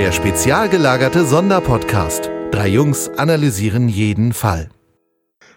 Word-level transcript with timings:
Der 0.00 0.12
spezial 0.12 0.70
gelagerte 0.70 1.26
Sonderpodcast. 1.26 2.30
Drei 2.52 2.68
Jungs 2.68 3.10
analysieren 3.18 3.90
jeden 3.90 4.32
Fall. 4.32 4.70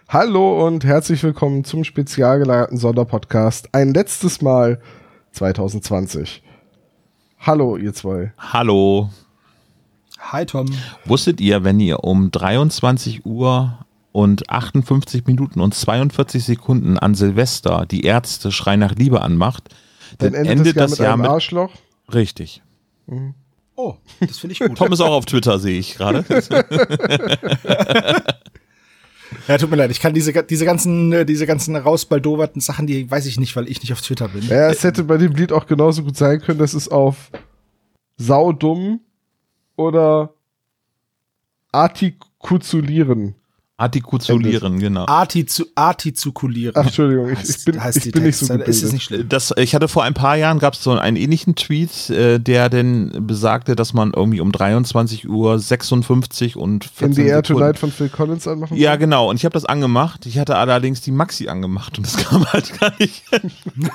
Hallo 0.06 0.66
und 0.66 0.84
herzlich 0.84 1.22
willkommen 1.22 1.64
zum 1.64 1.82
spezial 1.82 2.40
gelagerten 2.40 2.76
Sonderpodcast. 2.76 3.70
Ein 3.72 3.94
letztes 3.94 4.42
Mal 4.42 4.82
2020. 5.32 6.42
Hallo, 7.38 7.78
ihr 7.78 7.94
zwei. 7.94 8.34
Hallo. 8.36 9.08
Hi 10.18 10.44
Tom. 10.44 10.66
Wusstet 11.06 11.40
ihr, 11.40 11.64
wenn 11.64 11.80
ihr 11.80 12.04
um 12.04 12.30
23 12.30 13.24
Uhr 13.24 13.78
und 14.12 14.50
58 14.50 15.26
Minuten 15.26 15.60
und 15.62 15.72
42 15.72 16.44
Sekunden 16.44 16.98
an 16.98 17.14
Silvester 17.14 17.86
die 17.86 18.02
Ärzte 18.02 18.52
Schrei 18.52 18.76
nach 18.76 18.94
Liebe 18.94 19.22
anmacht, 19.22 19.74
dann, 20.18 20.34
Dann 20.34 20.44
endet, 20.44 20.76
das 20.76 20.98
Jahr 20.98 21.16
mit, 21.16 21.28
Arschloch. 21.28 21.72
richtig. 22.12 22.60
Oh, 23.76 23.96
das 24.20 24.38
finde 24.38 24.52
ich 24.52 24.60
gut. 24.60 24.74
Tom 24.78 24.92
ist 24.92 25.00
auch 25.00 25.12
auf 25.12 25.26
Twitter, 25.26 25.58
sehe 25.58 25.78
ich 25.78 25.96
gerade. 25.96 26.24
ja, 29.48 29.58
tut 29.58 29.70
mir 29.70 29.76
leid, 29.76 29.90
ich 29.90 30.00
kann 30.00 30.14
diese, 30.14 30.32
diese 30.44 30.64
ganzen, 30.64 31.12
äh, 31.12 31.26
diese 31.26 31.46
ganzen 31.46 31.76
rausbaldoverten 31.76 32.60
Sachen, 32.60 32.86
die 32.86 33.10
weiß 33.10 33.26
ich 33.26 33.38
nicht, 33.38 33.56
weil 33.56 33.68
ich 33.68 33.80
nicht 33.80 33.92
auf 33.92 34.00
Twitter 34.00 34.28
bin. 34.28 34.46
Ja, 34.46 34.70
es 34.70 34.84
hätte 34.84 35.04
bei 35.04 35.16
dem 35.16 35.34
Lied 35.34 35.52
auch 35.52 35.66
genauso 35.66 36.04
gut 36.04 36.16
sein 36.16 36.40
können, 36.40 36.58
dass 36.58 36.74
es 36.74 36.88
auf 36.88 37.30
saudumm 38.16 39.00
oder 39.76 40.34
artikulieren. 41.72 43.34
Artikulieren, 43.76 44.78
genau. 44.78 45.04
Arti 45.06 45.46
zu, 45.46 45.64
artikulieren. 45.74 46.74
Ach, 46.76 46.84
Entschuldigung, 46.84 47.30
ich, 47.30 47.38
Heißt- 47.40 47.58
ich 47.58 47.64
bin, 47.64 47.82
heißt 47.82 47.96
ich 47.96 48.02
die 48.04 48.10
bin 48.12 48.22
nicht 48.22 48.36
so 48.36 48.46
gebildet. 48.46 48.68
Ist 48.68 48.82
es 48.84 48.92
nicht 48.92 49.02
schlimm. 49.02 49.28
Das, 49.28 49.52
ich 49.56 49.74
hatte 49.74 49.88
vor 49.88 50.04
ein 50.04 50.14
paar 50.14 50.36
Jahren 50.36 50.60
gab 50.60 50.74
es 50.74 50.82
so 50.84 50.92
einen 50.92 51.16
ähnlichen 51.16 51.56
Tweet, 51.56 52.08
äh, 52.10 52.38
der 52.38 52.68
denn 52.68 53.10
besagte, 53.26 53.74
dass 53.74 53.92
man 53.92 54.12
irgendwie 54.14 54.40
um 54.40 54.52
23 54.52 55.28
Uhr 55.28 55.58
56 55.58 56.54
und 56.56 56.84
14 56.84 57.06
In 57.06 57.12
the 57.14 57.22
Air 57.22 57.36
Sekunden 57.38 57.58
Tonight 57.60 57.78
von 57.78 57.90
Phil 57.90 58.08
Collins 58.10 58.46
anmachen? 58.46 58.76
Ja, 58.76 58.92
soll? 58.92 58.98
genau. 58.98 59.28
Und 59.30 59.36
ich 59.36 59.44
habe 59.44 59.54
das 59.54 59.64
angemacht. 59.64 60.24
Ich 60.26 60.38
hatte 60.38 60.54
allerdings 60.56 61.00
die 61.00 61.10
Maxi 61.10 61.48
angemacht 61.48 61.98
und 61.98 62.06
das 62.06 62.16
kam 62.24 62.44
halt 62.52 62.78
gar 62.78 62.92
nicht. 63.00 63.24
hin. 63.28 63.50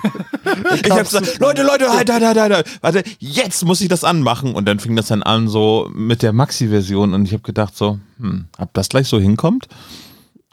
ich 0.84 0.92
habe 0.92 1.04
gesagt, 1.04 1.40
Leute, 1.40 1.64
Leute, 1.64 1.90
halt, 1.90 2.12
halt, 2.12 2.24
halt, 2.24 2.38
halt, 2.38 2.54
halt. 2.54 2.68
Warte, 2.82 3.04
jetzt 3.20 3.64
muss 3.64 3.80
ich 3.80 3.88
das 3.88 4.04
anmachen. 4.04 4.56
Und 4.56 4.66
dann 4.68 4.80
fing 4.80 4.98
das 4.98 5.08
dann 5.08 5.24
an 5.24 5.48
so 5.48 5.90
mit 5.94 6.22
der 6.22 6.34
Maxi-Version 6.34 7.14
und 7.14 7.24
ich 7.24 7.32
habe 7.32 7.44
gedacht 7.44 7.78
so, 7.78 7.98
hm, 8.20 8.48
ob 8.58 8.74
das 8.74 8.90
gleich 8.90 9.08
so 9.08 9.20
hinkommt? 9.20 9.68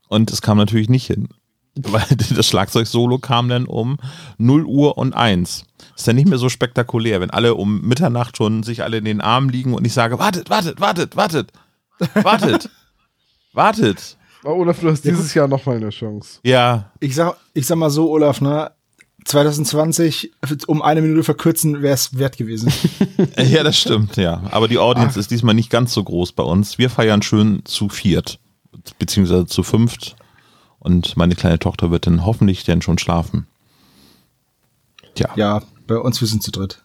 Und 0.08 0.30
es 0.30 0.42
kam 0.42 0.56
natürlich 0.56 0.88
nicht 0.88 1.06
hin. 1.06 1.28
Weil 1.76 2.06
das 2.16 2.46
Schlagzeug-Solo 2.46 3.18
kam 3.18 3.48
dann 3.48 3.66
um 3.66 3.98
0 4.38 4.64
Uhr 4.64 4.96
und 4.96 5.14
1. 5.14 5.64
Ist 5.94 6.08
dann 6.08 6.16
nicht 6.16 6.28
mehr 6.28 6.38
so 6.38 6.48
spektakulär, 6.48 7.20
wenn 7.20 7.30
alle 7.30 7.54
um 7.54 7.82
Mitternacht 7.82 8.36
schon 8.38 8.62
sich 8.62 8.82
alle 8.82 8.96
in 8.96 9.04
den 9.04 9.20
Armen 9.20 9.50
liegen 9.50 9.74
und 9.74 9.86
ich 9.86 9.92
sage, 9.92 10.18
wartet, 10.18 10.48
wartet, 10.48 10.80
wartet, 10.80 11.16
wartet, 11.16 11.52
wartet, 12.22 12.70
wartet. 13.52 14.16
Olaf, 14.42 14.80
du 14.80 14.90
hast 14.90 15.04
dieses 15.04 15.34
Jahr 15.34 15.48
noch 15.48 15.66
mal 15.66 15.76
eine 15.76 15.90
Chance. 15.90 16.38
Ja, 16.44 16.92
Ich 17.00 17.14
sag, 17.14 17.36
ich 17.52 17.66
sag 17.66 17.76
mal 17.76 17.90
so, 17.90 18.10
Olaf, 18.10 18.40
ne? 18.40 18.70
2020 19.26 20.32
um 20.68 20.82
eine 20.82 21.02
Minute 21.02 21.24
verkürzen 21.24 21.82
wäre 21.82 21.94
es 21.94 22.16
wert 22.16 22.36
gewesen. 22.36 22.72
ja, 23.36 23.64
das 23.64 23.76
stimmt, 23.76 24.16
ja. 24.16 24.42
Aber 24.50 24.68
die 24.68 24.78
Audience 24.78 25.18
ist 25.18 25.30
diesmal 25.30 25.54
nicht 25.54 25.68
ganz 25.70 25.92
so 25.92 26.02
groß 26.02 26.32
bei 26.32 26.44
uns. 26.44 26.78
Wir 26.78 26.90
feiern 26.90 27.22
schön 27.22 27.62
zu 27.64 27.88
viert, 27.88 28.38
beziehungsweise 28.98 29.46
zu 29.46 29.62
fünft. 29.62 30.16
Und 30.78 31.16
meine 31.16 31.34
kleine 31.34 31.58
Tochter 31.58 31.90
wird 31.90 32.06
dann 32.06 32.24
hoffentlich 32.24 32.62
dann 32.64 32.82
schon 32.82 32.98
schlafen. 32.98 33.46
Tja, 35.16 35.30
ja, 35.34 35.62
bei 35.88 35.98
uns, 35.98 36.20
wir 36.20 36.28
sind 36.28 36.42
zu 36.44 36.52
dritt. 36.52 36.82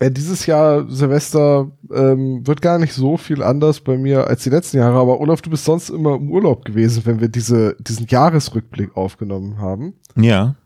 Äh, 0.00 0.10
dieses 0.10 0.44
Jahr 0.44 0.90
Silvester 0.90 1.70
ähm, 1.90 2.46
wird 2.46 2.60
gar 2.60 2.78
nicht 2.78 2.92
so 2.92 3.16
viel 3.16 3.42
anders 3.42 3.80
bei 3.80 3.96
mir 3.96 4.26
als 4.26 4.42
die 4.42 4.50
letzten 4.50 4.78
Jahre, 4.78 4.98
aber 4.98 5.20
Olaf, 5.20 5.40
du 5.40 5.50
bist 5.50 5.64
sonst 5.64 5.88
immer 5.88 6.16
im 6.16 6.30
Urlaub 6.30 6.64
gewesen, 6.64 7.06
wenn 7.06 7.20
wir 7.20 7.28
diese, 7.28 7.76
diesen 7.78 8.06
Jahresrückblick 8.08 8.96
aufgenommen 8.96 9.58
haben. 9.58 9.94
ja. 10.16 10.56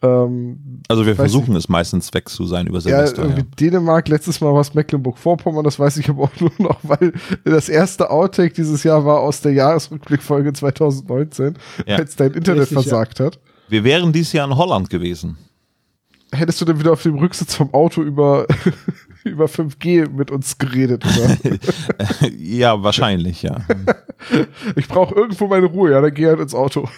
Ähm, 0.00 0.80
Also 0.88 1.06
wir 1.06 1.16
versuchen 1.16 1.56
es 1.56 1.68
meistens 1.68 2.14
weg 2.14 2.28
zu 2.28 2.46
sein 2.46 2.66
über 2.68 2.76
ja, 2.78 2.82
Silvester. 2.82 3.22
irgendwie 3.22 3.40
Ja, 3.40 3.46
Dänemark, 3.70 4.08
letztes 4.08 4.40
Mal 4.40 4.52
war 4.54 4.60
es 4.60 4.72
Mecklenburg-Vorpommern, 4.74 5.64
das 5.64 5.78
weiß 5.78 5.96
ich 5.96 6.08
aber 6.08 6.24
auch 6.24 6.30
nur 6.40 6.52
noch, 6.58 6.78
weil 6.84 7.12
das 7.44 7.68
erste 7.68 8.10
Outtake 8.10 8.54
dieses 8.54 8.84
Jahr 8.84 9.04
war 9.04 9.20
aus 9.20 9.40
der 9.40 9.52
Jahresrückblickfolge 9.54 10.52
2019, 10.52 11.54
Ja. 11.86 11.96
als 11.96 12.14
dein 12.16 12.32
Internet 12.32 12.62
Richtig, 12.62 12.76
ja. 12.76 12.82
versagt 12.82 13.20
hat. 13.20 13.40
Wir 13.68 13.82
wären 13.84 14.12
dieses 14.12 14.32
Jahr 14.32 14.46
in 14.48 14.56
Holland 14.56 14.88
gewesen. 14.88 15.36
Hättest 16.32 16.60
du 16.60 16.64
dann 16.64 16.78
wieder 16.78 16.92
auf 16.92 17.02
dem 17.02 17.16
Rücksitz 17.18 17.54
vom 17.54 17.72
Auto 17.74 18.02
über, 18.02 18.46
über 19.24 19.46
5G 19.46 20.08
mit 20.10 20.30
uns 20.30 20.58
geredet, 20.58 21.04
oder? 21.06 21.36
ja, 22.38 22.82
wahrscheinlich, 22.82 23.42
ja. 23.42 23.62
Ich 24.76 24.86
brauche 24.88 25.14
irgendwo 25.14 25.48
meine 25.48 25.66
Ruhe, 25.66 25.90
ja, 25.90 26.00
dann 26.00 26.14
geh 26.14 26.26
halt 26.26 26.38
ins 26.40 26.54
Auto. 26.54 26.88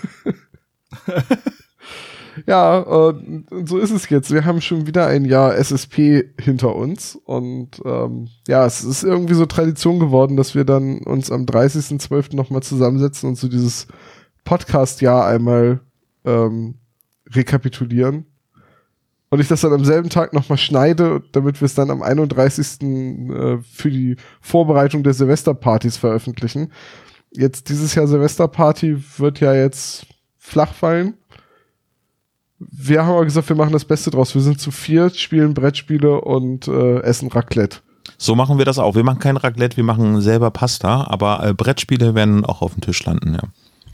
Ja, 2.46 2.78
und 2.78 3.46
so 3.66 3.78
ist 3.78 3.90
es 3.90 4.08
jetzt. 4.08 4.30
Wir 4.32 4.44
haben 4.44 4.60
schon 4.60 4.86
wieder 4.86 5.06
ein 5.06 5.24
Jahr 5.24 5.56
SSP 5.56 6.32
hinter 6.40 6.74
uns 6.74 7.16
und 7.16 7.80
ähm, 7.84 8.28
ja, 8.48 8.66
es 8.66 8.84
ist 8.84 9.02
irgendwie 9.02 9.34
so 9.34 9.46
Tradition 9.46 9.98
geworden, 9.98 10.36
dass 10.36 10.54
wir 10.54 10.64
dann 10.64 10.98
uns 10.98 11.30
am 11.30 11.44
30.12. 11.44 12.36
nochmal 12.36 12.62
zusammensetzen 12.62 13.28
und 13.28 13.36
so 13.36 13.48
dieses 13.48 13.86
Podcast-Jahr 14.44 15.26
einmal 15.26 15.80
ähm, 16.24 16.76
rekapitulieren. 17.28 18.26
Und 19.32 19.40
ich 19.40 19.46
das 19.46 19.60
dann 19.60 19.72
am 19.72 19.84
selben 19.84 20.08
Tag 20.08 20.32
nochmal 20.32 20.58
schneide, 20.58 21.22
damit 21.30 21.60
wir 21.60 21.66
es 21.66 21.74
dann 21.74 21.90
am 21.90 22.02
31. 22.02 22.82
Äh, 22.82 23.58
für 23.62 23.90
die 23.90 24.16
Vorbereitung 24.40 25.04
der 25.04 25.14
Silvesterpartys 25.14 25.96
veröffentlichen 25.96 26.72
jetzt 27.32 27.68
dieses 27.68 27.94
Jahr 27.94 28.06
Silvesterparty 28.06 29.02
wird 29.18 29.40
ja 29.40 29.54
jetzt 29.54 30.06
flach 30.38 30.74
fallen. 30.74 31.14
Wir 32.60 33.04
haben 33.04 33.14
aber 33.14 33.24
gesagt, 33.24 33.48
wir 33.48 33.56
machen 33.56 33.72
das 33.72 33.86
Beste 33.86 34.10
draus. 34.10 34.34
Wir 34.34 34.42
sind 34.42 34.60
zu 34.60 34.70
viert, 34.70 35.16
spielen 35.16 35.54
Brettspiele 35.54 36.20
und 36.20 36.68
äh, 36.68 37.00
essen 37.00 37.28
Raclette. 37.28 37.78
So 38.18 38.34
machen 38.34 38.58
wir 38.58 38.66
das 38.66 38.78
auch. 38.78 38.94
Wir 38.94 39.02
machen 39.02 39.18
kein 39.18 39.38
Raclette, 39.38 39.78
wir 39.78 39.84
machen 39.84 40.20
selber 40.20 40.50
Pasta, 40.50 41.06
aber 41.08 41.42
äh, 41.42 41.54
Brettspiele 41.54 42.14
werden 42.14 42.44
auch 42.44 42.60
auf 42.60 42.74
dem 42.74 42.82
Tisch 42.82 43.02
landen, 43.04 43.34
ja. 43.34 43.42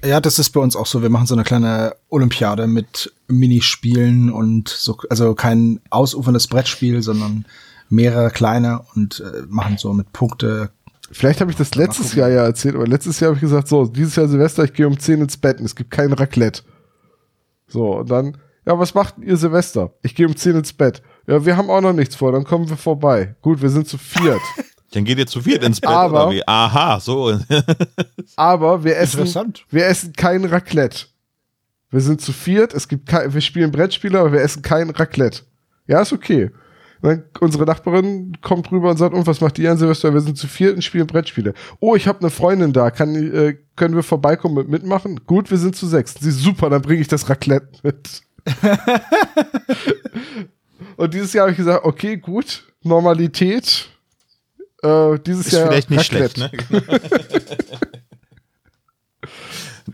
Ja, 0.04 0.20
das 0.20 0.38
ist 0.38 0.50
bei 0.50 0.60
uns 0.60 0.76
auch 0.76 0.86
so. 0.86 1.00
Wir 1.02 1.08
machen 1.08 1.26
so 1.26 1.34
eine 1.34 1.44
kleine 1.44 1.94
Olympiade 2.10 2.66
mit 2.66 3.12
Minispielen 3.28 4.30
und 4.30 4.68
so, 4.68 4.98
also 5.08 5.34
kein 5.34 5.80
ausuferndes 5.90 6.48
Brettspiel, 6.48 7.02
sondern 7.02 7.46
mehrere 7.88 8.30
kleine 8.30 8.82
und 8.94 9.20
äh, 9.20 9.42
machen 9.48 9.78
so 9.78 9.92
mit 9.92 10.12
Punkte. 10.12 10.70
Vielleicht 11.10 11.40
habe 11.40 11.50
ich 11.50 11.56
das 11.56 11.74
letztes. 11.74 12.14
Jahr 12.14 12.28
ja 12.28 12.44
erzählt, 12.44 12.74
aber 12.74 12.86
letztes 12.86 13.20
Jahr 13.20 13.28
habe 13.28 13.36
ich 13.36 13.42
gesagt, 13.42 13.68
so, 13.68 13.86
dieses 13.86 14.16
Jahr 14.16 14.28
Silvester, 14.28 14.64
ich 14.64 14.74
gehe 14.74 14.86
um 14.86 14.98
10 14.98 15.20
ins 15.20 15.36
Bett 15.36 15.60
und 15.60 15.66
es 15.66 15.76
gibt 15.76 15.90
kein 15.90 16.12
Raclette. 16.12 16.62
So, 17.68 17.98
und 17.98 18.10
dann, 18.10 18.36
ja, 18.66 18.78
was 18.78 18.94
macht 18.94 19.14
ihr 19.20 19.36
Silvester? 19.36 19.92
Ich 20.02 20.14
gehe 20.14 20.26
um 20.26 20.36
10 20.36 20.56
ins 20.56 20.72
Bett. 20.72 21.02
Ja, 21.26 21.44
wir 21.44 21.56
haben 21.56 21.70
auch 21.70 21.80
noch 21.80 21.92
nichts 21.92 22.16
vor, 22.16 22.32
dann 22.32 22.44
kommen 22.44 22.68
wir 22.68 22.76
vorbei. 22.76 23.36
Gut, 23.42 23.62
wir 23.62 23.70
sind 23.70 23.88
zu 23.88 23.98
viert. 23.98 24.40
Dann 24.92 25.04
geht 25.04 25.18
ihr 25.18 25.26
zu 25.26 25.42
viert 25.42 25.64
ins 25.64 25.80
Bett 25.80 25.90
Aber- 25.90 26.28
oder 26.28 26.36
wie? 26.36 26.46
Aha, 26.46 27.00
so. 27.00 27.36
Aber 28.36 28.84
wir 28.84 28.96
essen, 28.96 29.18
Interessant. 29.18 29.64
wir 29.68 29.84
essen 29.84 30.12
kein 30.12 30.44
Raclette. 30.44 31.06
Wir 31.90 32.00
sind 32.00 32.20
zu 32.20 32.32
viert, 32.32 32.72
es 32.72 32.86
gibt 32.86 33.06
kein, 33.08 33.34
wir 33.34 33.40
spielen 33.40 33.72
Brettspiele, 33.72 34.18
aber 34.18 34.32
wir 34.32 34.40
essen 34.40 34.62
kein 34.62 34.90
Raclette. 34.90 35.42
Ja, 35.86 36.00
ist 36.02 36.12
okay. 36.12 36.50
Dann 37.02 37.24
unsere 37.40 37.64
Nachbarin 37.64 38.38
kommt 38.42 38.70
rüber 38.72 38.90
und 38.90 38.96
sagt, 38.96 39.14
und 39.14 39.26
was 39.26 39.40
macht 39.40 39.58
ihr 39.58 39.70
an 39.70 39.76
Silvester? 39.78 40.14
Wir 40.14 40.20
sind 40.20 40.38
zu 40.38 40.46
viert 40.46 40.74
und 40.76 40.82
spielen 40.82 41.06
Brettspiele. 41.06 41.52
Oh, 41.80 41.94
ich 41.94 42.06
habe 42.08 42.20
eine 42.20 42.30
Freundin 42.30 42.72
da, 42.72 42.90
kann, 42.90 43.14
äh, 43.14 43.56
können 43.74 43.96
wir 43.96 44.02
vorbeikommen 44.02 44.56
und 44.56 44.68
mitmachen? 44.68 45.20
Gut, 45.26 45.50
wir 45.50 45.58
sind 45.58 45.76
zu 45.76 45.86
sechs. 45.86 46.14
Sie 46.18 46.30
super, 46.30 46.70
dann 46.70 46.82
bringe 46.82 47.00
ich 47.00 47.08
das 47.08 47.28
Raclette 47.28 47.68
mit. 47.82 48.22
und 50.96 51.14
dieses 51.14 51.32
Jahr 51.32 51.42
habe 51.42 51.52
ich 51.52 51.56
gesagt, 51.56 51.84
okay, 51.84 52.16
gut, 52.16 52.64
Normalität. 52.82 53.88
Äh, 54.82 55.18
dieses 55.20 55.46
Ist 55.46 55.52
Jahr 55.52 55.68
vielleicht 55.68 55.90
nicht 55.90 56.12
Raclette. 56.12 56.48
schlecht, 56.50 56.70
ne? 56.70 56.82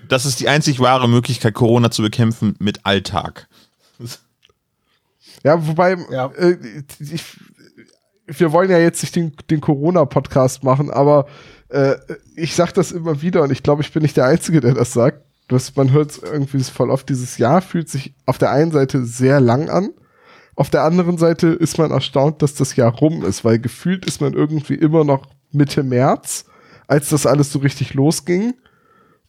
Das 0.09 0.27
ist 0.27 0.41
die 0.41 0.49
einzig 0.49 0.81
wahre 0.81 1.09
Möglichkeit, 1.09 1.55
Corona 1.55 1.91
zu 1.91 2.03
bekämpfen 2.03 2.55
mit 2.59 2.85
Alltag. 2.85 3.49
Ja, 5.43 5.67
wobei, 5.67 5.97
Ja. 6.11 6.27
Äh, 6.37 6.57
ich, 6.99 7.23
wir 8.27 8.53
wollen 8.53 8.71
ja 8.71 8.79
jetzt 8.79 9.03
nicht 9.03 9.17
den, 9.17 9.33
den 9.51 9.61
Corona-Podcast 9.61 10.65
machen, 10.65 10.91
aber 10.91 11.27
äh, 11.69 11.95
ich 12.37 12.55
sag 12.55 12.73
das 12.73 12.93
immer 12.93 13.23
wieder 13.23 13.43
und 13.43 13.53
ich 13.53 13.63
glaube, 13.63 13.83
ich 13.83 13.93
bin 13.93 14.03
nicht 14.03 14.17
der 14.17 14.27
Einzige, 14.27 14.61
der 14.61 14.75
das 14.75 14.93
sagt. 14.93 15.25
Das, 15.53 15.77
man 15.77 15.93
hört 15.93 16.21
irgendwie 16.23 16.63
voll 16.65 16.91
oft, 16.91 17.09
dieses 17.09 17.39
Jahr 17.39 17.63
fühlt 17.63 17.89
sich 17.89 18.15
auf 18.27 18.39
der 18.39 18.51
einen 18.51 18.73
Seite 18.73 19.05
sehr 19.05 19.41
lang 19.41 19.69
an, 19.69 19.91
auf 20.55 20.69
der 20.69 20.85
anderen 20.85 21.17
Seite 21.17 21.49
ist 21.49 21.79
man 21.79 21.91
erstaunt, 21.91 22.43
dass 22.43 22.55
das 22.55 22.77
Jahr 22.77 22.93
rum 22.95 23.25
ist, 23.25 23.45
weil 23.45 23.59
gefühlt 23.59 24.05
ist 24.05 24.21
man 24.21 24.35
irgendwie 24.35 24.75
immer 24.75 25.05
noch 25.05 25.27
Mitte 25.51 25.83
März, 25.83 26.45
als 26.87 27.09
das 27.09 27.27
alles 27.27 27.51
so 27.53 27.61
richtig 27.61 27.95
losging. 27.95 28.55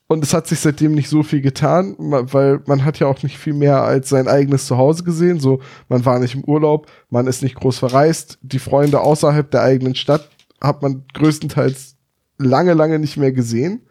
Und 0.08 0.22
es 0.24 0.34
hat 0.34 0.48
sich 0.48 0.60
seitdem 0.60 0.94
nicht 0.94 1.08
so 1.08 1.24
viel 1.24 1.42
getan, 1.42 1.96
weil 1.98 2.62
man 2.68 2.84
hat 2.84 3.00
ja 3.00 3.08
auch 3.08 3.24
nicht 3.24 3.38
viel 3.38 3.54
mehr 3.54 3.84
als 3.84 4.10
sein 4.10 4.28
eigenes 4.28 4.66
Zuhause 4.68 5.04
gesehen. 5.04 5.40
So, 5.40 5.62
man 5.88 6.06
war 6.06 6.20
nicht 6.20 6.36
im 6.36 6.44
Urlaub, 6.44 6.88
man 7.10 7.26
ist 7.26 7.42
nicht 7.42 7.56
groß 7.56 7.80
verreist. 7.80 8.38
Die 8.42 8.60
Freunde 8.60 9.00
außerhalb 9.00 9.50
der 9.50 9.62
eigenen 9.62 9.96
Stadt 9.96 10.30
hat 10.60 10.82
man 10.82 11.06
größtenteils 11.14 11.96
lange, 12.38 12.74
lange 12.74 13.00
nicht 13.00 13.16
mehr 13.16 13.32
gesehen. 13.32 13.88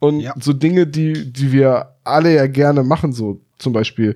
Und 0.00 0.20
Ja. 0.20 0.34
so 0.40 0.52
Dinge, 0.52 0.86
die, 0.86 1.32
die 1.32 1.52
wir 1.52 1.94
alle 2.04 2.34
ja 2.34 2.46
gerne 2.46 2.82
machen, 2.82 3.12
so 3.12 3.40
zum 3.58 3.72
Beispiel 3.72 4.14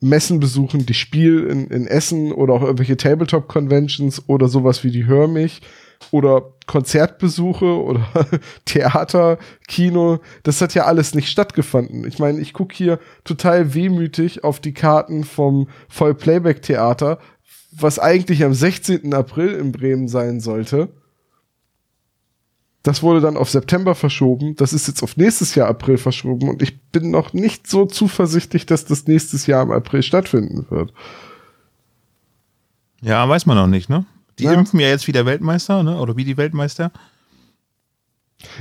Messen 0.00 0.40
besuchen, 0.40 0.84
die 0.84 0.94
Spiel 0.94 1.44
in, 1.44 1.68
in 1.68 1.86
Essen 1.86 2.32
oder 2.32 2.54
auch 2.54 2.62
irgendwelche 2.62 2.96
Tabletop-Conventions 2.96 4.28
oder 4.28 4.48
sowas 4.48 4.82
wie 4.84 4.90
die 4.90 5.06
Hör 5.06 5.28
mich 5.28 5.62
oder 6.10 6.52
Konzertbesuche 6.66 7.64
oder 7.64 8.04
Theater, 8.64 9.38
Kino, 9.68 10.18
das 10.42 10.60
hat 10.60 10.74
ja 10.74 10.84
alles 10.86 11.14
nicht 11.14 11.28
stattgefunden. 11.28 12.04
Ich 12.06 12.18
meine, 12.18 12.40
ich 12.40 12.52
gucke 12.52 12.74
hier 12.74 12.98
total 13.24 13.74
wehmütig 13.74 14.42
auf 14.42 14.58
die 14.58 14.74
Karten 14.74 15.22
vom 15.22 15.68
Voll-Playback-Theater, 15.88 17.18
was 17.70 17.98
eigentlich 17.98 18.44
am 18.44 18.52
16. 18.54 19.14
April 19.14 19.50
in 19.50 19.70
Bremen 19.72 20.08
sein 20.08 20.40
sollte. 20.40 20.88
Das 22.82 23.02
wurde 23.02 23.20
dann 23.20 23.36
auf 23.36 23.48
September 23.48 23.94
verschoben. 23.94 24.56
Das 24.56 24.72
ist 24.72 24.88
jetzt 24.88 25.02
auf 25.02 25.16
nächstes 25.16 25.54
Jahr 25.54 25.68
April 25.68 25.98
verschoben 25.98 26.48
und 26.48 26.62
ich 26.62 26.80
bin 26.90 27.10
noch 27.10 27.32
nicht 27.32 27.68
so 27.68 27.86
zuversichtlich, 27.86 28.66
dass 28.66 28.84
das 28.84 29.06
nächstes 29.06 29.46
Jahr 29.46 29.62
im 29.62 29.70
April 29.70 30.02
stattfinden 30.02 30.66
wird. 30.68 30.92
Ja, 33.00 33.28
weiß 33.28 33.46
man 33.46 33.56
noch 33.56 33.66
nicht, 33.66 33.88
ne? 33.88 34.04
Die 34.38 34.44
Ja. 34.44 34.52
impfen 34.52 34.80
ja 34.80 34.88
jetzt 34.88 35.06
wie 35.06 35.12
der 35.12 35.26
Weltmeister, 35.26 35.82
ne? 35.82 35.98
Oder 35.98 36.16
wie 36.16 36.24
die 36.24 36.36
Weltmeister. 36.36 36.90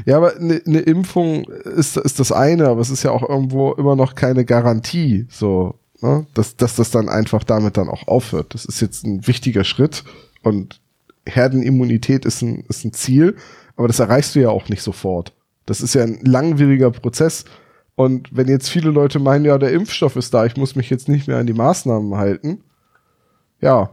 Ja, 0.05 0.17
aber 0.17 0.35
eine 0.35 0.61
ne 0.65 0.79
Impfung 0.79 1.45
ist, 1.45 1.97
ist 1.97 2.19
das 2.19 2.31
eine, 2.31 2.67
aber 2.67 2.81
es 2.81 2.91
ist 2.91 3.01
ja 3.03 3.11
auch 3.11 3.27
irgendwo 3.27 3.71
immer 3.73 3.95
noch 3.95 4.13
keine 4.13 4.45
Garantie, 4.45 5.25
so, 5.29 5.79
ne? 6.01 6.27
dass, 6.35 6.55
dass 6.55 6.75
das 6.75 6.91
dann 6.91 7.09
einfach 7.09 7.43
damit 7.43 7.77
dann 7.77 7.89
auch 7.89 8.07
aufhört. 8.07 8.53
Das 8.53 8.65
ist 8.65 8.79
jetzt 8.79 9.03
ein 9.05 9.25
wichtiger 9.25 9.63
Schritt 9.63 10.03
und 10.43 10.79
Herdenimmunität 11.25 12.25
ist 12.25 12.43
ein, 12.43 12.63
ist 12.67 12.85
ein 12.85 12.93
Ziel, 12.93 13.35
aber 13.81 13.87
das 13.87 13.99
erreichst 13.99 14.35
du 14.35 14.39
ja 14.39 14.49
auch 14.49 14.69
nicht 14.69 14.81
sofort. 14.83 15.33
Das 15.65 15.81
ist 15.81 15.95
ja 15.95 16.03
ein 16.03 16.19
langwieriger 16.23 16.91
Prozess. 16.91 17.45
Und 17.95 18.29
wenn 18.31 18.47
jetzt 18.47 18.69
viele 18.69 18.89
Leute 18.91 19.19
meinen, 19.19 19.43
ja, 19.45 19.57
der 19.57 19.71
Impfstoff 19.71 20.15
ist 20.15 20.33
da, 20.33 20.45
ich 20.45 20.55
muss 20.55 20.75
mich 20.75 20.89
jetzt 20.89 21.09
nicht 21.09 21.27
mehr 21.27 21.37
an 21.37 21.47
die 21.47 21.53
Maßnahmen 21.53 22.15
halten, 22.15 22.63
ja, 23.59 23.89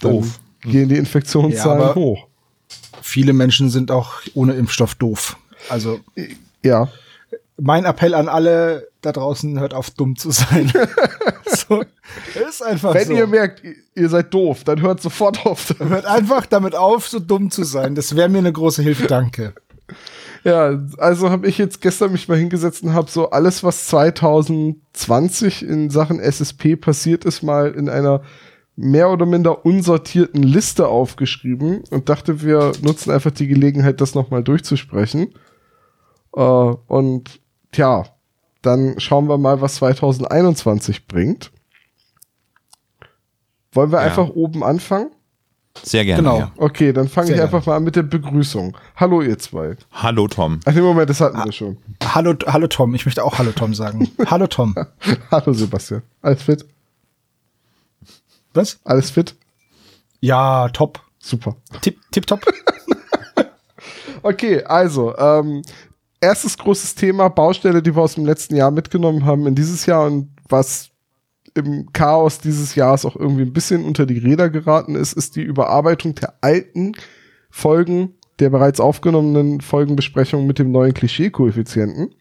Doof. 0.00 0.40
gehen 0.62 0.88
die 0.88 0.96
Infektionszahlen 0.96 1.80
Ja, 1.80 1.94
hoch. 1.94 2.26
Viele 3.02 3.32
Menschen 3.32 3.68
sind 3.70 3.90
auch 3.90 4.14
ohne 4.34 4.54
Impfstoff 4.54 4.94
doof. 4.94 5.36
Also 5.68 6.00
Ja. 6.62 6.88
mein 7.60 7.84
Appell 7.84 8.14
an 8.14 8.28
alle 8.28 8.88
da 9.06 9.12
draußen, 9.12 9.58
hört 9.60 9.74
auf, 9.74 9.90
dumm 9.90 10.16
zu 10.16 10.30
sein. 10.30 10.72
so, 11.46 11.82
ist 12.48 12.62
einfach 12.62 12.94
Wenn 12.94 13.06
so. 13.08 13.12
ihr 13.14 13.26
merkt, 13.26 13.62
ihr- 13.94 14.08
seid 14.08 14.32
doof, 14.34 14.64
dann 14.64 14.80
hört 14.82 15.00
sofort 15.00 15.44
auf. 15.46 15.74
Hört 15.78 16.06
einfach 16.06 16.46
damit 16.46 16.74
auf, 16.74 17.08
so 17.08 17.18
dumm 17.20 17.50
zu 17.50 17.64
sein. 17.64 17.94
Das 17.94 18.16
wäre 18.16 18.28
mir 18.28 18.38
eine 18.38 18.52
große 18.52 18.82
Hilfe, 18.82 19.06
danke. 19.06 19.54
Ja, 20.44 20.78
also 20.98 21.30
habe 21.30 21.46
ich 21.48 21.56
jetzt 21.56 21.80
gestern 21.80 22.12
mich 22.12 22.28
mal 22.28 22.36
hingesetzt 22.36 22.82
und 22.82 22.92
habe 22.92 23.10
so 23.10 23.30
alles, 23.30 23.64
was 23.64 23.86
2020 23.86 25.62
in 25.66 25.90
Sachen 25.90 26.20
SSP 26.20 26.76
passiert 26.76 27.24
ist, 27.24 27.42
mal 27.42 27.72
in 27.72 27.88
einer 27.88 28.22
mehr 28.76 29.10
oder 29.10 29.24
minder 29.24 29.64
unsortierten 29.64 30.42
Liste 30.42 30.88
aufgeschrieben 30.88 31.84
und 31.90 32.08
dachte, 32.08 32.42
wir 32.42 32.72
nutzen 32.82 33.10
einfach 33.10 33.30
die 33.30 33.46
Gelegenheit, 33.46 34.00
das 34.00 34.14
nochmal 34.14 34.42
durchzusprechen. 34.42 35.32
Äh, 36.36 36.40
und 36.40 37.40
tja, 37.72 38.04
dann 38.66 38.98
schauen 38.98 39.28
wir 39.28 39.38
mal, 39.38 39.60
was 39.60 39.76
2021 39.76 41.06
bringt. 41.06 41.50
Wollen 43.72 43.90
wir 43.92 43.98
Ja. 44.00 44.04
einfach 44.06 44.28
oben 44.28 44.62
anfangen? 44.62 45.10
Sehr 45.82 46.04
gerne. 46.04 46.22
Genau. 46.22 46.38
Ja. 46.38 46.52
Okay, 46.56 46.92
dann 46.92 47.08
fange 47.08 47.34
ich 47.34 47.40
einfach 47.42 47.66
mal 47.66 47.76
an 47.76 47.82
mit 47.82 47.96
der 47.96 48.04
Begrüßung. 48.04 48.76
Hallo 48.94 49.20
ihr 49.22 49.36
zwei. 49.40 49.76
Hallo 49.90 50.28
Tom. 50.28 50.60
Ach 50.64 50.72
nee, 50.72 50.80
Moment, 50.80 51.10
das 51.10 51.20
hatten 51.20 51.38
wir 51.44 51.50
schon. 51.50 51.78
Hallo, 52.04 52.34
hallo 52.46 52.68
Tom. 52.68 52.94
Ich 52.94 53.04
möchte 53.04 53.24
auch 53.24 53.38
Hallo 53.38 53.50
Tom 53.50 53.74
sagen. 53.74 54.08
Hallo 54.26 54.46
Tom. 54.46 54.76
Hallo 55.32 55.52
Sebastian. 55.52 56.02
Alles 56.22 56.42
fit? 56.44 56.64
Was? 58.52 58.78
Alles 58.84 59.10
fit? 59.10 59.34
Ja, 60.20 60.68
top. 60.68 61.00
Super. 61.18 61.56
Tipp, 61.80 61.98
tipp 62.12 62.26
top. 62.26 62.40
Okay, 64.26 64.62
also, 64.64 65.14
ähm, 65.18 65.60
erstes 66.24 66.58
großes 66.58 66.94
Thema, 66.94 67.28
Baustelle, 67.28 67.82
die 67.82 67.94
wir 67.94 68.02
aus 68.02 68.14
dem 68.14 68.26
letzten 68.26 68.56
Jahr 68.56 68.70
mitgenommen 68.70 69.24
haben 69.24 69.46
in 69.46 69.54
dieses 69.54 69.86
Jahr 69.86 70.06
und 70.06 70.30
was 70.48 70.90
im 71.54 71.92
Chaos 71.92 72.38
dieses 72.38 72.74
Jahres 72.74 73.04
auch 73.04 73.16
irgendwie 73.16 73.42
ein 73.42 73.52
bisschen 73.52 73.84
unter 73.84 74.06
die 74.06 74.18
Räder 74.18 74.50
geraten 74.50 74.96
ist, 74.96 75.12
ist 75.12 75.36
die 75.36 75.42
Überarbeitung 75.42 76.14
der 76.14 76.34
alten 76.40 76.92
Folgen 77.50 78.14
der 78.40 78.50
bereits 78.50 78.80
aufgenommenen 78.80 79.60
Folgenbesprechung 79.60 80.46
mit 80.46 80.58
dem 80.58 80.72
neuen 80.72 80.92
Klischee-Koeffizienten. 80.92 82.14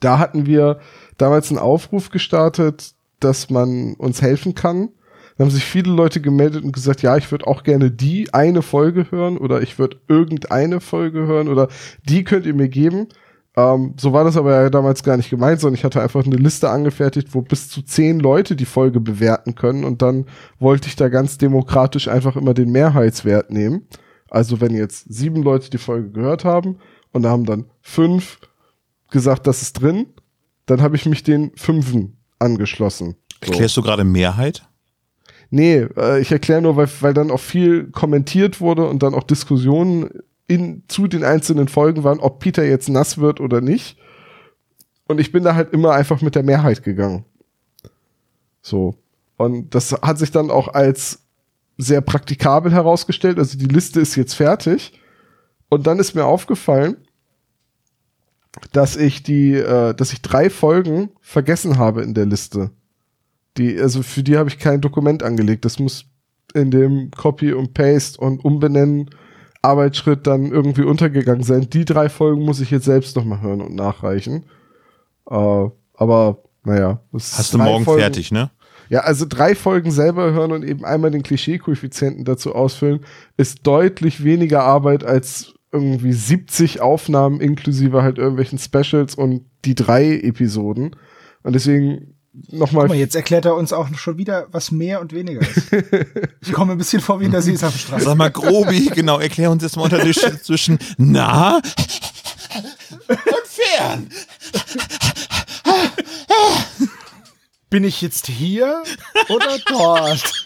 Da 0.00 0.18
hatten 0.18 0.46
wir 0.46 0.78
damals 1.18 1.50
einen 1.50 1.58
Aufruf 1.58 2.10
gestartet, 2.10 2.94
dass 3.20 3.50
man 3.50 3.94
uns 3.94 4.22
helfen 4.22 4.54
kann. 4.54 4.90
Da 5.36 5.44
haben 5.44 5.50
sich 5.50 5.64
viele 5.64 5.92
Leute 5.92 6.20
gemeldet 6.20 6.64
und 6.64 6.72
gesagt, 6.72 7.02
ja, 7.02 7.16
ich 7.16 7.30
würde 7.30 7.46
auch 7.46 7.64
gerne 7.64 7.90
die 7.90 8.32
eine 8.32 8.62
Folge 8.62 9.10
hören 9.10 9.36
oder 9.36 9.62
ich 9.62 9.78
würde 9.78 10.00
irgendeine 10.08 10.80
Folge 10.80 11.26
hören 11.26 11.48
oder 11.48 11.68
die 12.08 12.22
könnt 12.22 12.46
ihr 12.46 12.54
mir 12.54 12.68
geben. 12.68 13.08
Ähm, 13.56 13.94
so 13.98 14.12
war 14.12 14.24
das 14.24 14.36
aber 14.36 14.62
ja 14.62 14.70
damals 14.70 15.02
gar 15.02 15.16
nicht 15.16 15.30
gemeint, 15.30 15.60
sondern 15.60 15.76
ich 15.76 15.84
hatte 15.84 16.02
einfach 16.02 16.24
eine 16.24 16.36
Liste 16.36 16.70
angefertigt, 16.70 17.28
wo 17.32 17.42
bis 17.42 17.68
zu 17.68 17.82
zehn 17.82 18.20
Leute 18.20 18.56
die 18.56 18.64
Folge 18.64 19.00
bewerten 19.00 19.54
können 19.54 19.84
und 19.84 20.02
dann 20.02 20.26
wollte 20.58 20.88
ich 20.88 20.96
da 20.96 21.08
ganz 21.08 21.38
demokratisch 21.38 22.08
einfach 22.08 22.36
immer 22.36 22.54
den 22.54 22.70
Mehrheitswert 22.70 23.50
nehmen. 23.50 23.86
Also 24.30 24.60
wenn 24.60 24.74
jetzt 24.74 25.12
sieben 25.12 25.42
Leute 25.42 25.70
die 25.70 25.78
Folge 25.78 26.10
gehört 26.10 26.44
haben 26.44 26.78
und 27.12 27.22
da 27.22 27.30
haben 27.30 27.44
dann 27.44 27.66
fünf 27.80 28.40
gesagt, 29.10 29.46
das 29.46 29.62
ist 29.62 29.74
drin, 29.74 30.06
dann 30.66 30.80
habe 30.82 30.96
ich 30.96 31.06
mich 31.06 31.22
den 31.22 31.52
Fünfen 31.56 32.18
angeschlossen. 32.40 33.16
So. 33.44 33.52
Erklärst 33.52 33.76
du 33.76 33.82
gerade 33.82 34.04
Mehrheit? 34.04 34.66
Nee, 35.50 35.86
äh, 35.96 36.20
ich 36.20 36.32
erkläre 36.32 36.62
nur, 36.62 36.76
weil, 36.76 36.88
weil 37.00 37.14
dann 37.14 37.30
auch 37.30 37.40
viel 37.40 37.90
kommentiert 37.90 38.60
wurde 38.60 38.86
und 38.88 39.02
dann 39.02 39.14
auch 39.14 39.22
Diskussionen 39.22 40.10
in, 40.46 40.82
zu 40.88 41.06
den 41.06 41.24
einzelnen 41.24 41.68
Folgen 41.68 42.04
waren, 42.04 42.20
ob 42.20 42.40
Peter 42.40 42.64
jetzt 42.64 42.88
nass 42.88 43.18
wird 43.18 43.40
oder 43.40 43.60
nicht. 43.60 43.96
Und 45.06 45.20
ich 45.20 45.32
bin 45.32 45.44
da 45.44 45.54
halt 45.54 45.72
immer 45.72 45.92
einfach 45.92 46.22
mit 46.22 46.34
der 46.34 46.42
Mehrheit 46.42 46.82
gegangen. 46.82 47.24
So. 48.62 48.94
Und 49.36 49.74
das 49.74 49.92
hat 49.92 50.18
sich 50.18 50.30
dann 50.30 50.50
auch 50.50 50.68
als 50.68 51.20
sehr 51.76 52.00
praktikabel 52.00 52.72
herausgestellt. 52.72 53.38
Also 53.38 53.58
die 53.58 53.66
Liste 53.66 54.00
ist 54.00 54.16
jetzt 54.16 54.34
fertig. 54.34 54.92
Und 55.68 55.86
dann 55.86 55.98
ist 55.98 56.14
mir 56.14 56.24
aufgefallen, 56.24 56.96
dass 58.72 58.96
ich 58.96 59.22
die, 59.22 59.54
äh, 59.54 59.94
dass 59.94 60.12
ich 60.12 60.22
drei 60.22 60.48
Folgen 60.50 61.10
vergessen 61.20 61.78
habe 61.78 62.02
in 62.02 62.14
der 62.14 62.26
Liste. 62.26 62.70
Die, 63.56 63.78
also 63.80 64.02
für 64.02 64.22
die 64.22 64.36
habe 64.36 64.48
ich 64.48 64.58
kein 64.58 64.80
Dokument 64.80 65.22
angelegt. 65.22 65.64
Das 65.64 65.78
muss 65.78 66.06
in 66.54 66.70
dem 66.70 67.10
Copy 67.10 67.52
und 67.52 67.74
Paste 67.74 68.20
und 68.20 68.44
Umbenennen 68.44 69.10
Arbeitsschritt 69.62 70.26
dann 70.26 70.50
irgendwie 70.50 70.82
untergegangen 70.82 71.42
sein. 71.42 71.70
Die 71.70 71.84
drei 71.84 72.08
Folgen 72.08 72.42
muss 72.44 72.60
ich 72.60 72.70
jetzt 72.70 72.84
selbst 72.84 73.16
nochmal 73.16 73.40
hören 73.40 73.62
und 73.62 73.74
nachreichen. 73.74 74.44
Äh, 75.30 75.68
aber 75.94 76.42
naja. 76.64 77.00
Hast 77.12 77.54
du 77.54 77.58
morgen 77.58 77.84
Folgen- 77.84 78.00
fertig, 78.00 78.30
ne? 78.30 78.50
ja, 78.88 79.00
also 79.00 79.26
drei 79.28 79.54
Folgen 79.54 79.90
selber 79.90 80.32
hören 80.32 80.52
und 80.52 80.64
eben 80.64 80.84
einmal 80.84 81.10
den 81.10 81.22
Klischee-Koeffizienten 81.22 82.24
dazu 82.24 82.54
ausfüllen, 82.54 83.00
ist 83.36 83.66
deutlich 83.66 84.24
weniger 84.24 84.62
Arbeit 84.62 85.04
als 85.04 85.54
irgendwie 85.72 86.12
70 86.12 86.80
Aufnahmen 86.80 87.40
inklusive 87.40 88.02
halt 88.02 88.18
irgendwelchen 88.18 88.58
Specials 88.58 89.14
und 89.14 89.46
die 89.64 89.74
drei 89.74 90.18
Episoden. 90.18 90.94
Und 91.42 91.54
deswegen 91.54 92.13
nochmal. 92.50 92.84
Guck 92.84 92.90
mal, 92.90 92.98
jetzt 92.98 93.14
erklärt 93.14 93.44
er 93.44 93.54
uns 93.54 93.72
auch 93.72 93.88
schon 93.96 94.18
wieder, 94.18 94.46
was 94.50 94.70
mehr 94.70 95.00
und 95.00 95.12
weniger 95.12 95.40
ist. 95.40 95.70
Ich 96.40 96.52
komme 96.52 96.72
ein 96.72 96.78
bisschen 96.78 97.00
vor 97.00 97.20
wie 97.20 97.24
in 97.24 97.30
der 97.30 97.40
Sesamstraße. 97.40 98.04
Sag 98.04 98.16
mal, 98.16 98.30
Grobi, 98.30 98.90
genau, 98.94 99.18
erklär 99.18 99.50
uns 99.50 99.62
jetzt 99.62 99.76
mal 99.76 99.84
unter 99.84 99.98
zwischen 100.42 100.78
nah 100.98 101.56
und 101.56 103.46
fern. 103.46 104.08
Bin 107.70 107.84
ich 107.84 108.02
jetzt 108.02 108.26
hier 108.26 108.82
oder 109.30 109.58
dort? 109.66 110.44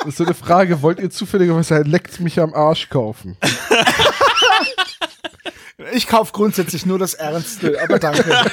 Das 0.00 0.08
ist 0.08 0.16
so 0.16 0.24
eine 0.24 0.34
Frage, 0.34 0.82
wollt 0.82 0.98
ihr 0.98 1.10
zufälligerweise 1.10 1.76
ein 1.76 1.84
Leckt 1.84 2.20
mich 2.20 2.40
am 2.40 2.54
Arsch 2.54 2.88
kaufen? 2.88 3.36
Ich 5.92 6.06
kaufe 6.06 6.32
grundsätzlich 6.32 6.86
nur 6.86 6.98
das 6.98 7.14
Ernste, 7.14 7.80
aber 7.82 7.98
danke. 7.98 8.24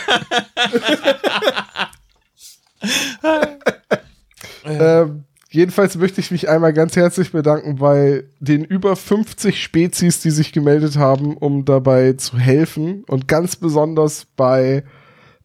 Ähm, 4.63 5.24
jedenfalls 5.50 5.96
möchte 5.96 6.22
ich 6.22 6.31
mich 6.31 6.50
einmal 6.50 6.74
ganz 6.74 6.96
herzlich 6.96 7.31
bedanken 7.31 7.77
bei 7.77 8.25
den 8.39 8.63
über 8.63 8.96
50 8.96 9.62
Spezies, 9.62 10.19
die 10.19 10.31
sich 10.31 10.51
gemeldet 10.51 10.98
haben, 10.98 11.38
um 11.38 11.65
dabei 11.65 12.13
zu 12.13 12.38
helfen. 12.38 13.03
Und 13.07 13.27
ganz 13.27 13.55
besonders 13.55 14.25
bei 14.36 14.84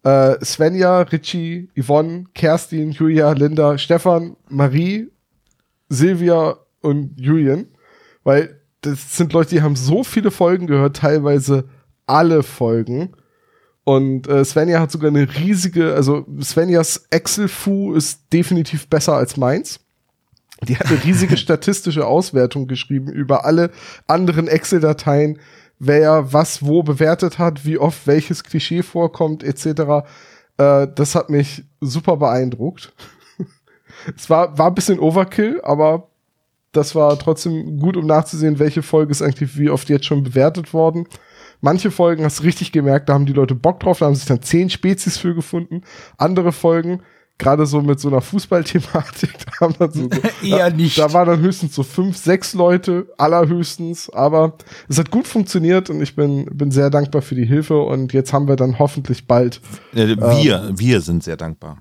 äh, 0.02 0.44
Svenja, 0.44 1.02
Richie, 1.02 1.68
Yvonne, 1.80 2.24
Kerstin, 2.34 2.90
Julia, 2.90 3.32
Linda, 3.32 3.78
Stefan, 3.78 4.36
Marie, 4.48 5.08
Silvia 5.88 6.56
und 6.80 7.20
Julian. 7.20 7.66
Weil 8.24 8.60
das 8.82 9.16
sind 9.16 9.32
Leute, 9.32 9.50
die 9.50 9.62
haben 9.62 9.76
so 9.76 10.04
viele 10.04 10.30
Folgen 10.30 10.66
gehört, 10.66 10.96
teilweise 10.96 11.64
alle 12.06 12.42
Folgen. 12.42 13.14
Und 13.84 14.28
äh, 14.28 14.44
Svenja 14.44 14.80
hat 14.80 14.92
sogar 14.92 15.10
eine 15.10 15.34
riesige, 15.36 15.94
also 15.94 16.26
Svenjas 16.40 17.06
Excel-Fu 17.10 17.94
ist 17.94 18.32
definitiv 18.32 18.88
besser 18.88 19.14
als 19.14 19.36
meins. 19.36 19.80
Die 20.62 20.76
hat 20.76 20.86
eine 20.86 21.02
riesige 21.02 21.36
statistische 21.38 22.06
Auswertung 22.06 22.68
geschrieben 22.68 23.08
über 23.08 23.44
alle 23.44 23.70
anderen 24.06 24.46
Excel-Dateien, 24.46 25.38
wer 25.78 26.32
was 26.32 26.64
wo 26.64 26.82
bewertet 26.82 27.38
hat, 27.38 27.64
wie 27.64 27.78
oft 27.78 28.06
welches 28.06 28.44
Klischee 28.44 28.82
vorkommt, 28.82 29.42
etc. 29.42 30.06
Äh, 30.58 30.88
das 30.94 31.14
hat 31.16 31.30
mich 31.30 31.64
super 31.80 32.16
beeindruckt. 32.16 32.92
es 34.16 34.30
war, 34.30 34.56
war 34.58 34.68
ein 34.68 34.74
bisschen 34.74 35.00
Overkill, 35.00 35.60
aber 35.64 36.08
das 36.72 36.94
war 36.94 37.18
trotzdem 37.18 37.78
gut, 37.78 37.96
um 37.96 38.06
nachzusehen, 38.06 38.58
welche 38.58 38.82
Folge 38.82 39.12
ist 39.12 39.22
eigentlich 39.22 39.56
wie 39.58 39.70
oft 39.70 39.88
jetzt 39.88 40.06
schon 40.06 40.24
bewertet 40.24 40.72
worden. 40.72 41.06
Manche 41.60 41.90
Folgen 41.90 42.24
hast 42.24 42.40
du 42.40 42.44
richtig 42.44 42.72
gemerkt, 42.72 43.08
da 43.08 43.14
haben 43.14 43.26
die 43.26 43.32
Leute 43.32 43.54
Bock 43.54 43.78
drauf, 43.80 44.00
da 44.00 44.06
haben 44.06 44.16
sich 44.16 44.24
dann 44.24 44.42
zehn 44.42 44.68
Spezies 44.68 45.16
für 45.18 45.34
gefunden. 45.34 45.82
Andere 46.16 46.50
Folgen, 46.50 47.02
gerade 47.38 47.66
so 47.66 47.82
mit 47.82 48.00
so 48.00 48.08
einer 48.08 48.20
Fußballthematik, 48.20 49.34
da 49.46 49.66
haben 49.66 49.74
dann 49.78 49.92
so, 49.92 50.08
Eher 50.42 50.70
da, 50.70 50.76
nicht. 50.76 50.98
Da 50.98 51.12
waren 51.12 51.28
dann 51.28 51.40
höchstens 51.40 51.74
so 51.74 51.82
fünf, 51.82 52.16
sechs 52.16 52.54
Leute, 52.54 53.06
allerhöchstens, 53.18 54.10
aber 54.10 54.56
es 54.88 54.98
hat 54.98 55.10
gut 55.10 55.28
funktioniert 55.28 55.88
und 55.90 56.00
ich 56.00 56.16
bin, 56.16 56.46
bin 56.46 56.70
sehr 56.70 56.90
dankbar 56.90 57.22
für 57.22 57.34
die 57.34 57.46
Hilfe 57.46 57.80
und 57.80 58.12
jetzt 58.12 58.32
haben 58.32 58.48
wir 58.48 58.56
dann 58.56 58.78
hoffentlich 58.78 59.26
bald, 59.26 59.60
Wir, 59.92 60.72
wir 60.76 61.00
sind 61.00 61.22
sehr 61.22 61.36
dankbar. 61.36 61.78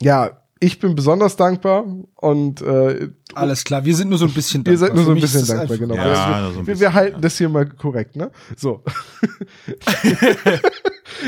ja, 0.00 0.41
ich 0.62 0.78
bin 0.78 0.94
besonders 0.94 1.34
dankbar 1.34 1.84
und 2.14 2.62
äh, 2.62 3.08
Alles 3.34 3.64
klar, 3.64 3.84
wir 3.84 3.96
sind 3.96 4.10
nur 4.10 4.18
so 4.18 4.26
ein 4.26 4.32
bisschen 4.32 4.64
Ihr 4.64 4.78
seid 4.78 4.94
nur 4.94 5.02
so 5.02 5.10
ein 5.10 5.20
bisschen 5.20 5.44
dankbar, 5.44 5.76
genau. 5.76 5.96
Ja, 5.96 6.04
wir, 6.06 6.14
so 6.14 6.20
ein 6.20 6.54
wir, 6.54 6.72
bisschen, 6.74 6.80
wir 6.80 6.94
halten 6.94 7.16
ja. 7.16 7.20
das 7.20 7.36
hier 7.36 7.48
mal 7.48 7.68
korrekt, 7.68 8.14
ne? 8.14 8.30
So. 8.56 8.84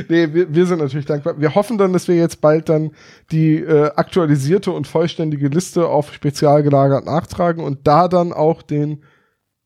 nee, 0.08 0.32
wir, 0.32 0.54
wir 0.54 0.66
sind 0.66 0.78
natürlich 0.78 1.06
dankbar. 1.06 1.40
Wir 1.40 1.52
hoffen 1.56 1.78
dann, 1.78 1.92
dass 1.92 2.06
wir 2.06 2.14
jetzt 2.14 2.40
bald 2.40 2.68
dann 2.68 2.92
die 3.32 3.56
äh, 3.56 3.90
aktualisierte 3.96 4.70
und 4.70 4.86
vollständige 4.86 5.48
Liste 5.48 5.88
auf 5.88 6.14
spezial 6.14 6.62
gelagert 6.62 7.04
nachtragen 7.04 7.64
und 7.64 7.88
da 7.88 8.06
dann 8.06 8.32
auch 8.32 8.62
den 8.62 9.02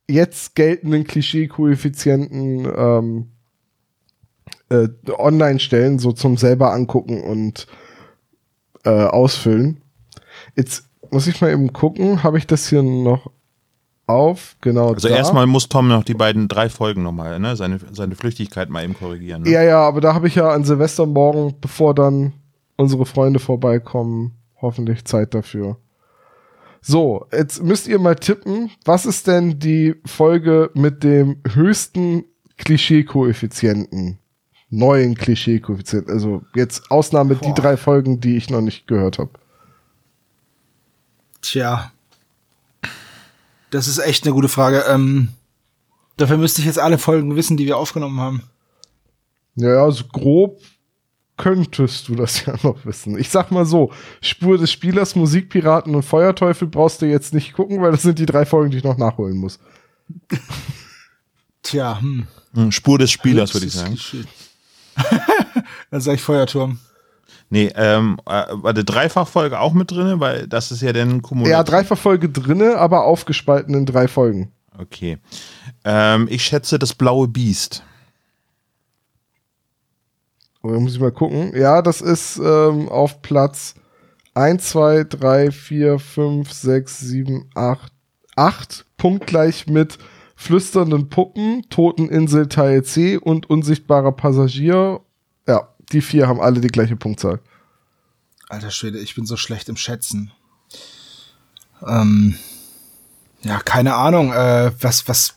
jetzt 0.09 0.55
geltenden 0.55 1.05
Klischee-Koeffizienten 1.05 2.67
ähm, 2.75 3.27
äh, 4.71 4.89
online 5.19 5.61
stellen, 5.61 5.99
so 5.99 6.13
zum 6.13 6.39
selber 6.39 6.73
angucken 6.73 7.23
und 7.23 7.67
äh, 8.89 9.05
ausfüllen. 9.05 9.83
Jetzt 10.57 10.89
muss 11.11 11.27
ich 11.27 11.41
mal 11.41 11.51
eben 11.51 11.73
gucken, 11.73 12.23
habe 12.23 12.39
ich 12.39 12.47
das 12.47 12.69
hier 12.69 12.83
noch 12.83 13.31
auf? 14.07 14.57
Genau. 14.63 14.95
Also 14.95 15.09
da. 15.09 15.17
erstmal 15.17 15.47
muss 15.47 15.69
Tom 15.69 15.89
noch 15.89 16.05
die 16.05 16.15
beiden 16.15 16.49
drei 16.49 16.71
Folgen 16.71 17.03
nochmal, 17.03 17.39
ne, 17.39 17.55
seine, 17.55 17.79
seine 17.93 18.15
Flüchtigkeit 18.15 18.71
mal 18.71 18.83
eben 18.83 18.95
korrigieren. 18.95 19.43
Ne? 19.43 19.51
Ja, 19.51 19.63
ja, 19.63 19.81
aber 19.81 20.01
da 20.01 20.15
habe 20.15 20.27
ich 20.27 20.37
ja 20.37 20.49
an 20.51 20.65
Silvestermorgen, 20.65 21.57
bevor 21.61 21.95
dann 21.95 22.33
unsere 22.77 23.05
Freunde 23.05 23.41
vorbeikommen, 23.41 24.33
hoffentlich 24.61 25.05
Zeit 25.05 25.35
dafür. 25.35 25.77
So, 26.81 27.27
jetzt 27.33 27.63
müsst 27.63 27.89
ihr 27.89 27.99
mal 27.99 28.15
tippen, 28.15 28.71
was 28.85 29.05
ist 29.05 29.27
denn 29.27 29.59
die 29.59 29.97
Folge 30.07 30.71
mit 30.75 31.05
dem 31.05 31.43
höchsten 31.47 32.25
Klischee-Koeffizienten? 32.57 34.19
Neuen 34.71 35.15
Klischee-Koeffizienten. 35.15 36.13
Also 36.13 36.43
jetzt 36.55 36.91
Ausnahme 36.91 37.37
die 37.37 37.49
Boah. 37.49 37.55
drei 37.55 37.77
Folgen, 37.77 38.21
die 38.21 38.37
ich 38.37 38.51
noch 38.51 38.61
nicht 38.61 38.87
gehört 38.87 39.19
habe. 39.19 39.31
Tja. 41.41 41.93
Das 43.71 43.89
ist 43.89 43.99
echt 43.99 44.25
eine 44.25 44.35
gute 44.35 44.49
Frage. 44.49 44.85
Ähm, 44.89 45.29
dafür 46.17 46.37
müsste 46.37 46.61
ich 46.61 46.67
jetzt 46.67 46.79
alle 46.79 46.99
Folgen 46.99 47.37
wissen, 47.37 47.57
die 47.57 47.67
wir 47.67 47.77
aufgenommen 47.77 48.21
haben. 48.21 48.43
Ja, 49.55 49.71
ja, 49.71 49.91
so 49.91 50.05
grob 50.05 50.61
könntest 51.37 52.09
du 52.09 52.15
das 52.15 52.45
ja 52.47 52.55
noch 52.63 52.85
wissen. 52.85 53.19
Ich 53.19 53.31
sag 53.31 53.51
mal 53.51 53.65
so, 53.65 53.91
Spur 54.21 54.59
des 54.59 54.71
Spielers, 54.71 55.17
Musikpiraten 55.17 55.95
und 55.95 56.03
Feuerteufel 56.03 56.69
brauchst 56.69 57.01
du 57.01 57.07
jetzt 57.07 57.33
nicht 57.33 57.55
gucken, 57.55 57.81
weil 57.81 57.93
das 57.93 58.03
sind 58.03 58.19
die 58.19 58.27
drei 58.27 58.45
Folgen, 58.45 58.71
die 58.71 58.79
ich 58.79 58.85
noch 58.85 58.99
nachholen 58.99 59.39
muss. 59.39 59.59
Tja, 61.63 62.01
hm. 62.01 62.27
Hm, 62.55 62.73
Spur 62.73 62.99
des 62.99 63.11
Spielers, 63.11 63.55
würde 63.55 63.67
ich 63.67 63.73
sagen. 63.73 63.97
shit. 63.97 64.27
Dann 65.91 66.01
sag 66.01 66.15
ich 66.15 66.23
Feuerturm. 66.23 66.79
Nee, 67.51 67.71
ähm, 67.77 68.19
äh, 68.27 68.45
war 68.51 68.75
die 68.75 68.85
Dreifachfolge 68.85 69.59
auch 69.59 69.73
mit 69.73 69.91
drin, 69.91 70.21
weil 70.21 70.47
das 70.47 70.71
ist 70.71 70.83
ja 70.83 70.93
dann 70.93 71.23
kumuliert. 71.23 71.53
Ja, 71.53 71.63
Dreifachfolge 71.63 72.29
drinne, 72.29 72.77
aber 72.77 73.05
aufgespalten 73.05 73.75
in 73.75 73.87
drei 73.87 74.07
Folgen. 74.07 74.53
Okay. 74.79 75.19
Ähm, 75.85 76.27
ich 76.31 76.45
schätze 76.45 76.79
das 76.79 76.95
blaue 76.95 77.27
Biest. 77.27 77.83
Oh, 80.63 80.71
da 80.73 80.79
muss 80.79 80.95
ich 80.95 81.01
mal 81.01 81.13
gucken. 81.13 81.53
Ja, 81.57 81.81
das 81.81 82.01
ist 82.01 82.37
ähm, 82.39 82.89
auf 82.89 83.23
Platz 83.23 83.75
1, 84.35 84.69
2, 84.69 85.05
3, 85.05 85.51
4, 85.51 85.99
5, 85.99 86.53
6, 86.53 86.99
7, 87.01 87.51
8, 87.55 87.93
8, 88.37 88.87
punktgleich 88.97 89.67
mit 89.67 89.99
flüsternden 90.39 91.09
Puppen, 91.09 91.67
Toteninsel 91.69 92.49
Teil 92.49 92.85
C 92.85 93.17
und 93.17 93.51
unsichtbarer 93.51 94.13
Passagier. 94.13 95.01
Ja, 95.49 95.69
die 95.91 96.01
vier 96.01 96.29
haben 96.29 96.41
alle 96.41 96.61
die 96.61 96.69
gleiche 96.69 96.95
Punktzahl. 96.95 97.41
Alter 98.49 98.71
Schwede, 98.71 99.01
ich 99.01 99.17
bin 99.17 99.27
so 99.27 99.37
schlecht 99.37 99.69
im 99.69 99.77
Schätzen. 99.77 100.31
Ähm, 101.85 102.39
ja, 103.43 103.59
keine 103.59 103.97
Ahnung. 103.97 104.33
Äh, 104.33 104.71
was, 104.81 105.09
was? 105.09 105.35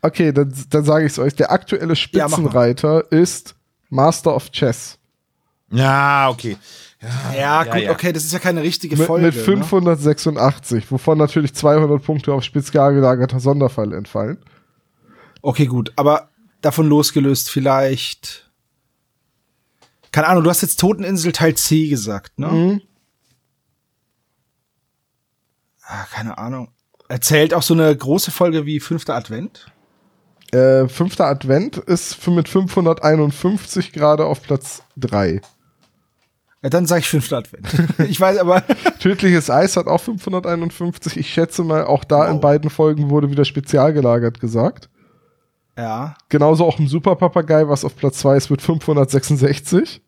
Okay, 0.00 0.32
dann, 0.32 0.52
dann 0.70 0.84
sage 0.84 1.04
ich 1.04 1.12
es 1.12 1.18
euch. 1.18 1.34
Der 1.34 1.52
aktuelle 1.52 1.88
Ja. 1.88 1.94
Spitzenreiter 1.94 3.12
ist 3.12 3.54
Master 3.90 4.34
of 4.34 4.50
Chess. 4.50 4.98
Ja, 5.70 6.30
okay. 6.30 6.56
Ja, 7.02 7.34
ja, 7.34 7.64
gut, 7.64 7.82
ja. 7.82 7.90
okay, 7.90 8.12
das 8.12 8.24
ist 8.24 8.32
ja 8.32 8.38
keine 8.38 8.62
richtige 8.62 8.96
Mit, 8.96 9.06
Folge. 9.06 9.26
mit 9.26 9.34
ne? 9.34 9.42
586, 9.42 10.90
wovon 10.90 11.18
natürlich 11.18 11.52
200 11.52 12.02
Punkte 12.02 12.32
auf 12.32 12.44
spezial 12.44 12.94
gelagerter 12.94 13.40
Sonderfall 13.40 13.92
entfallen. 13.92 14.38
Okay, 15.40 15.66
gut, 15.66 15.92
aber 15.96 16.30
davon 16.60 16.88
losgelöst 16.88 17.50
vielleicht. 17.50 18.50
Keine 20.12 20.28
Ahnung, 20.28 20.44
du 20.44 20.50
hast 20.50 20.62
jetzt 20.62 20.78
Toteninsel 20.78 21.32
Teil 21.32 21.54
C 21.56 21.88
gesagt, 21.88 22.38
ne? 22.38 22.46
Mhm. 22.48 22.82
Ah, 25.82 26.06
keine 26.12 26.38
Ahnung. 26.38 26.70
Erzählt 27.08 27.52
auch 27.52 27.62
so 27.62 27.74
eine 27.74 27.94
große 27.94 28.30
Folge 28.30 28.64
wie 28.64 28.78
Fünfter 28.78 29.14
Advent? 29.16 29.66
Äh, 30.52 30.86
fünfter 30.88 31.26
Advent 31.26 31.78
ist 31.78 32.14
für 32.14 32.30
mit 32.30 32.48
551 32.48 33.92
gerade 33.92 34.26
auf 34.26 34.42
Platz 34.42 34.82
3. 34.98 35.40
Ja, 36.62 36.70
dann 36.70 36.86
sage 36.86 37.00
ich 37.00 37.08
Fünfter 37.08 37.38
Advent. 37.38 37.66
ich 38.08 38.20
weiß 38.20 38.38
aber. 38.38 38.62
Tödliches 39.00 39.50
Eis 39.50 39.76
hat 39.76 39.86
auch 39.88 39.98
551. 40.00 41.16
Ich 41.16 41.28
schätze 41.32 41.64
mal, 41.64 41.84
auch 41.84 42.04
da 42.04 42.28
in 42.30 42.40
beiden 42.40 42.70
Folgen 42.70 43.10
wurde 43.10 43.30
wieder 43.30 43.44
spezial 43.44 43.92
gelagert 43.92 44.38
gesagt. 44.40 44.88
Ja. 45.76 46.14
Genauso 46.28 46.64
auch 46.66 46.78
im 46.78 46.86
Superpapagei, 46.86 47.68
was 47.68 47.84
auf 47.84 47.96
Platz 47.96 48.18
2 48.18 48.36
ist 48.36 48.50
mit 48.50 48.62
566. 48.62 50.02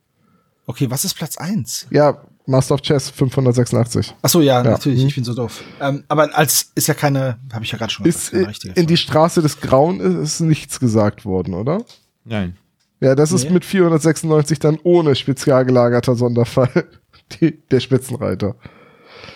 Okay, 0.67 0.91
was 0.91 1.05
ist 1.05 1.15
Platz 1.15 1.37
eins? 1.39 1.87
Ja, 1.91 2.19
Master 2.47 2.75
of 2.75 2.83
Chess 2.83 3.11
586. 3.11 4.15
Ach 4.23 4.29
so, 4.29 4.41
ja, 4.41 4.63
Ja. 4.63 4.71
natürlich, 4.73 5.01
Mhm. 5.03 5.09
ich 5.09 5.15
bin 5.15 5.25
so 5.25 5.35
doof. 5.35 5.63
Ähm, 5.81 6.05
aber 6.09 6.37
als 6.37 6.71
ist 6.75 6.87
ja 6.87 6.95
keine, 6.95 7.39
habe 7.53 7.65
ich 7.65 7.73
ja 7.73 7.79
gerade 7.79 7.93
schon 7.93 8.05
Ist 8.07 8.31
keine 8.33 8.53
in, 8.65 8.73
in 8.75 8.87
die. 8.87 8.97
Straße 8.97 9.43
des 9.43 9.61
Grauen 9.61 10.01
ist, 10.01 10.15
ist 10.35 10.41
nichts 10.41 10.79
gesagt 10.79 11.25
worden, 11.25 11.55
oder? 11.55 11.83
Nein. 12.25 12.57
Ja, 13.05 13.15
das 13.15 13.33
ist 13.33 13.45
Nee. 13.45 13.51
mit 13.51 13.65
496 13.65 14.59
dann 14.59 14.79
ohne 14.83 15.15
spezial 15.15 15.65
gelagerter 15.65 16.15
Sonderfall 16.17 16.71
die, 17.41 17.63
der 17.71 17.81
Spitzenreiter. 17.81 18.57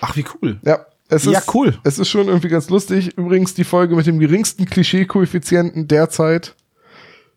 Ach, 0.00 0.16
wie 0.16 0.24
cool. 0.42 0.58
Ja, 0.64 0.86
es 1.08 1.24
Ja, 1.24 1.38
ist, 1.38 1.54
cool. 1.54 1.76
Es 1.84 1.98
ist 1.98 2.08
schon 2.08 2.28
irgendwie 2.28 2.48
ganz 2.48 2.68
lustig. 2.70 3.16
Übrigens 3.16 3.54
die 3.54 3.64
Folge 3.64 3.94
mit 3.96 4.06
dem 4.06 4.18
geringsten 4.18 4.64
Klischee-Koeffizienten 4.66 5.88
derzeit 5.88 6.54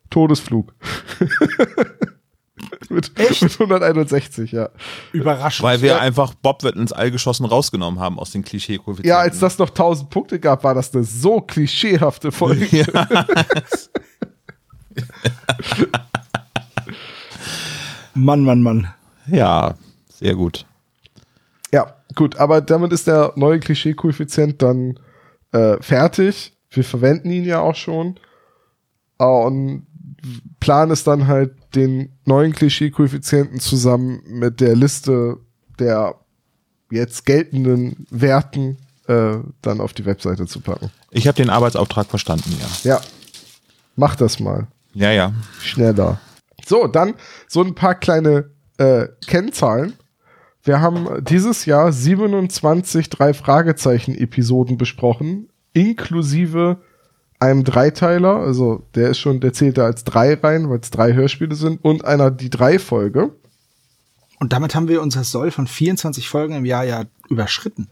Todesflug. 0.10 0.74
mit, 2.90 3.12
Echt? 3.20 3.42
mit 3.42 3.52
161, 3.60 4.52
ja. 4.52 4.70
Überraschend. 5.14 5.64
Weil 5.64 5.82
wir 5.82 5.90
Ja. 5.92 6.00
einfach 6.00 6.34
Bob 6.34 6.64
wird 6.64 6.76
ins 6.76 6.92
All 6.92 7.12
geschossen 7.12 7.46
rausgenommen 7.46 8.00
haben 8.00 8.20
aus 8.20 8.32
den 8.32 8.44
Klischee-Koeffizienten. 8.44 9.10
Ja, 9.10 9.20
als 9.20 9.40
das 9.40 9.58
noch 9.58 9.70
1000 9.70 10.10
Punkte 10.10 10.40
gab, 10.40 10.64
war 10.64 10.74
das 10.76 10.94
eine 10.94 11.04
so 11.04 11.42
klischeehafte 11.42 12.32
Folge. 12.32 12.66
Ja. 12.76 12.86
Mann, 18.14 18.44
Mann, 18.44 18.62
Mann. 18.62 18.88
ja, 19.28 19.76
sehr 20.10 20.36
gut. 20.36 20.66
Ja, 21.72 21.96
gut, 22.16 22.36
aber 22.38 22.62
damit 22.62 22.92
ist 22.92 23.08
der 23.08 23.34
neue 23.36 23.60
Klischee-Koeffizient 23.60 24.62
dann 24.62 25.00
äh, 25.54 25.82
fertig. 25.82 26.54
Wir 26.70 26.84
verwenden 26.84 27.32
ihn 27.32 27.46
ja 27.46 27.62
auch 27.62 27.76
schon. 27.76 28.20
Äh, 29.18 29.24
und 29.24 29.88
Plan 30.60 30.92
ist 30.92 31.08
dann 31.08 31.28
halt, 31.28 31.54
den 31.76 32.12
neuen 32.26 32.54
Klischee-Koeffizienten 32.54 33.60
zusammen 33.60 34.22
mit 34.28 34.60
der 34.60 34.76
Liste 34.76 35.38
der 35.80 36.16
jetzt 36.92 37.26
geltenden 37.26 38.06
Werten 38.10 38.78
äh, 39.08 39.38
dann 39.62 39.80
auf 39.80 39.94
die 39.94 40.06
Webseite 40.06 40.46
zu 40.46 40.60
packen. 40.60 40.92
Ich 41.12 41.28
habe 41.28 41.36
den 41.36 41.50
Arbeitsauftrag 41.50 42.08
verstanden, 42.08 42.56
ja. 42.60 42.96
Ja, 42.96 43.02
mach 43.96 44.16
das 44.16 44.40
mal. 44.40 44.68
Ja, 44.94 45.12
ja. 45.12 45.34
Schneller. 45.60 46.20
So, 46.66 46.88
dann 46.88 47.16
so 47.48 47.64
ein 47.64 47.76
paar 47.76 47.96
kleine 47.96 48.52
äh, 48.78 49.08
Kennzahlen. 49.26 49.94
Wir 50.64 50.80
haben 50.80 51.24
dieses 51.24 51.66
Jahr 51.66 51.92
27 51.92 53.10
drei 53.10 53.34
Fragezeichen 53.34 54.16
Episoden 54.16 54.78
besprochen, 54.78 55.50
inklusive 55.74 56.78
einem 57.40 57.64
Dreiteiler, 57.64 58.36
also 58.36 58.84
der 58.94 59.10
ist 59.10 59.20
schon, 59.20 59.40
der 59.40 59.54
zählt 59.54 59.80
da 59.80 59.86
als 59.86 60.04
drei 60.04 60.36
rein, 60.36 60.70
weil 60.70 60.80
es 60.80 60.92
drei 60.92 61.14
Hörspiele 61.14 61.56
sind, 61.56 61.84
und 61.84 62.06
einer 62.06 62.30
die 62.30 62.52
drei 62.52 62.78
Folge. 62.78 63.32
Und 64.40 64.54
damit 64.54 64.76
haben 64.76 64.88
wir 64.88 65.02
unser 65.02 65.24
Soll 65.24 65.50
von 65.50 65.66
24 65.66 66.30
Folgen 66.30 66.56
im 66.56 66.66
Jahr 66.66 66.84
ja 66.84 67.06
überschritten. 67.30 67.90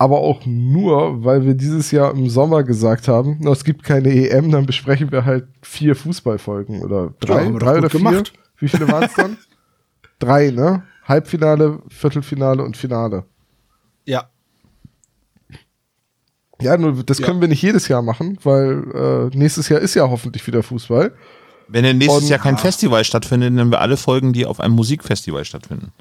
Aber 0.00 0.18
auch 0.20 0.46
nur, 0.46 1.24
weil 1.24 1.44
wir 1.44 1.54
dieses 1.54 1.90
Jahr 1.90 2.12
im 2.12 2.28
Sommer 2.28 2.62
gesagt 2.62 3.08
haben, 3.08 3.36
na, 3.40 3.50
es 3.50 3.64
gibt 3.64 3.82
keine 3.82 4.10
EM, 4.10 4.50
dann 4.52 4.64
besprechen 4.64 5.10
wir 5.10 5.24
halt 5.24 5.48
vier 5.60 5.96
Fußballfolgen 5.96 6.82
oder 6.82 7.14
drei, 7.18 7.48
doch 7.48 7.58
drei 7.58 7.78
oder 7.78 7.90
vier. 7.90 7.98
gemacht. 7.98 8.32
Wie 8.58 8.68
viele 8.68 8.88
waren 8.88 9.04
es 9.04 9.14
dann? 9.14 9.36
drei, 10.20 10.50
ne? 10.52 10.84
Halbfinale, 11.04 11.80
Viertelfinale 11.88 12.62
und 12.62 12.76
Finale. 12.76 13.24
Ja. 14.04 14.28
Ja, 16.60 16.76
nur 16.76 17.02
das 17.04 17.18
Ja. 17.18 17.26
können 17.26 17.40
wir 17.40 17.48
nicht 17.48 17.62
jedes 17.62 17.88
Jahr 17.88 18.02
machen, 18.02 18.38
weil 18.42 19.30
äh, 19.32 19.36
nächstes 19.36 19.68
Jahr 19.68 19.80
ist 19.80 19.94
ja 19.94 20.08
hoffentlich 20.08 20.46
wieder 20.46 20.62
Fußball. 20.62 21.12
Wenn 21.70 21.84
denn 21.84 21.98
nächstes 21.98 22.24
Und- 22.24 22.28
Jahr 22.30 22.38
kein 22.38 22.56
Festival 22.56 23.04
stattfindet, 23.04 23.52
nehmen 23.52 23.70
wir 23.70 23.80
alle 23.80 23.96
Folgen, 23.96 24.32
die 24.32 24.46
auf 24.46 24.58
einem 24.58 24.74
Musikfestival 24.74 25.44
stattfinden. 25.44 25.92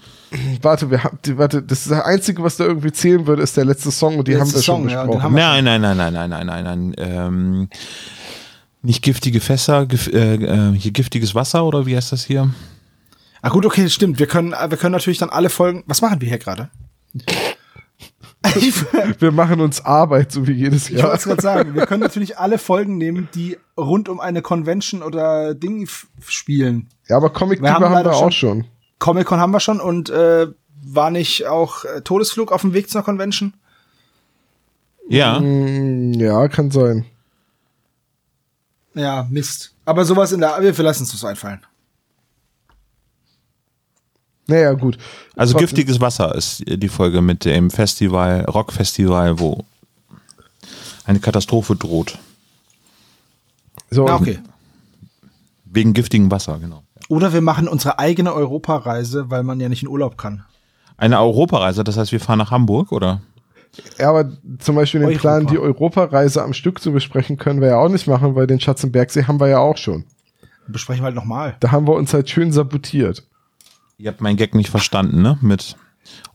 Warte, 0.61 0.89
wir 0.89 1.03
haben, 1.03 1.19
warte, 1.37 1.61
das 1.61 1.79
ist 1.81 1.91
das 1.91 2.03
Einzige, 2.03 2.41
was 2.41 2.55
da 2.57 2.63
irgendwie 2.65 2.91
zählen 2.91 3.27
würde, 3.27 3.41
ist 3.43 3.57
der 3.57 3.65
letzte 3.65 3.91
Song 3.91 4.17
und 4.17 4.27
die 4.27 4.33
haben 4.35 4.41
wir 4.41 4.45
letzte 4.45 4.63
schon 4.63 4.89
Song, 4.89 5.09
ja, 5.19 5.29
Nein, 5.29 5.63
nein, 5.65 5.81
nein, 5.81 5.97
nein, 5.97 6.13
nein, 6.13 6.29
nein, 6.29 6.45
nein, 6.47 6.63
nein. 6.63 6.95
Ähm, 6.97 7.69
nicht 8.81 9.01
giftige 9.01 9.41
Fässer, 9.41 9.85
gif 9.85 10.07
äh, 10.07 10.35
äh, 10.35 10.73
hier 10.77 10.91
giftiges 10.91 11.35
Wasser 11.35 11.65
oder 11.65 11.85
wie 11.85 11.95
heißt 11.97 12.11
das 12.13 12.23
hier? 12.23 12.49
Ah 13.41 13.49
gut, 13.49 13.65
okay, 13.65 13.89
stimmt. 13.89 14.19
Wir 14.19 14.27
können, 14.27 14.51
wir 14.51 14.77
können 14.77 14.93
natürlich 14.93 15.19
dann 15.19 15.29
alle 15.29 15.49
Folgen. 15.49 15.83
Was 15.87 16.01
machen 16.01 16.21
wir 16.21 16.27
hier 16.29 16.37
gerade? 16.37 16.69
Ich 18.55 18.75
wir 19.19 19.31
machen 19.31 19.59
uns 19.61 19.83
Arbeit, 19.83 20.31
so 20.31 20.47
wie 20.47 20.53
jedes 20.53 20.89
ich 20.89 20.97
Jahr. 20.97 21.09
wollte 21.09 21.17
es 21.17 21.23
gerade 21.25 21.41
sagen. 21.41 21.75
Wir 21.75 21.85
können 21.85 22.01
natürlich 22.01 22.37
alle 22.37 22.57
Folgen 22.57 22.97
nehmen, 22.97 23.29
die 23.33 23.57
rund 23.77 24.09
um 24.09 24.19
eine 24.19 24.41
Convention 24.41 25.03
oder 25.03 25.55
Ding 25.55 25.87
spielen. 26.25 26.89
Ja, 27.07 27.17
aber 27.17 27.29
Comic 27.31 27.61
Wir 27.61 27.73
haben 27.73 27.85
haben, 27.85 28.05
wir 28.05 28.13
auch 28.13 28.31
schon. 28.31 28.65
Comic 28.99 29.27
Con 29.27 29.39
haben 29.39 29.51
wir 29.51 29.59
schon 29.59 29.79
und 29.79 30.09
äh, 30.09 30.47
war 30.83 31.11
nicht 31.11 31.45
auch 31.45 31.85
äh, 31.85 32.01
Todesflug 32.01 32.51
auf 32.51 32.61
dem 32.61 32.73
Weg 32.73 32.89
zur 32.89 33.03
Convention? 33.03 33.53
Ja. 35.07 35.39
Mm, 35.39 36.13
ja, 36.13 36.47
kann 36.47 36.71
sein. 36.71 37.05
Ja, 38.93 39.27
Mist. 39.29 39.73
Aber 39.85 40.05
sowas 40.05 40.31
in 40.31 40.39
der. 40.41 40.57
Wir 40.59 40.83
lassen 40.83 41.03
uns 41.03 41.11
das 41.11 41.23
einfallen. 41.23 41.61
Naja, 44.47 44.73
gut. 44.73 44.97
Also 45.35 45.53
Trotzdem- 45.53 45.67
giftiges 45.67 45.99
Wasser 46.01 46.33
ist 46.35 46.63
die 46.65 46.87
Folge 46.87 47.21
mit 47.21 47.45
dem 47.45 47.69
Festival, 47.69 48.45
Rockfestival, 48.45 49.39
wo 49.39 49.65
eine 51.05 51.19
Katastrophe 51.19 51.75
droht. 51.75 52.17
So, 53.89 54.07
okay. 54.07 54.39
Wegen 55.65 55.93
giftigem 55.93 56.31
Wasser, 56.31 56.57
genau. 56.59 56.83
Oder 57.09 57.31
wir 57.33 57.41
machen 57.41 57.67
unsere 57.67 57.99
eigene 57.99 58.33
Europareise, 58.33 59.29
weil 59.29 59.43
man 59.43 59.59
ja 59.59 59.69
nicht 59.69 59.83
in 59.83 59.89
Urlaub 59.89 60.17
kann. 60.17 60.43
Eine 60.97 61.19
Europareise, 61.19 61.83
das 61.83 61.95
heißt, 61.97 62.11
wir 62.11 62.19
fahren 62.19 62.39
nach 62.39 62.51
Hamburg, 62.51 62.91
oder? 62.91 63.21
Ja, 63.99 64.09
aber 64.09 64.31
zum 64.59 64.75
Beispiel 64.75 65.01
den 65.01 65.09
Europa. 65.09 65.21
Plan, 65.21 65.47
die 65.47 65.59
Europareise 65.59 66.41
am 66.41 66.53
Stück 66.53 66.81
zu 66.81 66.91
besprechen, 66.91 67.37
können 67.37 67.61
wir 67.61 67.67
ja 67.69 67.77
auch 67.77 67.89
nicht 67.89 68.07
machen, 68.07 68.33
weil 68.35 68.47
den 68.47 68.59
Schatz 68.59 68.83
im 68.83 68.91
Bergsee 68.91 69.25
haben 69.25 69.39
wir 69.39 69.47
ja 69.47 69.59
auch 69.59 69.77
schon. 69.77 70.05
Besprechen 70.67 71.01
wir 71.03 71.05
halt 71.07 71.15
nochmal. 71.15 71.55
Da 71.59 71.71
haben 71.71 71.87
wir 71.87 71.93
uns 71.93 72.13
halt 72.13 72.29
schön 72.29 72.51
sabotiert. 72.51 73.23
Ihr 73.99 74.09
habt 74.11 74.21
meinen 74.21 74.37
Gag 74.37 74.53
nicht 74.53 74.69
verstanden, 74.69 75.23
ne? 75.23 75.37
Mit 75.41 75.75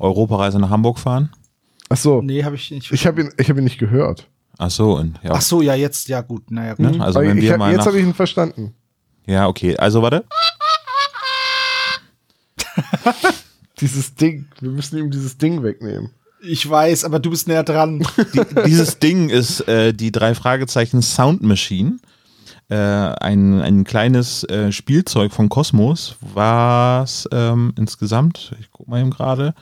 Europareise 0.01 0.59
nach 0.59 0.71
Hamburg 0.71 0.99
fahren. 0.99 1.31
Ach 1.89 1.97
so, 1.97 2.21
Nee, 2.21 2.43
habe 2.45 2.57
ich 2.57 2.71
nicht. 2.73 2.91
ich 2.91 3.07
habe 3.07 3.21
ihn, 3.21 3.33
ich 3.39 3.49
habe 3.49 3.61
ihn 3.61 3.65
nicht 3.65 3.79
gehört. 3.79 4.27
Ach 4.59 4.71
so, 4.71 4.97
und 4.97 5.19
ja. 5.23 5.31
Ach 5.33 5.41
so, 5.41 5.63
ja, 5.63 5.75
jetzt, 5.75 6.09
ja 6.09 6.23
gut. 6.23 6.51
Naja, 6.51 6.75
gut. 6.75 6.97
Ne? 6.97 7.05
Also 7.05 7.21
wenn 7.21 7.39
ich, 7.39 7.45
wir 7.45 7.53
hab- 7.53 7.59
mal 7.59 7.73
jetzt 7.73 7.87
habe 7.87 7.99
ich 8.01 8.05
ihn 8.05 8.15
verstanden. 8.15 8.75
Ja, 9.27 9.47
okay. 9.47 9.77
Also 9.77 10.03
warte. 10.03 10.25
Dieses 13.81 14.15
Ding, 14.15 14.47
wir 14.61 14.71
müssen 14.71 14.99
ihm 14.99 15.11
dieses 15.11 15.39
Ding 15.39 15.63
wegnehmen. 15.63 16.11
Ich 16.41 16.69
weiß, 16.69 17.05
aber 17.05 17.19
du 17.21 17.31
bist 17.31 17.49
näher 17.49 17.63
dran. 17.65 18.05
Die, 18.35 18.41
dieses 18.67 18.99
Ding 18.99 19.29
ist 19.29 19.61
äh, 19.69 19.93
die 19.93 20.11
drei 20.13 20.35
Fragezeichen 20.35 21.03
Sound 21.03 21.43
Machine. 21.43 21.99
Äh, 22.73 23.17
ein, 23.21 23.61
ein 23.61 23.85
kleines 23.85 24.45
äh, 24.45 24.73
Spielzeug 24.73 25.31
von 25.33 25.51
Cosmos, 25.51 26.17
was 26.23 27.29
ähm, 27.31 27.75
insgesamt, 27.77 28.55
ich 28.61 28.71
guck 28.73 28.89
mal 28.89 28.99
eben 28.99 29.11
gerade, 29.11 29.53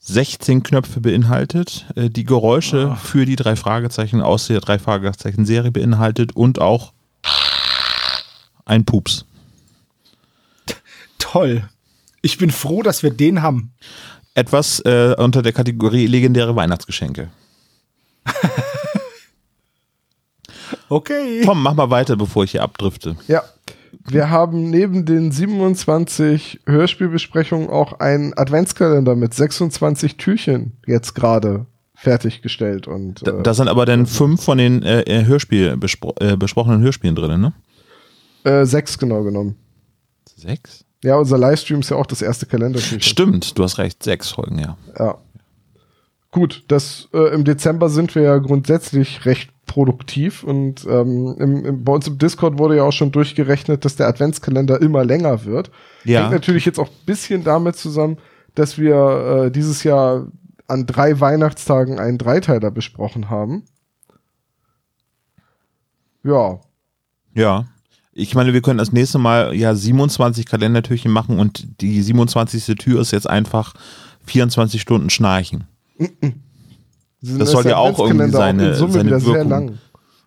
16 0.00 0.62
Knöpfe 0.62 1.00
beinhaltet, 1.00 1.86
äh, 1.94 2.10
die 2.10 2.24
Geräusche 2.24 2.94
für 2.96 3.24
die 3.24 3.36
drei 3.36 3.56
Fragezeichen 3.56 4.20
aus 4.20 4.48
der 4.48 4.60
drei 4.60 4.78
Fragezeichen 4.78 5.46
Serie 5.46 5.70
beinhaltet 5.70 6.36
und 6.36 6.60
auch 6.60 6.92
ein 8.66 8.84
Pups. 8.84 9.24
Toll. 11.18 11.70
Ich 12.20 12.36
bin 12.36 12.50
froh, 12.50 12.82
dass 12.82 13.02
wir 13.02 13.12
den 13.12 13.40
haben. 13.40 13.72
Etwas 14.34 14.80
äh, 14.80 15.14
unter 15.16 15.40
der 15.40 15.54
Kategorie 15.54 16.06
legendäre 16.06 16.54
Weihnachtsgeschenke. 16.54 17.30
Okay. 20.88 21.42
Tom, 21.44 21.62
mach 21.62 21.74
mal 21.74 21.90
weiter, 21.90 22.16
bevor 22.16 22.44
ich 22.44 22.52
hier 22.52 22.62
abdrifte. 22.62 23.16
Ja. 23.28 23.42
Wir 24.06 24.28
haben 24.30 24.70
neben 24.70 25.06
den 25.06 25.30
27 25.30 26.60
Hörspielbesprechungen 26.66 27.70
auch 27.70 28.00
einen 28.00 28.36
Adventskalender 28.36 29.16
mit 29.16 29.32
26 29.32 30.16
Türchen 30.16 30.72
jetzt 30.86 31.14
gerade 31.14 31.66
fertiggestellt 31.94 32.86
und 32.86 33.26
Da, 33.26 33.38
äh, 33.38 33.42
da 33.42 33.54
sind 33.54 33.68
aber 33.68 33.86
dann 33.86 34.06
fünf 34.06 34.42
von 34.42 34.58
den 34.58 34.82
äh, 34.82 35.02
äh, 35.02 35.24
Hörspiel 35.24 35.76
bespro 35.76 36.14
äh, 36.20 36.36
besprochenen 36.36 36.82
Hörspielen 36.82 37.14
drin, 37.16 37.40
ne? 37.40 37.52
äh, 38.44 38.66
sechs 38.66 38.98
genau 38.98 39.22
genommen. 39.22 39.56
Sechs? 40.36 40.84
Ja, 41.02 41.16
unser 41.16 41.38
Livestream 41.38 41.80
ist 41.80 41.90
ja 41.90 41.96
auch 41.96 42.06
das 42.06 42.20
erste 42.20 42.46
Kalendertürchen. 42.46 43.00
Stimmt, 43.00 43.58
du 43.58 43.62
hast 43.62 43.78
recht, 43.78 44.02
sechs 44.02 44.30
Folgen, 44.30 44.58
ja. 44.58 44.76
Ja. 44.98 45.18
Gut, 46.34 46.64
das 46.66 47.08
äh, 47.14 47.32
im 47.32 47.44
Dezember 47.44 47.88
sind 47.88 48.16
wir 48.16 48.22
ja 48.22 48.38
grundsätzlich 48.38 49.24
recht 49.24 49.50
produktiv 49.66 50.42
und 50.42 50.84
ähm, 50.84 51.36
im, 51.38 51.64
im, 51.64 51.84
bei 51.84 51.92
uns 51.92 52.08
im 52.08 52.18
Discord 52.18 52.58
wurde 52.58 52.78
ja 52.78 52.82
auch 52.82 52.92
schon 52.92 53.12
durchgerechnet, 53.12 53.84
dass 53.84 53.94
der 53.94 54.08
Adventskalender 54.08 54.82
immer 54.82 55.04
länger 55.04 55.44
wird. 55.44 55.70
Ja. 56.02 56.22
Hängt 56.22 56.32
natürlich 56.32 56.64
jetzt 56.64 56.80
auch 56.80 56.88
ein 56.88 57.06
bisschen 57.06 57.44
damit 57.44 57.76
zusammen, 57.76 58.18
dass 58.56 58.78
wir 58.78 59.44
äh, 59.44 59.50
dieses 59.52 59.84
Jahr 59.84 60.26
an 60.66 60.86
drei 60.86 61.20
Weihnachtstagen 61.20 62.00
einen 62.00 62.18
Dreiteiler 62.18 62.72
besprochen 62.72 63.30
haben. 63.30 63.62
Ja, 66.24 66.58
Ja. 67.34 67.66
Ich 68.12 68.34
meine, 68.34 68.52
wir 68.52 68.62
können 68.62 68.78
das 68.78 68.90
nächste 68.90 69.18
Mal 69.18 69.54
ja 69.54 69.72
27 69.72 70.46
Kalendertürchen 70.46 71.12
machen 71.12 71.38
und 71.38 71.80
die 71.80 72.02
27. 72.02 72.74
Tür 72.76 73.00
ist 73.00 73.12
jetzt 73.12 73.30
einfach 73.30 73.74
24 74.26 74.80
Stunden 74.80 75.10
Schnarchen. 75.10 75.68
Das 75.98 77.48
ist 77.48 77.50
soll 77.50 77.66
ja 77.66 77.76
auch 77.76 77.98
irgendwie 77.98 78.30
seine- 78.30 78.68
in 78.70 78.74
Summe 78.74 78.92
seine 78.92 79.06
wieder 79.06 79.20
sehr 79.20 79.34
Wirkung. 79.34 79.50
lang. 79.50 79.78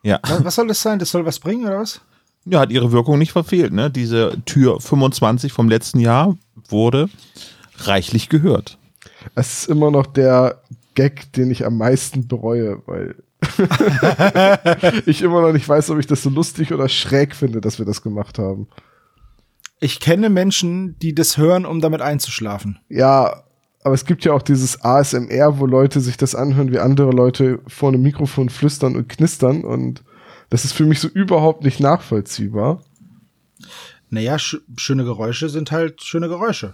Ja. 0.03 0.19
Was, 0.23 0.43
was 0.45 0.55
soll 0.55 0.67
das 0.67 0.81
sein? 0.81 0.99
Das 0.99 1.11
soll 1.11 1.25
was 1.25 1.39
bringen, 1.39 1.65
oder 1.65 1.79
was? 1.79 2.01
Ja, 2.45 2.61
hat 2.61 2.71
ihre 2.71 2.91
Wirkung 2.91 3.19
nicht 3.19 3.33
verfehlt, 3.33 3.73
ne? 3.73 3.91
Diese 3.91 4.37
Tür 4.45 4.79
25 4.79 5.51
vom 5.51 5.67
letzten 5.69 5.99
Jahr 5.99 6.37
wurde 6.69 7.09
reichlich 7.79 8.29
gehört. 8.29 8.77
Es 9.35 9.59
ist 9.63 9.69
immer 9.69 9.91
noch 9.91 10.05
der 10.07 10.61
Gag, 10.95 11.31
den 11.33 11.51
ich 11.51 11.65
am 11.65 11.77
meisten 11.77 12.27
bereue, 12.27 12.81
weil 12.87 13.15
ich 15.05 15.21
immer 15.21 15.41
noch 15.41 15.51
nicht 15.53 15.67
weiß, 15.67 15.89
ob 15.91 15.99
ich 15.99 16.07
das 16.07 16.23
so 16.23 16.29
lustig 16.29 16.73
oder 16.73 16.89
schräg 16.89 17.35
finde, 17.35 17.61
dass 17.61 17.77
wir 17.79 17.85
das 17.85 18.01
gemacht 18.01 18.39
haben. 18.39 18.67
Ich 19.79 19.99
kenne 19.99 20.29
Menschen, 20.29 20.97
die 20.99 21.13
das 21.13 21.37
hören, 21.37 21.65
um 21.65 21.81
damit 21.81 22.01
einzuschlafen. 22.01 22.79
Ja, 22.89 23.43
aber 23.87 23.93
es 23.93 24.03
gibt 24.03 24.25
ja 24.25 24.33
auch 24.33 24.41
dieses 24.41 24.83
ASMR, 24.83 25.59
wo 25.59 25.65
Leute 25.65 26.01
sich 26.01 26.17
das 26.17 26.35
anhören, 26.35 26.73
wie 26.73 26.79
andere 26.79 27.11
Leute 27.11 27.59
vor 27.67 27.87
einem 27.87 28.01
Mikrofon 28.01 28.49
flüstern 28.49 28.97
und 28.97 29.07
knistern 29.07 29.63
und 29.63 30.03
das 30.49 30.65
ist 30.65 30.73
für 30.73 30.83
mich 30.83 30.99
so 30.99 31.07
überhaupt 31.07 31.63
nicht 31.63 31.79
nachvollziehbar. 31.79 32.83
Naja, 34.09 34.37
sch 34.37 34.57
schöne 34.75 35.05
Geräusche 35.05 35.47
sind 35.47 35.71
halt 35.71 36.03
schöne 36.03 36.27
Geräusche. 36.27 36.73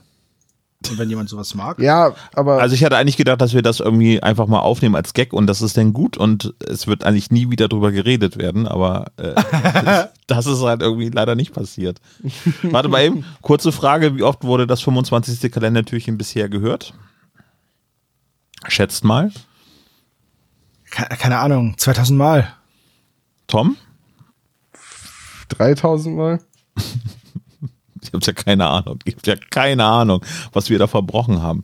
Und 0.90 0.98
wenn 0.98 1.10
jemand 1.10 1.30
sowas 1.30 1.56
mag. 1.56 1.80
Ja, 1.80 2.14
aber 2.34 2.62
Also 2.62 2.76
ich 2.76 2.84
hatte 2.84 2.98
eigentlich 2.98 3.18
gedacht, 3.18 3.42
dass 3.42 3.54
wir 3.54 3.62
das 3.62 3.80
irgendwie 3.80 4.22
einfach 4.22 4.48
mal 4.48 4.60
aufnehmen 4.60 4.96
als 4.96 5.14
Gag 5.14 5.34
und 5.34 5.48
das 5.48 5.62
ist 5.62 5.78
dann 5.78 5.94
gut 5.94 6.18
und 6.18 6.54
es 6.68 6.88
wird 6.88 7.04
eigentlich 7.04 7.32
nie 7.32 7.50
wieder 7.50 7.68
drüber 7.68 7.92
geredet 7.92 8.38
werden, 8.38 8.68
aber 8.68 9.12
äh, 9.18 9.34
das 10.28 10.46
ist 10.46 10.62
halt 10.62 10.82
irgendwie 10.82 11.10
leider 11.10 11.36
nicht 11.36 11.54
passiert. 11.54 12.00
Warte 12.64 12.90
mal 12.90 13.04
eben, 13.04 13.26
kurze 13.42 13.72
Frage, 13.72 14.16
wie 14.16 14.24
oft 14.24 14.44
wurde 14.44 14.68
das 14.68 14.82
25. 14.82 15.52
Kalendertürchen 15.52 16.18
bisher 16.18 16.50
gehört? 16.50 16.94
Schätzt 18.68 19.04
mal. 19.04 19.32
keine, 20.90 21.10
keine 21.18 21.38
Ahnung, 21.40 21.76
2000 21.78 22.18
Mal. 22.18 22.54
Tom? 23.48 23.78
3000 25.50 26.16
Mal? 26.16 26.40
ich 28.04 28.14
habe 28.14 28.26
ja 28.26 28.34
keine 28.34 28.68
Ahnung. 28.68 29.00
Ich 29.06 29.16
habe 29.16 29.28
ja 29.28 29.36
keine 29.50 29.86
Ahnung, 29.86 30.24
was 30.52 30.70
wir 30.70 30.80
da 30.80 30.88
verbrochen 30.88 31.42
haben. 31.42 31.64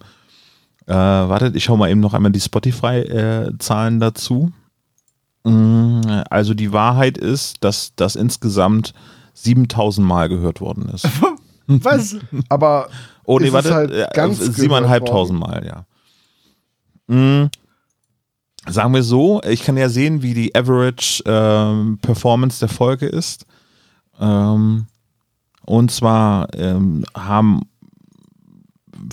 Äh, 0.86 0.93
wartet, 0.93 1.56
ich 1.56 1.63
schaue 1.63 1.78
mal 1.78 1.89
eben 1.89 1.99
noch 1.99 2.13
einmal 2.13 2.32
die 2.32 2.39
Spotify-Zahlen 2.39 3.97
äh, 3.97 3.99
dazu. 3.99 4.52
Mm, 5.43 6.02
also 6.30 6.54
die 6.54 6.73
Wahrheit 6.73 7.17
ist, 7.17 7.63
dass 7.63 7.93
das 7.95 8.15
insgesamt 8.15 8.93
7000 9.34 10.06
Mal 10.06 10.30
gehört 10.30 10.62
worden 10.62 10.89
ist. 10.89 11.08
Was? 11.67 12.17
Aber 12.49 12.89
oh 13.25 13.39
nee, 13.39 13.52
warte, 13.52 13.73
halt 13.73 13.91
äh, 13.91 14.08
ganz 14.13 14.39
siebeneinhalbtausend 14.39 15.39
Mal, 15.39 15.65
ja. 15.65 15.86
Mhm. 17.08 17.49
Sagen 18.67 18.93
wir 18.93 19.04
so, 19.04 19.41
ich 19.43 19.63
kann 19.63 19.78
ja 19.78 19.89
sehen, 19.89 20.21
wie 20.21 20.34
die 20.34 20.54
Average 20.56 21.23
ähm, 21.25 21.99
Performance 22.02 22.60
der 22.60 22.69
Folge 22.69 23.06
ist. 23.06 23.45
Ähm, 24.19 24.88
und 25.65 25.91
zwar 25.91 26.54
ähm, 26.56 27.06
haben 27.15 27.62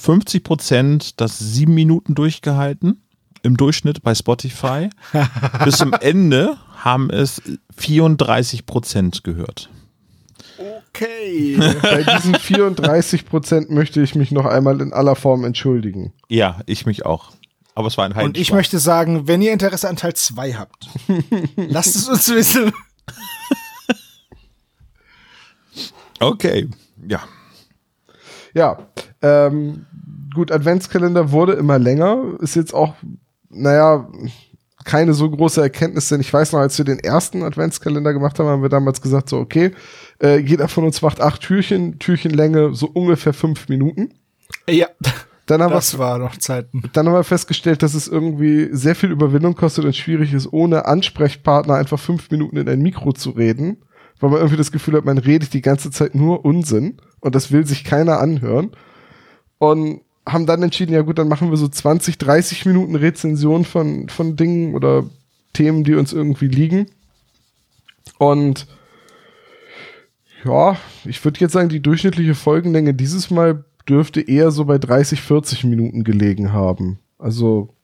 50 0.01 0.43
Prozent 0.43 1.21
das 1.21 1.39
sieben 1.39 1.75
Minuten 1.75 2.15
durchgehalten 2.15 3.03
im 3.43 3.57
Durchschnitt 3.57 4.03
bei 4.03 4.15
Spotify. 4.15 4.91
Bis 5.65 5.79
zum 5.79 5.93
Ende 5.93 6.57
haben 6.77 7.11
es 7.11 7.41
34 7.77 8.67
Prozent 8.67 9.25
gehört. 9.25 9.71
Okay. 10.89 11.57
Bei 11.83 12.03
diesen 12.03 12.35
34 12.35 13.27
Prozent 13.27 13.71
möchte 13.71 14.01
ich 14.01 14.15
mich 14.15 14.31
noch 14.31 14.47
einmal 14.47 14.81
in 14.81 14.93
aller 14.93 15.15
Form 15.15 15.45
entschuldigen. 15.45 16.13
Ja, 16.29 16.61
ich 16.67 16.87
mich 16.87 17.05
auch. 17.05 17.33
Aber 17.75 17.89
es 17.89 17.99
war 17.99 18.07
ein 18.07 18.15
Heim 18.15 18.27
Und 18.27 18.39
ich 18.39 18.53
möchte 18.53 18.79
sagen, 18.79 19.29
wenn 19.29 19.43
ihr 19.43 19.53
Interesse 19.53 19.89
an 19.89 19.97
Teil 19.97 20.15
2 20.15 20.55
habt, 20.55 20.89
lasst 21.57 21.95
es 21.95 22.09
uns 22.09 22.29
wissen. 22.31 22.73
Okay, 26.20 26.68
ja. 27.07 27.20
Ja, 28.55 28.79
ähm, 29.22 29.85
gut, 30.35 30.50
Adventskalender 30.50 31.31
wurde 31.31 31.52
immer 31.52 31.79
länger. 31.79 32.37
Ist 32.40 32.57
jetzt 32.57 32.74
auch, 32.74 32.94
naja, 33.50 34.09
keine 34.85 35.12
so 35.12 35.29
große 35.29 35.61
Erkenntnis, 35.61 36.09
denn 36.09 36.20
ich 36.20 36.33
weiß 36.33 36.52
noch, 36.52 36.61
als 36.61 36.79
wir 36.79 36.85
den 36.85 37.00
ersten 37.00 37.42
Adventskalender 37.42 38.12
gemacht 38.12 38.38
haben, 38.38 38.46
haben 38.48 38.62
wir 38.62 38.68
damals 38.68 39.02
gesagt, 39.02 39.29
so, 39.29 39.38
okay, 39.38 39.72
äh, 40.22 40.38
jeder 40.38 40.68
von 40.68 40.85
uns 40.85 41.02
macht 41.02 41.20
acht 41.20 41.42
Türchen, 41.42 41.98
Türchenlänge 41.98 42.72
so 42.74 42.87
ungefähr 42.87 43.35
fünf 43.35 43.68
Minuten. 43.68 44.14
Ja. 44.70 44.87
Dann 45.46 45.62
haben, 45.62 45.72
Das 45.72 45.94
wir, 45.94 45.98
war 45.98 46.18
noch 46.18 46.37
Zeiten. 46.38 46.83
dann 46.92 47.07
haben 47.07 47.14
wir 47.14 47.24
festgestellt, 47.24 47.83
dass 47.83 47.94
es 47.94 48.09
irgendwie 48.09 48.68
sehr 48.72 48.94
viel 48.96 49.11
Überwindung 49.12 49.55
kostet 49.55 49.85
und 49.85 49.94
schwierig 49.94 50.33
ist, 50.33 50.52
ohne 50.52 50.87
Ansprechpartner 50.87 51.74
einfach 51.74 52.00
fünf 52.00 52.31
Minuten 52.31 52.57
in 52.57 52.68
ein 52.68 52.81
Mikro 52.81 53.12
zu 53.12 53.31
reden, 53.31 53.76
weil 54.20 54.31
man 54.31 54.38
irgendwie 54.38 54.57
das 54.57 54.72
Gefühl 54.72 54.94
hat, 54.94 55.05
man 55.05 55.18
redet 55.18 55.52
die 55.52 55.62
ganze 55.62 55.90
Zeit 55.90 56.14
nur 56.14 56.44
Unsinn 56.44 56.98
und 57.20 57.35
das 57.35 57.52
will 57.52 57.66
sich 57.66 57.85
keiner 57.85 58.20
anhören. 58.20 58.70
Und 59.59 60.00
haben 60.26 60.46
dann 60.46 60.62
entschieden, 60.62 60.92
ja 60.92 61.02
gut, 61.02 61.18
dann 61.18 61.29
machen 61.29 61.50
wir 61.50 61.57
so 61.57 61.68
20, 61.68 62.18
30 62.18 62.66
Minuten 62.66 62.96
Rezension 62.96 63.64
von, 63.64 64.09
von 64.09 64.37
Dingen 64.37 64.74
oder 64.74 65.05
Themen, 65.52 65.85
die 65.85 65.94
uns 65.94 66.12
irgendwie 66.12 66.48
liegen. 66.48 66.87
Und 68.18 68.66
ja, 70.44 70.76
ich 71.05 71.24
würde 71.24 71.40
jetzt 71.40 71.52
sagen, 71.52 71.68
die 71.68 71.81
durchschnittliche 71.81 72.35
Folgenlänge 72.35 72.94
dieses 72.94 73.31
Mal 73.31 73.64
dürfte 73.88 74.20
eher 74.20 74.50
so 74.50 74.64
bei 74.64 74.79
30, 74.79 75.20
40 75.20 75.64
Minuten 75.64 76.05
gelegen 76.05 76.52
haben. 76.52 76.98
Also, 77.18 77.74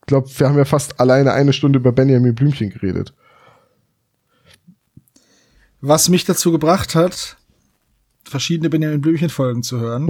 ich 0.00 0.06
glaube, 0.06 0.28
wir 0.36 0.48
haben 0.48 0.58
ja 0.58 0.64
fast 0.64 1.00
alleine 1.00 1.32
eine 1.32 1.52
Stunde 1.52 1.78
über 1.78 1.92
Benjamin 1.92 2.34
Blümchen 2.34 2.70
geredet. 2.70 3.14
Was 5.88 6.08
mich 6.08 6.24
dazu 6.24 6.50
gebracht 6.50 6.96
hat, 6.96 7.36
verschiedene 8.24 8.68
Benjamin 8.68 9.00
Blümchen 9.00 9.30
Folgen 9.30 9.62
zu 9.62 9.78
hören. 9.78 10.08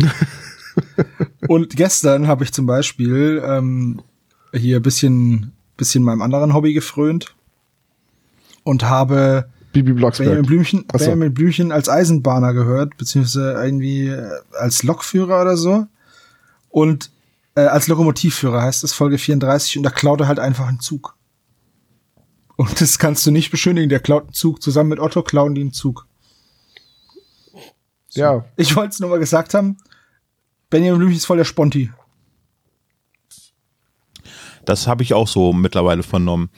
Und 1.49 1.77
gestern 1.77 2.29
habe 2.29 2.45
ich 2.45 2.53
zum 2.55 2.65
Beispiel 2.65 3.43
ähm, 3.47 4.01
hier 4.55 4.81
bisschen, 4.81 5.53
bisschen 5.77 6.03
meinem 6.03 6.23
anderen 6.23 6.55
Hobby 6.55 6.73
gefrönt 6.73 7.35
und 8.65 8.85
habe 8.85 9.51
Bibi 9.75 9.93
Blocksberg. 9.93 10.29
Benjamin 10.29 10.47
Blümchen, 10.47 10.85
so. 10.93 10.99
Benjamin 10.99 11.35
Blümchen 11.35 11.73
als 11.73 11.91
Eisenbahner 11.91 12.55
gehört, 12.55 12.97
beziehungsweise 12.97 13.53
irgendwie 13.63 14.09
äh, 14.09 14.31
als 14.59 14.83
Lokführer 14.83 15.43
oder 15.43 15.59
so. 15.59 15.87
Und 16.71 17.11
äh, 17.55 17.61
als 17.61 17.87
Lokomotivführer 17.87 18.63
heißt 18.63 18.83
es 18.83 18.95
Folge 18.95 19.19
34 19.19 19.77
und 19.77 19.83
da 19.83 19.91
klaut 19.91 20.23
er 20.23 20.29
halt 20.29 20.39
einfach 20.39 20.69
einen 20.69 20.81
Zug. 20.81 21.17
Und 22.57 22.81
das 22.81 22.99
kannst 22.99 23.27
du 23.27 23.31
nicht 23.31 23.51
beschönigen. 23.51 23.89
Der 23.89 24.01
klaut 24.01 24.25
einen 24.25 24.33
Zug. 24.33 24.63
Zusammen 24.63 24.91
mit 24.91 25.01
Otto 25.01 25.23
klauen 25.23 25.55
die 25.55 25.61
einen 25.61 25.73
Zug. 25.73 26.07
Ja, 28.13 28.47
Ich 28.57 28.75
wollte 28.75 28.91
es 28.91 29.01
nur 29.01 29.11
mal 29.11 29.19
gesagt 29.19 29.53
haben. 29.55 29.77
Benjamin 30.71 30.99
Blümchen 30.99 31.19
ist 31.19 31.27
voll 31.27 31.37
der 31.37 31.45
Sponti. 31.45 31.91
Das 34.65 34.87
habe 34.87 35.03
ich 35.03 35.15
auch 35.15 35.29
so 35.29 35.53
mittlerweile 35.53 36.03
vernommen. 36.03 36.51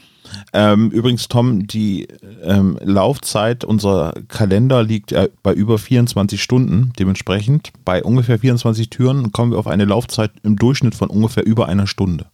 Ähm, 0.53 0.91
übrigens, 0.91 1.29
Tom, 1.29 1.67
die 1.67 2.09
ähm, 2.43 2.79
Laufzeit 2.81 3.65
unserer 3.65 4.15
Kalender 4.29 4.83
liegt 4.83 5.13
äh, 5.13 5.29
bei 5.43 5.53
über 5.53 5.79
24 5.79 6.43
Stunden. 6.43 6.93
Dementsprechend 6.99 7.71
bei 7.85 8.03
ungefähr 8.03 8.39
24 8.39 8.89
Türen 8.89 9.33
kommen 9.33 9.53
wir 9.53 9.59
auf 9.59 9.67
eine 9.67 9.85
Laufzeit 9.85 10.33
im 10.43 10.57
Durchschnitt 10.57 10.95
von 10.95 11.11
ungefähr 11.11 11.45
über 11.45 11.69
einer 11.69 11.87
Stunde. 11.87 12.27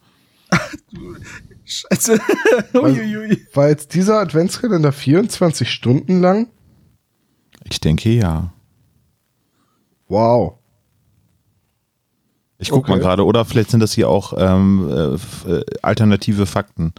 Scheiße. 1.64 2.18
Uiuiui. 2.74 3.46
war 3.54 3.68
jetzt 3.68 3.94
dieser 3.94 4.20
Adventskalender 4.20 4.92
24 4.92 5.70
Stunden 5.70 6.20
lang? 6.20 6.48
Ich 7.64 7.80
denke 7.80 8.10
ja. 8.10 8.52
Wow. 10.08 10.58
Ich 12.58 12.70
guck 12.70 12.80
Okay. 12.84 12.92
mal 12.92 13.00
gerade, 13.00 13.24
oder 13.24 13.44
vielleicht 13.44 13.70
sind 13.70 13.80
das 13.80 13.92
hier 13.94 14.08
auch 14.08 14.32
ähm, 14.36 14.88
äh, 15.46 15.50
äh, 15.50 15.64
alternative 15.82 16.46
Fakten. 16.46 16.92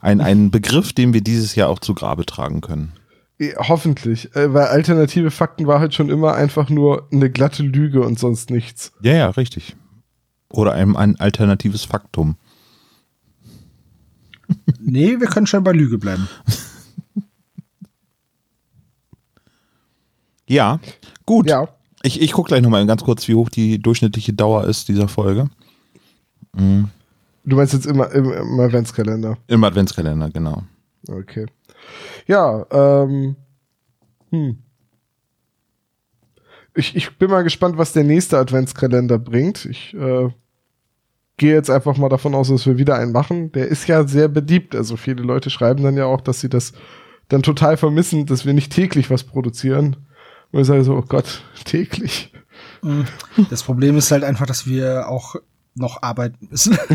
Ein, 0.00 0.20
ein 0.20 0.50
Begriff, 0.50 0.92
den 0.92 1.12
wir 1.12 1.20
dieses 1.20 1.54
Jahr 1.54 1.68
auch 1.68 1.78
zu 1.80 1.94
Grabe 1.94 2.24
tragen 2.24 2.60
können. 2.60 2.92
Hoffentlich, 3.56 4.34
äh, 4.36 4.52
weil 4.52 4.66
alternative 4.66 5.30
Fakten 5.30 5.66
war 5.66 5.80
halt 5.80 5.94
schon 5.94 6.10
immer 6.10 6.34
einfach 6.34 6.68
nur 6.68 7.08
eine 7.12 7.30
glatte 7.30 7.62
Lüge 7.62 8.02
und 8.02 8.18
sonst 8.18 8.50
nichts. 8.50 8.92
Ja, 9.02 9.14
ja, 9.14 9.30
richtig. 9.30 9.76
Oder 10.50 10.72
ein, 10.72 10.96
ein 10.96 11.18
alternatives 11.18 11.84
Faktum. 11.84 12.36
Nee, 14.80 15.20
wir 15.20 15.26
können 15.26 15.46
schon 15.46 15.64
bei 15.64 15.72
Lüge 15.72 15.98
bleiben. 15.98 16.28
Ja, 20.48 20.80
gut. 21.26 21.48
Ja. 21.48 21.68
Ich, 22.02 22.20
ich 22.20 22.32
gucke 22.32 22.48
gleich 22.48 22.60
nochmal 22.60 22.84
ganz 22.84 23.04
kurz, 23.04 23.28
wie 23.28 23.36
hoch 23.36 23.48
die 23.48 23.80
durchschnittliche 23.80 24.32
Dauer 24.32 24.64
ist 24.64 24.88
dieser 24.88 25.06
Folge. 25.06 25.48
Du 26.52 27.56
meinst 27.56 27.72
jetzt 27.72 27.86
immer 27.86 28.10
im, 28.10 28.32
im 28.32 28.58
Adventskalender. 28.58 29.38
Im 29.46 29.62
Adventskalender, 29.62 30.30
genau. 30.30 30.64
Okay. 31.08 31.46
Ja, 32.26 32.66
ähm. 32.70 33.36
Hm. 34.30 34.58
Ich, 36.74 36.94
ich 36.94 37.16
bin 37.18 37.30
mal 37.30 37.42
gespannt, 37.42 37.78
was 37.78 37.92
der 37.92 38.04
nächste 38.04 38.38
Adventskalender 38.38 39.18
bringt. 39.18 39.64
Ich 39.64 39.94
äh, 39.94 40.30
gehe 41.40 41.54
jetzt 41.54 41.70
einfach 41.70 41.96
mal 41.96 42.10
davon 42.10 42.34
aus, 42.34 42.48
dass 42.48 42.66
wir 42.66 42.76
wieder 42.76 42.96
einen 42.96 43.12
machen. 43.12 43.50
Der 43.52 43.66
ist 43.66 43.88
ja 43.88 44.06
sehr 44.06 44.28
beliebt. 44.28 44.76
Also 44.76 44.98
viele 44.98 45.22
Leute 45.22 45.48
schreiben 45.48 45.82
dann 45.82 45.96
ja 45.96 46.04
auch, 46.04 46.20
dass 46.20 46.40
sie 46.40 46.50
das 46.50 46.74
dann 47.28 47.42
total 47.42 47.78
vermissen, 47.78 48.26
dass 48.26 48.44
wir 48.44 48.52
nicht 48.52 48.70
täglich 48.70 49.10
was 49.10 49.24
produzieren. 49.24 49.96
Und 50.52 50.60
ich 50.60 50.66
sage 50.66 50.84
so, 50.84 50.94
oh 50.94 51.04
Gott, 51.08 51.42
täglich. 51.64 52.30
Das 53.48 53.62
Problem 53.62 53.96
ist 53.96 54.10
halt 54.10 54.22
einfach, 54.22 54.44
dass 54.44 54.66
wir 54.66 55.08
auch 55.08 55.36
noch 55.74 56.02
arbeiten 56.02 56.48
müssen. 56.50 56.78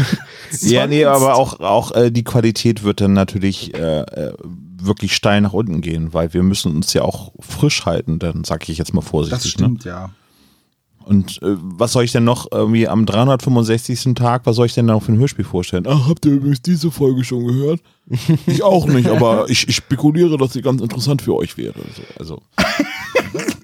Ja, 0.62 0.86
nee, 0.86 1.06
aber 1.06 1.36
auch, 1.36 1.60
auch 1.60 1.92
äh, 1.94 2.12
die 2.12 2.24
Qualität 2.24 2.84
wird 2.84 3.02
dann 3.02 3.14
natürlich 3.14 3.74
äh, 3.74 4.02
äh, 4.02 4.34
wirklich 4.78 5.16
steil 5.16 5.42
nach 5.42 5.54
unten 5.54 5.82
gehen, 5.82 6.14
weil 6.14 6.34
wir 6.34 6.44
müssen 6.44 6.74
uns 6.76 6.94
ja 6.94 7.02
auch 7.02 7.34
frisch 7.40 7.86
halten, 7.86 8.20
dann 8.20 8.44
sage 8.44 8.72
ich 8.72 8.78
jetzt 8.78 8.94
mal 8.94 9.02
vorsichtig. 9.02 9.42
Das 9.42 9.52
stimmt, 9.52 9.86
ja. 9.86 10.12
Und 11.06 11.42
äh, 11.44 11.56
was 11.62 11.92
soll 11.94 12.04
ich 12.04 12.12
denn 12.12 12.24
noch 12.24 12.52
irgendwie 12.52 12.88
am 12.88 13.06
365. 13.06 14.16
Tag, 14.16 14.42
was 14.46 14.56
soll 14.56 14.66
ich 14.66 14.74
denn 14.74 14.86
noch 14.88 15.04
für 15.04 15.12
ein 15.14 15.20
Hörspiel 15.20 15.46
vorstellen? 15.46 15.86
Ach, 15.88 16.08
habt 16.10 16.26
ihr 16.26 16.34
übrigens 16.34 16.62
diese 16.62 16.90
Folge 16.92 17.24
schon 17.24 17.46
gehört? 17.46 17.82
ich 18.48 18.64
auch 18.64 18.86
nicht, 18.88 19.08
aber 19.10 19.46
ich, 19.50 19.68
ich 19.68 19.76
spekuliere, 19.76 20.38
dass 20.38 20.54
sie 20.54 20.62
ganz 20.62 20.82
interessant 20.82 21.22
für 21.22 21.36
euch 21.36 21.58
wäre. 21.58 21.74
So, 21.96 22.02
also, 22.20 22.42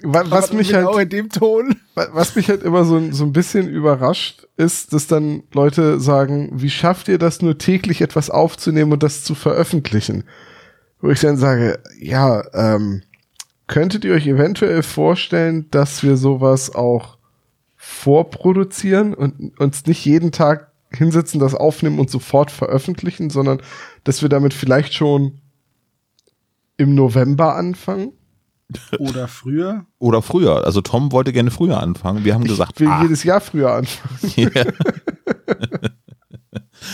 Wa- 0.02 0.24
Was 0.28 0.48
Aber 0.48 0.56
mich 0.58 0.74
halt 0.74 0.86
genau 0.86 0.98
in 0.98 1.08
dem 1.08 1.28
Ton. 1.30 1.76
Wa- 1.94 2.08
Was 2.12 2.34
mich 2.34 2.48
halt 2.48 2.62
immer 2.62 2.84
so, 2.84 3.00
so 3.12 3.24
ein 3.24 3.32
bisschen 3.32 3.68
überrascht, 3.68 4.46
ist, 4.56 4.92
dass 4.92 5.06
dann 5.06 5.42
Leute 5.52 6.00
sagen, 6.00 6.50
wie 6.54 6.70
schafft 6.70 7.08
ihr 7.08 7.18
das 7.18 7.40
nur 7.42 7.58
täglich 7.58 8.00
etwas 8.00 8.30
aufzunehmen 8.30 8.92
und 8.92 9.02
das 9.02 9.24
zu 9.24 9.34
veröffentlichen? 9.34 10.24
Wo 11.00 11.10
ich 11.10 11.20
dann 11.20 11.36
sage, 11.36 11.80
ja, 12.00 12.42
ähm, 12.54 13.02
könntet 13.68 14.04
ihr 14.04 14.12
euch 14.14 14.26
eventuell 14.26 14.82
vorstellen, 14.82 15.66
dass 15.70 16.02
wir 16.02 16.16
sowas 16.16 16.74
auch 16.74 17.16
vorproduzieren 17.84 19.12
und 19.12 19.58
uns 19.58 19.86
nicht 19.86 20.04
jeden 20.04 20.30
Tag 20.30 20.70
hinsetzen, 20.92 21.40
das 21.40 21.56
aufnehmen 21.56 21.98
und 21.98 22.10
sofort 22.10 22.52
veröffentlichen, 22.52 23.28
sondern 23.28 23.60
dass 24.04 24.22
wir 24.22 24.28
damit 24.28 24.54
vielleicht 24.54 24.94
schon 24.94 25.40
im 26.76 26.94
November 26.94 27.56
anfangen. 27.56 28.12
Oder 29.00 29.26
früher. 29.26 29.84
Oder 29.98 30.22
früher. 30.22 30.64
Also 30.64 30.80
Tom 30.80 31.10
wollte 31.10 31.32
gerne 31.32 31.50
früher 31.50 31.82
anfangen. 31.82 32.24
Wir 32.24 32.34
haben 32.34 32.44
gesagt, 32.44 32.74
Ich 32.74 32.80
will 32.82 32.88
ah, 32.88 33.02
jedes 33.02 33.24
Jahr 33.24 33.40
früher 33.40 33.72
anfangen. 33.74 34.20
Ja. 34.54 34.64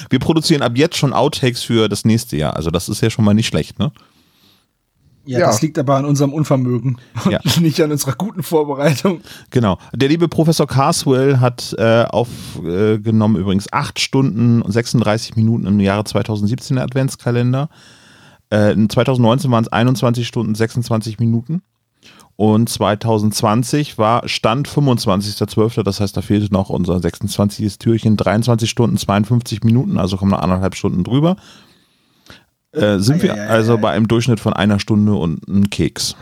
Wir 0.09 0.18
produzieren 0.20 0.62
ab 0.62 0.72
jetzt 0.77 0.96
schon 0.96 1.12
Outtakes 1.12 1.62
für 1.62 1.90
das 1.90 2.07
nächste 2.07 2.38
Jahr. 2.38 2.57
Also 2.57 2.70
das 2.70 2.88
ist 2.88 3.03
ja 3.03 3.11
schon 3.11 3.27
mal 3.27 3.35
nicht 3.35 3.46
schlecht, 3.46 3.79
ne? 3.79 3.92
Ja, 5.29 5.41
Ja. 5.41 5.47
das 5.47 5.61
liegt 5.61 5.79
aber 5.79 5.97
an 5.97 6.05
unserem 6.07 6.33
Unvermögen 6.33 6.97
und 7.25 7.31
Ja. 7.33 7.41
nicht 7.61 7.81
an 7.83 7.91
unserer 7.93 8.12
guten 8.14 8.43
Vorbereitung. 8.43 9.21
Genau. 9.51 9.79
Der 9.95 10.09
liebe 10.09 10.27
Professor 10.29 10.67
Carswell 10.67 11.38
hat 11.41 11.75
äh, 11.79 12.05
aufgenommen 12.05 13.37
übrigens 13.37 13.73
8 13.73 14.01
Stunden 14.01 14.62
und 14.62 14.73
36 14.73 15.37
Minuten 15.37 15.67
im 15.67 15.81
Jahre 15.81 16.05
2017 16.05 16.77
der 16.77 16.85
Adventskalender. 16.85 17.69
Äh, 18.51 18.73
in 18.73 18.88
2019 18.88 19.51
waren 19.51 19.64
es 19.64 19.69
21 19.73 20.27
Stunden 20.27 20.55
26 20.55 21.19
Minuten. 21.19 21.62
Und 22.37 22.69
2020 22.69 23.99
war 23.99 24.29
Stand 24.29 24.69
25.12., 24.69 25.83
das 25.83 26.01
heißt, 26.01 26.17
da 26.17 26.23
fehlte 26.23 26.53
noch 26.53 26.71
unser 26.71 27.01
26. 27.01 27.79
Türchen, 27.79 28.17
23 28.17 28.71
Stunden 28.71 28.97
52 28.97 29.64
Minuten, 29.64 29.99
also 29.99 30.17
kommen 30.17 30.31
noch 30.31 30.38
anderthalb 30.41 30.77
Stunden 30.77 31.03
drüber. 31.03 31.37
Äh, 32.72 32.98
sind 32.98 33.22
wir 33.22 33.35
Eieiei. 33.35 33.48
also 33.48 33.78
bei 33.78 33.92
einem 33.92 34.09
Durchschnitt 34.09 34.40
von 34.40 34.52
einer 34.52 34.78
Stunde 34.78 35.14
und 35.14 35.48
einem 35.48 35.70
Keks. 35.70 36.16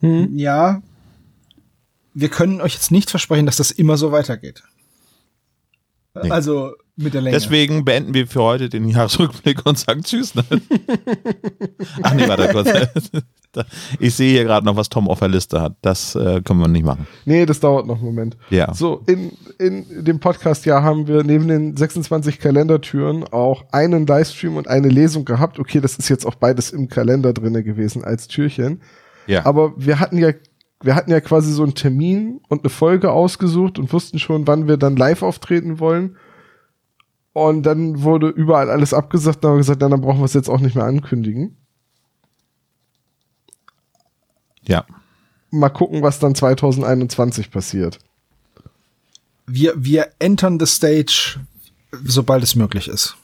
Ja. 0.00 0.82
Wir 2.12 2.28
können 2.28 2.60
euch 2.60 2.74
jetzt 2.74 2.90
nicht 2.90 3.10
versprechen, 3.10 3.46
dass 3.46 3.56
das 3.56 3.70
immer 3.70 3.96
so 3.96 4.12
weitergeht. 4.12 4.62
Nee. 6.22 6.30
Also 6.30 6.74
mit 6.96 7.14
der 7.14 7.22
Länge. 7.22 7.36
Deswegen 7.36 7.84
beenden 7.84 8.14
wir 8.14 8.26
für 8.26 8.42
heute 8.42 8.68
den 8.68 8.88
Jahresrückblick 8.88 9.66
und 9.66 9.78
sagen 9.78 10.02
Tschüss. 10.02 10.34
Ne? 10.34 10.44
Ach 12.02 12.14
nee, 12.14 12.28
warte 12.28 12.48
kurz. 12.48 12.70
Ich 13.98 14.14
sehe 14.14 14.32
hier 14.32 14.44
gerade 14.44 14.66
noch, 14.66 14.76
was 14.76 14.88
Tom 14.88 15.08
auf 15.08 15.18
der 15.20 15.28
Liste 15.28 15.60
hat. 15.60 15.76
Das 15.82 16.14
äh, 16.14 16.40
können 16.42 16.60
wir 16.60 16.68
nicht 16.68 16.84
machen. 16.84 17.06
Nee, 17.24 17.46
das 17.46 17.60
dauert 17.60 17.86
noch 17.86 17.96
einen 17.96 18.06
Moment. 18.06 18.36
Ja. 18.50 18.72
So, 18.74 19.02
in, 19.06 19.32
in 19.58 20.04
dem 20.04 20.20
Podcast-Jahr 20.20 20.82
haben 20.82 21.06
wir 21.06 21.24
neben 21.24 21.48
den 21.48 21.76
26 21.76 22.38
Kalendertüren 22.38 23.24
auch 23.24 23.64
einen 23.72 24.06
Livestream 24.06 24.56
und 24.56 24.68
eine 24.68 24.88
Lesung 24.88 25.24
gehabt. 25.24 25.58
Okay, 25.58 25.80
das 25.80 25.96
ist 25.96 26.08
jetzt 26.08 26.26
auch 26.26 26.34
beides 26.34 26.70
im 26.70 26.88
Kalender 26.88 27.32
drinne 27.32 27.62
gewesen 27.62 28.04
als 28.04 28.28
Türchen. 28.28 28.82
Ja. 29.26 29.46
Aber 29.46 29.72
wir 29.76 30.00
hatten 30.00 30.18
ja, 30.18 30.32
wir 30.82 30.94
hatten 30.94 31.10
ja 31.10 31.20
quasi 31.20 31.52
so 31.52 31.62
einen 31.62 31.74
Termin 31.74 32.40
und 32.48 32.62
eine 32.62 32.70
Folge 32.70 33.12
ausgesucht 33.12 33.78
und 33.78 33.92
wussten 33.92 34.18
schon, 34.18 34.46
wann 34.46 34.68
wir 34.68 34.76
dann 34.76 34.96
live 34.96 35.22
auftreten 35.22 35.78
wollen. 35.78 36.16
Und 37.32 37.64
dann 37.64 38.02
wurde 38.02 38.28
überall 38.28 38.70
alles 38.70 38.94
abgesagt. 38.94 39.42
Dann 39.42 39.50
haben 39.50 39.56
wir 39.56 39.62
gesagt, 39.62 39.80
na, 39.80 39.88
dann 39.88 40.00
brauchen 40.00 40.20
wir 40.20 40.24
es 40.24 40.34
jetzt 40.34 40.48
auch 40.48 40.60
nicht 40.60 40.76
mehr 40.76 40.84
ankündigen. 40.84 41.56
Ja. 44.68 44.84
Mal 45.50 45.68
gucken, 45.68 46.02
was 46.02 46.18
dann 46.18 46.34
2021 46.34 47.50
passiert. 47.50 47.98
wir, 49.46 49.74
wir 49.76 50.08
entern 50.18 50.58
the 50.58 50.66
stage, 50.66 51.38
sobald 52.04 52.42
es 52.42 52.54
möglich 52.54 52.88
ist. 52.88 53.16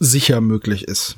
Sicher 0.00 0.40
möglich 0.40 0.84
ist. 0.84 1.16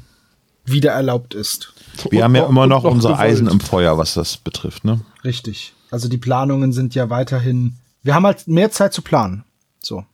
Wieder 0.64 0.92
erlaubt 0.92 1.34
ist. 1.34 1.72
Wir 2.10 2.18
Und 2.18 2.24
haben 2.24 2.34
ja 2.34 2.42
noch- 2.42 2.48
immer 2.50 2.62
und 2.62 2.68
noch, 2.68 2.84
unser 2.84 3.10
gewollt. 3.10 3.20
Eisen 3.30 3.46
im 3.46 3.60
Feuer, 3.60 3.96
was 3.98 4.14
das 4.14 4.36
betrifft. 4.36 4.84
Ne? 4.84 5.00
Richtig. 5.24 5.72
Also 5.90 6.08
die 6.08 6.18
Planungen 6.18 6.72
sind 6.72 6.94
ja 6.94 7.10
weiterhin. 7.10 7.76
Wir 8.02 8.14
haben 8.14 8.26
halt 8.26 8.46
mehr 8.46 8.70
Zeit 8.70 8.92
zu 8.92 9.02
planen. 9.02 9.44
So. 9.82 10.04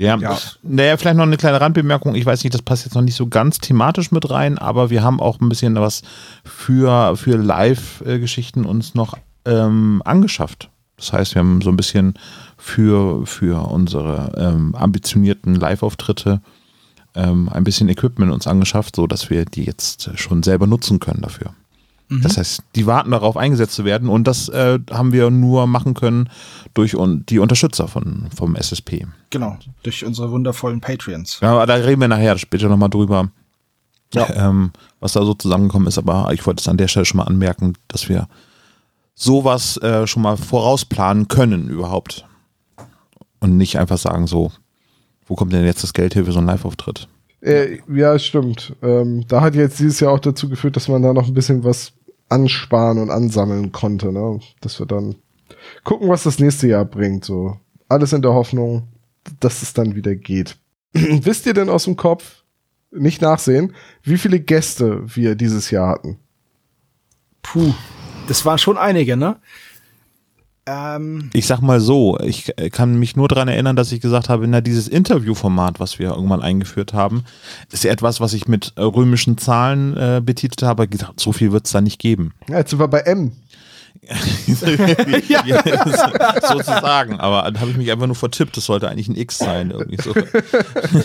Ja. 0.00 0.16
Ja. 0.16 0.38
Naja, 0.62 0.96
vielleicht 0.96 1.18
noch 1.18 1.24
eine 1.24 1.36
kleine 1.36 1.60
Randbemerkung. 1.60 2.14
Ich 2.14 2.24
weiß 2.24 2.42
nicht, 2.42 2.54
das 2.54 2.62
passt 2.62 2.86
jetzt 2.86 2.94
noch 2.94 3.02
nicht 3.02 3.16
so 3.16 3.26
ganz 3.26 3.58
thematisch 3.58 4.10
mit 4.12 4.30
rein, 4.30 4.56
aber 4.56 4.88
wir 4.88 5.02
haben 5.02 5.20
auch 5.20 5.40
ein 5.40 5.50
bisschen 5.50 5.74
was 5.74 6.00
für, 6.42 7.16
für 7.18 7.36
Live-Geschichten 7.36 8.64
uns 8.64 8.94
noch 8.94 9.18
ähm, 9.44 10.00
angeschafft. 10.06 10.70
Das 10.96 11.12
heißt, 11.12 11.34
wir 11.34 11.40
haben 11.40 11.60
so 11.60 11.68
ein 11.68 11.76
bisschen 11.76 12.14
für, 12.56 13.26
für 13.26 13.68
unsere 13.70 14.32
ähm, 14.38 14.74
ambitionierten 14.74 15.54
Live-Auftritte 15.54 16.40
ähm, 17.14 17.50
ein 17.50 17.64
bisschen 17.64 17.90
Equipment 17.90 18.32
uns 18.32 18.46
angeschafft, 18.46 18.96
so 18.96 19.06
dass 19.06 19.28
wir 19.28 19.44
die 19.44 19.64
jetzt 19.64 20.18
schon 20.18 20.42
selber 20.42 20.66
nutzen 20.66 20.98
können 20.98 21.20
dafür. 21.20 21.52
Das 22.22 22.36
heißt, 22.38 22.64
die 22.74 22.86
warten 22.86 23.12
darauf 23.12 23.36
eingesetzt 23.36 23.74
zu 23.76 23.84
werden 23.84 24.08
und 24.08 24.26
das 24.26 24.48
äh, 24.48 24.80
haben 24.90 25.12
wir 25.12 25.30
nur 25.30 25.68
machen 25.68 25.94
können 25.94 26.28
durch 26.74 26.96
un 26.96 27.24
die 27.26 27.38
Unterstützer 27.38 27.86
von, 27.86 28.26
vom 28.34 28.56
SSP. 28.56 29.06
Genau. 29.30 29.56
Durch 29.84 30.04
unsere 30.04 30.30
wundervollen 30.32 30.80
Patreons. 30.80 31.38
Ja, 31.40 31.52
aber 31.52 31.66
da 31.66 31.74
reden 31.74 32.00
wir 32.00 32.08
nachher 32.08 32.36
später 32.36 32.68
nochmal 32.68 32.90
drüber, 32.90 33.30
Ja. 34.12 34.28
ähm, 34.48 34.72
was 34.98 35.12
da 35.12 35.24
so 35.24 35.34
zusammengekommen 35.34 35.86
ist. 35.86 35.98
Aber 35.98 36.32
ich 36.32 36.44
wollte 36.46 36.60
es 36.60 36.66
an 36.68 36.78
der 36.78 36.88
Stelle 36.88 37.06
schon 37.06 37.18
mal 37.18 37.24
anmerken, 37.28 37.74
dass 37.86 38.08
wir 38.08 38.26
sowas 39.14 39.76
äh, 39.76 40.06
schon 40.08 40.22
mal 40.22 40.36
vorausplanen 40.36 41.28
können 41.28 41.68
überhaupt. 41.68 42.26
Und 43.38 43.56
nicht 43.56 43.78
einfach 43.78 43.98
sagen 43.98 44.26
so, 44.26 44.50
wo 45.26 45.36
kommt 45.36 45.52
denn 45.52 45.64
jetzt 45.64 45.82
das 45.84 45.92
Geld 45.92 46.14
her 46.16 46.24
für 46.24 46.32
so 46.32 46.38
einen 46.38 46.48
Live-Auftritt? 46.48 47.06
Äh, 47.42 47.78
ja, 47.90 48.18
stimmt. 48.18 48.74
Ähm, 48.82 49.24
da 49.26 49.40
hat 49.40 49.54
jetzt 49.54 49.78
dieses 49.78 50.00
Jahr 50.00 50.12
auch 50.12 50.18
dazu 50.18 50.48
geführt, 50.50 50.76
dass 50.76 50.88
man 50.88 51.00
da 51.02 51.14
noch 51.14 51.26
ein 51.26 51.32
bisschen 51.32 51.64
was 51.64 51.92
ansparen 52.30 52.98
und 52.98 53.10
ansammeln 53.10 53.72
konnte, 53.72 54.12
ne? 54.12 54.40
Dass 54.60 54.78
wir 54.78 54.86
dann 54.86 55.16
gucken, 55.84 56.08
was 56.08 56.22
das 56.22 56.38
nächste 56.38 56.68
Jahr 56.68 56.84
bringt. 56.84 57.24
So 57.24 57.58
alles 57.88 58.12
in 58.12 58.22
der 58.22 58.32
Hoffnung, 58.32 58.88
dass 59.40 59.62
es 59.62 59.74
dann 59.74 59.94
wieder 59.94 60.14
geht. 60.14 60.56
Wisst 60.92 61.46
ihr 61.46 61.54
denn 61.54 61.68
aus 61.68 61.84
dem 61.84 61.96
Kopf, 61.96 62.44
nicht 62.92 63.20
nachsehen, 63.22 63.74
wie 64.02 64.18
viele 64.18 64.40
Gäste 64.40 65.02
wir 65.14 65.34
dieses 65.34 65.70
Jahr 65.70 65.88
hatten? 65.88 66.18
Puh. 67.42 67.72
Das 68.28 68.44
waren 68.44 68.58
schon 68.58 68.78
einige, 68.78 69.16
ne? 69.16 69.40
Ähm, 70.66 71.30
Ich 71.32 71.46
sag 71.46 71.60
mal 71.60 71.80
so, 71.80 72.18
ich 72.20 72.52
kann 72.72 72.98
mich 72.98 73.16
nur 73.16 73.28
daran 73.28 73.48
erinnern, 73.48 73.76
dass 73.76 73.92
ich 73.92 74.00
gesagt 74.00 74.28
habe, 74.28 74.46
na, 74.46 74.60
dieses 74.60 74.88
Interviewformat, 74.88 75.80
was 75.80 75.98
wir 75.98 76.10
irgendwann 76.10 76.42
eingeführt 76.42 76.92
haben, 76.92 77.24
ist 77.72 77.84
ja 77.84 77.90
etwas, 77.90 78.20
was 78.20 78.32
ich 78.34 78.46
mit 78.48 78.72
äh, 78.76 78.82
römischen 78.82 79.38
Zahlen 79.38 79.96
äh, 79.96 80.20
betitelt 80.24 80.62
habe. 80.62 80.88
Gedacht, 80.88 81.18
so 81.18 81.32
viel 81.32 81.52
wird 81.52 81.66
es 81.66 81.72
da 81.72 81.80
nicht 81.80 81.98
geben. 81.98 82.32
Ja, 82.48 82.58
jetzt 82.58 82.70
sind 82.70 82.78
wir 82.78 82.88
bei 82.88 83.00
M. 83.00 83.32
ja. 85.28 85.42
sozusagen, 86.48 87.20
aber 87.20 87.50
da 87.50 87.60
habe 87.60 87.70
ich 87.70 87.76
mich 87.76 87.92
einfach 87.92 88.06
nur 88.06 88.16
vertippt. 88.16 88.56
Das 88.56 88.64
sollte 88.64 88.88
eigentlich 88.88 89.08
ein 89.08 89.16
X 89.16 89.38
sein. 89.38 89.70
Irgendwie 89.70 90.02
so. 90.02 90.14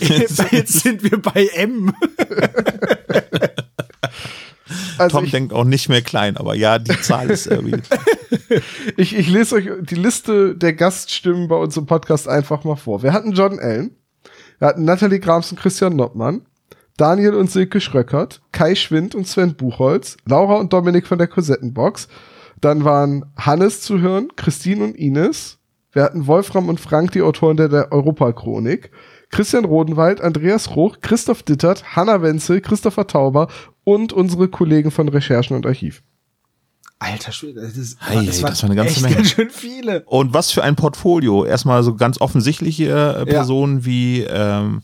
jetzt, 0.00 0.42
jetzt 0.52 0.80
sind 0.80 1.02
wir 1.02 1.20
bei 1.20 1.46
M. 1.54 1.94
Also 4.98 5.18
Tom 5.18 5.24
ich, 5.24 5.30
denkt 5.30 5.52
auch 5.52 5.64
nicht 5.64 5.88
mehr 5.88 6.02
klein, 6.02 6.36
aber 6.36 6.54
ja, 6.54 6.78
die 6.78 6.98
Zahl 7.00 7.30
ist 7.30 7.46
irgendwie. 7.46 7.80
ich, 8.96 9.16
ich 9.16 9.28
lese 9.28 9.56
euch 9.56 9.68
die 9.80 9.94
Liste 9.94 10.56
der 10.56 10.72
Gaststimmen 10.72 11.48
bei 11.48 11.56
uns 11.56 11.76
im 11.76 11.86
Podcast 11.86 12.28
einfach 12.28 12.64
mal 12.64 12.76
vor. 12.76 13.02
Wir 13.02 13.12
hatten 13.12 13.32
John 13.32 13.58
Allen, 13.58 13.94
wir 14.58 14.68
hatten 14.68 14.84
Nathalie 14.84 15.20
Grams 15.20 15.52
und 15.52 15.60
Christian 15.60 15.96
Nottmann, 15.96 16.42
Daniel 16.96 17.34
und 17.34 17.50
Silke 17.50 17.80
Schröckert, 17.80 18.40
Kai 18.52 18.74
Schwind 18.74 19.14
und 19.14 19.28
Sven 19.28 19.54
Buchholz, 19.54 20.16
Laura 20.24 20.54
und 20.54 20.72
Dominik 20.72 21.06
von 21.06 21.18
der 21.18 21.28
Kosettenbox. 21.28 22.08
Dann 22.60 22.84
waren 22.84 23.26
Hannes 23.36 23.82
zu 23.82 24.00
hören, 24.00 24.28
Christine 24.34 24.84
und 24.84 24.96
Ines. 24.96 25.58
Wir 25.92 26.02
hatten 26.02 26.26
Wolfram 26.26 26.68
und 26.68 26.80
Frank, 26.80 27.12
die 27.12 27.22
Autoren 27.22 27.56
der, 27.56 27.68
der 27.68 27.92
Europachronik. 27.92 28.90
Christian 29.30 29.64
Rodenwald, 29.64 30.20
Andreas 30.20 30.74
Ruch, 30.76 30.98
Christoph 31.00 31.42
Dittert, 31.42 31.96
Hanna 31.96 32.22
Wenzel, 32.22 32.60
Christopher 32.60 33.06
Tauber 33.06 33.48
und 33.86 34.12
unsere 34.12 34.48
Kollegen 34.48 34.90
von 34.90 35.08
Recherchen 35.08 35.54
und 35.56 35.64
Archiv. 35.64 36.02
Alter 36.98 37.30
Schwede, 37.30 37.60
das, 37.60 37.76
ist, 37.76 37.98
Ei, 38.00 38.18
ei, 38.18 38.24
das 38.26 38.42
war 38.42 38.64
eine 38.64 38.74
ganze 38.74 38.94
echt 38.94 39.02
Menge. 39.02 39.14
ganz 39.14 39.30
schön 39.30 39.50
viele. 39.50 40.02
Und 40.06 40.34
was 40.34 40.50
für 40.50 40.64
ein 40.64 40.74
Portfolio. 40.74 41.44
Erstmal 41.44 41.84
so 41.84 41.94
ganz 41.94 42.20
offensichtliche 42.20 42.90
äh, 43.20 43.24
Personen 43.26 43.84
wie 43.84 44.22
ähm, 44.22 44.82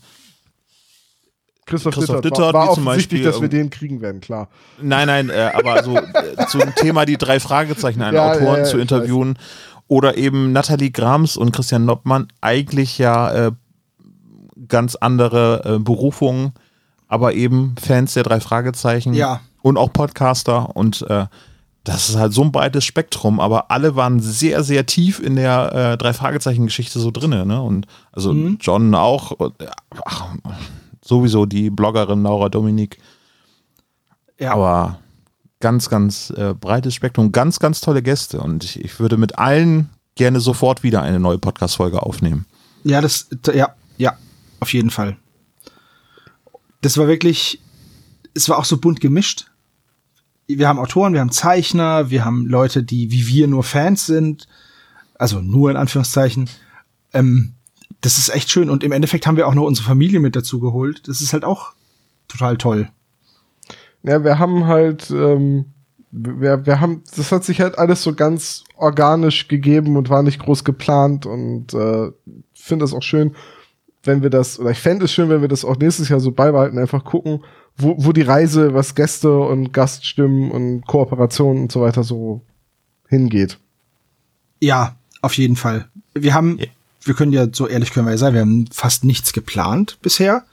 Christoph, 1.65 1.95
Christoph 1.95 2.21
Dittert, 2.21 2.37
Dittert, 2.37 2.53
war, 2.53 2.67
war 2.67 2.71
wie 2.71 2.75
zum 2.75 2.87
offensichtlich, 2.87 3.23
Beispiel, 3.23 3.31
dass 3.31 3.41
wir 3.41 3.49
den 3.49 3.69
kriegen 3.69 3.99
werden, 3.99 4.21
klar. 4.21 4.47
Nein, 4.81 5.07
nein, 5.07 5.29
äh, 5.29 5.51
aber 5.53 5.83
so 5.83 5.97
äh, 5.97 6.45
zum 6.47 6.61
Thema 6.75 7.05
die 7.05 7.17
drei 7.17 7.41
Fragezeichen 7.41 8.01
einen 8.01 8.15
Ja, 8.15 8.31
Autoren 8.31 8.45
ja, 8.45 8.57
ja, 8.59 8.63
zu 8.65 8.77
interviewen 8.77 9.37
oder 9.87 10.15
eben 10.15 10.53
Nathalie 10.53 10.91
Grams 10.91 11.35
und 11.35 11.51
Christian 11.51 11.83
Noppmann 11.83 12.27
eigentlich 12.39 12.99
ja 12.99 13.47
äh, 13.47 13.51
ganz 14.69 14.95
andere 14.95 15.61
äh, 15.65 15.79
Berufungen, 15.79 16.53
aber 17.13 17.33
eben 17.35 17.75
Fans 17.79 18.15
der 18.15 18.23
drei 18.23 18.39
Fragezeichen 18.39 19.13
Ja. 19.13 19.39
und 19.61 19.77
auch 19.77 19.93
Podcaster 19.93 20.75
und 20.75 21.03
äh, 21.09 21.27
das 21.83 22.09
ist 22.09 22.15
halt 22.15 22.33
so 22.33 22.41
ein 22.41 22.51
breites 22.51 22.85
Spektrum, 22.85 23.39
aber 23.39 23.69
alle 23.69 23.95
waren 23.95 24.19
sehr, 24.19 24.63
sehr 24.63 24.85
tief 24.85 25.19
in 25.19 25.35
der 25.35 25.73
äh, 25.93 25.97
drei 25.97 26.13
Fragezeichen-Geschichte 26.13 26.97
so 26.99 27.11
drinne, 27.11 27.45
ne? 27.45 27.61
Und 27.61 27.87
also 28.13 28.33
John 28.33 28.95
auch, 28.95 29.31
und, 29.31 29.61
äh, 29.61 29.67
ach, 30.05 30.27
sowieso 31.03 31.45
die 31.45 31.69
Bloggerin 31.69 32.23
Laura 32.23 32.47
Dominik. 32.49 32.97
Ja. 34.39 34.53
Aber 34.53 34.99
ganz, 35.59 35.89
ganz 35.89 36.29
äh, 36.31 36.53
breites 36.53 36.95
Spektrum, 36.95 37.31
ganz, 37.33 37.59
ganz 37.59 37.81
tolle 37.81 38.01
Gäste. 38.01 38.39
Und 38.39 38.63
ich, 38.63 38.79
ich 38.83 38.99
würde 39.01 39.17
mit 39.17 39.37
allen 39.37 39.89
gerne 40.15 40.39
sofort 40.39 40.83
wieder 40.83 41.01
eine 41.01 41.19
neue 41.19 41.37
Podcast-Folge 41.37 42.01
aufnehmen. 42.01 42.45
Ja, 42.85 43.01
das, 43.01 43.27
ja, 43.53 43.69
ja, 43.97 44.13
auf 44.61 44.73
jeden 44.73 44.89
Fall. 44.89 45.17
Das 46.83 46.97
war 46.97 47.07
wirklich, 47.07 47.61
es 48.33 48.49
war 48.49 48.57
auch 48.57 48.65
so 48.65 48.77
bunt 48.77 48.99
gemischt. 48.99 49.47
Wir 50.47 50.67
haben 50.67 50.79
Autoren, 50.79 51.13
wir 51.13 51.21
haben 51.21 51.31
Zeichner, 51.31 52.09
wir 52.09 52.25
haben 52.25 52.45
Leute, 52.45 52.83
die 52.83 53.09
wie 53.09 53.27
wir 53.27 53.47
nur 53.47 53.63
Fans 53.63 54.05
sind. 54.05 54.47
Also 55.15 55.39
nur 55.39 55.71
in 55.71 55.77
Anführungszeichen. 55.77 56.49
Ähm, 57.13 57.53
das 58.01 58.17
ist 58.17 58.29
echt 58.29 58.51
schön. 58.51 58.69
Und 58.69 58.83
im 58.83 58.91
Endeffekt 58.91 59.25
haben 59.25 59.37
wir 59.37 59.47
auch 59.47 59.53
noch 59.53 59.63
unsere 59.63 59.87
Familie 59.87 60.19
mit 60.19 60.35
dazu 60.35 60.59
geholt. 60.59 61.07
Das 61.07 61.21
ist 61.21 61.31
halt 61.31 61.45
auch 61.45 61.71
total 62.27 62.57
toll. 62.57 62.89
Ja, 64.03 64.25
wir 64.25 64.37
haben 64.37 64.67
halt, 64.67 65.09
ähm, 65.09 65.65
wir, 66.11 66.65
wir 66.65 66.81
haben, 66.81 67.03
das 67.15 67.31
hat 67.31 67.45
sich 67.45 67.61
halt 67.61 67.77
alles 67.77 68.03
so 68.03 68.13
ganz 68.13 68.65
organisch 68.75 69.47
gegeben 69.47 69.95
und 69.95 70.09
war 70.09 70.21
nicht 70.21 70.39
groß 70.39 70.65
geplant 70.65 71.25
und 71.25 71.73
äh, 71.73 72.11
finde 72.53 72.83
es 72.83 72.93
auch 72.93 73.01
schön, 73.01 73.33
wenn 74.03 74.21
wir 74.21 74.29
das, 74.29 74.59
oder 74.59 74.71
ich 74.71 74.79
fände 74.79 75.05
es 75.05 75.13
schön, 75.13 75.29
wenn 75.29 75.41
wir 75.41 75.47
das 75.47 75.65
auch 75.65 75.77
nächstes 75.77 76.09
Jahr 76.09 76.19
so 76.19 76.31
beibehalten, 76.31 76.77
einfach 76.77 77.03
gucken, 77.03 77.43
wo, 77.77 77.95
wo 77.97 78.11
die 78.11 78.21
Reise, 78.21 78.73
was 78.73 78.95
Gäste 78.95 79.39
und 79.39 79.73
Gaststimmen 79.73 80.51
und 80.51 80.85
Kooperationen 80.85 81.63
und 81.63 81.71
so 81.71 81.81
weiter 81.81 82.03
so 82.03 82.41
hingeht. 83.07 83.59
Ja, 84.59 84.95
auf 85.21 85.37
jeden 85.37 85.55
Fall. 85.55 85.87
Wir 86.13 86.33
haben, 86.33 86.59
ja. 86.59 86.65
wir 87.03 87.13
können 87.13 87.31
ja, 87.31 87.47
so 87.51 87.67
ehrlich 87.67 87.91
können 87.91 88.05
wir 88.05 88.11
ja 88.11 88.17
sein, 88.17 88.33
wir 88.33 88.41
haben 88.41 88.67
fast 88.71 89.05
nichts 89.05 89.31
geplant 89.31 89.97
bisher, 90.01 90.43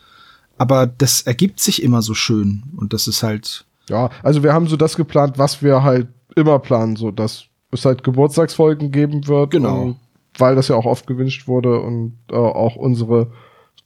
aber 0.56 0.86
das 0.86 1.22
ergibt 1.22 1.60
sich 1.60 1.82
immer 1.82 2.02
so 2.02 2.14
schön 2.14 2.62
und 2.76 2.92
das 2.92 3.08
ist 3.08 3.22
halt. 3.22 3.66
Ja, 3.88 4.10
also 4.22 4.44
wir 4.44 4.52
haben 4.52 4.68
so 4.68 4.76
das 4.76 4.96
geplant, 4.96 5.38
was 5.38 5.62
wir 5.62 5.82
halt 5.82 6.06
immer 6.36 6.60
planen, 6.60 6.94
so 6.94 7.10
dass 7.10 7.46
es 7.72 7.84
halt 7.84 8.04
Geburtstagsfolgen 8.04 8.92
geben 8.92 9.26
wird. 9.26 9.50
Genau 9.50 9.96
weil 10.40 10.56
das 10.56 10.68
ja 10.68 10.76
auch 10.76 10.86
oft 10.86 11.06
gewünscht 11.06 11.46
wurde 11.46 11.80
und 11.80 12.18
äh, 12.30 12.34
auch 12.34 12.76
unsere 12.76 13.30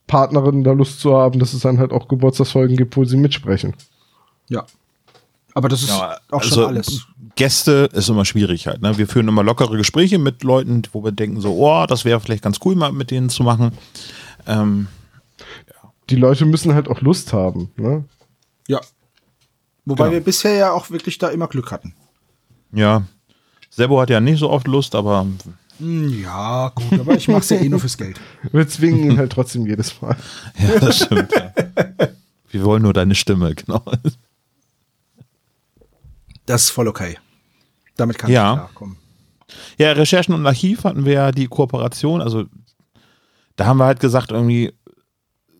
Partnerinnen 0.06 0.64
da 0.64 0.72
Lust 0.72 1.00
zu 1.00 1.16
haben, 1.16 1.38
dass 1.38 1.54
es 1.54 1.62
dann 1.62 1.78
halt 1.78 1.92
auch 1.92 2.08
Geburtstagsfolgen 2.08 2.76
gibt, 2.76 2.96
wo 2.96 3.04
sie 3.04 3.16
mitsprechen. 3.16 3.74
Ja. 4.48 4.64
Aber 5.54 5.68
das 5.68 5.82
ist 5.82 5.88
ja, 5.88 6.18
auch 6.30 6.40
also 6.40 6.62
schon 6.62 6.64
alles. 6.64 7.06
Gäste 7.36 7.88
ist 7.92 8.08
immer 8.08 8.24
schwierig 8.24 8.66
halt. 8.66 8.82
Ne? 8.82 8.96
Wir 8.98 9.08
führen 9.08 9.28
immer 9.28 9.42
lockere 9.42 9.76
Gespräche 9.76 10.18
mit 10.18 10.42
Leuten, 10.42 10.82
wo 10.92 11.02
wir 11.02 11.12
denken 11.12 11.40
so, 11.40 11.54
oh, 11.54 11.86
das 11.86 12.04
wäre 12.04 12.20
vielleicht 12.20 12.42
ganz 12.42 12.58
cool, 12.64 12.74
mal 12.74 12.92
mit 12.92 13.10
denen 13.10 13.28
zu 13.28 13.42
machen. 13.42 13.72
Ähm, 14.46 14.88
ja. 15.68 15.90
Die 16.10 16.16
Leute 16.16 16.44
müssen 16.44 16.74
halt 16.74 16.88
auch 16.88 17.00
Lust 17.00 17.32
haben. 17.32 17.70
Ne? 17.76 18.04
Ja. 18.68 18.80
Wobei 19.84 20.04
genau. 20.04 20.12
wir 20.14 20.20
bisher 20.24 20.54
ja 20.54 20.72
auch 20.72 20.90
wirklich 20.90 21.18
da 21.18 21.28
immer 21.28 21.48
Glück 21.48 21.70
hatten. 21.70 21.94
Ja. 22.72 23.04
Sebo 23.70 24.00
hat 24.00 24.10
ja 24.10 24.20
nicht 24.20 24.38
so 24.38 24.50
oft 24.50 24.68
Lust, 24.68 24.94
aber 24.94 25.26
ja, 25.78 26.68
gut, 26.74 27.00
aber 27.00 27.14
ich 27.14 27.28
mach's 27.28 27.50
ja 27.50 27.56
eh 27.56 27.68
nur 27.68 27.80
fürs 27.80 27.96
Geld. 27.96 28.20
Wir 28.52 28.68
zwingen 28.68 29.10
ihn 29.10 29.18
halt 29.18 29.32
trotzdem 29.32 29.66
jedes 29.66 30.00
Mal. 30.00 30.16
Ja, 30.58 30.78
das 30.78 31.04
stimmt. 31.04 31.32
Ja. 31.32 31.52
Wir 32.50 32.64
wollen 32.64 32.82
nur 32.82 32.92
deine 32.92 33.14
Stimme, 33.14 33.54
genau. 33.54 33.82
Das 36.46 36.64
ist 36.64 36.70
voll 36.70 36.88
okay. 36.88 37.18
Damit 37.96 38.18
kann 38.18 38.30
ja. 38.30 38.52
ich 38.52 38.58
klarkommen. 38.58 38.96
Ja, 39.78 39.92
Recherchen 39.92 40.34
und 40.34 40.46
Archiv 40.46 40.84
hatten 40.84 41.04
wir 41.04 41.12
ja 41.12 41.32
die 41.32 41.46
Kooperation, 41.46 42.20
also 42.20 42.44
da 43.56 43.66
haben 43.66 43.78
wir 43.78 43.84
halt 43.84 44.00
gesagt, 44.00 44.30
irgendwie 44.30 44.72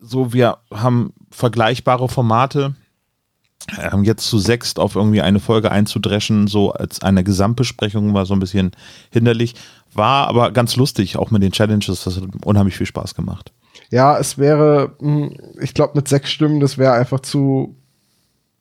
so, 0.00 0.32
wir 0.32 0.58
haben 0.72 1.12
vergleichbare 1.30 2.08
Formate 2.08 2.74
ähm, 3.80 4.04
jetzt 4.04 4.26
zu 4.26 4.38
sechst 4.38 4.78
auf 4.78 4.94
irgendwie 4.96 5.22
eine 5.22 5.40
Folge 5.40 5.70
einzudreschen, 5.70 6.46
so 6.46 6.72
als 6.72 7.02
eine 7.02 7.24
Gesamtbesprechung 7.24 8.14
war 8.14 8.26
so 8.26 8.34
ein 8.34 8.40
bisschen 8.40 8.72
hinderlich. 9.10 9.54
War 9.92 10.28
aber 10.28 10.50
ganz 10.50 10.76
lustig, 10.76 11.16
auch 11.16 11.30
mit 11.30 11.42
den 11.42 11.52
Challenges. 11.52 12.04
Das 12.04 12.16
hat 12.16 12.24
unheimlich 12.44 12.76
viel 12.76 12.86
Spaß 12.86 13.14
gemacht. 13.14 13.52
Ja, 13.90 14.18
es 14.18 14.38
wäre, 14.38 14.92
hm, 15.00 15.36
ich 15.60 15.74
glaube, 15.74 15.92
mit 15.96 16.08
sechs 16.08 16.30
Stimmen, 16.30 16.60
das 16.60 16.78
wäre 16.78 16.94
einfach 16.94 17.20
zu 17.20 17.76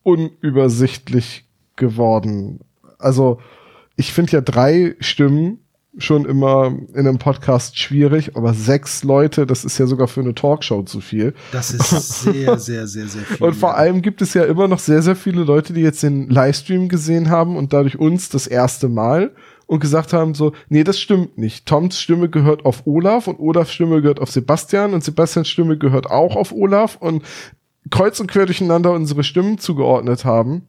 unübersichtlich 0.04 1.46
geworden. 1.76 2.60
Also, 3.00 3.40
ich 3.96 4.14
finde 4.14 4.34
ja 4.34 4.42
drei 4.42 4.96
Stimmen 5.00 5.60
schon 5.98 6.26
immer 6.26 6.76
in 6.94 7.08
einem 7.08 7.20
Podcast 7.20 7.78
schwierig, 7.78 8.36
aber 8.36 8.54
sechs 8.54 9.04
Leute, 9.04 9.46
das 9.46 9.64
ist 9.64 9.78
ja 9.78 9.86
sogar 9.86 10.08
für 10.08 10.22
eine 10.22 10.34
Talkshow 10.34 10.82
zu 10.84 11.02
viel. 11.02 11.34
Das 11.52 11.72
ist 11.72 12.22
sehr, 12.22 12.58
sehr, 12.60 12.88
sehr, 12.88 13.08
sehr 13.08 13.22
viel. 13.22 13.46
Und 13.46 13.54
vor 13.54 13.78
allem 13.78 14.02
gibt 14.02 14.22
es 14.22 14.34
ja 14.34 14.44
immer 14.46 14.68
noch 14.68 14.80
sehr, 14.80 15.02
sehr 15.02 15.16
viele 15.16 15.44
Leute, 15.44 15.74
die 15.74 15.82
jetzt 15.82 16.02
den 16.02 16.30
Livestream 16.30 16.90
gesehen 16.90 17.30
haben 17.30 17.56
und 17.56 17.74
dadurch 17.74 18.00
uns 18.00 18.30
das 18.30 18.48
erste 18.48 18.90
Mal 18.90 19.36
und 19.68 19.80
gesagt 19.80 20.14
haben 20.14 20.34
so, 20.34 20.54
nee, 20.70 20.84
das 20.84 21.00
stimmt 21.00 21.38
nicht. 21.38 21.66
Toms 21.66 22.00
Stimme 22.00 22.30
gehört 22.30 22.66
auf 22.66 22.86
Olaf 22.86 23.28
und 23.28 23.40
Olafs 23.40 23.72
Stimme 23.72 24.02
gehört 24.02 24.20
auf 24.20 24.32
Sebastian 24.32 24.94
und 24.94 25.04
Sebastians 25.04 25.48
Stimme 25.48 25.78
gehört 25.78 26.10
auch 26.10 26.36
auf 26.36 26.52
Olaf 26.52 26.98
und 27.00 27.24
kreuz 27.92 28.20
und 28.20 28.28
quer 28.28 28.46
durcheinander 28.46 28.92
unsere 28.92 29.24
Stimmen 29.24 29.60
zugeordnet 29.60 30.26
haben 30.26 30.68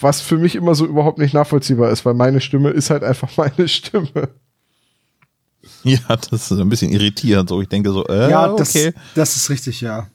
was 0.00 0.20
für 0.20 0.38
mich 0.38 0.54
immer 0.54 0.74
so 0.74 0.86
überhaupt 0.86 1.18
nicht 1.18 1.34
nachvollziehbar 1.34 1.90
ist, 1.90 2.04
weil 2.04 2.14
meine 2.14 2.40
Stimme 2.40 2.70
ist 2.70 2.90
halt 2.90 3.02
einfach 3.02 3.30
meine 3.36 3.68
Stimme. 3.68 4.30
Ja, 5.82 5.98
das 6.08 6.50
ist 6.50 6.52
ein 6.52 6.68
bisschen 6.68 6.92
irritierend. 6.92 7.48
So, 7.48 7.60
ich 7.60 7.68
denke 7.68 7.90
so, 7.90 8.06
äh, 8.06 8.30
ja, 8.30 8.54
das, 8.54 8.74
okay. 8.74 8.92
das 9.14 9.36
ist 9.36 9.50
richtig, 9.50 9.80
ja. 9.80 10.08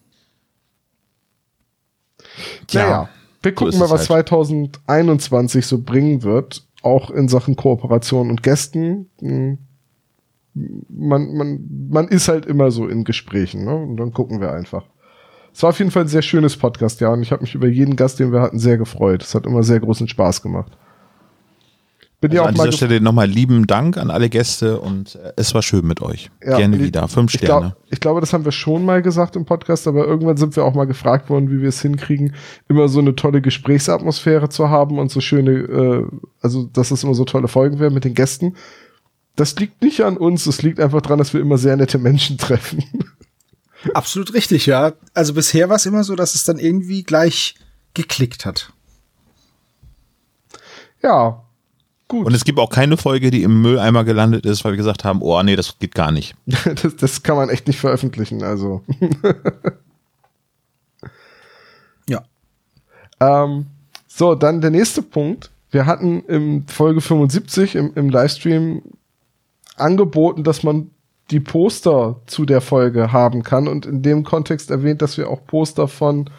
Tja, 2.68 2.84
naja, 2.84 3.10
wir 3.42 3.54
gucken 3.54 3.74
so 3.74 3.80
mal, 3.80 3.90
was 3.90 4.10
halt. 4.10 4.30
2021 4.30 5.66
so 5.66 5.82
bringen 5.82 6.24
wird, 6.24 6.66
auch 6.82 7.12
in 7.12 7.28
Sachen 7.28 7.56
Kooperation 7.56 8.30
und 8.30 8.44
Gästen. 8.44 9.10
Hm, 9.20 9.60
man, 10.90 11.36
man, 11.36 11.90
man 11.90 12.08
ist 12.08 12.28
halt 12.28 12.46
immer 12.46 12.72
so 12.72 12.88
in 12.88 13.04
Gesprächen, 13.04 13.66
ne? 13.66 13.76
Und 13.76 13.98
dann 13.98 14.14
gucken 14.14 14.40
wir 14.40 14.54
einfach. 14.54 14.86
Es 15.54 15.62
war 15.62 15.70
auf 15.70 15.80
jeden 15.80 15.92
Fall 15.92 16.04
ein 16.04 16.08
sehr 16.08 16.24
schönes 16.24 16.58
Podcast, 16.58 17.00
ja, 17.00 17.10
und 17.10 17.22
ich 17.22 17.32
habe 17.32 17.44
mich 17.44 17.54
über 17.54 17.68
jeden 17.68 17.96
Gast, 17.96 18.20
den 18.20 18.32
wir 18.32 18.42
hatten, 18.42 18.58
sehr 18.58 18.78
gefreut. 18.78 19.22
Es 19.24 19.36
hat 19.36 19.46
immer 19.46 19.64
sehr 19.64 19.80
großen 19.80 20.08
Spaß 20.08 20.42
gemacht. 20.42 20.72
Bin 22.24 22.32
also 22.32 22.38
ja 22.38 22.44
auch 22.44 22.48
an 22.48 22.54
dieser 22.56 22.72
Stelle 22.72 23.02
nochmal 23.02 23.28
lieben 23.28 23.68
Dank 23.68 23.98
an 23.98 24.10
alle 24.10 24.30
Gäste 24.30 24.80
und 24.80 25.16
äh, 25.16 25.34
es 25.36 25.54
war 25.54 25.62
schön 25.62 25.86
mit 25.86 26.02
euch. 26.02 26.32
Ja, 26.42 26.58
Gerne 26.58 26.80
wieder. 26.80 27.06
Fünf 27.10 27.34
ich 27.34 27.42
Sterne. 27.42 27.76
Glaub, 27.76 27.92
ich 27.92 28.00
glaube, 28.00 28.22
das 28.22 28.32
haben 28.32 28.46
wir 28.46 28.54
schon 28.54 28.86
mal 28.86 29.02
gesagt 29.02 29.36
im 29.36 29.44
Podcast, 29.44 29.90
aber 29.90 30.08
irgendwann 30.08 30.38
sind 30.38 30.56
wir 30.56 30.64
auch 30.64 30.74
mal 30.74 30.86
gefragt 30.86 31.30
worden, 31.30 31.52
wie 31.52 31.62
wir 31.62 31.68
es 31.68 31.82
hinkriegen, 31.82 32.34
immer 32.70 32.88
so 32.88 33.00
eine 33.00 33.16
tolle 33.16 33.42
Gesprächsatmosphäre 33.42 34.48
zu 34.48 34.70
haben 34.70 35.00
und 35.00 35.12
so 35.12 35.20
schöne, 35.20 35.52
äh, 35.52 36.06
also 36.42 36.64
dass 36.64 36.92
es 36.92 37.04
immer 37.04 37.14
so 37.14 37.26
tolle 37.26 37.50
Folgen 37.50 37.80
werden 37.80 37.94
mit 37.94 38.06
den 38.06 38.14
Gästen. 38.14 38.56
Das 39.36 39.60
liegt 39.60 39.82
nicht 39.82 40.00
an 40.02 40.16
uns, 40.16 40.46
es 40.46 40.62
liegt 40.62 40.80
einfach 40.80 41.02
daran, 41.02 41.20
dass 41.20 41.34
wir 41.34 41.42
immer 41.42 41.58
sehr 41.58 41.76
nette 41.76 41.98
Menschen 41.98 42.38
treffen. 42.40 42.86
Absolut 43.94 44.34
richtig, 44.34 44.66
ja. 44.66 44.94
Also 45.14 45.34
bisher 45.34 45.70
war 45.70 45.76
es 45.76 45.86
immer 45.86 46.04
so, 46.04 46.16
dass 46.16 46.36
es 46.36 46.46
dann 46.46 46.58
irgendwie 46.58 47.04
gleich 47.04 47.56
geklickt 47.94 48.46
hat. 48.46 48.72
Ja, 51.02 51.44
gut. 52.08 52.26
Und 52.26 52.34
es 52.34 52.46
gibt 52.46 52.60
auch 52.60 52.70
keine 52.70 52.96
Folge, 52.96 53.30
die 53.30 53.44
im 53.44 53.62
Mülleimer 53.62 54.04
gelandet 54.06 54.46
ist, 54.46 54.64
weil 54.64 54.74
wir 54.74 54.78
gesagt 54.78 55.04
haben, 55.04 55.22
oh 55.22 55.42
nee, 55.44 55.56
das 55.56 55.78
geht 55.80 55.96
gar 55.96 56.12
nicht. 56.12 56.36
das, 56.46 56.96
das 56.96 57.24
kann 57.24 57.36
man 57.36 57.50
echt 57.50 57.68
nicht 57.68 57.80
veröffentlichen, 57.80 58.42
also. 58.42 58.84
ja. 62.08 62.24
Ähm, 63.20 63.68
so, 64.08 64.36
dann 64.36 64.62
der 64.62 64.72
nächste 64.72 65.02
Punkt. 65.02 65.52
Wir 65.72 65.86
hatten 65.86 66.24
im 66.26 66.68
Folge 66.68 67.02
75 67.02 67.76
im, 67.76 67.94
im 67.96 68.10
Livestream 68.10 68.84
angeboten, 69.76 70.44
dass 70.44 70.62
man 70.64 70.92
die 71.34 71.40
Poster 71.40 72.22
zu 72.28 72.46
der 72.46 72.62
Folge 72.62 73.12
haben 73.12 73.42
kann 73.42 73.68
und 73.68 73.88
in 73.88 74.04
dem 74.04 74.24
Kontext 74.24 74.70
erwähnt, 74.70 75.02
dass 75.02 75.18
wir 75.18 75.30
auch 75.30 75.46
Poster 75.46 75.88
von 75.88 76.30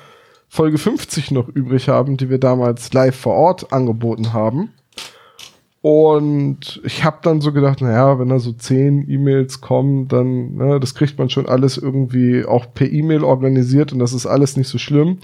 Folge 0.48 0.78
50 0.78 1.32
noch 1.32 1.48
übrig 1.48 1.88
haben, 1.88 2.16
die 2.16 2.30
wir 2.30 2.38
damals 2.38 2.92
live 2.92 3.16
vor 3.16 3.34
Ort 3.34 3.72
angeboten 3.72 4.32
haben. 4.32 4.72
Und 5.82 6.80
ich 6.84 7.02
habe 7.02 7.18
dann 7.22 7.40
so 7.40 7.52
gedacht, 7.52 7.80
naja, 7.80 8.20
wenn 8.20 8.28
da 8.28 8.38
so 8.38 8.52
zehn 8.52 9.10
E-Mails 9.10 9.60
kommen, 9.60 10.06
dann, 10.06 10.54
ne, 10.54 10.78
das 10.78 10.94
kriegt 10.94 11.18
man 11.18 11.28
schon 11.28 11.46
alles 11.46 11.76
irgendwie 11.76 12.44
auch 12.44 12.72
per 12.72 12.90
E-Mail 12.90 13.24
organisiert 13.24 13.92
und 13.92 13.98
das 13.98 14.12
ist 14.12 14.26
alles 14.26 14.56
nicht 14.56 14.68
so 14.68 14.78
schlimm. 14.78 15.18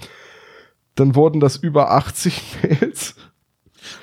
Dann 0.95 1.15
wurden 1.15 1.39
das 1.39 1.55
über 1.55 1.91
80 1.91 2.43
Mails. 2.61 3.15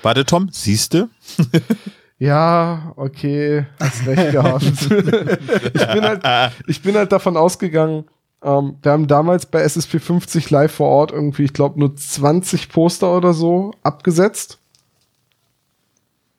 Warte, 0.03 0.25
Tom, 0.25 0.49
siehste? 0.51 1.11
ja, 2.19 2.93
okay, 2.97 3.67
hast 3.81 4.07
recht 4.07 4.33
gehabt. 4.33 4.65
ich, 4.65 5.93
bin 5.93 6.03
halt, 6.03 6.53
ich 6.67 6.83
bin 6.83 6.97
halt 6.97 7.13
davon 7.13 7.37
ausgegangen, 7.37 8.05
ähm, 8.43 8.77
wir 8.83 8.93
haben 8.93 9.07
damals 9.07 9.47
bei 9.47 9.61
SSP 9.63 9.99
50 9.99 10.51
live 10.51 10.73
vor 10.73 10.89
Ort 10.89 11.13
irgendwie, 11.13 11.45
ich 11.45 11.53
glaube, 11.53 11.79
nur 11.79 11.95
20 11.95 12.69
Poster 12.69 13.17
oder 13.17 13.33
so 13.35 13.73
abgesetzt. 13.83 14.59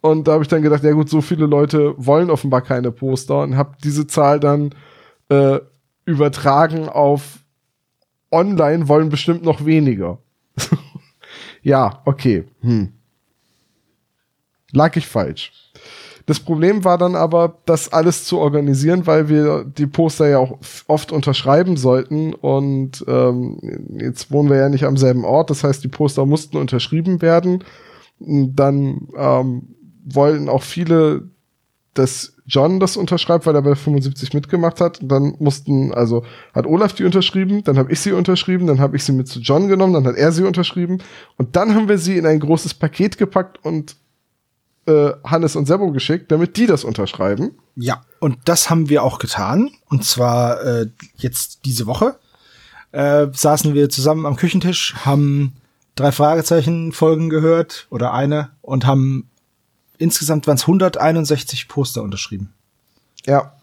Und 0.02 0.28
da 0.28 0.34
habe 0.34 0.44
ich 0.44 0.48
dann 0.48 0.62
gedacht, 0.62 0.84
ja 0.84 0.92
gut, 0.92 1.10
so 1.10 1.22
viele 1.22 1.46
Leute 1.46 1.94
wollen 1.98 2.30
offenbar 2.30 2.62
keine 2.62 2.92
Poster 2.92 3.42
und 3.42 3.58
habe 3.58 3.76
diese 3.84 4.08
Zahl 4.08 4.40
dann 4.40 4.74
äh, 5.28 5.60
übertragen 6.06 6.88
auf 6.88 7.40
online 8.32 8.88
wollen 8.88 9.10
bestimmt 9.10 9.44
noch 9.44 9.66
weniger. 9.66 10.20
ja, 11.62 12.02
okay. 12.06 12.46
Hm. 12.62 12.94
Lag 14.72 14.96
ich 14.96 15.08
falsch. 15.08 15.69
Das 16.30 16.40
Problem 16.40 16.84
war 16.84 17.00
dann 17.00 17.16
aber, 17.16 17.58
das 17.66 17.92
alles 17.92 18.24
zu 18.24 18.38
organisieren, 18.38 19.08
weil 19.08 19.30
wir 19.30 19.64
die 19.64 19.88
Poster 19.88 20.30
ja 20.30 20.38
auch 20.38 20.60
oft 20.86 21.12
unterschreiben 21.12 21.76
sollten. 21.76 22.36
Und 22.36 23.04
ähm, 23.08 23.58
jetzt 24.00 24.30
wohnen 24.30 24.48
wir 24.48 24.58
ja 24.58 24.70
nicht 24.70 24.84
am 24.84 24.96
selben 24.96 25.26
Ort. 25.26 25.50
Das 25.50 25.64
heißt, 25.64 25.84
die 25.84 25.88
Poster 25.88 26.28
mussten 26.28 26.58
unterschrieben 26.58 27.24
werden. 27.24 27.64
Dann 28.20 29.08
ähm, 29.18 29.70
wollten 30.06 30.50
auch 30.50 30.62
viele, 30.62 31.24
dass 31.96 32.36
John 32.46 32.80
das 32.80 32.96
unterschreibt, 32.96 33.48
weil 33.48 33.56
er 33.56 33.64
bei 33.64 33.74
75 33.74 34.32
mitgemacht 34.36 34.82
hat. 34.82 35.02
Und 35.02 35.10
dann 35.10 35.34
mussten, 35.40 35.96
also 35.96 36.24
hat 36.54 36.68
Olaf 36.68 36.94
die 36.94 37.06
unterschrieben, 37.06 37.64
dann 37.64 37.80
habe 37.80 37.92
ich 37.92 38.02
sie 38.02 38.12
unterschrieben, 38.12 38.68
dann 38.68 38.80
habe 38.80 38.96
ich 38.98 39.04
sie 39.04 39.14
mit 39.14 39.28
zu 39.28 39.40
John 39.40 39.68
genommen, 39.68 39.94
dann 39.94 40.06
hat 40.06 40.16
er 40.16 40.32
sie 40.32 40.44
unterschrieben. 40.44 41.00
Und 41.38 41.56
dann 41.56 41.74
haben 41.74 41.90
wir 41.90 41.98
sie 41.98 42.18
in 42.18 42.28
ein 42.28 42.40
großes 42.40 42.76
Paket 42.76 43.18
gepackt 43.18 43.58
und 43.66 43.96
äh, 44.90 45.14
Hannes 45.24 45.56
und 45.56 45.68
Sebo 45.68 45.92
geschickt, 45.92 46.32
damit 46.32 46.58
die 46.58 46.66
das 46.66 46.84
unterschreiben. 46.84 47.52
Ja, 47.76 48.02
und 48.20 48.38
das 48.46 48.70
haben 48.70 48.90
wir 48.90 49.04
auch 49.04 49.20
getan. 49.20 49.70
Und 49.88 50.04
zwar 50.04 50.62
äh, 50.64 50.88
jetzt 51.18 51.66
diese 51.66 51.86
Woche 51.86 52.18
äh, 52.92 53.28
saßen 53.32 53.74
wir 53.74 53.90
zusammen 53.90 54.26
am 54.26 54.36
Küchentisch, 54.36 54.96
haben 55.06 55.54
drei 55.96 56.12
Fragezeichen 56.12 56.92
Folgen 56.92 57.30
gehört 57.30 57.88
oder 57.90 58.14
eine 58.14 58.52
und 58.62 58.86
haben 58.86 59.30
insgesamt 59.98 60.48
waren 60.48 60.56
es 60.56 60.64
161 60.64 61.68
Poster 61.68 62.02
unterschrieben. 62.02 62.54
Ja. 63.26 63.54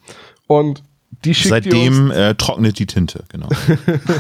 Und 0.47 0.83
die 1.27 1.35
schickt 1.35 1.49
Seitdem 1.49 2.11
äh, 2.11 2.35
trocknet 2.37 2.79
die 2.79 2.87
Tinte, 2.87 3.25
genau. 3.29 3.49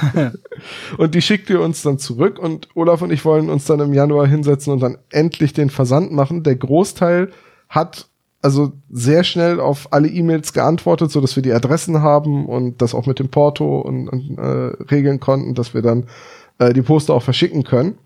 und 0.98 1.14
die 1.14 1.22
schickt 1.22 1.48
ihr 1.50 1.60
uns 1.60 1.82
dann 1.82 1.98
zurück 1.98 2.38
und 2.38 2.68
Olaf 2.74 3.00
und 3.00 3.12
ich 3.12 3.24
wollen 3.24 3.48
uns 3.48 3.64
dann 3.64 3.78
im 3.80 3.94
Januar 3.94 4.26
hinsetzen 4.26 4.72
und 4.72 4.80
dann 4.80 4.98
endlich 5.10 5.52
den 5.52 5.70
Versand 5.70 6.12
machen. 6.12 6.42
Der 6.42 6.56
Großteil 6.56 7.30
hat 7.68 8.08
also 8.42 8.72
sehr 8.90 9.24
schnell 9.24 9.60
auf 9.60 9.92
alle 9.92 10.08
E-Mails 10.08 10.52
geantwortet, 10.52 11.10
so 11.10 11.20
dass 11.20 11.36
wir 11.36 11.42
die 11.42 11.52
Adressen 11.52 12.02
haben 12.02 12.46
und 12.46 12.82
das 12.82 12.94
auch 12.94 13.06
mit 13.06 13.18
dem 13.18 13.28
Porto 13.28 13.80
und, 13.80 14.08
und 14.08 14.38
äh, 14.38 14.84
regeln 14.90 15.20
konnten, 15.20 15.54
dass 15.54 15.74
wir 15.74 15.82
dann 15.82 16.06
äh, 16.58 16.72
die 16.72 16.82
Poster 16.82 17.14
auch 17.14 17.22
verschicken 17.22 17.62
können. 17.64 17.98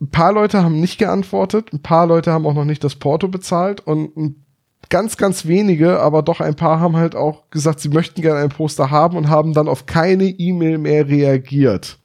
Ein 0.00 0.10
paar 0.10 0.32
Leute 0.32 0.62
haben 0.62 0.80
nicht 0.80 0.98
geantwortet, 0.98 1.72
ein 1.72 1.82
paar 1.82 2.06
Leute 2.06 2.32
haben 2.32 2.46
auch 2.46 2.54
noch 2.54 2.64
nicht 2.64 2.82
das 2.82 2.94
Porto 2.94 3.28
bezahlt 3.28 3.86
und 3.86 4.16
ein 4.16 4.39
ganz, 4.88 5.16
ganz 5.16 5.46
wenige, 5.46 6.00
aber 6.00 6.22
doch 6.22 6.40
ein 6.40 6.56
paar 6.56 6.80
haben 6.80 6.96
halt 6.96 7.14
auch 7.14 7.50
gesagt, 7.50 7.80
sie 7.80 7.88
möchten 7.88 8.22
gerne 8.22 8.40
ein 8.40 8.48
Poster 8.48 8.90
haben 8.90 9.16
und 9.16 9.28
haben 9.28 9.52
dann 9.52 9.68
auf 9.68 9.86
keine 9.86 10.24
E-Mail 10.24 10.78
mehr 10.78 11.08
reagiert. 11.08 11.98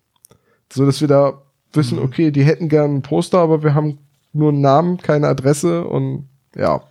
So 0.71 0.85
dass 0.85 1.01
wir 1.01 1.07
da 1.07 1.41
wissen, 1.73 1.97
mhm. 1.97 2.05
okay, 2.05 2.31
die 2.31 2.43
hätten 2.43 2.69
gerne 2.69 2.95
ein 2.95 3.01
Poster, 3.01 3.39
aber 3.39 3.63
wir 3.63 3.73
haben 3.73 3.99
nur 4.33 4.49
einen 4.49 4.61
Namen, 4.61 4.97
keine 4.97 5.27
Adresse 5.27 5.85
und 5.85 6.27
ja. 6.55 6.81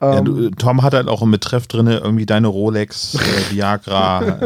Ja, 0.00 0.20
du, 0.20 0.46
ähm, 0.46 0.56
Tom 0.56 0.82
hat 0.82 0.94
halt 0.94 1.06
auch 1.06 1.22
im 1.22 1.30
Betreff 1.30 1.68
drin 1.68 1.86
irgendwie 1.86 2.26
deine 2.26 2.48
Rolex, 2.48 3.14
äh, 3.14 3.54
Viagra. 3.54 4.40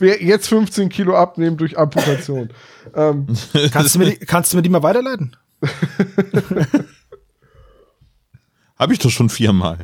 Jetzt 0.00 0.48
15 0.48 0.88
Kilo 0.88 1.14
abnehmen 1.14 1.56
durch 1.56 1.78
Amputation. 1.78 2.50
ähm, 2.96 3.26
kannst, 3.70 3.94
du 3.94 4.00
mir 4.00 4.06
die, 4.06 4.16
kannst 4.16 4.52
du 4.52 4.56
mir 4.56 4.62
die 4.62 4.70
mal 4.70 4.82
weiterleiten? 4.82 5.36
Habe 8.78 8.92
ich 8.92 8.98
doch 8.98 9.10
schon 9.10 9.28
viermal. 9.28 9.78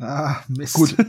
ah, 0.00 0.36
Mist. 0.48 0.74
Gut. 0.74 0.94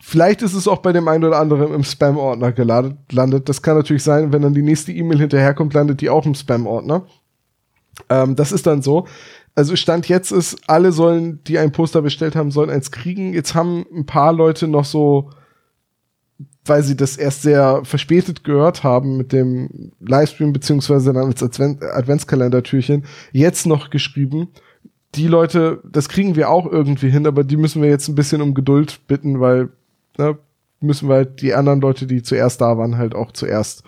Vielleicht 0.00 0.42
ist 0.42 0.54
es 0.54 0.68
auch 0.68 0.78
bei 0.78 0.92
dem 0.92 1.08
einen 1.08 1.24
oder 1.24 1.38
anderen 1.38 1.74
im 1.74 1.82
Spam-Ordner 1.82 2.52
gelandet. 2.52 3.48
Das 3.48 3.60
kann 3.60 3.76
natürlich 3.76 4.04
sein, 4.04 4.32
wenn 4.32 4.42
dann 4.42 4.54
die 4.54 4.62
nächste 4.62 4.92
E-Mail 4.92 5.18
hinterherkommt, 5.18 5.74
landet 5.74 6.00
die 6.00 6.10
auch 6.10 6.24
im 6.26 6.34
Spam-Ordner. 6.34 7.06
Ähm, 8.08 8.36
das 8.36 8.52
ist 8.52 8.66
dann 8.66 8.82
so. 8.82 9.06
Also 9.56 9.74
Stand 9.74 10.06
jetzt 10.08 10.32
ist, 10.32 10.58
alle 10.68 10.92
sollen, 10.92 11.42
die 11.44 11.58
ein 11.58 11.72
Poster 11.72 12.02
bestellt 12.02 12.36
haben, 12.36 12.50
sollen 12.50 12.70
eins 12.70 12.90
kriegen. 12.90 13.32
Jetzt 13.32 13.54
haben 13.54 13.86
ein 13.92 14.04
paar 14.04 14.32
Leute 14.32 14.68
noch 14.68 14.84
so, 14.84 15.30
weil 16.64 16.82
sie 16.82 16.96
das 16.96 17.16
erst 17.16 17.42
sehr 17.42 17.80
verspätet 17.84 18.44
gehört 18.44 18.84
haben 18.84 19.16
mit 19.16 19.32
dem 19.32 19.92
Livestream, 20.00 20.52
beziehungsweise 20.52 21.12
dann 21.12 21.26
als 21.26 21.42
Advent 21.42 21.82
Adventskalender-Türchen, 21.82 23.06
jetzt 23.32 23.66
noch 23.66 23.88
geschrieben, 23.88 24.48
die 25.16 25.28
Leute, 25.28 25.80
das 25.84 26.08
kriegen 26.08 26.36
wir 26.36 26.50
auch 26.50 26.66
irgendwie 26.70 27.10
hin, 27.10 27.26
aber 27.26 27.44
die 27.44 27.56
müssen 27.56 27.82
wir 27.82 27.88
jetzt 27.88 28.08
ein 28.08 28.14
bisschen 28.14 28.42
um 28.42 28.54
Geduld 28.54 29.00
bitten, 29.06 29.40
weil 29.40 29.70
ne, 30.18 30.38
müssen 30.80 31.08
wir 31.08 31.16
halt 31.16 31.40
die 31.42 31.54
anderen 31.54 31.80
Leute, 31.80 32.06
die 32.06 32.22
zuerst 32.22 32.60
da 32.60 32.76
waren, 32.78 32.96
halt 32.96 33.14
auch 33.14 33.32
zuerst 33.32 33.82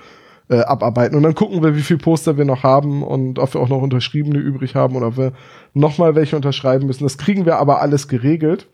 äh, 0.48 0.60
abarbeiten. 0.60 1.16
Und 1.16 1.22
dann 1.22 1.34
gucken 1.34 1.62
wir, 1.62 1.76
wie 1.76 1.82
viel 1.82 1.98
Poster 1.98 2.36
wir 2.36 2.44
noch 2.44 2.62
haben 2.62 3.02
und 3.02 3.38
ob 3.38 3.54
wir 3.54 3.60
auch 3.60 3.68
noch 3.68 3.82
unterschriebene 3.82 4.38
übrig 4.38 4.74
haben 4.74 4.96
oder 4.96 5.08
ob 5.08 5.16
wir 5.16 5.32
noch 5.74 5.98
mal 5.98 6.14
welche 6.14 6.36
unterschreiben 6.36 6.86
müssen. 6.86 7.04
Das 7.04 7.18
kriegen 7.18 7.44
wir 7.44 7.56
aber 7.56 7.80
alles 7.80 8.08
geregelt. 8.08 8.66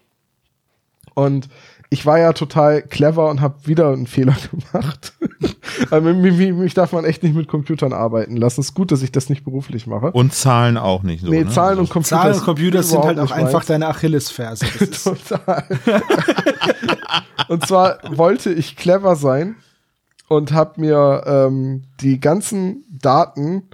Und 1.14 1.48
ich 1.94 2.04
war 2.04 2.18
ja 2.18 2.32
total 2.32 2.82
clever 2.82 3.30
und 3.30 3.40
habe 3.40 3.68
wieder 3.68 3.92
einen 3.92 4.08
Fehler 4.08 4.36
gemacht. 4.50 5.12
also, 5.92 6.12
mich, 6.12 6.52
mich, 6.52 6.74
darf 6.74 6.92
man 6.92 7.04
echt 7.04 7.22
nicht 7.22 7.36
mit 7.36 7.46
Computern 7.46 7.92
arbeiten 7.92 8.36
lassen. 8.36 8.62
Es 8.62 8.70
ist 8.70 8.74
gut, 8.74 8.90
dass 8.90 9.00
ich 9.02 9.12
das 9.12 9.28
nicht 9.28 9.44
beruflich 9.44 9.86
mache. 9.86 10.10
Und 10.10 10.34
Zahlen 10.34 10.76
auch 10.76 11.04
nicht. 11.04 11.22
So, 11.24 11.30
nee, 11.30 11.44
ne? 11.44 11.50
Zahlen 11.50 11.78
und 11.78 11.90
Computer. 11.90 12.16
Zahlen 12.16 12.34
und 12.34 12.44
Computer 12.44 12.82
sind 12.82 13.04
halt 13.04 13.20
auch 13.20 13.30
einfach 13.30 13.52
meins. 13.52 13.66
deine 13.66 13.86
Achillesferse. 13.86 14.66
total. 15.04 15.64
und 17.48 17.64
zwar 17.64 17.98
wollte 18.10 18.52
ich 18.52 18.74
clever 18.74 19.14
sein 19.14 19.54
und 20.26 20.52
habe 20.52 20.80
mir 20.80 21.22
ähm, 21.26 21.84
die 22.00 22.18
ganzen 22.18 22.84
Daten 22.90 23.68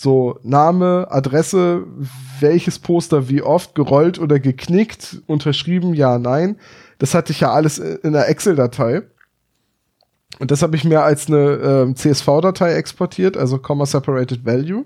so 0.00 0.38
Name, 0.44 1.08
Adresse, 1.10 1.84
welches 2.38 2.78
Poster 2.78 3.28
wie 3.28 3.42
oft 3.42 3.74
gerollt 3.74 4.20
oder 4.20 4.38
geknickt, 4.38 5.22
unterschrieben, 5.26 5.92
ja, 5.92 6.20
nein. 6.20 6.60
Das 6.98 7.14
hatte 7.14 7.32
ich 7.32 7.40
ja 7.40 7.50
alles 7.50 7.78
in 7.78 8.14
einer 8.14 8.28
Excel-Datei. 8.28 9.02
Und 10.38 10.52
das 10.52 10.62
habe 10.62 10.76
ich 10.76 10.84
mir 10.84 11.02
als 11.02 11.26
eine 11.26 11.88
äh, 11.90 11.94
CSV-Datei 11.94 12.74
exportiert, 12.74 13.36
also 13.36 13.58
Comma 13.58 13.86
Separated 13.86 14.46
Value. 14.46 14.84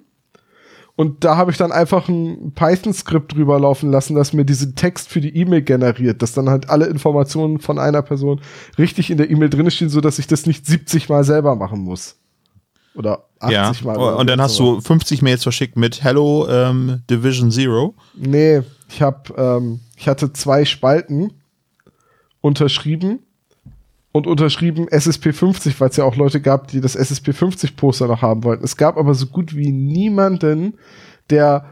Und 0.96 1.24
da 1.24 1.36
habe 1.36 1.50
ich 1.50 1.58
dann 1.58 1.72
einfach 1.72 2.08
ein 2.08 2.52
Python-Skript 2.54 3.34
drüber 3.34 3.60
laufen 3.60 3.90
lassen, 3.90 4.14
das 4.14 4.32
mir 4.32 4.46
diesen 4.46 4.76
Text 4.76 5.10
für 5.10 5.20
die 5.20 5.36
E-Mail 5.36 5.60
generiert, 5.60 6.22
dass 6.22 6.32
dann 6.32 6.48
halt 6.48 6.70
alle 6.70 6.86
Informationen 6.86 7.58
von 7.58 7.78
einer 7.78 8.00
Person 8.00 8.40
richtig 8.78 9.10
in 9.10 9.18
der 9.18 9.30
E-Mail 9.30 9.50
drin 9.50 9.70
stehen, 9.70 9.90
so 9.90 10.00
dass 10.00 10.18
ich 10.18 10.26
das 10.26 10.46
nicht 10.46 10.64
70 10.64 11.10
Mal 11.10 11.24
selber 11.24 11.54
machen 11.54 11.80
muss. 11.80 12.16
Oder 12.94 13.26
80 13.42 13.52
ja. 13.52 13.86
Mal. 13.86 13.96
Und 13.96 14.28
dann 14.28 14.40
hast 14.40 14.56
so. 14.56 14.76
du 14.76 14.80
50 14.80 15.22
Mails 15.22 15.42
verschickt 15.42 15.76
mit 15.76 16.02
Hello 16.02 16.48
ähm, 16.48 17.02
Division 17.10 17.50
Zero. 17.50 17.94
Nee, 18.14 18.62
ich 18.88 19.02
habe, 19.02 19.34
ähm, 19.36 19.80
ich 19.96 20.08
hatte 20.08 20.32
zwei 20.32 20.64
Spalten 20.64 21.32
unterschrieben 22.40 23.20
und 24.12 24.26
unterschrieben 24.26 24.88
SSP 24.88 25.32
50, 25.32 25.80
weil 25.80 25.88
es 25.88 25.96
ja 25.96 26.04
auch 26.04 26.16
Leute 26.16 26.40
gab, 26.40 26.68
die 26.68 26.80
das 26.80 26.94
SSP 26.94 27.32
50 27.32 27.76
Poster 27.76 28.06
noch 28.06 28.22
haben 28.22 28.44
wollten. 28.44 28.64
Es 28.64 28.76
gab 28.76 28.98
aber 28.98 29.14
so 29.14 29.26
gut 29.26 29.56
wie 29.56 29.72
niemanden, 29.72 30.74
der 31.30 31.64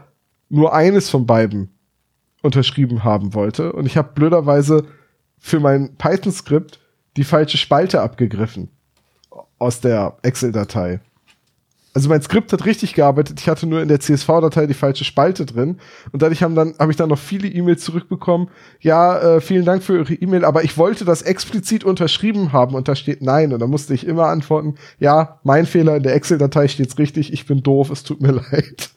nur 0.49 0.73
eines 0.73 1.09
von 1.09 1.25
beiden 1.25 1.69
unterschrieben 2.41 3.03
haben 3.03 3.33
wollte. 3.33 3.73
Und 3.73 3.85
ich 3.85 3.97
habe 3.97 4.13
blöderweise 4.13 4.85
für 5.37 5.59
mein 5.59 5.95
Python-Skript 5.97 6.79
die 7.17 7.23
falsche 7.23 7.57
Spalte 7.57 8.01
abgegriffen 8.01 8.69
aus 9.59 9.79
der 9.79 10.17
Excel-Datei 10.23 10.99
also 11.93 12.07
mein 12.07 12.21
Skript 12.21 12.53
hat 12.53 12.65
richtig 12.65 12.93
gearbeitet, 12.93 13.39
ich 13.39 13.49
hatte 13.49 13.67
nur 13.67 13.81
in 13.81 13.89
der 13.89 13.99
CSV-Datei 13.99 14.65
die 14.65 14.73
falsche 14.73 15.03
Spalte 15.03 15.45
drin 15.45 15.77
und 16.11 16.21
dadurch 16.21 16.41
haben 16.41 16.55
dann 16.55 16.73
habe 16.79 16.91
ich 16.91 16.97
dann 16.97 17.09
noch 17.09 17.19
viele 17.19 17.47
E-Mails 17.49 17.83
zurückbekommen. 17.83 18.49
Ja, 18.79 19.17
äh, 19.17 19.41
vielen 19.41 19.65
Dank 19.65 19.83
für 19.83 19.97
Ihre 19.97 20.13
E-Mail, 20.13 20.45
aber 20.45 20.63
ich 20.63 20.77
wollte 20.77 21.03
das 21.03 21.21
explizit 21.21 21.83
unterschrieben 21.83 22.53
haben 22.53 22.75
und 22.75 22.87
da 22.87 22.95
steht 22.95 23.21
nein 23.21 23.51
und 23.51 23.59
da 23.59 23.67
musste 23.67 23.93
ich 23.93 24.07
immer 24.07 24.27
antworten, 24.27 24.75
ja, 24.99 25.39
mein 25.43 25.65
Fehler 25.65 25.97
in 25.97 26.03
der 26.03 26.15
Excel-Datei 26.15 26.69
steht's 26.69 26.97
richtig, 26.97 27.33
ich 27.33 27.45
bin 27.45 27.61
doof, 27.61 27.89
es 27.89 28.03
tut 28.03 28.21
mir 28.21 28.31
leid. 28.51 28.91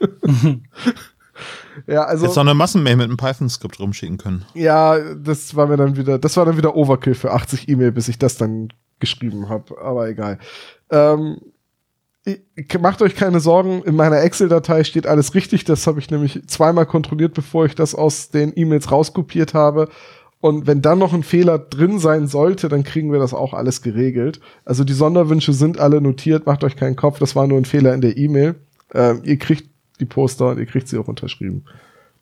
ja, 1.88 2.04
also 2.04 2.26
Jetzt 2.26 2.36
noch 2.36 2.44
eine 2.44 2.54
Massenmail 2.54 2.96
mit 2.96 3.06
einem 3.06 3.16
Python-Skript 3.16 3.80
rumschicken 3.80 4.18
können. 4.18 4.44
Ja, 4.54 4.98
das 5.14 5.56
war 5.56 5.66
mir 5.66 5.76
dann 5.76 5.96
wieder, 5.96 6.18
das 6.20 6.36
war 6.36 6.44
dann 6.44 6.56
wieder 6.56 6.76
Overkill 6.76 7.14
für 7.14 7.32
80 7.32 7.68
E-Mail, 7.68 7.90
bis 7.90 8.06
ich 8.06 8.18
das 8.18 8.36
dann 8.36 8.68
geschrieben 9.00 9.48
habe, 9.48 9.80
aber 9.82 10.08
egal. 10.08 10.38
Ähm, 10.90 11.38
macht 12.80 13.02
euch 13.02 13.16
keine 13.16 13.40
Sorgen, 13.40 13.82
in 13.82 13.96
meiner 13.96 14.20
Excel-Datei 14.22 14.84
steht 14.84 15.06
alles 15.06 15.34
richtig. 15.34 15.64
Das 15.64 15.86
habe 15.86 15.98
ich 15.98 16.10
nämlich 16.10 16.46
zweimal 16.46 16.86
kontrolliert, 16.86 17.34
bevor 17.34 17.66
ich 17.66 17.74
das 17.74 17.94
aus 17.94 18.30
den 18.30 18.52
E-Mails 18.56 18.90
rauskopiert 18.90 19.54
habe. 19.54 19.88
Und 20.40 20.66
wenn 20.66 20.82
dann 20.82 20.98
noch 20.98 21.14
ein 21.14 21.22
Fehler 21.22 21.58
drin 21.58 21.98
sein 21.98 22.26
sollte, 22.26 22.68
dann 22.68 22.84
kriegen 22.84 23.12
wir 23.12 23.18
das 23.18 23.32
auch 23.32 23.54
alles 23.54 23.82
geregelt. 23.82 24.40
Also 24.64 24.84
die 24.84 24.92
Sonderwünsche 24.92 25.52
sind 25.54 25.78
alle 25.78 26.00
notiert, 26.00 26.46
macht 26.46 26.64
euch 26.64 26.76
keinen 26.76 26.96
Kopf, 26.96 27.18
das 27.18 27.34
war 27.34 27.46
nur 27.46 27.58
ein 27.58 27.64
Fehler 27.64 27.94
in 27.94 28.02
der 28.02 28.16
E-Mail. 28.16 28.54
Ähm, 28.92 29.20
ihr 29.24 29.38
kriegt 29.38 29.68
die 30.00 30.04
Poster 30.04 30.50
und 30.50 30.58
ihr 30.58 30.66
kriegt 30.66 30.88
sie 30.88 30.98
auch 30.98 31.08
unterschrieben. 31.08 31.64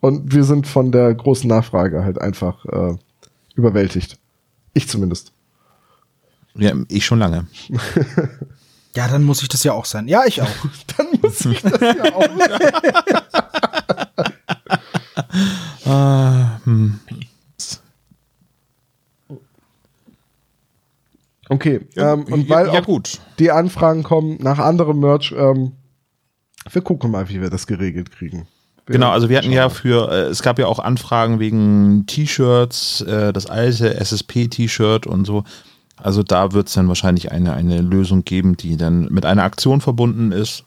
Und 0.01 0.35
wir 0.35 0.45
sind 0.45 0.67
von 0.67 0.93
der 0.93 1.15
großen 1.15 1.49
Nachfrage 1.49 2.05
halt 2.05 2.21
einfach 2.21 2.65
äh, 2.67 2.97
überwältigt. 3.55 4.19
Ich 4.75 4.89
zumindest. 4.89 5.33
Ja, 6.55 6.75
ich 6.89 7.05
schon 7.05 7.19
lange. 7.19 7.47
Ja, 8.95 9.09
dann 9.09 9.25
muss 9.25 9.43
ich 9.43 9.49
das 9.49 9.65
ja 9.65 9.73
auch 9.73 9.87
sein. 9.87 10.07
Ja, 10.07 10.25
ich 10.27 10.43
auch. 10.43 10.49
dann 10.97 11.07
muss 11.21 11.45
ich 11.47 11.63
das 11.63 11.81
ja 11.81 12.15
auch 12.15 12.29
sein. 12.39 12.73
hm. 16.65 17.01
Okay, 21.49 21.81
Ja, 21.95 22.15
ähm, 22.15 22.25
und 22.25 22.49
ja, 22.49 22.57
weil 22.57 22.67
ja, 22.69 22.81
auch 22.81 22.85
gut. 22.85 23.21
die 23.39 23.51
Anfragen 23.51 24.03
kommen 24.03 24.39
nach 24.41 24.59
anderem 24.59 25.01
Merch, 25.01 25.35
ähm, 25.37 25.73
wir 26.71 26.83
gucken 26.83 27.11
mal, 27.11 27.29
wie 27.29 27.43
wir 27.43 27.51
das 27.51 27.67
geregelt 27.67 28.11
kriegen. 28.11 28.47
Wir 28.87 28.95
Genau, 28.95 29.11
also 29.11 29.29
wir 29.29 29.37
hatten 29.37 29.47
schauen 29.49 29.55
ja 29.57 29.69
für, 29.69 30.11
äh, 30.11 30.21
es 30.29 30.43
gab 30.43 30.59
ja 30.59 30.67
auch 30.67 30.79
Anfragen 30.79 31.41
wegen 31.41 32.07
T-Shirts, 32.07 33.03
äh, 33.03 33.33
das 33.33 33.47
alte 33.47 33.95
SSP-T-Shirt 33.95 35.07
und 35.07 35.27
so. 35.27 35.45
Also 36.03 36.25
da 36.25 36.53
wird 36.53 36.67
es 36.67 36.75
dann 36.75 36.89
wahrscheinlich 36.89 37.31
eine, 37.31 37.53
eine 37.53 37.81
Lösung 37.81 38.25
geben, 38.25 38.57
die 38.57 38.77
dann 38.77 39.05
mit 39.13 39.25
einer 39.25 39.45
Aktion 39.45 39.81
verbunden 39.81 40.33
ist, 40.33 40.65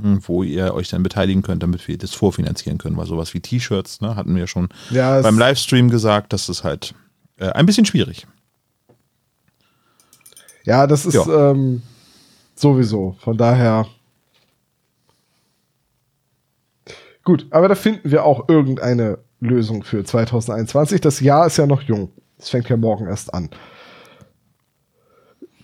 mh, 0.00 0.20
wo 0.22 0.42
ihr 0.42 0.74
euch 0.74 0.88
dann 0.88 1.02
beteiligen 1.02 1.42
könnt, 1.42 1.62
damit 1.62 1.88
wir 1.88 1.96
das 1.96 2.12
vorfinanzieren 2.12 2.76
können. 2.76 2.96
Weil 2.98 3.06
sowas 3.06 3.32
wie 3.32 3.40
T-Shirts, 3.40 4.02
ne, 4.02 4.14
hatten 4.14 4.36
wir 4.36 4.46
schon 4.46 4.68
Ja, 4.90 5.22
beim 5.22 5.38
Livestream 5.38 5.88
gesagt, 5.88 6.34
das 6.34 6.50
ist 6.50 6.64
halt 6.64 6.94
äh, 7.38 7.48
ein 7.48 7.64
bisschen 7.64 7.86
schwierig. 7.86 8.26
Ja, 10.64 10.86
das 10.86 11.06
ist. 11.06 11.16
Ähm, 11.26 11.80
sowieso. 12.54 13.16
Von 13.20 13.38
daher. 13.38 13.86
Gut, 17.24 17.46
aber 17.50 17.68
da 17.68 17.74
finden 17.74 18.10
wir 18.10 18.24
auch 18.26 18.50
irgendeine 18.50 19.18
Lösung 19.40 19.82
für 19.82 20.04
2021. 20.04 21.00
Das 21.00 21.20
Jahr 21.20 21.46
ist 21.46 21.56
ja 21.56 21.66
noch 21.66 21.80
jung. 21.82 22.10
Es 22.38 22.50
fängt 22.50 22.68
ja 22.68 22.76
morgen 22.76 23.06
erst 23.06 23.32
an. 23.32 23.48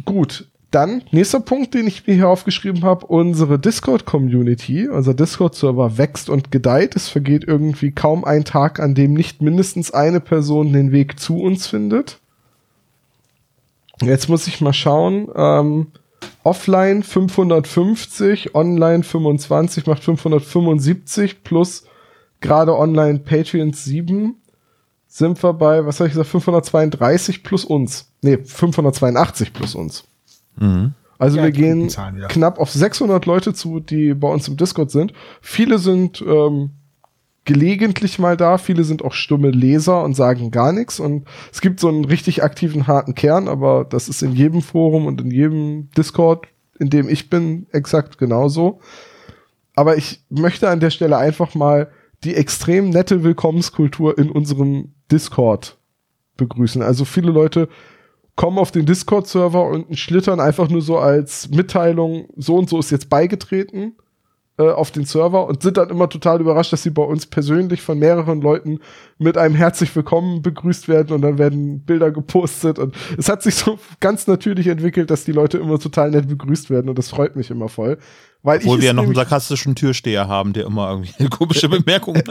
Gut, 0.05 0.49
dann 0.71 1.03
nächster 1.13 1.41
Punkt, 1.41 1.75
den 1.75 1.87
ich 1.87 2.07
mir 2.07 2.15
hier 2.15 2.29
aufgeschrieben 2.29 2.83
habe, 2.83 3.07
unsere 3.07 3.59
Discord-Community, 3.59 4.89
unser 4.89 5.15
Discord-Server 5.15 5.99
wächst 5.99 6.29
und 6.29 6.51
gedeiht. 6.51 6.97
Es 6.97 7.09
vergeht 7.09 7.45
irgendwie 7.45 7.93
kaum 7.93 8.25
ein 8.25 8.45
Tag, 8.45 8.81
an 8.81 8.95
dem 8.95 9.15
nicht 9.15 9.41
mindestens 9.41 9.93
eine 9.93 10.21
Person 10.21 10.73
den 10.73 10.91
Weg 10.91 11.21
zu 11.21 11.41
uns 11.41 11.67
findet. 11.67 12.19
Jetzt 14.03 14.29
muss 14.29 14.49
ich 14.49 14.61
mal 14.61 14.73
schauen. 14.73 15.29
Ähm, 15.37 15.87
offline 16.43 17.05
550, 17.05 18.55
online 18.57 19.05
25, 19.05 19.87
macht 19.87 20.03
575 20.03 21.45
plus 21.45 21.85
gerade 22.41 22.77
online 22.77 23.21
Patreons 23.21 23.85
7 23.85 24.35
sind 25.15 25.41
wir 25.45 25.53
bei, 25.53 25.87
was 25.87 26.01
habe 26.01 26.09
ich 26.09 26.15
gesagt, 26.15 26.29
532 26.29 27.45
plus 27.45 27.65
uns. 27.65 28.13
Nee, 28.25 28.39
582 28.39 29.53
plus 29.53 29.75
uns. 29.75 30.05
Also 31.19 31.37
Ja, 31.37 31.45
wir 31.45 31.51
gehen 31.53 31.89
knapp 32.29 32.59
auf 32.59 32.71
600 32.71 33.27
Leute 33.27 33.53
zu, 33.53 33.81
die 33.81 34.15
bei 34.15 34.29
uns 34.29 34.49
im 34.49 34.57
Discord 34.57 34.91
sind. 34.91 35.13
Viele 35.43 35.79
sind 35.79 36.25
ähm, 36.27 36.71
gelegentlich 37.45 38.19
mal 38.19 38.39
da, 38.39 38.57
viele 38.57 38.85
sind 38.85 39.05
auch 39.05 39.13
stumme 39.13 39.51
Leser 39.51 40.03
und 40.03 40.15
sagen 40.15 40.51
gar 40.51 40.73
nichts. 40.73 41.01
Und 41.01 41.27
es 41.53 41.61
gibt 41.61 41.81
so 41.81 41.89
einen 41.89 42.07
richtig 42.07 42.43
aktiven, 42.43 42.87
harten 42.87 43.15
Kern, 43.15 43.47
aber 43.47 43.85
das 43.85 44.09
ist 44.09 44.23
in 44.23 44.33
jedem 44.33 44.63
Forum 44.63 45.07
und 45.07 45.21
in 45.21 45.31
jedem 45.31 45.91
Discord, 45.91 46.47
in 46.79 46.89
dem 46.89 47.11
ich 47.11 47.29
bin, 47.29 47.67
exakt 47.73 48.17
genauso. 48.17 48.81
Aber 49.77 49.99
ich 49.99 50.25
möchte 50.31 50.71
an 50.71 50.81
der 50.81 50.91
Stelle 50.91 51.19
einfach 51.19 51.55
mal 51.55 51.91
die 52.25 52.35
extrem 52.35 52.89
nette 52.89 53.23
Willkommenskultur 53.23 54.17
in 54.17 54.31
unserem 54.31 54.95
Discord 55.13 55.77
begrüßen. 56.39 56.81
Also 56.81 57.05
viele 57.05 57.31
Leute 57.31 57.69
kommen 58.37 58.59
auf 58.59 58.73
den 58.73 58.87
Discord-Server 58.87 59.67
und 59.67 59.99
schlittern 59.99 60.41
einfach 60.41 60.69
nur 60.69 60.83
so 60.83 60.99
als 60.99 61.49
Mitteilung, 61.51 62.29
so 62.37 62.57
und 62.57 62.69
so 62.69 62.79
ist 62.79 62.91
jetzt 62.91 63.09
beigetreten 63.09 63.95
äh, 64.59 64.71
auf 64.71 64.91
den 64.91 65.05
Server 65.05 65.47
und 65.47 65.63
sind 65.63 65.77
dann 65.77 65.91
immer 65.91 66.09
total 66.09 66.41
überrascht, 66.41 66.73
dass 66.73 66.83
sie 66.83 66.91
bei 66.91 67.03
uns 67.03 67.27
persönlich 67.27 67.83
von 67.83 67.99
mehreren 67.99 68.41
Leuten 68.41 68.81
mit 69.19 69.37
einem 69.37 69.55
herzlich 69.55 69.95
willkommen 69.97 70.43
begrüßt 70.43 70.89
werden 70.89 71.13
und 71.15 71.23
dann 71.23 71.39
werden 71.39 71.85
Bilder 71.85 72.11
gepostet 72.11 72.79
und 72.79 72.95
es 73.19 73.29
hat 73.29 73.43
sich 73.43 73.57
so 73.57 73.79
ganz 74.01 74.27
natürlich 74.27 74.67
entwickelt, 74.69 75.11
dass 75.11 75.25
die 75.25 75.33
Leute 75.33 75.59
immer 75.59 75.79
total 75.79 76.11
nett 76.11 76.29
begrüßt 76.29 76.71
werden 76.71 76.89
und 76.89 76.99
das 76.99 77.11
freut 77.11 77.37
mich 77.37 77.51
immer 77.51 77.69
voll. 77.69 77.99
Weil 78.45 78.59
Obwohl 78.59 78.77
ich 78.77 78.83
wir 78.83 78.89
ja 78.89 78.93
noch 78.93 79.05
einen 79.05 79.15
sarkastischen 79.15 79.75
Türsteher 79.75 80.29
haben, 80.29 80.53
der 80.53 80.67
immer 80.67 80.91
irgendwie 80.91 81.29
komische 81.31 81.69
Bemerkungen. 81.69 82.23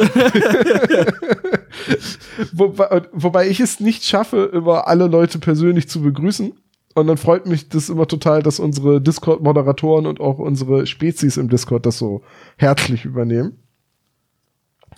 Wobei, 2.54 3.02
wobei 3.12 3.48
ich 3.50 3.60
es 3.60 3.80
nicht 3.80 4.04
schaffe, 4.06 4.52
immer 4.54 4.88
alle 4.88 5.08
Leute 5.08 5.40
persönlich 5.40 5.90
zu 5.90 6.02
begrüßen. 6.02 6.54
Und 6.94 7.08
dann 7.08 7.18
freut 7.18 7.48
mich 7.48 7.68
das 7.70 7.90
immer 7.90 8.08
total, 8.08 8.44
dass 8.44 8.60
unsere 8.60 9.02
Discord-Moderatoren 9.02 10.06
und 10.06 10.20
auch 10.20 10.38
unsere 10.38 10.86
Spezies 10.86 11.38
im 11.38 11.50
Discord 11.50 11.88
das 11.88 11.98
so 11.98 12.22
herzlich 12.58 13.06
übernehmen. 13.06 13.58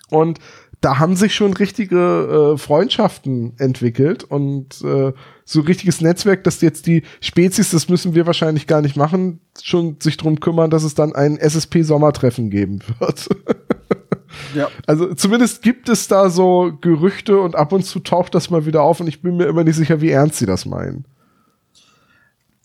Und 0.10 0.40
da 0.86 1.00
haben 1.00 1.16
sich 1.16 1.34
schon 1.34 1.54
richtige 1.54 2.54
äh, 2.54 2.58
Freundschaften 2.60 3.54
entwickelt 3.58 4.24
und 4.24 4.84
äh, 4.84 5.14
so 5.44 5.62
richtiges 5.62 6.00
Netzwerk, 6.00 6.44
dass 6.44 6.62
jetzt 6.62 6.86
die 6.86 7.02
Spezies, 7.22 7.72
das 7.72 7.90
müssen 7.90 8.14
wir 8.14 8.28
wahrscheinlich 8.28 8.68
gar 8.68 8.84
nicht 8.84 8.96
machen, 8.96 9.40
schon 9.64 9.98
sich 10.00 10.16
drum 10.16 10.40
kümmern, 10.40 10.70
dass 10.70 10.84
es 10.84 10.94
dann 10.94 11.16
ein 11.16 11.38
SSP-Sommertreffen 11.40 12.52
geben 12.52 12.82
wird. 13.00 13.30
Ja. 14.54 14.68
Also 14.86 15.14
zumindest 15.14 15.62
gibt 15.62 15.88
es 15.88 16.08
da 16.10 16.30
so 16.30 16.78
Gerüchte 16.82 17.40
und 17.40 17.56
ab 17.56 17.72
und 17.72 17.84
zu 17.84 18.02
taucht 18.02 18.36
das 18.36 18.50
mal 18.50 18.66
wieder 18.66 18.84
auf 18.84 19.00
und 19.00 19.08
ich 19.08 19.22
bin 19.22 19.38
mir 19.38 19.46
immer 19.46 19.64
nicht 19.64 19.78
sicher, 19.78 20.02
wie 20.02 20.12
ernst 20.12 20.38
sie 20.38 20.46
das 20.46 20.66
meinen. 20.66 21.06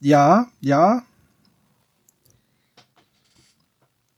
Ja, 0.00 0.48
ja. 0.60 1.02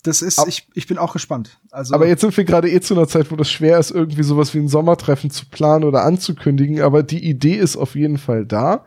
Das 0.03 0.21
ist, 0.21 0.39
Ab- 0.39 0.49
ich, 0.49 0.67
ich 0.75 0.87
bin 0.87 0.99
auch 0.99 1.13
gespannt. 1.13 1.59
Also, 1.71 1.95
Aber 1.95 2.09
jetzt 2.09 2.23
sind 2.23 2.37
wir 2.37 2.45
gerade 2.45 2.71
eh 2.71 2.81
zu 2.81 2.95
einer 2.95 3.07
Zeit, 3.07 3.31
wo 3.31 3.37
das 3.37 3.51
schwer 3.51 3.79
ist, 3.79 3.91
irgendwie 3.93 4.25
sowas 4.25 4.53
wie 4.53 4.59
ein 4.59 4.69
Sommertreffen 4.69 5.31
zu 5.31 5.47
planen 5.47 5.85
oder 5.85 6.05
anzukündigen. 6.05 6.81
Aber 6.81 7.03
die 7.03 7.25
Idee 7.25 7.55
ist 7.55 7.77
auf 7.77 7.95
jeden 7.95 8.19
Fall 8.19 8.45
da. 8.45 8.85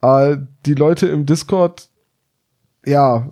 Äh, 0.00 0.36
die 0.64 0.74
Leute 0.74 1.08
im 1.08 1.26
Discord, 1.26 1.88
ja, 2.86 3.28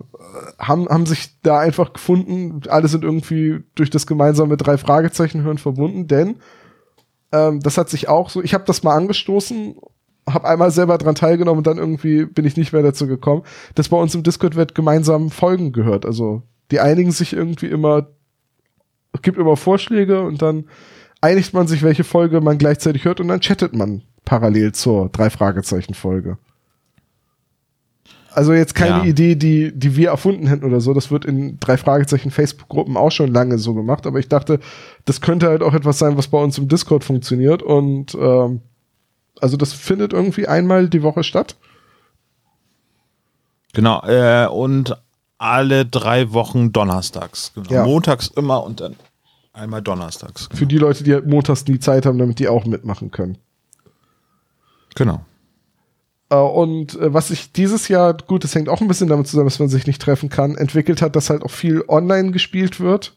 haben, 0.59 0.89
haben 0.89 1.05
sich 1.05 1.39
da 1.41 1.59
einfach 1.59 1.93
gefunden. 1.93 2.61
Alle 2.67 2.89
sind 2.89 3.05
irgendwie 3.05 3.63
durch 3.75 3.89
das 3.89 4.05
gemeinsame 4.05 4.57
drei 4.57 4.77
Fragezeichen 4.77 5.43
hören 5.43 5.57
verbunden, 5.57 6.07
denn 6.07 6.37
ähm, 7.31 7.61
das 7.61 7.77
hat 7.77 7.89
sich 7.89 8.09
auch 8.09 8.29
so, 8.29 8.43
ich 8.43 8.53
habe 8.53 8.65
das 8.65 8.83
mal 8.83 8.95
angestoßen, 8.95 9.75
habe 10.29 10.47
einmal 10.47 10.71
selber 10.71 10.97
dran 10.97 11.15
teilgenommen 11.15 11.59
und 11.59 11.67
dann 11.67 11.77
irgendwie 11.77 12.25
bin 12.25 12.45
ich 12.45 12.57
nicht 12.57 12.73
mehr 12.73 12.83
dazu 12.83 13.07
gekommen. 13.07 13.43
Das 13.75 13.87
bei 13.89 13.97
uns 13.97 14.13
im 14.13 14.23
Discord 14.23 14.55
wird 14.55 14.75
gemeinsam 14.75 15.29
Folgen 15.31 15.71
gehört. 15.71 16.05
Also 16.05 16.43
die 16.71 16.79
einigen 16.79 17.11
sich 17.11 17.33
irgendwie 17.33 17.67
immer, 17.67 18.07
gibt 19.21 19.37
immer 19.37 19.57
Vorschläge 19.57 20.21
und 20.21 20.41
dann 20.41 20.65
einigt 21.21 21.53
man 21.53 21.67
sich, 21.67 21.81
welche 21.83 22.03
Folge 22.03 22.41
man 22.41 22.57
gleichzeitig 22.57 23.05
hört 23.05 23.19
und 23.19 23.27
dann 23.27 23.41
chattet 23.41 23.73
man 23.73 24.03
parallel 24.25 24.73
zur 24.73 25.09
drei 25.09 25.29
Fragezeichen 25.29 25.93
Folge. 25.93 26.37
Also 28.37 28.53
jetzt 28.53 28.75
keine 28.75 28.99
Ja. 28.99 29.03
Idee, 29.03 29.35
die, 29.35 29.71
die 29.73 29.95
wir 29.95 30.09
erfunden 30.09 30.45
hätten 30.45 30.63
oder 30.63 30.79
so. 30.79 30.93
Das 30.93 31.09
wird 31.09 31.25
in 31.25 31.59
drei 31.59 31.75
Fragezeichen 31.75 32.29
Facebook-Gruppen 32.29 32.95
auch 32.95 33.09
schon 33.09 33.33
lange 33.33 33.57
so 33.57 33.73
gemacht. 33.73 34.05
Aber 34.05 34.19
ich 34.19 34.27
dachte, 34.29 34.59
das 35.05 35.21
könnte 35.21 35.47
halt 35.47 35.63
auch 35.63 35.73
etwas 35.73 35.97
sein, 35.97 36.17
was 36.17 36.27
bei 36.27 36.37
uns 36.37 36.55
im 36.59 36.67
Discord 36.67 37.03
funktioniert. 37.03 37.63
Und 37.63 38.13
ähm, 38.13 38.61
also 39.41 39.57
das 39.57 39.73
findet 39.73 40.13
irgendwie 40.13 40.47
einmal 40.47 40.87
die 40.87 41.01
Woche 41.01 41.23
statt. 41.23 41.55
Genau, 43.73 44.03
äh, 44.05 44.47
und 44.47 44.95
alle 45.37 45.85
drei 45.85 46.33
Wochen 46.33 46.71
donnerstags. 46.71 47.51
Genau. 47.53 47.71
Ja. 47.71 47.85
Montags 47.85 48.27
immer 48.27 48.63
und 48.63 48.79
dann 48.79 48.95
einmal 49.53 49.81
donnerstags. 49.81 50.49
Für 50.53 50.65
die 50.65 50.77
Leute, 50.77 51.03
die 51.03 51.13
halt 51.13 51.27
montags 51.27 51.65
nie 51.67 51.79
Zeit 51.79 52.05
haben, 52.05 52.17
damit 52.17 52.39
die 52.39 52.47
auch 52.47 52.65
mitmachen 52.65 53.11
können. 53.11 53.37
Genau. 54.95 55.21
Äh, 56.29 56.35
und 56.35 56.95
äh, 56.99 57.13
was 57.13 57.29
sich 57.29 57.51
dieses 57.51 57.87
Jahr, 57.87 58.15
gut, 58.15 58.43
das 58.43 58.55
hängt 58.55 58.69
auch 58.69 58.81
ein 58.81 58.87
bisschen 58.87 59.09
damit 59.09 59.27
zusammen, 59.27 59.47
dass 59.47 59.59
man 59.59 59.69
sich 59.69 59.87
nicht 59.87 60.01
treffen 60.01 60.29
kann, 60.29 60.55
entwickelt 60.55 61.01
hat, 61.01 61.15
dass 61.15 61.29
halt 61.29 61.43
auch 61.43 61.51
viel 61.51 61.83
online 61.87 62.31
gespielt 62.31 62.79
wird. 62.79 63.15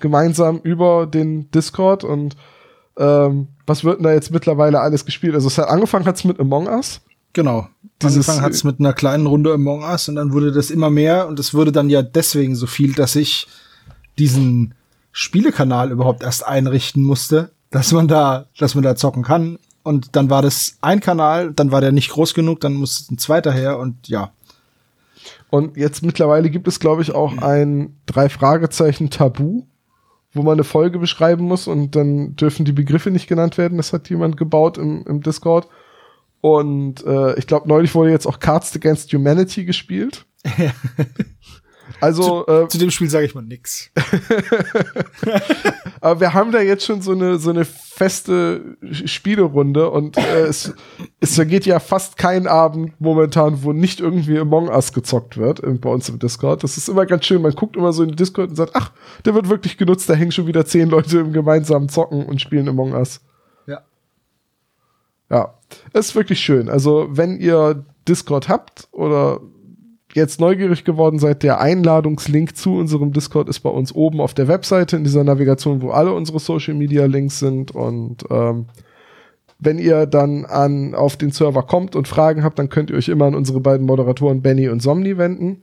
Gemeinsam 0.00 0.60
über 0.60 1.06
den 1.06 1.50
Discord 1.50 2.04
und 2.04 2.36
ähm, 2.96 3.48
was 3.66 3.84
wird 3.84 3.98
denn 3.98 4.04
da 4.04 4.12
jetzt 4.12 4.30
mittlerweile 4.30 4.80
alles 4.80 5.04
gespielt? 5.04 5.34
Also 5.34 5.48
es 5.48 5.58
hat 5.58 5.68
angefangen 5.68 6.06
hat's 6.06 6.24
mit 6.24 6.40
Among 6.40 6.68
Us. 6.68 7.02
Genau. 7.32 7.68
Dieses- 8.02 8.16
Angefangen 8.16 8.42
hat 8.42 8.52
es 8.52 8.64
mit 8.64 8.80
einer 8.80 8.92
kleinen 8.92 9.26
Runde 9.26 9.52
Among 9.52 9.82
Us 9.82 10.08
und 10.08 10.14
dann 10.16 10.32
wurde 10.32 10.52
das 10.52 10.70
immer 10.70 10.90
mehr 10.90 11.28
und 11.28 11.38
es 11.38 11.52
wurde 11.54 11.72
dann 11.72 11.90
ja 11.90 12.02
deswegen 12.02 12.56
so 12.56 12.66
viel, 12.66 12.94
dass 12.94 13.14
ich 13.16 13.46
diesen 14.18 14.74
Spielekanal 15.12 15.90
überhaupt 15.90 16.22
erst 16.22 16.46
einrichten 16.46 17.02
musste, 17.02 17.50
dass 17.70 17.92
man 17.92 18.08
da, 18.08 18.46
dass 18.58 18.74
man 18.74 18.84
da 18.84 18.96
zocken 18.96 19.22
kann. 19.22 19.58
Und 19.82 20.14
dann 20.14 20.28
war 20.30 20.42
das 20.42 20.76
ein 20.82 21.00
Kanal, 21.00 21.52
dann 21.52 21.72
war 21.72 21.80
der 21.80 21.92
nicht 21.92 22.10
groß 22.10 22.34
genug, 22.34 22.60
dann 22.60 22.74
musste 22.74 23.14
ein 23.14 23.18
zweiter 23.18 23.50
her 23.52 23.78
und 23.78 24.08
ja. 24.08 24.30
Und 25.48 25.76
jetzt 25.76 26.02
mittlerweile 26.02 26.48
gibt 26.50 26.68
es, 26.68 26.80
glaube 26.80 27.02
ich, 27.02 27.12
auch 27.12 27.38
ein 27.38 27.96
drei 28.06 28.28
Fragezeichen 28.28 29.10
Tabu, 29.10 29.64
wo 30.32 30.42
man 30.42 30.52
eine 30.54 30.64
Folge 30.64 30.98
beschreiben 30.98 31.44
muss 31.44 31.66
und 31.66 31.96
dann 31.96 32.36
dürfen 32.36 32.64
die 32.64 32.72
Begriffe 32.72 33.10
nicht 33.10 33.26
genannt 33.26 33.58
werden. 33.58 33.78
Das 33.78 33.92
hat 33.92 34.08
jemand 34.10 34.36
gebaut 34.36 34.78
im, 34.78 35.04
im 35.06 35.22
Discord. 35.22 35.66
Und 36.40 37.04
äh, 37.04 37.38
ich 37.38 37.46
glaube, 37.46 37.68
neulich 37.68 37.94
wurde 37.94 38.10
jetzt 38.10 38.26
auch 38.26 38.38
Cards 38.38 38.74
Against 38.74 39.12
Humanity 39.12 39.64
gespielt. 39.64 40.24
Also 42.00 42.44
zu, 42.44 42.52
äh, 42.52 42.68
zu 42.68 42.78
dem 42.78 42.90
Spiel 42.90 43.10
sage 43.10 43.26
ich 43.26 43.34
mal 43.34 43.42
nix. 43.42 43.90
Aber 46.00 46.20
wir 46.20 46.34
haben 46.34 46.52
da 46.52 46.60
jetzt 46.60 46.84
schon 46.84 47.02
so 47.02 47.12
eine 47.12 47.38
so 47.38 47.50
eine 47.50 47.64
feste 47.64 48.76
Spielerunde 48.90 49.90
und 49.90 50.16
äh, 50.16 50.42
es, 50.42 50.72
es 51.20 51.34
vergeht 51.34 51.66
ja 51.66 51.78
fast 51.78 52.16
kein 52.16 52.46
Abend 52.46 52.98
momentan, 53.00 53.62
wo 53.62 53.72
nicht 53.72 54.00
irgendwie 54.00 54.38
Among 54.38 54.68
Us 54.68 54.92
gezockt 54.92 55.36
wird 55.36 55.60
bei 55.80 55.90
uns 55.90 56.08
im 56.08 56.18
Discord. 56.18 56.64
Das 56.64 56.76
ist 56.76 56.88
immer 56.88 57.06
ganz 57.06 57.26
schön. 57.26 57.42
Man 57.42 57.52
guckt 57.52 57.76
immer 57.76 57.92
so 57.92 58.02
in 58.02 58.10
den 58.10 58.16
Discord 58.16 58.50
und 58.50 58.56
sagt, 58.56 58.74
ach, 58.74 58.92
der 59.24 59.34
wird 59.34 59.48
wirklich 59.48 59.76
genutzt. 59.76 60.08
Da 60.08 60.14
hängen 60.14 60.32
schon 60.32 60.46
wieder 60.46 60.64
zehn 60.64 60.88
Leute 60.88 61.18
im 61.18 61.32
gemeinsamen 61.32 61.88
Zocken 61.88 62.24
und 62.24 62.40
spielen 62.40 62.68
Among 62.68 62.92
Us. 62.92 63.20
Ja. 65.30 65.54
Ist 65.92 66.14
wirklich 66.14 66.40
schön. 66.40 66.68
Also 66.68 67.08
wenn 67.10 67.38
ihr 67.38 67.84
Discord 68.08 68.48
habt 68.48 68.88
oder 68.92 69.40
jetzt 70.14 70.40
neugierig 70.40 70.84
geworden 70.84 71.18
seid, 71.18 71.42
der 71.42 71.60
Einladungslink 71.60 72.56
zu 72.56 72.76
unserem 72.76 73.12
Discord 73.12 73.48
ist 73.48 73.60
bei 73.60 73.70
uns 73.70 73.94
oben 73.94 74.20
auf 74.20 74.34
der 74.34 74.48
Webseite 74.48 74.96
in 74.96 75.04
dieser 75.04 75.22
Navigation, 75.22 75.82
wo 75.82 75.90
alle 75.90 76.12
unsere 76.12 76.40
Social 76.40 76.74
Media 76.74 77.06
Links 77.06 77.38
sind. 77.38 77.70
Und 77.70 78.24
ähm, 78.30 78.66
wenn 79.60 79.78
ihr 79.78 80.06
dann 80.06 80.46
an 80.46 80.94
auf 80.94 81.16
den 81.16 81.30
Server 81.30 81.62
kommt 81.62 81.94
und 81.94 82.08
Fragen 82.08 82.42
habt, 82.42 82.58
dann 82.58 82.68
könnt 82.68 82.90
ihr 82.90 82.96
euch 82.96 83.08
immer 83.08 83.26
an 83.26 83.34
unsere 83.34 83.60
beiden 83.60 83.86
Moderatoren 83.86 84.42
Benny 84.42 84.68
und 84.68 84.82
Somni 84.82 85.16
wenden. 85.16 85.62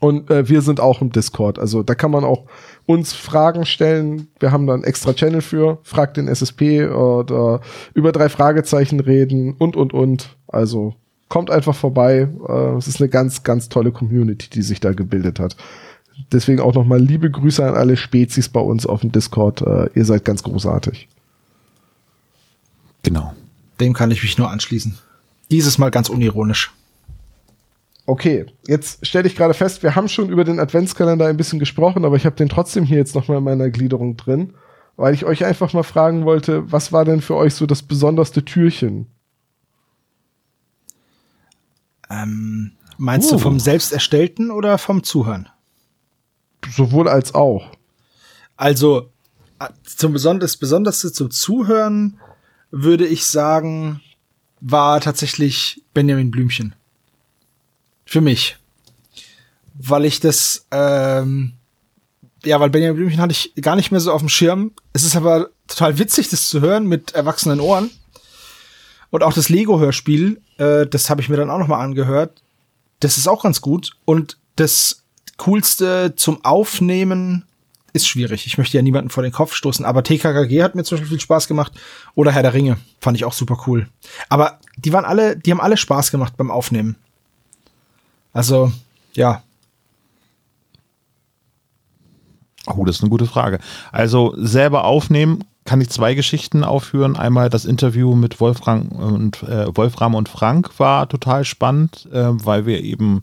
Und 0.00 0.30
äh, 0.30 0.48
wir 0.48 0.62
sind 0.62 0.80
auch 0.80 1.00
im 1.00 1.10
Discord. 1.10 1.58
Also 1.58 1.82
da 1.82 1.94
kann 1.94 2.10
man 2.10 2.24
auch 2.24 2.46
uns 2.86 3.12
Fragen 3.12 3.64
stellen. 3.64 4.28
Wir 4.40 4.52
haben 4.52 4.66
da 4.66 4.74
einen 4.74 4.84
extra 4.84 5.12
Channel 5.12 5.40
für. 5.42 5.78
Fragt 5.82 6.16
den 6.16 6.28
SSP 6.28 6.86
oder 6.88 7.60
über 7.94 8.12
drei 8.12 8.28
Fragezeichen 8.28 9.00
reden 9.00 9.54
und, 9.54 9.76
und, 9.76 9.92
und. 9.92 10.36
Also 10.48 10.94
kommt 11.28 11.50
einfach 11.50 11.74
vorbei. 11.74 12.28
Äh, 12.48 12.76
es 12.76 12.88
ist 12.88 13.00
eine 13.00 13.08
ganz, 13.08 13.42
ganz 13.42 13.68
tolle 13.68 13.92
Community, 13.92 14.50
die 14.50 14.62
sich 14.62 14.80
da 14.80 14.92
gebildet 14.92 15.38
hat. 15.40 15.56
Deswegen 16.30 16.60
auch 16.60 16.74
nochmal 16.74 17.00
liebe 17.00 17.30
Grüße 17.30 17.64
an 17.64 17.74
alle 17.74 17.96
Spezies 17.96 18.48
bei 18.48 18.60
uns 18.60 18.86
auf 18.86 19.00
dem 19.00 19.12
Discord. 19.12 19.62
Äh, 19.62 19.88
ihr 19.94 20.04
seid 20.04 20.24
ganz 20.24 20.42
großartig. 20.42 21.08
Genau. 23.02 23.34
Dem 23.80 23.94
kann 23.94 24.10
ich 24.10 24.22
mich 24.22 24.38
nur 24.38 24.50
anschließen. 24.50 24.96
Dieses 25.50 25.78
Mal 25.78 25.90
ganz 25.90 26.08
unironisch. 26.08 26.72
Okay, 28.04 28.46
jetzt 28.66 29.06
stelle 29.06 29.28
ich 29.28 29.36
gerade 29.36 29.54
fest, 29.54 29.82
wir 29.82 29.94
haben 29.94 30.08
schon 30.08 30.28
über 30.28 30.44
den 30.44 30.58
Adventskalender 30.58 31.26
ein 31.26 31.36
bisschen 31.36 31.60
gesprochen, 31.60 32.04
aber 32.04 32.16
ich 32.16 32.26
habe 32.26 32.36
den 32.36 32.48
trotzdem 32.48 32.84
hier 32.84 32.98
jetzt 32.98 33.14
nochmal 33.14 33.38
in 33.38 33.44
meiner 33.44 33.70
Gliederung 33.70 34.16
drin, 34.16 34.54
weil 34.96 35.14
ich 35.14 35.24
euch 35.24 35.44
einfach 35.44 35.72
mal 35.72 35.84
fragen 35.84 36.24
wollte, 36.24 36.70
was 36.72 36.92
war 36.92 37.04
denn 37.04 37.20
für 37.20 37.36
euch 37.36 37.54
so 37.54 37.64
das 37.66 37.82
besonderste 37.82 38.44
Türchen 38.44 39.06
ähm, 42.12 42.72
meinst 42.98 43.30
uh. 43.30 43.36
du 43.36 43.38
vom 43.38 43.58
selbst 43.58 43.92
erstellten 43.92 44.50
oder 44.50 44.78
vom 44.78 45.02
Zuhören? 45.02 45.48
Sowohl 46.70 47.08
als 47.08 47.34
auch. 47.34 47.72
Also 48.56 49.10
äh, 49.58 49.68
zum 49.84 50.12
besonders 50.12 50.56
besonderste 50.56 51.12
zum 51.12 51.30
Zuhören 51.30 52.20
würde 52.70 53.06
ich 53.06 53.26
sagen, 53.26 54.00
war 54.60 55.00
tatsächlich 55.00 55.84
Benjamin 55.94 56.30
Blümchen. 56.30 56.74
Für 58.12 58.20
mich. 58.20 58.58
Weil 59.72 60.04
ich 60.04 60.20
das, 60.20 60.66
ähm, 60.70 61.54
ja, 62.44 62.60
weil 62.60 62.68
Benjamin 62.68 62.96
Blümchen 62.96 63.22
hatte 63.22 63.32
ich 63.32 63.54
gar 63.62 63.74
nicht 63.74 63.90
mehr 63.90 64.00
so 64.00 64.12
auf 64.12 64.20
dem 64.20 64.28
Schirm. 64.28 64.72
Es 64.92 65.02
ist 65.02 65.16
aber 65.16 65.48
total 65.66 65.98
witzig, 65.98 66.28
das 66.28 66.50
zu 66.50 66.60
hören 66.60 66.84
mit 66.84 67.12
erwachsenen 67.12 67.58
Ohren. 67.58 67.90
Und 69.08 69.22
auch 69.22 69.32
das 69.32 69.48
Lego-Hörspiel, 69.48 70.42
äh, 70.58 70.86
das 70.86 71.08
habe 71.08 71.22
ich 71.22 71.30
mir 71.30 71.38
dann 71.38 71.48
auch 71.48 71.56
noch 71.56 71.68
mal 71.68 71.80
angehört. 71.80 72.42
Das 73.00 73.16
ist 73.16 73.28
auch 73.28 73.44
ganz 73.44 73.62
gut. 73.62 73.92
Und 74.04 74.36
das 74.56 75.04
Coolste 75.38 76.12
zum 76.14 76.44
Aufnehmen 76.44 77.46
ist 77.94 78.06
schwierig. 78.06 78.44
Ich 78.44 78.58
möchte 78.58 78.76
ja 78.76 78.82
niemanden 78.82 79.08
vor 79.08 79.22
den 79.22 79.32
Kopf 79.32 79.54
stoßen, 79.54 79.86
aber 79.86 80.04
TKKG 80.04 80.62
hat 80.62 80.74
mir 80.74 80.84
zum 80.84 80.98
Beispiel 80.98 81.16
viel 81.16 81.20
Spaß 81.20 81.48
gemacht. 81.48 81.72
Oder 82.14 82.32
Herr 82.32 82.42
der 82.42 82.52
Ringe. 82.52 82.76
Fand 83.00 83.16
ich 83.16 83.24
auch 83.24 83.32
super 83.32 83.64
cool. 83.66 83.88
Aber 84.28 84.58
die 84.76 84.92
waren 84.92 85.06
alle, 85.06 85.34
die 85.34 85.50
haben 85.50 85.62
alle 85.62 85.78
Spaß 85.78 86.10
gemacht 86.10 86.36
beim 86.36 86.50
Aufnehmen. 86.50 86.96
Also, 88.32 88.72
ja. 89.14 89.42
Oh, 92.66 92.84
das 92.84 92.96
ist 92.96 93.02
eine 93.02 93.10
gute 93.10 93.26
Frage. 93.26 93.58
Also 93.90 94.34
selber 94.36 94.84
aufnehmen 94.84 95.44
kann 95.64 95.80
ich 95.80 95.90
zwei 95.90 96.14
Geschichten 96.14 96.64
aufführen. 96.64 97.16
Einmal 97.16 97.50
das 97.50 97.64
Interview 97.64 98.14
mit 98.14 98.40
Wolfram 98.40 98.88
und 98.88 99.42
äh, 99.42 99.76
Wolfram 99.76 100.14
und 100.14 100.28
Frank 100.28 100.78
war 100.78 101.08
total 101.08 101.44
spannend, 101.44 102.08
äh, 102.12 102.28
weil 102.44 102.66
wir 102.66 102.82
eben 102.82 103.22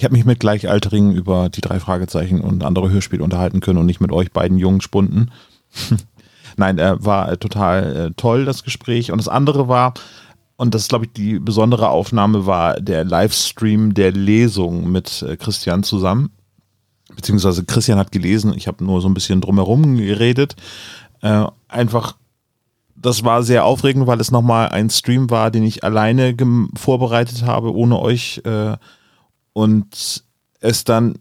ich 0.00 0.04
habe 0.04 0.14
mich 0.14 0.24
mit 0.24 0.40
Gleichaltrigen 0.40 1.12
über 1.12 1.50
die 1.50 1.60
drei 1.60 1.78
Fragezeichen 1.78 2.40
und 2.40 2.64
andere 2.64 2.88
Hörspiele 2.88 3.22
unterhalten 3.22 3.60
können 3.60 3.78
und 3.78 3.84
nicht 3.84 4.00
mit 4.00 4.12
euch 4.12 4.32
beiden 4.32 4.56
jungen 4.56 4.80
Spunden. 4.80 5.30
Nein, 6.56 6.78
äh, 6.78 7.04
war 7.04 7.38
total 7.38 7.96
äh, 7.96 8.10
toll, 8.16 8.46
das 8.46 8.64
Gespräch. 8.64 9.12
Und 9.12 9.18
das 9.18 9.28
andere 9.28 9.68
war, 9.68 9.92
und 10.60 10.74
das 10.74 10.82
ist, 10.82 10.88
glaube 10.90 11.06
ich, 11.06 11.12
die 11.14 11.38
besondere 11.38 11.88
Aufnahme 11.88 12.44
war 12.44 12.78
der 12.78 13.02
Livestream 13.02 13.94
der 13.94 14.12
Lesung 14.12 14.92
mit 14.92 15.22
äh, 15.22 15.38
Christian 15.38 15.82
zusammen. 15.82 16.32
Beziehungsweise 17.16 17.64
Christian 17.64 17.98
hat 17.98 18.12
gelesen, 18.12 18.52
ich 18.54 18.68
habe 18.68 18.84
nur 18.84 19.00
so 19.00 19.08
ein 19.08 19.14
bisschen 19.14 19.40
drumherum 19.40 19.96
geredet. 19.96 20.56
Äh, 21.22 21.46
einfach, 21.66 22.16
das 22.94 23.24
war 23.24 23.42
sehr 23.42 23.64
aufregend, 23.64 24.06
weil 24.06 24.20
es 24.20 24.32
nochmal 24.32 24.68
ein 24.68 24.90
Stream 24.90 25.30
war, 25.30 25.50
den 25.50 25.62
ich 25.62 25.82
alleine 25.82 26.36
vorbereitet 26.76 27.42
habe, 27.44 27.74
ohne 27.74 27.98
euch. 27.98 28.42
Äh, 28.44 28.76
und 29.54 30.24
es 30.60 30.84
dann 30.84 31.14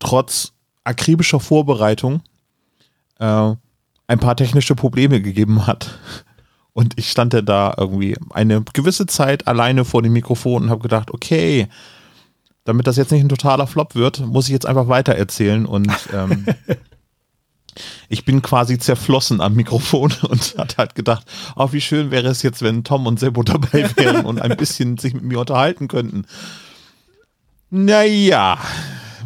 trotz 0.00 0.52
akribischer 0.84 1.40
Vorbereitung 1.40 2.20
äh, 3.20 3.54
ein 4.06 4.20
paar 4.20 4.36
technische 4.36 4.74
Probleme 4.74 5.22
gegeben 5.22 5.66
hat. 5.66 5.98
Und 6.74 6.94
ich 6.96 7.10
stand 7.10 7.34
ja 7.34 7.42
da 7.42 7.74
irgendwie 7.76 8.16
eine 8.30 8.62
gewisse 8.72 9.06
Zeit 9.06 9.46
alleine 9.46 9.84
vor 9.84 10.02
dem 10.02 10.12
Mikrofon 10.14 10.64
und 10.64 10.70
habe 10.70 10.82
gedacht, 10.82 11.10
okay, 11.10 11.68
damit 12.64 12.86
das 12.86 12.96
jetzt 12.96 13.12
nicht 13.12 13.22
ein 13.22 13.28
totaler 13.28 13.66
Flop 13.66 13.94
wird, 13.94 14.20
muss 14.20 14.46
ich 14.46 14.52
jetzt 14.52 14.66
einfach 14.66 14.88
weiter 14.88 15.14
erzählen 15.14 15.66
und 15.66 15.90
ähm, 16.14 16.46
ich 18.08 18.24
bin 18.24 18.42
quasi 18.42 18.78
zerflossen 18.78 19.40
am 19.40 19.54
Mikrofon 19.54 20.12
und 20.28 20.56
hat 20.58 20.78
halt 20.78 20.94
gedacht, 20.94 21.26
oh, 21.56 21.68
wie 21.72 21.80
schön 21.80 22.10
wäre 22.10 22.28
es 22.28 22.42
jetzt, 22.42 22.62
wenn 22.62 22.84
Tom 22.84 23.06
und 23.06 23.18
Sebo 23.18 23.42
dabei 23.42 23.90
wären 23.96 24.24
und 24.24 24.40
ein 24.40 24.56
bisschen 24.56 24.98
sich 24.98 25.14
mit 25.14 25.24
mir 25.24 25.40
unterhalten 25.40 25.88
könnten. 25.88 26.26
Naja, 27.70 28.58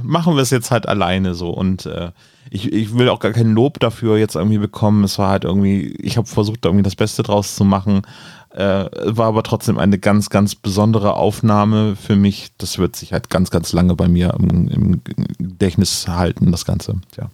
machen 0.03 0.34
wir 0.36 0.42
es 0.42 0.51
jetzt 0.51 0.70
halt 0.70 0.88
alleine 0.88 1.34
so 1.34 1.51
und 1.51 1.86
äh, 1.86 2.12
ich, 2.51 2.72
ich 2.72 2.97
will 2.97 3.09
auch 3.09 3.20
gar 3.20 3.32
kein 3.32 3.53
Lob 3.53 3.80
dafür 3.80 4.18
jetzt 4.18 4.36
irgendwie 4.36 4.59
bekommen. 4.59 5.05
Es 5.05 5.18
war 5.18 5.30
halt 5.30 5.44
irgendwie, 5.44 5.88
ich 6.01 6.16
habe 6.16 6.26
versucht, 6.26 6.64
irgendwie 6.64 6.82
das 6.82 6.97
Beste 6.97 7.22
draus 7.22 7.57
zu 7.57 7.64
machen. 7.64 8.03
Äh, 8.51 8.88
war 9.05 9.26
aber 9.26 9.42
trotzdem 9.42 9.78
eine 9.78 9.99
ganz, 9.99 10.30
ganz 10.30 10.55
besondere 10.55 11.14
Aufnahme 11.14 11.97
für 11.97 12.16
mich. 12.16 12.53
Das 12.59 12.78
wird 12.78 12.97
sich 12.97 13.12
halt 13.12 13.28
ganz, 13.30 13.51
ganz 13.51 13.72
lange 13.72 13.94
bei 13.94 14.09
mir 14.09 14.34
im, 14.38 14.68
im 14.68 15.03
Gedächtnis 15.38 16.09
halten, 16.09 16.53
das 16.53 16.64
Ganze. 16.64 16.94
Ja. 17.16 17.30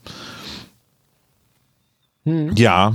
Hm. 2.25 2.57
Ja. 2.57 2.95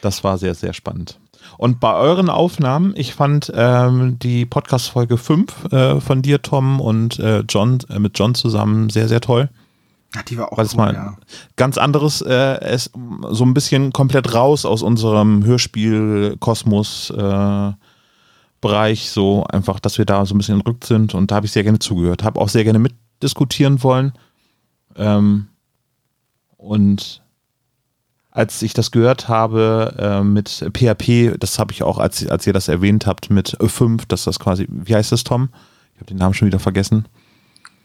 Das 0.00 0.24
war 0.24 0.38
sehr, 0.38 0.54
sehr 0.54 0.72
spannend. 0.72 1.18
Und 1.56 1.80
bei 1.80 1.94
euren 1.94 2.30
Aufnahmen, 2.30 2.94
ich 2.96 3.14
fand 3.14 3.52
ähm, 3.54 4.18
die 4.18 4.46
Podcast-Folge 4.46 5.18
5 5.18 5.72
äh, 5.72 6.00
von 6.00 6.22
dir, 6.22 6.42
Tom, 6.42 6.80
und 6.80 7.18
äh, 7.18 7.40
John, 7.48 7.78
äh, 7.90 7.98
mit 7.98 8.18
John 8.18 8.34
zusammen 8.34 8.90
sehr, 8.90 9.08
sehr 9.08 9.20
toll. 9.20 9.50
Ja, 10.14 10.22
die 10.22 10.38
war 10.38 10.52
auch 10.52 10.58
es 10.58 10.76
mal 10.76 10.94
ja. 10.94 11.16
ganz 11.56 11.78
anderes, 11.78 12.20
äh, 12.22 12.60
es, 12.60 12.90
so 13.30 13.44
ein 13.44 13.54
bisschen 13.54 13.92
komplett 13.92 14.34
raus 14.34 14.64
aus 14.64 14.82
unserem 14.82 15.44
Hörspiel-Kosmos 15.44 17.10
äh, 17.10 17.72
Bereich, 18.60 19.10
so 19.10 19.44
einfach, 19.44 19.78
dass 19.78 19.98
wir 19.98 20.06
da 20.06 20.24
so 20.24 20.34
ein 20.34 20.38
bisschen 20.38 20.54
entrückt 20.54 20.84
sind 20.84 21.14
und 21.14 21.30
da 21.30 21.36
habe 21.36 21.46
ich 21.46 21.52
sehr 21.52 21.64
gerne 21.64 21.80
zugehört, 21.80 22.24
habe 22.24 22.40
auch 22.40 22.48
sehr 22.48 22.64
gerne 22.64 22.78
mitdiskutieren 22.78 23.82
wollen. 23.82 24.14
Ähm, 24.96 25.48
und 26.56 27.22
als 28.30 28.62
ich 28.62 28.74
das 28.74 28.90
gehört 28.90 29.28
habe 29.28 29.94
äh, 29.98 30.24
mit 30.24 30.48
PHP, 30.48 31.38
das 31.38 31.58
habe 31.58 31.72
ich 31.72 31.82
auch, 31.82 31.98
als, 31.98 32.26
als 32.26 32.46
ihr 32.46 32.52
das 32.52 32.68
erwähnt 32.68 33.06
habt, 33.06 33.30
mit 33.30 33.56
5, 33.60 34.06
dass 34.06 34.24
das 34.24 34.40
quasi, 34.40 34.66
wie 34.68 34.94
heißt 34.94 35.12
das, 35.12 35.24
Tom? 35.24 35.50
Ich 35.92 36.00
habe 36.00 36.06
den 36.06 36.16
Namen 36.16 36.34
schon 36.34 36.46
wieder 36.46 36.58
vergessen. 36.58 37.06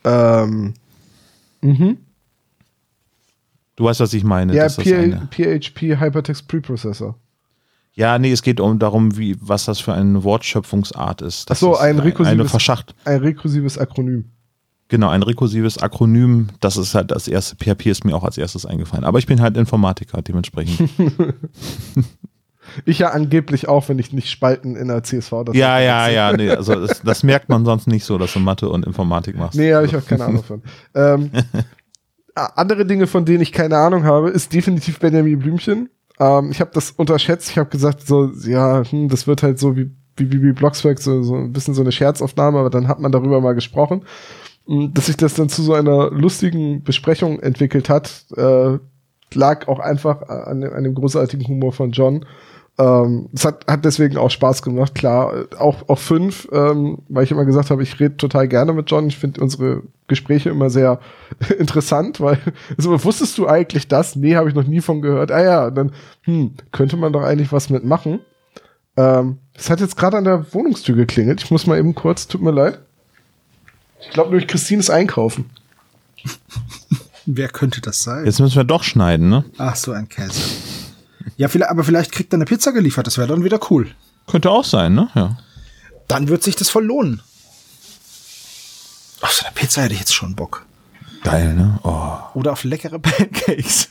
Ähm, 0.04 0.74
mhm. 1.62 1.98
Du 3.80 3.86
weißt, 3.86 4.02
was 4.02 4.14
ich 4.14 4.26
meine. 4.26 4.54
Ja, 4.54 4.68
PHP 4.68 6.02
Hypertext 6.02 6.50
Preprocessor. 6.50 7.16
Ja, 7.94 8.20
nee, 8.20 8.30
es 8.30 8.42
geht 8.42 8.60
um 8.60 8.78
darum, 8.78 9.18
wie, 9.18 9.38
was 9.40 9.64
das 9.64 9.80
für 9.80 9.94
eine 9.94 10.22
Wortschöpfungsart 10.22 11.22
ist. 11.22 11.50
Das 11.50 11.60
Ach 11.60 11.62
so, 11.62 11.78
ein, 11.78 11.98
rekursives, 11.98 12.52
Verschacht 12.52 12.94
ein 13.06 13.22
rekursives 13.22 13.78
Akronym. 13.78 14.26
Genau, 14.90 15.08
ein 15.08 15.24
rekursives 15.24 15.78
Akronym, 15.78 16.50
das 16.60 16.76
ist 16.76 16.94
halt 16.94 17.12
das 17.12 17.30
erste, 17.30 17.56
PHP 17.56 17.86
ist 17.86 18.04
mir 18.04 18.18
auch 18.18 18.26
als 18.26 18.38
erstes 18.38 18.66
eingefallen. 18.66 19.06
Aber 19.06 19.18
ich 19.18 19.28
bin 19.28 19.40
halt 19.40 19.56
Informatiker, 19.56 20.22
dementsprechend. 20.22 20.90
Ich 22.86 23.00
ja 23.00 23.10
angeblich 23.10 23.68
auch, 23.68 23.90
wenn 23.90 23.98
ich 23.98 24.14
nicht 24.14 24.30
Spalten 24.30 24.76
in 24.76 24.90
der 24.90 25.02
CSV. 25.02 25.32
Ja, 25.54 25.80
ja, 25.80 26.08
ja, 26.08 26.32
nee, 26.34 26.52
also 26.52 26.76
das, 26.76 27.02
das, 27.02 27.24
merkt 27.24 27.50
man 27.50 27.66
sonst 27.66 27.88
nicht 27.88 28.06
so, 28.06 28.20
dass 28.20 28.34
du 28.34 28.40
Mathe 28.40 28.70
und 28.70 28.86
Informatik 28.86 29.36
machst. 29.36 29.58
Nee, 29.58 29.74
habe 29.74 29.88
ich 29.88 29.96
auch 29.96 30.06
keine 30.06 30.26
Ahnung 30.26 30.44
von. 30.44 30.62
ähm, 30.94 31.32
andere 32.46 32.86
Dinge, 32.86 33.08
von 33.08 33.26
denen 33.26 33.42
ich 33.42 33.52
keine 33.52 33.78
Ahnung 33.78 34.04
habe, 34.04 34.30
ist 34.30 34.54
definitiv 34.54 35.00
Benjamin 35.00 35.40
Blümchen. 35.40 35.90
Ähm, 36.20 36.52
ich 36.52 36.62
habe 36.62 36.72
das 36.74 36.92
unterschätzt. 36.92 37.50
Ich 37.52 37.58
habe 37.58 37.70
gesagt, 37.70 38.06
so, 38.06 38.32
ja, 38.46 38.84
hm, 38.84 39.10
das 39.10 39.28
wird 39.28 39.44
halt 39.44 39.60
so 39.60 39.76
wie 39.76 39.92
wie, 40.20 40.32
wie, 40.32 40.44
wie 40.44 40.52
Blockswerk, 40.52 41.00
so, 41.00 41.24
so 41.24 41.36
ein 41.36 41.54
bisschen 41.54 41.74
so 41.74 41.82
eine 41.82 41.92
Scherzaufnahme, 41.92 42.60
aber 42.60 42.70
dann 42.70 42.88
hat 42.88 43.00
man 43.00 43.12
darüber 43.12 43.42
mal 43.42 43.54
gesprochen. 43.54 44.04
Hm, 44.68 44.94
dass 44.94 45.08
sich 45.08 45.18
das 45.18 45.34
dann 45.34 45.50
zu 45.50 45.64
so 45.64 45.74
einer 45.74 46.12
lustigen 46.12 46.84
Besprechung 46.84 47.40
entwickelt 47.40 47.90
hat, 47.90 48.26
äh, 48.36 48.78
lag 49.34 49.68
auch 49.68 49.80
einfach 49.80 50.24
an, 50.24 50.64
an 50.64 50.84
dem 50.84 50.96
großartigen 50.96 51.48
Humor 51.48 51.72
von 51.72 51.92
John. 51.92 52.26
Ähm, 52.80 53.28
es 53.34 53.44
hat, 53.44 53.68
hat 53.68 53.84
deswegen 53.84 54.18
auch 54.18 54.32
Spaß 54.32 54.62
gemacht, 54.62 54.96
klar. 54.96 55.48
Auch, 55.60 55.90
auch 55.90 56.00
fünf, 56.00 56.48
ähm, 56.54 57.00
weil 57.10 57.26
ich 57.26 57.32
immer 57.32 57.44
gesagt 57.44 57.72
habe, 57.72 57.84
ich 57.84 58.00
rede 58.00 58.16
total 58.16 58.48
gerne 58.48 58.72
mit 58.72 58.90
John. 58.90 59.08
Ich 59.08 59.18
finde 59.18 59.42
unsere 59.42 59.84
Gespräche 60.08 60.50
immer 60.50 60.70
sehr 60.70 61.02
interessant, 61.60 62.22
weil 62.22 62.40
also, 62.78 63.04
wusstest 63.04 63.38
du 63.38 63.48
eigentlich 63.48 63.90
das? 63.90 64.16
Nee, 64.16 64.38
habe 64.38 64.48
ich 64.48 64.56
noch 64.56 64.64
nie 64.64 64.80
von 64.80 65.02
gehört. 65.02 65.30
Ah 65.30 65.44
ja, 65.44 65.72
dann 65.72 65.92
hm, 66.22 66.54
könnte 66.72 66.96
man 66.96 67.12
doch 67.12 67.22
eigentlich 67.22 67.52
was 67.52 67.70
mitmachen. 67.70 68.22
Ähm, 68.96 69.40
es 69.54 69.70
hat 69.70 69.82
jetzt 69.82 69.98
gerade 69.98 70.18
an 70.18 70.24
der 70.24 70.54
Wohnungstür 70.54 70.96
geklingelt. 70.96 71.44
Ich 71.44 71.52
muss 71.52 71.68
mal 71.68 71.78
eben 71.78 71.96
kurz, 71.96 72.28
tut 72.28 72.42
mir 72.42 72.52
leid. 72.52 72.80
Ich 74.00 74.12
glaube 74.12 74.30
nämlich, 74.30 74.48
Christine 74.48 74.80
ist 74.80 74.90
einkaufen. 74.90 75.50
Wer 77.26 77.50
könnte 77.50 77.82
das 77.82 78.04
sein? 78.04 78.26
Jetzt 78.26 78.40
müssen 78.40 78.56
wir 78.56 78.64
doch 78.64 78.84
schneiden, 78.84 79.28
ne? 79.28 79.44
Ach, 79.58 79.76
so 79.76 79.92
ein 79.92 80.08
Käse. 80.08 80.42
Ja, 81.38 81.48
vielleicht, 81.48 81.72
aber 81.72 81.84
vielleicht 81.84 82.12
kriegt 82.12 82.34
er 82.34 82.38
eine 82.38 82.46
Pizza 82.46 82.72
geliefert. 82.72 83.08
Das 83.08 83.18
wäre 83.18 83.28
dann 83.28 83.44
wieder 83.44 83.60
cool. 83.70 83.94
Könnte 84.28 84.52
auch 84.52 84.66
sein, 84.66 84.94
ne? 84.94 85.10
Ja. 85.16 85.38
Dann 86.08 86.28
wird 86.28 86.44
sich 86.44 86.56
das 86.56 86.70
voll 86.70 86.86
lohnen. 86.86 87.22
Auf 89.22 89.34
so 89.34 89.46
eine 89.46 89.54
Pizza 89.54 89.82
hätte 89.82 89.94
ich 89.94 90.00
jetzt 90.00 90.14
schon 90.14 90.36
Bock. 90.36 90.66
Geil, 91.24 91.54
ne? 91.54 91.80
Oh. 91.84 92.18
Oder 92.34 92.54
auf 92.54 92.64
leckere 92.64 93.00
Pancakes. 93.00 93.90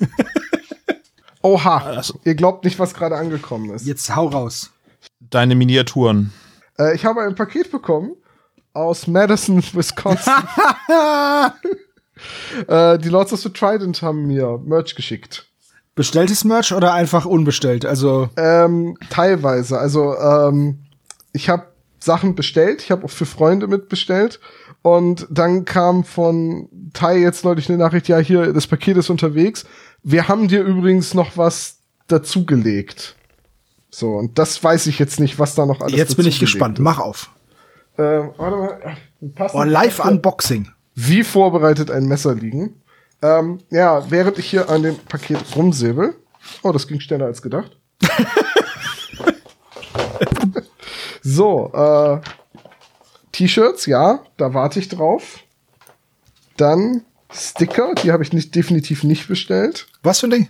Oha, 1.42 1.78
also, 1.78 2.18
ihr 2.24 2.34
glaubt 2.34 2.64
nicht, 2.64 2.78
was 2.78 2.94
gerade 2.94 3.16
angekommen 3.16 3.70
ist. 3.70 3.86
Jetzt 3.86 4.14
hau 4.14 4.28
raus. 4.28 4.70
Deine 5.20 5.54
Miniaturen. 5.54 6.32
Äh, 6.78 6.94
ich 6.94 7.04
habe 7.04 7.22
ein 7.22 7.34
Paket 7.34 7.70
bekommen 7.70 8.12
aus 8.72 9.06
Madison, 9.06 9.62
Wisconsin. 9.72 10.32
äh, 12.68 12.98
die 12.98 13.08
Lords 13.08 13.32
of 13.32 13.40
the 13.40 13.50
Trident 13.50 14.02
haben 14.02 14.26
mir 14.26 14.58
Merch 14.64 14.94
geschickt. 14.94 15.47
Bestelltes 15.98 16.44
Merch 16.44 16.72
oder 16.72 16.94
einfach 16.94 17.26
unbestellt? 17.26 17.84
Also 17.84 18.28
ähm, 18.36 18.96
teilweise. 19.10 19.80
Also 19.80 20.16
ähm, 20.16 20.78
ich 21.32 21.48
habe 21.48 21.64
Sachen 21.98 22.36
bestellt. 22.36 22.82
Ich 22.82 22.92
habe 22.92 23.04
auch 23.04 23.10
für 23.10 23.26
Freunde 23.26 23.66
mitbestellt. 23.66 24.38
Und 24.82 25.26
dann 25.28 25.64
kam 25.64 26.04
von 26.04 26.68
Tai 26.92 27.18
jetzt 27.18 27.44
neulich 27.44 27.68
eine 27.68 27.78
Nachricht, 27.78 28.06
ja, 28.06 28.18
hier, 28.18 28.52
das 28.52 28.68
Paket 28.68 28.96
ist 28.96 29.10
unterwegs. 29.10 29.64
Wir 30.04 30.28
haben 30.28 30.46
dir 30.46 30.62
übrigens 30.62 31.14
noch 31.14 31.36
was 31.36 31.78
dazugelegt. 32.06 33.16
So, 33.90 34.12
und 34.12 34.38
das 34.38 34.62
weiß 34.62 34.86
ich 34.86 35.00
jetzt 35.00 35.18
nicht, 35.18 35.40
was 35.40 35.56
da 35.56 35.66
noch 35.66 35.80
alles 35.80 35.96
Jetzt 35.96 36.16
bin 36.16 36.26
ich 36.26 36.38
gespannt. 36.38 36.78
Ist. 36.78 36.84
Mach 36.84 37.00
auf. 37.00 37.30
Ähm, 37.98 38.30
warte 38.36 38.56
mal. 38.56 38.96
Oh, 39.52 39.64
Live-Unboxing. 39.64 40.68
Wie 40.94 41.24
vorbereitet 41.24 41.90
ein 41.90 42.06
Messer 42.06 42.36
liegen. 42.36 42.80
Ähm, 43.22 43.58
ja, 43.70 44.10
während 44.10 44.38
ich 44.38 44.48
hier 44.48 44.68
an 44.68 44.82
dem 44.82 44.96
Paket 44.96 45.38
rumsäbel. 45.56 46.14
Oh, 46.62 46.72
das 46.72 46.86
ging 46.86 47.00
schneller 47.00 47.26
als 47.26 47.42
gedacht. 47.42 47.76
so, 51.22 51.72
äh, 51.74 52.20
T-Shirts, 53.32 53.86
ja, 53.86 54.20
da 54.36 54.54
warte 54.54 54.78
ich 54.78 54.88
drauf. 54.88 55.40
Dann 56.56 57.02
Sticker, 57.32 57.94
die 58.02 58.12
habe 58.12 58.22
ich 58.22 58.32
nicht, 58.32 58.54
definitiv 58.54 59.04
nicht 59.04 59.28
bestellt. 59.28 59.86
Was 60.02 60.20
für 60.20 60.28
ein 60.28 60.30
Ding? 60.30 60.48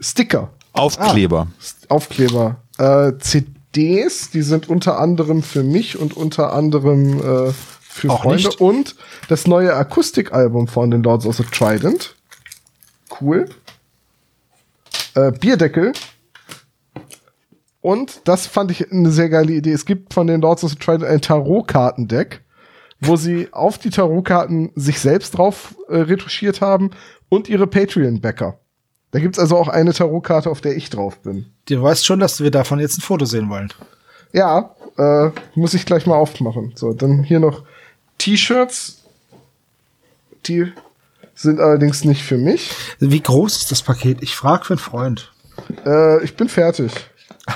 Sticker. 0.00 0.50
Aufkleber. 0.72 1.48
Ah, 1.50 1.94
Aufkleber. 1.94 2.56
Äh, 2.78 3.12
CDs, 3.18 4.30
die 4.30 4.42
sind 4.42 4.68
unter 4.68 4.98
anderem 4.98 5.42
für 5.42 5.62
mich 5.62 5.98
und 5.98 6.16
unter 6.16 6.52
anderem 6.52 7.20
äh, 7.20 7.52
für 7.88 8.10
Auch 8.10 8.22
Freunde. 8.22 8.44
Nicht. 8.44 8.60
Und 8.60 8.96
das 9.28 9.46
neue 9.46 9.74
Akustikalbum 9.74 10.68
von 10.68 10.90
den 10.90 11.02
Lords 11.02 11.26
of 11.26 11.36
the 11.36 11.44
Trident. 11.44 12.14
Cool. 13.20 13.48
Äh, 15.14 15.32
Bierdeckel, 15.32 15.92
und 17.80 18.20
das 18.24 18.46
fand 18.46 18.70
ich 18.70 18.90
eine 18.90 19.10
sehr 19.10 19.28
geile 19.28 19.52
Idee. 19.52 19.72
Es 19.72 19.86
gibt 19.86 20.12
von 20.12 20.26
den 20.26 20.40
Lords 20.40 20.64
of 20.64 20.72
the 20.72 20.76
Trident 20.76 21.04
ein 21.04 21.20
Tarotkartendeck, 21.20 22.42
wo 23.00 23.16
sie 23.16 23.48
auf 23.52 23.78
die 23.78 23.90
Tarotkarten 23.90 24.72
sich 24.74 25.00
selbst 25.00 25.38
drauf 25.38 25.74
äh, 25.88 25.96
retuschiert 25.96 26.60
haben 26.60 26.90
und 27.28 27.48
ihre 27.48 27.66
Patreon-Backer. 27.66 28.58
Da 29.12 29.20
gibt's 29.20 29.38
also 29.38 29.56
auch 29.56 29.68
eine 29.68 29.94
Tarotkarte, 29.94 30.50
auf 30.50 30.60
der 30.60 30.76
ich 30.76 30.90
drauf 30.90 31.20
bin. 31.20 31.46
Du 31.68 31.80
weißt 31.80 32.04
schon, 32.04 32.20
dass 32.20 32.42
wir 32.42 32.50
davon 32.50 32.78
jetzt 32.78 32.98
ein 32.98 33.02
Foto 33.02 33.24
sehen 33.24 33.48
wollen. 33.48 33.72
Ja, 34.32 34.74
äh, 34.98 35.30
muss 35.54 35.72
ich 35.72 35.86
gleich 35.86 36.04
mal 36.04 36.16
aufmachen. 36.16 36.72
So, 36.74 36.92
dann 36.92 37.22
hier 37.22 37.40
noch 37.40 37.62
T-Shirts. 38.18 39.02
Die 40.46 40.72
sind 41.34 41.60
allerdings 41.60 42.04
nicht 42.04 42.22
für 42.22 42.36
mich. 42.36 42.70
Wie 42.98 43.20
groß 43.20 43.56
ist 43.56 43.70
das 43.70 43.82
Paket? 43.82 44.22
Ich 44.22 44.34
frage 44.34 44.64
für 44.64 44.74
einen 44.74 44.80
Freund. 44.80 45.32
Äh, 45.86 46.24
ich 46.24 46.36
bin 46.36 46.48
fertig. 46.48 46.92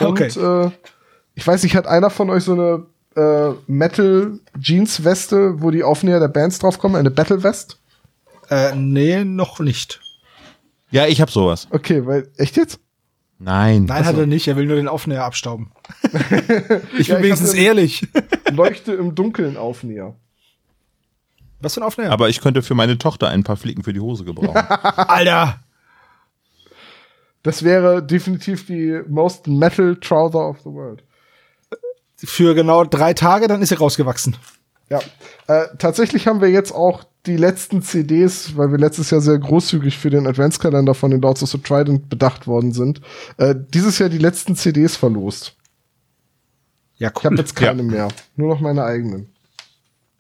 Okay. 0.00 0.32
Und 0.38 0.42
äh, 0.42 0.70
ich 1.34 1.46
weiß 1.46 1.62
nicht, 1.62 1.76
hat 1.76 1.86
einer 1.86 2.08
von 2.08 2.30
euch 2.30 2.44
so 2.44 2.52
eine 2.52 2.86
äh, 3.14 3.54
Metal-Jeans-Weste, 3.66 5.60
wo 5.60 5.70
die 5.70 5.84
Aufnäher 5.84 6.18
der 6.18 6.28
Bands 6.28 6.58
draufkommen? 6.60 6.96
Eine 6.96 7.10
Battle-West? 7.10 7.78
Äh, 8.48 8.74
nee, 8.74 9.22
noch 9.22 9.60
nicht. 9.60 10.00
Ja, 10.90 11.06
ich 11.06 11.20
hab 11.20 11.30
sowas. 11.30 11.68
Okay, 11.70 12.06
weil, 12.06 12.26
echt 12.38 12.56
jetzt? 12.56 12.80
Nein. 13.38 13.84
Nein, 13.84 14.04
hat 14.06 14.16
er 14.16 14.26
nicht. 14.26 14.48
Er 14.48 14.56
will 14.56 14.66
nur 14.66 14.76
den 14.76 14.88
Aufnäher 14.88 15.24
abstauben. 15.24 15.72
ich 16.98 17.08
bin 17.08 17.16
ja, 17.16 17.22
wenigstens 17.22 17.54
ehrlich. 17.54 18.08
Leuchte 18.50 18.92
im 18.92 19.14
Dunkeln 19.14 19.56
Aufnäher. 19.56 20.14
Was 21.62 21.74
für 21.74 21.80
ein 21.80 21.86
Aufnäher? 21.86 22.10
Aber 22.10 22.28
ich 22.28 22.40
könnte 22.40 22.62
für 22.62 22.74
meine 22.74 22.98
Tochter 22.98 23.28
ein 23.28 23.44
paar 23.44 23.56
Flicken 23.56 23.84
für 23.84 23.92
die 23.92 24.00
Hose 24.00 24.24
gebrauchen. 24.24 24.56
Alter! 24.96 25.60
Das 27.42 27.62
wäre 27.62 28.02
definitiv 28.02 28.66
die 28.66 29.00
most 29.08 29.46
metal 29.46 29.96
trouser 29.96 30.48
of 30.48 30.58
the 30.60 30.70
world. 30.70 31.02
Für 32.16 32.54
genau 32.54 32.84
drei 32.84 33.14
Tage, 33.14 33.48
dann 33.48 33.62
ist 33.62 33.70
sie 33.70 33.76
rausgewachsen. 33.76 34.36
Ja. 34.90 35.00
Äh, 35.48 35.68
tatsächlich 35.78 36.26
haben 36.26 36.40
wir 36.40 36.50
jetzt 36.50 36.72
auch 36.72 37.04
die 37.26 37.36
letzten 37.36 37.82
CDs, 37.82 38.56
weil 38.56 38.70
wir 38.70 38.78
letztes 38.78 39.10
Jahr 39.10 39.20
sehr 39.20 39.38
großzügig 39.38 39.98
für 39.98 40.10
den 40.10 40.26
Adventskalender 40.26 40.94
von 40.94 41.10
den 41.10 41.20
Lords 41.20 41.42
of 41.42 41.50
the 41.50 41.58
Trident 41.58 42.08
bedacht 42.08 42.46
worden 42.46 42.72
sind, 42.72 43.00
äh, 43.38 43.54
dieses 43.56 43.98
Jahr 43.98 44.08
die 44.08 44.18
letzten 44.18 44.54
CDs 44.54 44.96
verlost. 44.96 45.56
Ja, 46.96 47.08
cool. 47.08 47.14
Ich 47.18 47.24
habe 47.24 47.36
jetzt 47.36 47.56
keine 47.56 47.82
ja. 47.82 47.88
mehr. 47.88 48.08
Nur 48.36 48.48
noch 48.48 48.60
meine 48.60 48.84
eigenen. 48.84 49.31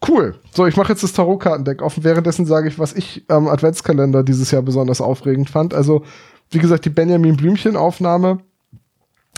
Cool. 0.06 0.34
So, 0.52 0.66
ich 0.66 0.76
mache 0.76 0.92
jetzt 0.92 1.04
das 1.04 1.12
Tarotkartendeck 1.12 1.80
und 1.80 2.04
währenddessen 2.04 2.44
sage 2.44 2.68
ich, 2.68 2.78
was 2.78 2.92
ich 2.92 3.24
am 3.28 3.48
Adventskalender 3.48 4.24
dieses 4.24 4.50
Jahr 4.50 4.62
besonders 4.62 5.00
aufregend 5.00 5.48
fand. 5.48 5.74
Also 5.74 6.04
wie 6.50 6.58
gesagt, 6.58 6.84
die 6.84 6.90
Benjamin 6.90 7.36
Blümchen-Aufnahme 7.36 8.40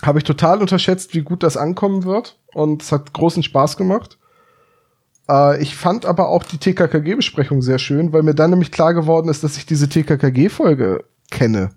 habe 0.02 0.18
ich 0.18 0.24
total 0.24 0.60
unterschätzt, 0.60 1.14
wie 1.14 1.22
gut 1.22 1.42
das 1.42 1.56
ankommen 1.56 2.04
wird. 2.04 2.38
Und 2.54 2.82
es 2.82 2.92
hat 2.92 3.12
großen 3.12 3.42
Spaß 3.42 3.76
gemacht. 3.76 4.18
Äh, 5.28 5.62
ich 5.62 5.76
fand 5.76 6.06
aber 6.06 6.28
auch 6.28 6.44
die 6.44 6.58
TKKG-Besprechung 6.58 7.62
sehr 7.62 7.78
schön, 7.78 8.12
weil 8.12 8.22
mir 8.22 8.34
dann 8.34 8.50
nämlich 8.50 8.72
klar 8.72 8.94
geworden 8.94 9.28
ist, 9.28 9.44
dass 9.44 9.56
ich 9.56 9.66
diese 9.66 9.88
TKKG-Folge 9.88 11.04
kenne. 11.30 11.70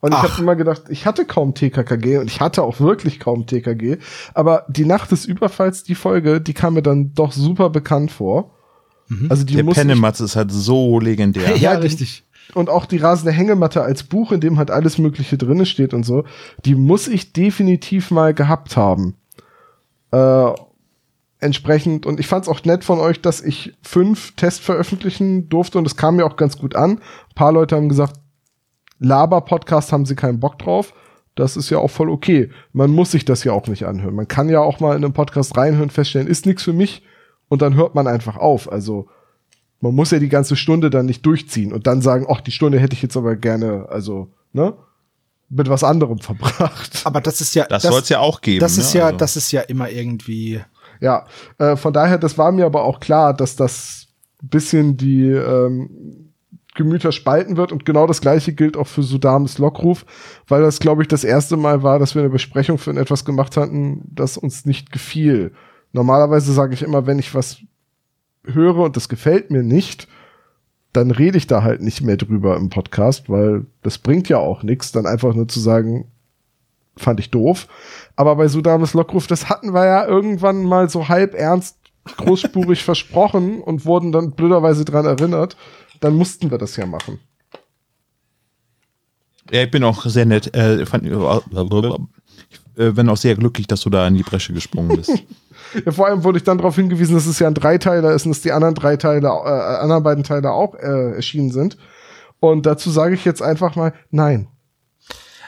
Und 0.00 0.14
Ach. 0.14 0.24
ich 0.24 0.30
habe 0.30 0.42
immer 0.42 0.56
gedacht, 0.56 0.84
ich 0.88 1.06
hatte 1.06 1.26
kaum 1.26 1.54
TKKG 1.54 2.18
und 2.18 2.26
ich 2.26 2.40
hatte 2.40 2.62
auch 2.62 2.80
wirklich 2.80 3.20
kaum 3.20 3.46
TKG. 3.46 3.98
Aber 4.32 4.64
die 4.68 4.86
Nacht 4.86 5.12
des 5.12 5.26
Überfalls, 5.26 5.84
die 5.84 5.94
Folge, 5.94 6.40
die 6.40 6.54
kam 6.54 6.74
mir 6.74 6.82
dann 6.82 7.12
doch 7.14 7.32
super 7.32 7.68
bekannt 7.70 8.10
vor. 8.10 8.52
Mhm. 9.08 9.26
Also 9.30 9.44
die 9.44 9.56
Der 9.56 9.64
Pennematz 9.64 10.20
ist 10.20 10.36
halt 10.36 10.50
so 10.50 10.98
legendär. 11.00 11.50
ja, 11.50 11.56
ja, 11.72 11.78
richtig 11.78 12.24
und 12.54 12.68
auch 12.68 12.86
die 12.86 12.98
rasende 12.98 13.32
Hängematte 13.32 13.82
als 13.82 14.02
Buch, 14.02 14.32
in 14.32 14.40
dem 14.40 14.58
halt 14.58 14.70
alles 14.70 14.98
Mögliche 14.98 15.38
drinne 15.38 15.66
steht 15.66 15.94
und 15.94 16.04
so, 16.04 16.24
die 16.64 16.74
muss 16.74 17.08
ich 17.08 17.32
definitiv 17.32 18.10
mal 18.10 18.34
gehabt 18.34 18.76
haben. 18.76 19.14
Äh, 20.10 20.50
entsprechend, 21.38 22.06
und 22.06 22.20
ich 22.20 22.26
fand 22.26 22.44
es 22.44 22.48
auch 22.48 22.64
nett 22.64 22.84
von 22.84 22.98
euch, 22.98 23.20
dass 23.20 23.40
ich 23.40 23.74
fünf 23.82 24.34
Tests 24.36 24.60
veröffentlichen 24.60 25.48
durfte 25.48 25.78
und 25.78 25.86
es 25.86 25.96
kam 25.96 26.16
mir 26.16 26.26
auch 26.26 26.36
ganz 26.36 26.58
gut 26.58 26.76
an. 26.76 26.92
Ein 26.92 27.34
paar 27.34 27.52
Leute 27.52 27.76
haben 27.76 27.88
gesagt, 27.88 28.16
Laber-Podcast 29.00 29.92
haben 29.92 30.06
sie 30.06 30.14
keinen 30.14 30.40
Bock 30.40 30.58
drauf. 30.58 30.94
Das 31.34 31.56
ist 31.56 31.70
ja 31.70 31.78
auch 31.78 31.90
voll 31.90 32.10
okay. 32.10 32.50
Man 32.72 32.90
muss 32.90 33.12
sich 33.12 33.24
das 33.24 33.44
ja 33.44 33.52
auch 33.52 33.66
nicht 33.66 33.84
anhören. 33.84 34.14
Man 34.14 34.28
kann 34.28 34.48
ja 34.48 34.60
auch 34.60 34.80
mal 34.80 34.96
in 34.96 35.04
einen 35.04 35.12
Podcast 35.12 35.56
reinhören, 35.56 35.90
feststellen, 35.90 36.28
ist 36.28 36.46
nichts 36.46 36.62
für 36.62 36.72
mich 36.72 37.02
und 37.48 37.62
dann 37.62 37.74
hört 37.74 37.94
man 37.94 38.06
einfach 38.06 38.36
auf. 38.36 38.70
Also 38.70 39.08
man 39.80 39.94
muss 39.94 40.10
ja 40.10 40.18
die 40.18 40.28
ganze 40.28 40.56
Stunde 40.56 40.90
dann 40.90 41.06
nicht 41.06 41.24
durchziehen 41.24 41.72
und 41.72 41.86
dann 41.86 42.02
sagen, 42.02 42.26
ach, 42.30 42.40
die 42.40 42.52
Stunde 42.52 42.78
hätte 42.78 42.94
ich 42.94 43.02
jetzt 43.02 43.16
aber 43.16 43.36
gerne, 43.36 43.86
also, 43.88 44.28
ne? 44.52 44.74
mit 45.50 45.68
was 45.68 45.82
anderem 45.84 46.18
verbracht. 46.20 47.02
Aber 47.04 47.20
das 47.20 47.40
ist 47.40 47.54
ja. 47.54 47.66
Das, 47.66 47.82
soll 47.82 48.00
es 48.00 48.08
ja 48.08 48.20
auch 48.20 48.40
geben. 48.40 48.60
Das 48.60 48.78
ist 48.78 48.94
ne? 48.94 49.00
ja, 49.00 49.06
Also- 49.06 49.18
das 49.18 49.36
ist 49.36 49.50
ja 49.52 49.62
immer 49.62 49.90
irgendwie. 49.90 50.60
Ja, 51.00 51.26
äh, 51.58 51.76
von 51.76 51.92
daher, 51.92 52.18
das 52.18 52.36
war 52.38 52.52
mir 52.52 52.66
aber 52.66 52.84
auch 52.84 53.00
klar, 53.00 53.34
dass 53.34 53.56
das 53.56 54.08
ein 54.42 54.48
bisschen 54.48 54.96
die 54.96 55.28
ähm, 55.30 56.29
Gemüter 56.74 57.10
spalten 57.10 57.56
wird 57.56 57.72
und 57.72 57.84
genau 57.84 58.06
das 58.06 58.20
gleiche 58.20 58.52
gilt 58.52 58.76
auch 58.76 58.86
für 58.86 59.02
Sudams 59.02 59.58
Lockruf, 59.58 60.06
weil 60.46 60.62
das, 60.62 60.78
glaube 60.78 61.02
ich, 61.02 61.08
das 61.08 61.24
erste 61.24 61.56
Mal 61.56 61.82
war, 61.82 61.98
dass 61.98 62.14
wir 62.14 62.22
eine 62.22 62.30
Besprechung 62.30 62.78
für 62.78 62.92
etwas 62.92 63.24
gemacht 63.24 63.56
hatten, 63.56 64.02
das 64.10 64.36
uns 64.36 64.66
nicht 64.66 64.92
gefiel. 64.92 65.52
Normalerweise 65.92 66.52
sage 66.52 66.74
ich 66.74 66.82
immer, 66.82 67.06
wenn 67.06 67.18
ich 67.18 67.34
was 67.34 67.58
höre 68.44 68.76
und 68.76 68.96
das 68.96 69.08
gefällt 69.08 69.50
mir 69.50 69.64
nicht, 69.64 70.06
dann 70.92 71.10
rede 71.10 71.38
ich 71.38 71.46
da 71.46 71.62
halt 71.62 71.82
nicht 71.82 72.02
mehr 72.02 72.16
drüber 72.16 72.56
im 72.56 72.68
Podcast, 72.68 73.28
weil 73.28 73.66
das 73.82 73.98
bringt 73.98 74.28
ja 74.28 74.38
auch 74.38 74.62
nichts, 74.62 74.92
dann 74.92 75.06
einfach 75.06 75.34
nur 75.34 75.48
zu 75.48 75.60
sagen, 75.60 76.06
fand 76.96 77.20
ich 77.20 77.30
doof. 77.30 77.68
Aber 78.16 78.36
bei 78.36 78.48
Sudames 78.48 78.94
Lockruf, 78.94 79.26
das 79.26 79.48
hatten 79.48 79.72
wir 79.72 79.86
ja 79.86 80.06
irgendwann 80.06 80.64
mal 80.64 80.88
so 80.88 81.08
halb 81.08 81.34
ernst 81.34 81.78
großspurig 82.16 82.82
versprochen 82.84 83.60
und 83.60 83.84
wurden 83.84 84.12
dann 84.12 84.32
blöderweise 84.32 84.84
dran 84.84 85.06
erinnert. 85.06 85.56
Dann 86.00 86.14
mussten 86.14 86.50
wir 86.50 86.58
das 86.58 86.76
ja 86.76 86.86
machen. 86.86 87.18
Ja, 89.50 89.62
ich 89.62 89.70
bin 89.70 89.84
auch 89.84 90.04
sehr 90.04 90.26
nett. 90.26 90.54
Äh, 90.54 90.86
fand, 90.86 91.06
ich 91.06 91.12
äh, 92.76 92.90
bin 92.92 93.08
auch 93.08 93.16
sehr 93.16 93.34
glücklich, 93.34 93.66
dass 93.66 93.80
du 93.80 93.90
da 93.90 94.06
in 94.06 94.14
die 94.14 94.22
Bresche 94.22 94.52
gesprungen 94.52 94.96
bist. 94.96 95.10
Ja, 95.84 95.92
vor 95.92 96.08
allem 96.08 96.24
wurde 96.24 96.38
ich 96.38 96.42
dann 96.42 96.58
darauf 96.58 96.74
hingewiesen, 96.74 97.14
dass 97.14 97.26
es 97.26 97.38
ja 97.38 97.46
ein 97.46 97.54
Dreiteiler 97.54 98.12
ist 98.12 98.26
und 98.26 98.32
dass 98.32 98.40
die 98.40 98.50
anderen 98.50 98.74
drei 98.74 98.96
Teile, 98.96 99.28
äh, 99.28 99.78
anderen 99.80 100.02
beiden 100.02 100.24
Teile 100.24 100.50
auch 100.50 100.74
äh, 100.74 101.14
erschienen 101.14 101.52
sind. 101.52 101.76
Und 102.40 102.66
dazu 102.66 102.90
sage 102.90 103.14
ich 103.14 103.24
jetzt 103.24 103.40
einfach 103.40 103.76
mal 103.76 103.92
nein. 104.10 104.48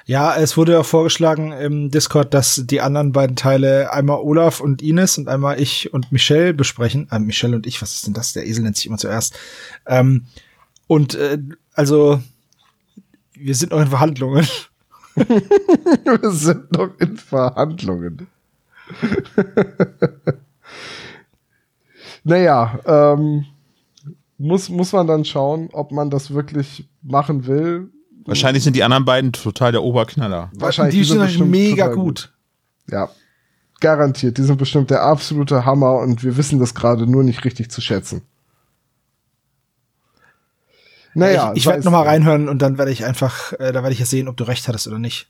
Ja, 0.05 0.35
es 0.37 0.57
wurde 0.57 0.73
ja 0.73 0.83
vorgeschlagen 0.83 1.53
im 1.53 1.91
Discord, 1.91 2.35
dass 2.35 2.63
die 2.65 2.81
anderen 2.81 3.13
beiden 3.13 3.37
Teile 3.37 3.93
einmal 3.93 4.19
Olaf 4.19 4.61
und 4.61 4.83
Ines 4.83 5.17
und 5.17 5.29
einmal 5.29 5.61
ich 5.61 5.93
und 5.93 6.11
Michelle 6.11 6.55
besprechen. 6.55 7.09
Äh, 7.11 7.21
Michelle 7.21 7.55
und 7.55 7.67
ich, 7.67 7.81
was 7.81 7.95
ist 7.95 8.07
denn 8.07 8.15
das? 8.15 8.33
Der 8.33 8.47
Esel 8.47 8.65
nennt 8.65 8.77
sich 8.77 8.87
immer 8.87 8.99
zuerst. 8.99 9.39
Ähm, 9.87 10.27
und 10.89 11.15
äh, 11.15 11.39
also, 11.75 12.21
wir 13.35 13.55
sind 13.55 13.71
noch 13.71 13.81
in 13.81 13.89
Verhandlungen. 13.89 14.47
wir 15.15 16.31
sind 16.33 16.73
noch 16.73 16.99
in 16.99 17.17
Verhandlungen. 17.17 18.27
naja, 22.25 22.81
ähm, 22.85 23.47
muss, 24.39 24.69
muss 24.69 24.93
man 24.93 25.07
dann 25.07 25.25
schauen, 25.25 25.69
ob 25.73 25.93
man 25.93 26.11
das 26.11 26.35
wirklich 26.35 26.89
machen 27.03 27.47
will. 27.47 27.91
Wahrscheinlich 28.25 28.63
sind 28.63 28.77
die 28.77 28.85
anderen 28.85 29.05
beiden 29.05 29.33
total 29.33 29.73
der 29.73 29.83
Oberknaller. 29.83 30.51
Wahrscheinlich, 30.55 30.95
die 30.95 31.01
die 31.01 31.05
sind 31.05 31.19
sind 31.19 31.27
bestimmt 31.27 31.51
mega 31.51 31.89
total 31.89 31.97
gut. 31.97 32.33
Ja, 32.91 33.11
garantiert. 33.81 34.39
Die 34.39 34.43
sind 34.43 34.57
bestimmt 34.57 34.91
der 34.91 35.03
absolute 35.03 35.65
Hammer 35.65 35.97
und 35.97 36.25
wir 36.25 36.37
wissen 36.37 36.59
das 36.59 36.75
gerade 36.75 37.07
nur 37.07 37.25
nicht 37.25 37.45
richtig 37.45 37.71
zu 37.71 37.81
schätzen. 37.81 38.23
Naja, 41.15 41.53
ich 41.53 41.59
ich 41.59 41.67
werde 41.67 41.81
es 41.81 41.85
noch 41.85 41.93
mal 41.93 41.99
drum. 41.99 42.09
reinhören 42.09 42.49
und 42.49 42.63
dann 42.63 42.79
werde 42.79 42.91
ich 42.91 43.05
einfach, 43.05 43.53
äh, 43.55 43.73
da 43.73 43.83
werde 43.83 43.93
ich 43.93 43.99
ja 43.99 44.07
sehen, 44.07 44.29
ob 44.29 44.37
du 44.37 44.45
recht 44.45 44.67
hattest 44.67 44.89
oder 44.89 44.99
nicht. 44.99 45.29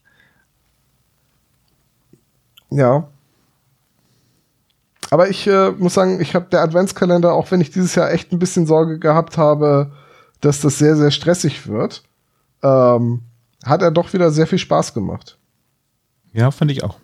Ja. 2.69 3.09
Aber 5.09 5.29
ich 5.29 5.45
äh, 5.45 5.71
muss 5.71 5.93
sagen, 5.93 6.21
ich 6.21 6.33
habe 6.33 6.47
der 6.49 6.61
Adventskalender, 6.61 7.33
auch 7.33 7.51
wenn 7.51 7.61
ich 7.61 7.69
dieses 7.69 7.95
Jahr 7.95 8.11
echt 8.11 8.31
ein 8.31 8.39
bisschen 8.39 8.65
Sorge 8.65 8.97
gehabt 8.97 9.37
habe, 9.37 9.91
dass 10.41 10.61
das 10.61 10.77
sehr, 10.77 10.95
sehr 10.95 11.11
stressig 11.11 11.67
wird, 11.67 12.03
ähm, 12.63 13.21
hat 13.63 13.81
er 13.81 13.91
doch 13.91 14.13
wieder 14.13 14.31
sehr 14.31 14.47
viel 14.47 14.57
Spaß 14.57 14.93
gemacht. 14.93 15.37
Ja, 16.33 16.51
fand 16.51 16.71
ich 16.71 16.83
auch. 16.83 16.99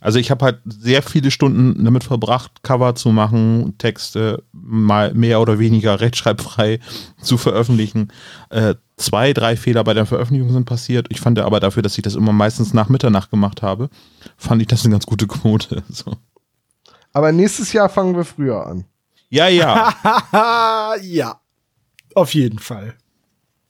Also 0.00 0.18
ich 0.18 0.30
habe 0.30 0.44
halt 0.44 0.60
sehr 0.66 1.02
viele 1.02 1.30
Stunden 1.30 1.84
damit 1.84 2.04
verbracht, 2.04 2.62
Cover 2.62 2.94
zu 2.94 3.08
machen, 3.10 3.76
Texte 3.78 4.44
mal 4.52 5.14
mehr 5.14 5.40
oder 5.40 5.58
weniger 5.58 6.00
rechtschreibfrei 6.00 6.80
zu 7.20 7.38
veröffentlichen. 7.38 8.12
Äh, 8.50 8.74
zwei, 8.96 9.32
drei 9.32 9.56
Fehler 9.56 9.84
bei 9.84 9.94
der 9.94 10.06
Veröffentlichung 10.06 10.52
sind 10.52 10.66
passiert. 10.66 11.06
Ich 11.10 11.20
fand 11.20 11.38
aber 11.38 11.60
dafür, 11.60 11.82
dass 11.82 11.96
ich 11.96 12.02
das 12.02 12.14
immer 12.14 12.32
meistens 12.32 12.74
nach 12.74 12.88
Mitternacht 12.88 13.30
gemacht 13.30 13.62
habe, 13.62 13.88
fand 14.36 14.60
ich 14.60 14.68
das 14.68 14.84
eine 14.84 14.92
ganz 14.92 15.06
gute 15.06 15.26
Quote. 15.26 15.82
So. 15.96 16.12
Aber 17.12 17.32
nächstes 17.32 17.72
Jahr 17.72 17.88
fangen 17.88 18.14
wir 18.14 18.24
früher 18.24 18.66
an. 18.66 18.84
Ja, 19.30 19.48
ja. 19.48 19.94
ja. 21.02 21.40
Auf 22.14 22.34
jeden 22.34 22.58
Fall. 22.58 22.94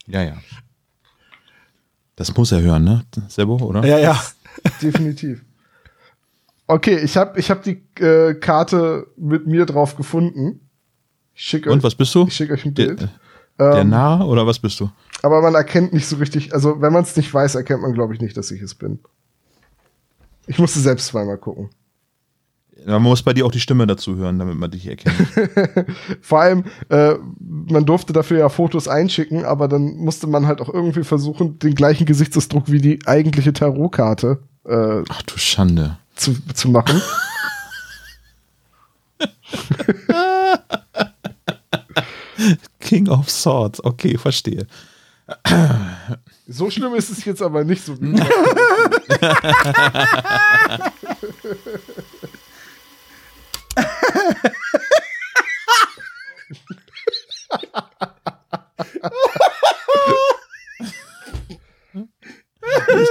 ja, 0.07 0.23
ja. 0.23 0.37
Das 2.17 2.35
muss 2.37 2.51
er 2.53 2.63
hören, 2.63 2.85
ne? 2.85 3.05
Sebo, 3.29 3.57
oder? 3.59 3.85
Ja, 3.87 3.99
ja. 3.99 4.21
Definitiv. 4.83 5.45
Okay, 6.67 6.99
ich 6.99 7.17
habe 7.17 7.39
ich 7.39 7.51
hab 7.51 7.63
die 7.63 7.83
äh, 8.01 8.35
Karte 8.35 9.07
mit 9.17 9.47
mir 9.47 9.67
drauf 9.67 9.97
gefunden. 9.97 10.61
Ich 11.35 11.43
schicke 11.45 11.71
Und 11.71 11.79
euch, 11.79 11.85
was 11.85 11.95
bist 11.95 12.15
du? 12.15 12.27
ich 12.27 12.35
schick 12.35 12.51
euch 12.51 12.65
ein 12.65 12.75
Der, 12.75 12.87
Bild. 12.87 13.09
der 13.59 13.75
Ähm, 13.81 13.91
Narr 13.91 14.27
oder 14.27 14.47
was 14.47 14.59
bist 14.59 14.81
du? 14.81 14.91
aber 15.23 15.41
man 15.43 15.55
erkennt 15.55 15.93
nicht 15.93 16.07
so 16.07 16.17
richtig, 16.17 16.53
also 16.55 16.81
wenn 16.81 16.93
man 16.93 17.03
es 17.03 17.17
nicht 17.17 17.33
weiß, 17.33 17.55
erkennt 17.55 17.83
man, 17.83 17.93
glaube 17.95 18.15
ich, 18.15 18.21
nicht, 18.21 18.37
dass 18.37 18.51
ich 18.51 18.61
es 18.63 18.75
bin. 18.75 18.99
Ich 20.47 20.59
musste 20.59 20.79
selbst 20.81 21.07
zweimal 21.09 21.37
gucken. 21.39 21.71
Man 22.87 23.03
muss 23.03 23.23
bei 23.23 23.33
dir 23.33 23.45
auch 23.45 23.51
die 23.51 23.59
Stimme 23.59 23.85
dazu 23.89 24.15
hören, 24.15 24.39
damit 24.39 24.57
man 24.57 24.71
dich 24.71 24.87
erkennt. 24.87 25.17
Vor 26.21 26.41
allem, 26.41 26.65
äh, 26.89 27.15
man 27.41 27.85
durfte 27.85 28.13
dafür 28.13 28.39
ja 28.39 28.49
Fotos 28.49 28.87
einschicken, 28.87 29.45
aber 29.45 29.67
dann 29.67 29.97
musste 29.97 30.29
man 30.29 30.47
halt 30.47 30.61
auch 30.61 30.73
irgendwie 30.73 31.03
versuchen, 31.03 31.59
den 31.59 31.75
gleichen 31.75 32.07
Gesichtsausdruck 32.07 32.71
wie 32.71 32.81
die 32.81 33.01
eigentliche 33.05 33.53
Tarotkarte 33.53 34.39
äh, 34.65 35.03
Ach 35.09 35.23
du 35.23 35.37
Schande. 35.37 35.99
zu, 36.15 36.37
zu 36.55 36.69
machen. 36.69 37.03
King 42.81 43.09
of 43.09 43.29
Swords, 43.31 43.83
okay, 43.85 44.17
verstehe. 44.19 44.67
So 46.47 46.71
schlimm 46.71 46.95
ist 46.95 47.11
es 47.11 47.25
jetzt 47.25 47.43
aber 47.43 47.65
nicht 47.65 47.85
so 47.85 47.95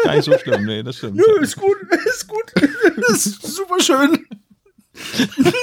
gar 0.05 0.15
nicht 0.15 0.25
so 0.25 0.37
schlimm, 0.37 0.65
nee, 0.65 0.83
das 0.83 0.97
stimmt. 0.97 1.15
Nö, 1.15 1.41
ist 1.41 1.57
gut, 1.57 1.77
ist 2.05 2.27
gut. 2.27 2.51
Das 3.09 3.25
ist 3.25 3.41
super 3.41 3.79
schön. 3.81 4.27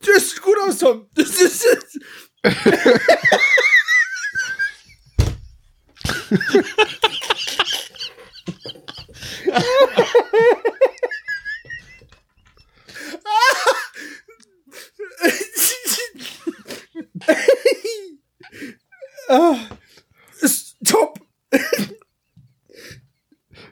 Das 0.00 0.30
sieht 0.30 0.42
gut 0.42 0.56
aus, 0.66 0.78
Tom. 0.78 1.06
Das 1.14 1.40
ist. 1.40 1.66
ah, 19.28 19.56
ist 20.40 20.76
top. 20.84 21.20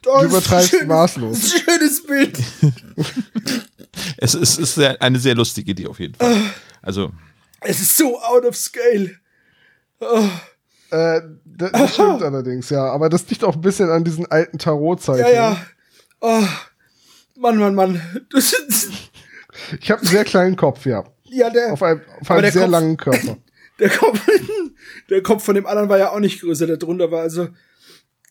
Oh, 0.06 0.20
Du 0.20 0.24
übertreibst 0.26 0.72
maßlos. 0.88 1.52
Schönes 1.52 2.02
Bild. 2.06 2.38
Es 4.16 4.34
ist, 4.34 4.58
es 4.58 4.76
ist 4.76 5.00
eine 5.00 5.18
sehr 5.18 5.34
lustige 5.34 5.70
Idee 5.72 5.86
auf 5.86 5.98
jeden 5.98 6.14
Fall. 6.14 6.36
Also, 6.82 7.10
Es 7.60 7.80
ist 7.80 7.96
so 7.96 8.20
out 8.20 8.44
of 8.44 8.54
scale. 8.56 9.12
Oh, 10.00 10.24
Äh, 10.90 11.20
das, 11.44 11.72
das 11.72 11.94
stimmt 11.94 12.22
allerdings, 12.22 12.70
ja. 12.70 12.84
Aber 12.90 13.08
das 13.08 13.28
liegt 13.28 13.42
auch 13.44 13.54
ein 13.56 13.60
bisschen 13.60 13.90
an 13.90 14.04
diesen 14.04 14.26
alten 14.30 14.58
Tarotzeichen. 14.58 15.24
ja, 15.24 15.30
ja. 15.30 15.66
Oh, 16.20 16.44
Mann, 17.36 17.56
Mann, 17.58 17.74
Mann. 17.74 18.00
Ich 19.80 19.90
habe 19.90 20.00
einen 20.00 20.08
sehr 20.10 20.24
kleinen 20.24 20.56
Kopf, 20.56 20.86
ja. 20.86 21.04
ja, 21.24 21.50
der, 21.50 21.72
Auf 21.72 21.82
einem, 21.82 22.00
auf 22.20 22.30
einem 22.30 22.42
der 22.42 22.52
sehr 22.52 22.62
Kopf- 22.62 22.70
langen 22.72 22.96
Körper. 22.96 23.36
der 23.80 23.90
Kopf, 23.90 24.20
der 25.10 25.22
Kopf 25.22 25.44
von 25.44 25.54
dem 25.56 25.66
anderen 25.66 25.88
war 25.88 25.98
ja 25.98 26.10
auch 26.10 26.20
nicht 26.20 26.40
größer, 26.40 26.66
der 26.66 26.76
drunter 26.76 27.10
war. 27.10 27.22
Also, 27.22 27.48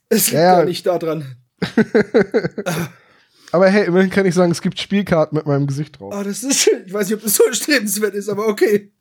es 0.09 0.27
liegt 0.27 0.33
Ja, 0.41 0.59
ja. 0.59 0.65
nicht 0.65 0.85
da 0.85 0.97
dran. 0.97 1.35
Aber 3.51 3.69
hey, 3.69 3.85
immerhin 3.87 4.09
kann 4.09 4.25
ich 4.25 4.35
sagen, 4.35 4.51
es 4.51 4.61
gibt 4.61 4.79
Spielkarten 4.79 5.37
mit 5.37 5.45
meinem 5.45 5.67
Gesicht 5.67 5.99
drauf. 5.99 6.13
Oh, 6.17 6.23
das 6.23 6.43
ist 6.43 6.59
schön. 6.59 6.83
Ich 6.85 6.93
weiß 6.93 7.07
nicht, 7.07 7.17
ob 7.17 7.23
das 7.23 7.35
so 7.35 7.43
strebenswert 7.51 8.13
ist, 8.13 8.29
aber 8.29 8.47
okay. 8.47 8.91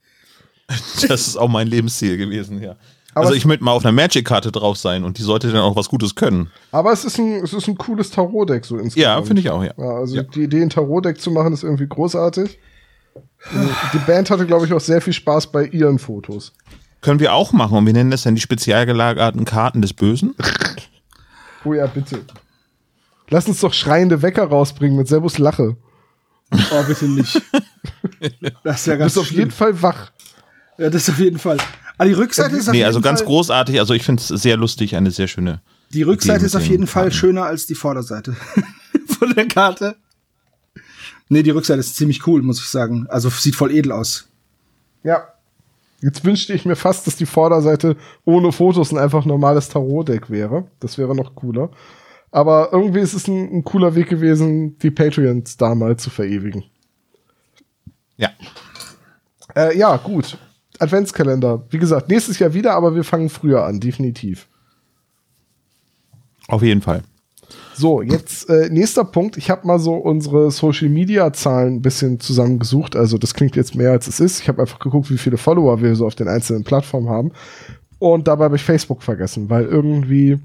das 1.08 1.26
ist 1.26 1.36
auch 1.36 1.48
mein 1.48 1.66
Lebensziel 1.66 2.16
gewesen, 2.16 2.60
ja. 2.60 2.76
also 3.14 3.34
ich 3.34 3.44
möchte 3.44 3.64
mal 3.64 3.70
auf 3.72 3.84
einer 3.84 3.92
Magic-Karte 3.92 4.50
drauf 4.50 4.76
sein 4.76 5.04
und 5.04 5.18
die 5.18 5.22
sollte 5.22 5.52
dann 5.52 5.60
auch 5.60 5.76
was 5.76 5.88
Gutes 5.88 6.14
können. 6.14 6.50
Aber 6.72 6.92
es 6.92 7.04
ist 7.04 7.18
ein, 7.18 7.42
es 7.44 7.52
ist 7.52 7.68
ein 7.68 7.78
cooles 7.78 8.10
Tarot-Deck 8.10 8.64
so 8.64 8.76
insgesamt. 8.76 8.96
Ja, 8.96 9.22
finde 9.22 9.42
ich 9.42 9.50
auch, 9.50 9.62
ja. 9.62 9.72
ja 9.76 9.90
also 9.96 10.16
ja. 10.16 10.22
die 10.22 10.44
Idee, 10.44 10.62
ein 10.62 10.70
Tarot-Deck 10.70 11.20
zu 11.20 11.30
machen, 11.30 11.52
ist 11.52 11.62
irgendwie 11.62 11.86
großartig. 11.86 12.58
Die 13.92 13.98
Band 14.06 14.30
hatte, 14.30 14.46
glaube 14.46 14.66
ich, 14.66 14.72
auch 14.72 14.80
sehr 14.80 15.00
viel 15.00 15.12
Spaß 15.12 15.52
bei 15.52 15.64
ihren 15.66 15.98
Fotos. 15.98 16.52
Können 17.00 17.20
wir 17.20 17.32
auch 17.32 17.52
machen 17.52 17.78
und 17.78 17.86
wir 17.86 17.92
nennen 17.92 18.10
das 18.10 18.22
dann 18.22 18.34
die 18.34 18.40
spezial 18.40 18.86
gelagerten 18.86 19.44
Karten 19.44 19.82
des 19.82 19.92
Bösen. 19.92 20.34
Oh 21.64 21.74
ja, 21.74 21.86
bitte. 21.86 22.24
Lass 23.28 23.48
uns 23.48 23.60
doch 23.60 23.72
schreiende 23.72 24.22
Wecker 24.22 24.44
rausbringen 24.44 24.96
mit 24.96 25.08
Servus 25.08 25.38
Lache. 25.38 25.76
Oh, 26.52 26.82
bitte 26.86 27.06
nicht. 27.06 27.42
Das 28.62 28.80
ist 28.80 28.86
ja 28.86 28.94
Du 28.94 29.00
ganz 29.00 29.14
bist 29.14 29.18
auf 29.26 29.30
jeden 29.32 29.50
Fall 29.50 29.82
wach. 29.82 30.10
Ja, 30.78 30.90
das 30.90 31.02
ist 31.02 31.10
auf 31.10 31.18
jeden 31.18 31.38
Fall. 31.38 31.58
Aber 31.98 32.08
die 32.08 32.14
Rückseite 32.14 32.56
ist 32.56 32.68
auf 32.68 32.72
Nee, 32.72 32.78
jeden 32.78 32.86
also 32.86 33.00
ganz 33.00 33.20
Fall, 33.20 33.26
großartig. 33.26 33.78
Also 33.78 33.94
ich 33.94 34.02
finde 34.04 34.20
es 34.22 34.28
sehr 34.28 34.56
lustig, 34.56 34.96
eine 34.96 35.10
sehr 35.10 35.28
schöne. 35.28 35.60
Die 35.92 36.02
Rückseite 36.02 36.38
Idee 36.38 36.46
ist 36.46 36.56
auf 36.56 36.62
den 36.62 36.70
jeden 36.72 36.86
Fall 36.86 37.04
Karten. 37.04 37.16
schöner 37.16 37.44
als 37.44 37.66
die 37.66 37.74
Vorderseite 37.74 38.34
von 39.06 39.34
der 39.34 39.46
Karte. 39.48 39.96
Nee, 41.28 41.42
die 41.42 41.50
Rückseite 41.50 41.80
ist 41.80 41.96
ziemlich 41.96 42.26
cool, 42.26 42.42
muss 42.42 42.60
ich 42.60 42.68
sagen. 42.68 43.06
Also 43.08 43.28
sieht 43.30 43.56
voll 43.56 43.72
edel 43.72 43.92
aus. 43.92 44.28
Ja. 45.02 45.28
Jetzt 46.00 46.24
wünschte 46.24 46.52
ich 46.52 46.64
mir 46.64 46.76
fast, 46.76 47.06
dass 47.06 47.16
die 47.16 47.26
Vorderseite 47.26 47.96
ohne 48.24 48.52
Fotos 48.52 48.92
ein 48.92 48.98
einfach 48.98 49.24
normales 49.24 49.68
Tarot-Deck 49.68 50.30
wäre. 50.30 50.66
Das 50.80 50.98
wäre 50.98 51.16
noch 51.16 51.34
cooler. 51.34 51.70
Aber 52.36 52.68
irgendwie 52.70 53.00
ist 53.00 53.14
es 53.14 53.28
ein, 53.28 53.50
ein 53.50 53.64
cooler 53.64 53.94
Weg 53.94 54.10
gewesen, 54.10 54.76
die 54.80 54.90
Patreons 54.90 55.56
da 55.56 55.74
mal 55.74 55.96
zu 55.96 56.10
verewigen. 56.10 56.64
Ja. 58.18 58.28
Äh, 59.54 59.78
ja, 59.78 59.96
gut. 59.96 60.36
Adventskalender. 60.78 61.64
Wie 61.70 61.78
gesagt, 61.78 62.10
nächstes 62.10 62.38
Jahr 62.38 62.52
wieder, 62.52 62.74
aber 62.74 62.94
wir 62.94 63.04
fangen 63.04 63.30
früher 63.30 63.64
an, 63.64 63.80
definitiv. 63.80 64.48
Auf 66.46 66.60
jeden 66.60 66.82
Fall. 66.82 67.04
So, 67.72 68.02
jetzt 68.02 68.50
äh, 68.50 68.68
nächster 68.68 69.06
Punkt. 69.06 69.38
Ich 69.38 69.48
habe 69.48 69.66
mal 69.66 69.78
so 69.78 69.94
unsere 69.94 70.50
Social 70.50 70.90
Media 70.90 71.32
Zahlen 71.32 71.76
ein 71.76 71.82
bisschen 71.82 72.20
zusammengesucht. 72.20 72.96
Also 72.96 73.16
das 73.16 73.32
klingt 73.32 73.56
jetzt 73.56 73.74
mehr 73.74 73.92
als 73.92 74.08
es 74.08 74.20
ist. 74.20 74.42
Ich 74.42 74.48
habe 74.48 74.60
einfach 74.60 74.78
geguckt, 74.78 75.10
wie 75.10 75.16
viele 75.16 75.38
Follower 75.38 75.80
wir 75.80 75.96
so 75.96 76.06
auf 76.06 76.14
den 76.14 76.28
einzelnen 76.28 76.64
Plattformen 76.64 77.08
haben. 77.08 77.32
Und 77.98 78.28
dabei 78.28 78.44
habe 78.44 78.56
ich 78.56 78.62
Facebook 78.62 79.02
vergessen, 79.02 79.48
weil 79.48 79.64
irgendwie 79.64 80.38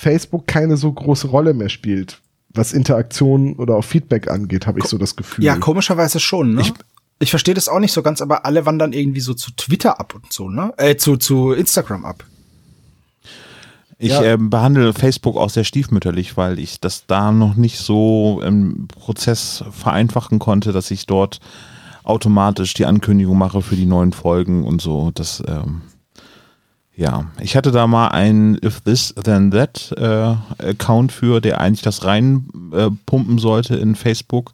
Facebook 0.00 0.46
keine 0.46 0.76
so 0.76 0.92
große 0.92 1.26
Rolle 1.26 1.54
mehr 1.54 1.68
spielt, 1.68 2.20
was 2.50 2.72
Interaktion 2.72 3.54
oder 3.56 3.74
auch 3.76 3.82
Feedback 3.84 4.30
angeht, 4.30 4.64
habe 4.68 4.78
ich 4.78 4.84
so 4.86 4.96
das 4.96 5.16
Gefühl. 5.16 5.44
Ja, 5.44 5.56
komischerweise 5.56 6.20
schon, 6.20 6.54
ne? 6.54 6.60
Ich- 6.60 6.72
Ich, 7.20 7.30
verstehe 7.30 7.54
das 7.54 7.68
auch 7.68 7.80
nicht 7.80 7.92
so 7.92 8.00
ganz, 8.02 8.22
aber 8.22 8.44
alle 8.46 8.64
wandern 8.64 8.92
irgendwie 8.92 9.18
so 9.20 9.34
zu 9.34 9.50
Twitter 9.56 9.98
ab 9.98 10.14
und 10.14 10.32
so, 10.32 10.48
ne? 10.48 10.72
Äh, 10.76 10.94
zu, 10.94 11.16
zu 11.16 11.50
Instagram 11.50 12.04
ab. 12.04 12.22
Ich 13.98 14.12
Ja. 14.12 14.22
ähm, 14.22 14.50
behandle 14.50 14.92
Facebook 14.92 15.36
auch 15.36 15.50
sehr 15.50 15.64
stiefmütterlich, 15.64 16.36
weil 16.36 16.60
ich 16.60 16.78
das 16.78 17.06
da 17.08 17.32
noch 17.32 17.56
nicht 17.56 17.78
so 17.78 18.40
im 18.44 18.86
Prozess 18.86 19.64
vereinfachen 19.72 20.38
konnte, 20.38 20.70
dass 20.70 20.92
ich 20.92 21.06
dort 21.06 21.40
automatisch 22.04 22.72
die 22.74 22.86
Ankündigung 22.86 23.36
mache 23.36 23.62
für 23.62 23.74
die 23.74 23.86
neuen 23.86 24.12
Folgen 24.12 24.62
und 24.62 24.80
so. 24.80 25.10
Das, 25.12 25.42
ähm, 25.48 25.82
ja, 26.98 27.26
ich 27.40 27.54
hatte 27.54 27.70
da 27.70 27.86
mal 27.86 28.08
einen 28.08 28.58
If 28.60 28.80
This 28.80 29.14
Then 29.14 29.52
That 29.52 29.94
äh, 29.96 30.34
Account 30.68 31.12
für, 31.12 31.40
der 31.40 31.60
eigentlich 31.60 31.82
das 31.82 32.04
reinpumpen 32.04 33.38
äh, 33.38 33.40
sollte 33.40 33.76
in 33.76 33.94
Facebook. 33.94 34.50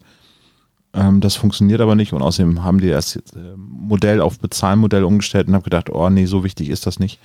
Ähm, 0.93 1.21
das 1.21 1.35
funktioniert 1.35 1.81
aber 1.81 1.95
nicht 1.95 2.13
und 2.13 2.21
außerdem 2.21 2.63
haben 2.63 2.79
die 2.79 2.89
das 2.89 3.15
äh, 3.15 3.21
Modell 3.57 4.21
auf 4.21 4.37
Bezahlmodell 4.37 5.05
umgestellt 5.05 5.47
und 5.47 5.55
habe 5.55 5.63
gedacht, 5.63 5.89
oh 5.89 6.07
nee, 6.11 6.27
so 6.27 6.43
wichtig 6.43 6.69
ist 6.69 6.85
das 6.85 6.99
nicht. 6.99 7.17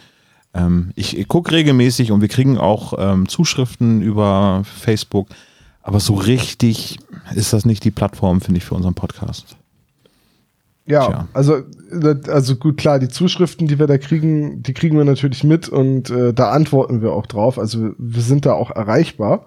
Ähm, 0.54 0.92
ich 0.94 1.18
ich 1.18 1.28
gucke 1.28 1.52
regelmäßig 1.52 2.12
und 2.12 2.22
wir 2.22 2.28
kriegen 2.28 2.56
auch 2.56 2.94
ähm, 2.96 3.28
Zuschriften 3.28 4.00
über 4.00 4.62
Facebook, 4.64 5.28
aber 5.82 6.00
so 6.00 6.14
richtig 6.14 6.98
ist 7.34 7.52
das 7.52 7.66
nicht 7.66 7.84
die 7.84 7.90
Plattform, 7.90 8.40
finde 8.40 8.56
ich, 8.56 8.64
für 8.64 8.74
unseren 8.74 8.94
Podcast. 8.94 9.58
Ja, 10.90 11.06
Tja. 11.06 11.28
also, 11.32 11.54
äh, 11.56 12.16
also 12.28 12.56
gut, 12.56 12.76
klar, 12.76 12.98
die 12.98 13.08
Zuschriften, 13.08 13.66
die 13.68 13.78
wir 13.78 13.86
da 13.86 13.96
kriegen, 13.98 14.62
die 14.62 14.74
kriegen 14.74 14.96
wir 14.98 15.04
natürlich 15.04 15.44
mit 15.44 15.68
und 15.68 16.10
äh, 16.10 16.32
da 16.34 16.50
antworten 16.50 17.00
wir 17.00 17.12
auch 17.12 17.26
drauf. 17.26 17.58
Also 17.58 17.80
wir- 17.82 17.94
wir 17.98 18.22
sind 18.22 18.44
da 18.46 18.52
auch 18.54 18.70
erreichbar. 18.70 19.46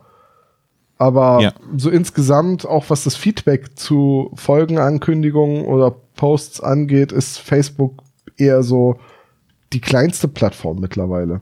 Aber 0.98 1.42
Ja. 1.42 1.54
so 1.76 1.90
insgesamt, 1.90 2.66
auch 2.68 2.86
was 2.90 3.04
das 3.04 3.16
Feedback 3.16 3.78
zu 3.78 4.32
Folgenankündigungen 4.36 5.66
oder 5.66 5.92
Posts 6.16 6.62
angeht, 6.62 7.12
ist 7.12 7.40
Facebook 7.40 8.04
eher 8.38 8.64
so 8.64 8.98
die 9.74 9.82
kleinste 9.82 10.28
Plattform 10.28 10.80
mittlerweile. 10.80 11.42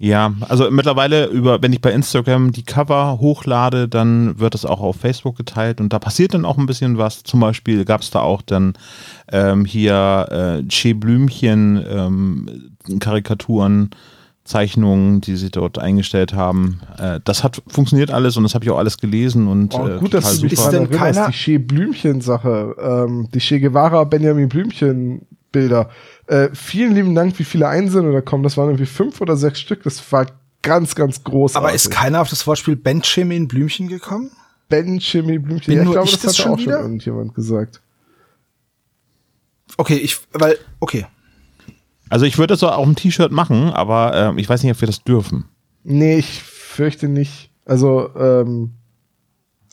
Ja, 0.00 0.32
also 0.48 0.70
mittlerweile 0.70 1.26
über, 1.26 1.60
wenn 1.60 1.72
ich 1.72 1.80
bei 1.80 1.92
Instagram 1.92 2.52
die 2.52 2.62
Cover 2.62 3.18
hochlade, 3.20 3.88
dann 3.88 4.38
wird 4.38 4.54
es 4.54 4.64
auch 4.64 4.80
auf 4.80 4.94
Facebook 4.96 5.36
geteilt 5.36 5.80
und 5.80 5.92
da 5.92 5.98
passiert 5.98 6.34
dann 6.34 6.44
auch 6.44 6.56
ein 6.56 6.66
bisschen 6.66 6.98
was. 6.98 7.24
Zum 7.24 7.40
Beispiel 7.40 7.84
gab 7.84 8.02
es 8.02 8.10
da 8.12 8.20
auch 8.20 8.40
dann 8.42 8.74
ähm, 9.32 9.64
hier 9.64 10.60
äh, 10.62 10.68
Che 10.68 10.92
Blümchen 10.94 11.84
ähm, 11.90 12.70
Karikaturen, 13.00 13.90
Zeichnungen, 14.44 15.20
die 15.20 15.36
sie 15.36 15.50
dort 15.50 15.80
eingestellt 15.80 16.32
haben. 16.32 16.80
Äh, 16.96 17.18
das 17.24 17.42
hat 17.42 17.60
funktioniert 17.66 18.12
alles 18.12 18.36
und 18.36 18.44
das 18.44 18.54
habe 18.54 18.64
ich 18.64 18.70
auch 18.70 18.78
alles 18.78 18.98
gelesen 18.98 19.48
und 19.48 19.74
Oh, 19.74 19.86
äh, 19.88 19.98
gut, 19.98 20.14
du 20.14 20.18
mich 20.42 20.52
Ist 20.52 20.70
denn 20.70 20.88
keiner- 20.90 21.26
die 21.26 21.32
Che 21.32 21.58
Blümchen-Sache, 21.58 22.76
ähm, 22.80 23.28
die 23.34 23.40
Che 23.40 23.58
Guevara 23.58 24.04
Benjamin 24.04 24.48
Blümchen-Bilder. 24.48 25.88
Äh, 26.28 26.50
vielen 26.54 26.94
lieben 26.94 27.14
Dank, 27.14 27.38
wie 27.38 27.44
viele 27.44 27.68
Einsendungen 27.68 28.12
da 28.14 28.20
kommen. 28.20 28.42
Das 28.44 28.56
waren 28.56 28.68
irgendwie 28.68 28.86
fünf 28.86 29.20
oder 29.20 29.36
sechs 29.36 29.60
Stück. 29.60 29.82
Das 29.82 30.12
war 30.12 30.26
ganz, 30.62 30.94
ganz 30.94 31.24
großartig. 31.24 31.66
Aber 31.66 31.74
ist 31.74 31.90
keiner 31.90 32.20
auf 32.20 32.28
das 32.28 32.46
Wortspiel 32.46 32.76
Benjamin 32.76 33.48
Blümchen 33.48 33.88
gekommen? 33.88 34.30
Ben 34.68 34.98
Chimmy 34.98 35.38
Blümchen. 35.38 35.74
Bin 35.74 35.76
Ja, 35.78 35.84
ich 35.84 35.90
glaube, 35.90 36.06
ich 36.06 36.12
das 36.12 36.20
das 36.22 36.30
hat 36.30 36.36
schon 36.36 36.52
auch 36.52 36.58
schon 36.58 36.66
wieder? 36.66 36.80
irgendjemand 36.80 37.34
gesagt. 37.34 37.80
Okay, 39.76 39.96
ich, 39.96 40.18
weil, 40.32 40.58
okay. 40.80 41.06
Also 42.10 42.24
ich 42.26 42.38
würde 42.38 42.52
das 42.52 42.60
so 42.60 42.68
auf 42.68 42.84
dem 42.84 42.96
T-Shirt 42.96 43.32
machen, 43.32 43.70
aber 43.70 44.14
ähm, 44.14 44.38
ich 44.38 44.48
weiß 44.48 44.62
nicht, 44.62 44.72
ob 44.72 44.80
wir 44.80 44.86
das 44.86 45.04
dürfen. 45.04 45.44
Nee, 45.84 46.18
ich 46.18 46.42
fürchte 46.42 47.08
nicht. 47.08 47.50
Also, 47.64 48.10
ähm, 48.16 48.72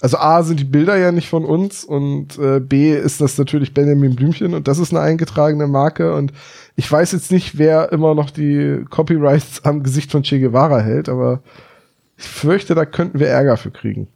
also 0.01 0.17
A 0.17 0.43
sind 0.43 0.59
die 0.59 0.65
Bilder 0.65 0.97
ja 0.97 1.11
nicht 1.11 1.29
von 1.29 1.45
uns 1.45 1.83
und 1.83 2.37
äh, 2.37 2.59
B 2.59 2.95
ist 2.95 3.21
das 3.21 3.37
natürlich 3.37 3.73
Benjamin 3.73 4.15
Blümchen 4.15 4.53
und 4.53 4.67
das 4.67 4.79
ist 4.79 4.91
eine 4.91 5.01
eingetragene 5.01 5.67
Marke 5.67 6.13
und 6.15 6.33
ich 6.75 6.91
weiß 6.91 7.13
jetzt 7.13 7.31
nicht, 7.31 7.57
wer 7.57 7.91
immer 7.91 8.13
noch 8.13 8.29
die 8.29 8.83
Copyrights 8.89 9.63
am 9.63 9.83
Gesicht 9.83 10.11
von 10.11 10.23
Che 10.23 10.39
Guevara 10.39 10.79
hält, 10.79 11.07
aber 11.07 11.41
ich 12.17 12.25
fürchte, 12.25 12.75
da 12.75 12.85
könnten 12.85 13.19
wir 13.19 13.27
Ärger 13.27 13.57
für 13.57 13.71
kriegen. 13.71 14.07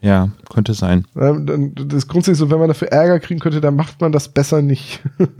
Ja, 0.00 0.30
könnte 0.52 0.72
sein. 0.72 1.06
Ähm, 1.14 1.74
Das 1.74 1.98
ist 1.98 2.08
grundsätzlich 2.08 2.38
so, 2.38 2.50
wenn 2.50 2.58
man 2.58 2.68
dafür 2.68 2.88
Ärger 2.88 3.20
kriegen 3.20 3.40
könnte, 3.40 3.60
dann 3.60 3.76
macht 3.76 4.00
man 4.00 4.12
das 4.12 4.28
besser 4.28 4.62
nicht. 4.62 5.02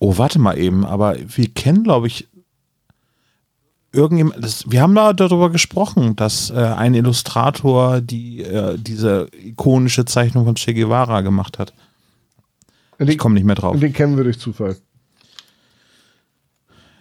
Oh, 0.00 0.18
warte 0.18 0.40
mal 0.40 0.58
eben, 0.58 0.84
aber 0.84 1.14
wir 1.24 1.46
kennen, 1.50 1.84
glaube 1.84 2.08
ich, 2.08 2.28
irgendjemand, 3.92 4.42
das, 4.44 4.70
wir 4.70 4.82
haben 4.82 4.94
da 4.94 5.12
darüber 5.12 5.50
gesprochen, 5.50 6.14
dass 6.16 6.50
äh, 6.50 6.54
ein 6.56 6.94
Illustrator 6.94 8.00
die 8.00 8.42
äh, 8.42 8.76
diese 8.78 9.28
ikonische 9.32 10.04
Zeichnung 10.04 10.44
von 10.44 10.54
Che 10.56 10.74
Guevara 10.74 11.20
gemacht 11.22 11.58
hat. 11.58 11.72
Und 12.98 13.06
Ich 13.08 13.14
den, 13.14 13.18
komme 13.18 13.34
nicht 13.34 13.44
mehr 13.44 13.54
drauf. 13.54 13.74
und 13.74 13.80
den 13.80 13.92
kennen 13.92 14.16
wir 14.16 14.24
durch 14.24 14.38
Zufall. 14.38 14.76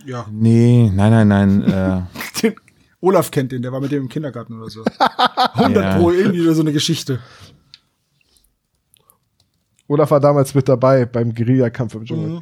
Ja. 0.06 0.26
Nee, 0.32 0.90
nein, 0.94 1.28
nein, 1.28 1.28
nein. 1.64 2.08
Äh, 2.44 2.52
Olaf 3.02 3.30
kennt 3.30 3.52
den, 3.52 3.62
der 3.62 3.72
war 3.72 3.82
mit 3.82 3.92
dem 3.92 4.04
im 4.04 4.10
Kindergarten 4.10 4.54
oder 4.60 4.70
so. 4.70 4.84
100 5.54 5.84
Ja. 5.84 5.98
Pro, 5.98 6.12
irgendwie 6.12 6.54
so 6.54 6.62
eine 6.62 6.72
Geschichte. 6.72 7.20
Olaf 9.88 10.12
war 10.12 10.20
damals 10.20 10.54
mit 10.54 10.68
dabei 10.68 11.06
beim 11.06 11.34
Guerillakampf 11.34 11.96
im 11.96 12.06
Dschungel. 12.06 12.42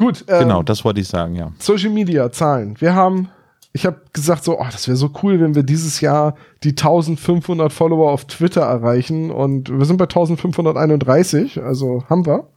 Gut, 0.00 0.24
ähm, 0.28 0.38
genau, 0.40 0.62
das 0.62 0.82
wollte 0.82 1.00
ich 1.00 1.08
sagen, 1.08 1.34
ja. 1.34 1.52
Social 1.58 1.90
Media 1.90 2.32
Zahlen. 2.32 2.74
Wir 2.80 2.94
haben, 2.94 3.28
ich 3.74 3.84
habe 3.84 4.00
gesagt 4.14 4.44
so, 4.44 4.58
oh, 4.58 4.64
das 4.72 4.88
wäre 4.88 4.96
so 4.96 5.10
cool, 5.22 5.38
wenn 5.40 5.54
wir 5.54 5.62
dieses 5.62 6.00
Jahr 6.00 6.36
die 6.64 6.70
1500 6.70 7.70
Follower 7.70 8.10
auf 8.10 8.24
Twitter 8.24 8.62
erreichen 8.62 9.30
und 9.30 9.68
wir 9.68 9.84
sind 9.84 9.98
bei 9.98 10.04
1531, 10.04 11.62
also 11.62 12.02
haben 12.08 12.24
wir. 12.24 12.48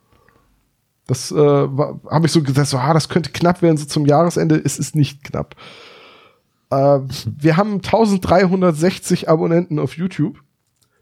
Das 1.06 1.34
äh, 1.34 1.36
habe 1.36 2.26
ich 2.26 2.32
so 2.32 2.42
gesagt, 2.42 2.70
so, 2.70 2.78
ah, 2.78 2.94
das 2.94 3.10
könnte 3.10 3.32
knapp 3.32 3.62
werden 3.62 3.76
so 3.76 3.86
zum 3.88 4.06
Jahresende. 4.06 4.56
Es 4.64 4.80
ist 4.80 4.96
nicht 4.96 5.26
knapp. 5.26 5.58
Äh, 6.72 7.00
wir 7.26 7.58
haben 7.58 7.74
1360 7.74 9.28
Abonnenten 9.28 9.80
auf 9.80 9.98
YouTube, 9.98 10.38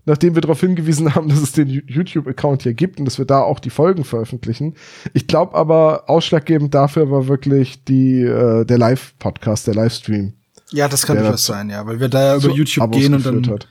nachdem 0.05 0.35
wir 0.35 0.41
darauf 0.41 0.59
hingewiesen 0.59 1.13
haben, 1.15 1.29
dass 1.29 1.41
es 1.41 1.51
den 1.51 1.69
YouTube-Account 1.69 2.63
hier 2.63 2.73
gibt 2.73 2.99
und 2.99 3.05
dass 3.05 3.17
wir 3.17 3.25
da 3.25 3.41
auch 3.41 3.59
die 3.59 3.69
Folgen 3.69 4.03
veröffentlichen. 4.03 4.75
Ich 5.13 5.27
glaube 5.27 5.55
aber, 5.55 6.09
ausschlaggebend 6.09 6.73
dafür 6.73 7.11
war 7.11 7.27
wirklich 7.27 7.83
die, 7.83 8.21
äh, 8.21 8.65
der 8.65 8.77
Live-Podcast, 8.77 9.67
der 9.67 9.75
Livestream. 9.75 10.33
Ja, 10.71 10.87
das 10.87 11.05
kann 11.05 11.17
durchaus 11.17 11.45
sein, 11.45 11.69
ja, 11.69 11.85
weil 11.85 11.99
wir 11.99 12.07
da 12.07 12.23
ja 12.23 12.35
über 12.35 12.49
zu 12.49 12.51
YouTube 12.51 12.83
Abos 12.83 12.99
gehen 12.99 13.13
und 13.13 13.25
dann, 13.25 13.47
hat. 13.47 13.67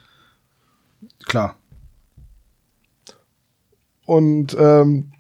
klar. 1.27 1.57
Und 4.05 4.57
ähm, 4.59 5.13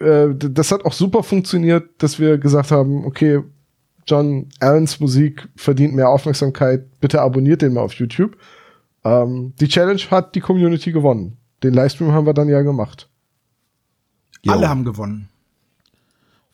äh, 0.00 0.28
das 0.34 0.72
hat 0.72 0.84
auch 0.84 0.92
super 0.92 1.22
funktioniert, 1.22 1.90
dass 1.98 2.18
wir 2.18 2.38
gesagt 2.38 2.70
haben, 2.70 3.04
okay, 3.04 3.42
John 4.06 4.48
Allens 4.60 5.00
Musik 5.00 5.48
verdient 5.56 5.94
mehr 5.94 6.08
Aufmerksamkeit, 6.08 7.00
bitte 7.00 7.20
abonniert 7.20 7.62
den 7.62 7.74
mal 7.74 7.82
auf 7.82 7.94
YouTube. 7.94 8.36
Ähm, 9.06 9.54
die 9.60 9.68
Challenge 9.68 10.00
hat 10.10 10.34
die 10.34 10.40
Community 10.40 10.90
gewonnen. 10.90 11.36
Den 11.62 11.74
Livestream 11.74 12.10
haben 12.12 12.26
wir 12.26 12.34
dann 12.34 12.48
ja 12.48 12.62
gemacht. 12.62 13.08
Jo. 14.42 14.52
Alle 14.52 14.68
haben 14.68 14.84
gewonnen. 14.84 15.28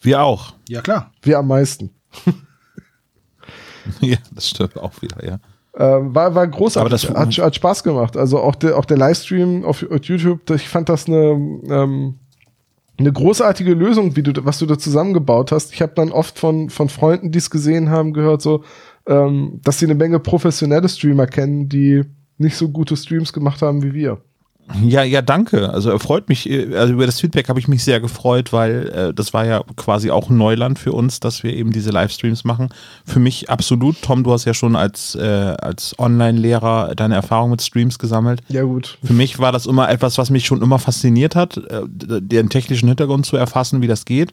Wir 0.01 0.23
auch. 0.23 0.55
Ja, 0.69 0.83
klar. 0.83 1.13
Wir 1.23 1.39
am 1.39 1.49
meisten. 1.49 1.91
ja, 4.01 4.19
das 4.35 4.51
stimmt 4.51 4.77
auch 4.77 5.01
wieder, 5.01 5.25
ja. 5.25 5.39
Ähm, 5.75 6.15
war, 6.15 6.35
war 6.35 6.47
großartig. 6.47 7.09
hat, 7.09 7.39
hat 7.39 7.55
Spaß 7.55 7.83
gemacht. 7.85 8.19
Also 8.19 8.39
auch 8.39 8.55
der, 8.55 8.77
auch 8.77 8.85
der 8.85 8.99
Livestream 8.99 9.65
auf, 9.65 9.83
auf 9.91 10.05
YouTube, 10.05 10.51
ich 10.51 10.69
fand 10.69 10.91
das 10.91 11.07
eine, 11.07 11.31
ähm, 11.71 12.19
eine 12.99 13.13
großartige 13.13 13.73
Lösung, 13.73 14.15
wie 14.15 14.23
du, 14.23 14.45
was 14.45 14.59
du 14.59 14.67
da 14.67 14.79
zusammengebaut 14.79 15.53
hast. 15.53 15.73
Ich 15.73 15.81
habe 15.81 15.95
dann 15.95 16.13
oft 16.13 16.39
von, 16.39 16.69
von 16.69 16.91
Freunden, 16.91 17.33
die 17.33 17.39
es 17.39 17.49
gesehen 17.49 17.89
haben, 17.89 18.13
gehört, 18.13 18.43
so, 18.43 18.63
ähm, 19.07 19.61
dass 19.65 19.79
sie 19.79 19.87
eine 19.87 19.95
Menge 19.95 20.19
professionelle 20.19 20.91
Streamer 20.91 21.27
kennen, 21.27 21.71
die 21.71 22.05
nicht 22.43 22.57
so 22.57 22.69
gute 22.69 22.97
Streams 22.97 23.33
gemacht 23.33 23.63
haben 23.63 23.83
wie 23.83 23.95
wir. 23.95 24.19
Ja, 24.81 25.03
ja, 25.03 25.23
danke. 25.23 25.71
Also 25.71 25.91
er 25.91 25.99
freut 25.99 26.29
mich, 26.29 26.49
äh, 26.49 26.75
also 26.77 26.93
über 26.95 27.05
das 27.07 27.21
Feedback 27.21 27.49
habe 27.49 27.59
ich 27.59 27.69
mich 27.69 27.85
sehr 27.85 28.01
gefreut, 28.01 28.53
weil 28.53 28.89
äh, 28.89 29.15
das 29.15 29.35
war 29.35 29.45
ja 29.45 29.63
quasi 29.77 30.11
auch 30.11 30.31
Neuland 30.31 30.79
für 30.79 30.93
uns, 30.93 31.21
dass 31.21 31.43
wir 31.43 31.53
eben 31.53 31.73
diese 31.73 31.91
Livestreams 31.91 32.45
machen. 32.45 32.69
Für 33.05 33.19
mich 33.19 33.51
absolut. 33.51 34.01
Tom, 34.03 34.25
du 34.25 34.33
hast 34.33 34.45
ja 34.45 34.55
schon 34.55 34.77
als, 34.77 35.15
äh, 35.15 35.21
als 35.21 35.99
Online-Lehrer 35.99 36.95
deine 36.95 37.17
Erfahrung 37.17 37.51
mit 37.51 37.63
Streams 37.63 37.99
gesammelt. 37.99 38.41
Ja, 38.49 38.63
gut. 38.63 38.99
Für 39.03 39.13
mich 39.15 39.39
war 39.39 39.53
das 39.53 39.67
immer 39.67 39.91
etwas, 39.91 40.17
was 40.17 40.31
mich 40.31 40.47
schon 40.47 40.63
immer 40.63 40.79
fasziniert 40.79 41.35
hat, 41.35 41.57
äh, 41.57 41.83
den 41.89 42.49
technischen 42.49 42.89
Hintergrund 42.89 43.27
zu 43.27 43.37
erfassen, 43.37 43.83
wie 43.83 43.89
das 43.89 44.05
geht. 44.05 44.33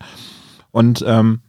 Und 0.71 1.03
ähm, 1.07 1.39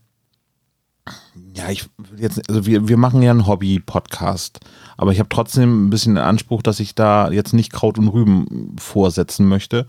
ja, 1.54 1.68
ich 1.70 1.88
jetzt, 2.16 2.48
also 2.48 2.66
wir, 2.66 2.88
wir 2.88 2.96
machen 2.96 3.22
ja 3.22 3.30
einen 3.30 3.46
Hobby-Podcast, 3.46 4.60
aber 4.96 5.12
ich 5.12 5.18
habe 5.18 5.28
trotzdem 5.28 5.86
ein 5.86 5.90
bisschen 5.90 6.14
den 6.14 6.24
Anspruch, 6.24 6.62
dass 6.62 6.80
ich 6.80 6.94
da 6.94 7.30
jetzt 7.30 7.52
nicht 7.52 7.72
Kraut 7.72 7.98
und 7.98 8.08
Rüben 8.08 8.76
vorsetzen 8.78 9.48
möchte. 9.48 9.86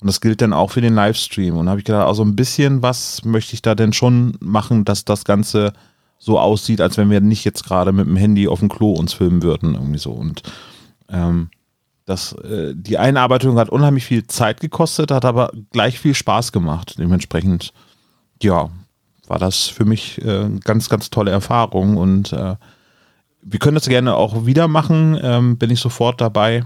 Und 0.00 0.08
das 0.08 0.20
gilt 0.20 0.42
dann 0.42 0.52
auch 0.52 0.70
für 0.70 0.80
den 0.80 0.94
Livestream. 0.94 1.56
Und 1.56 1.66
da 1.66 1.70
habe 1.70 1.80
ich 1.80 1.86
gedacht, 1.86 2.06
also 2.06 2.22
ein 2.22 2.36
bisschen 2.36 2.82
was 2.82 3.24
möchte 3.24 3.54
ich 3.54 3.62
da 3.62 3.74
denn 3.74 3.92
schon 3.92 4.36
machen, 4.40 4.84
dass 4.84 5.04
das 5.04 5.24
Ganze 5.24 5.72
so 6.18 6.38
aussieht, 6.38 6.80
als 6.80 6.96
wenn 6.96 7.10
wir 7.10 7.20
nicht 7.20 7.44
jetzt 7.44 7.64
gerade 7.64 7.92
mit 7.92 8.06
dem 8.06 8.16
Handy 8.16 8.48
auf 8.48 8.60
dem 8.60 8.68
Klo 8.68 8.92
uns 8.92 9.12
filmen 9.12 9.42
würden, 9.42 9.74
irgendwie 9.74 9.98
so. 9.98 10.12
Und 10.12 10.42
ähm, 11.08 11.48
das, 12.06 12.32
äh, 12.32 12.74
die 12.74 12.98
Einarbeitung 12.98 13.58
hat 13.58 13.70
unheimlich 13.70 14.04
viel 14.04 14.26
Zeit 14.26 14.60
gekostet, 14.60 15.10
hat 15.10 15.24
aber 15.24 15.52
gleich 15.72 15.98
viel 15.98 16.14
Spaß 16.14 16.52
gemacht. 16.52 16.96
Dementsprechend, 16.98 17.72
ja, 18.42 18.70
war 19.26 19.38
das 19.38 19.64
für 19.64 19.84
mich 19.84 20.22
äh, 20.24 20.48
ganz, 20.64 20.88
ganz 20.88 21.10
tolle 21.10 21.30
Erfahrung 21.30 21.96
und 21.96 22.32
äh, 22.32 22.56
wir 23.42 23.58
können 23.58 23.74
das 23.74 23.88
gerne 23.88 24.14
auch 24.14 24.46
wieder 24.46 24.68
machen, 24.68 25.18
ähm, 25.22 25.58
bin 25.58 25.70
ich 25.70 25.80
sofort 25.80 26.20
dabei. 26.20 26.64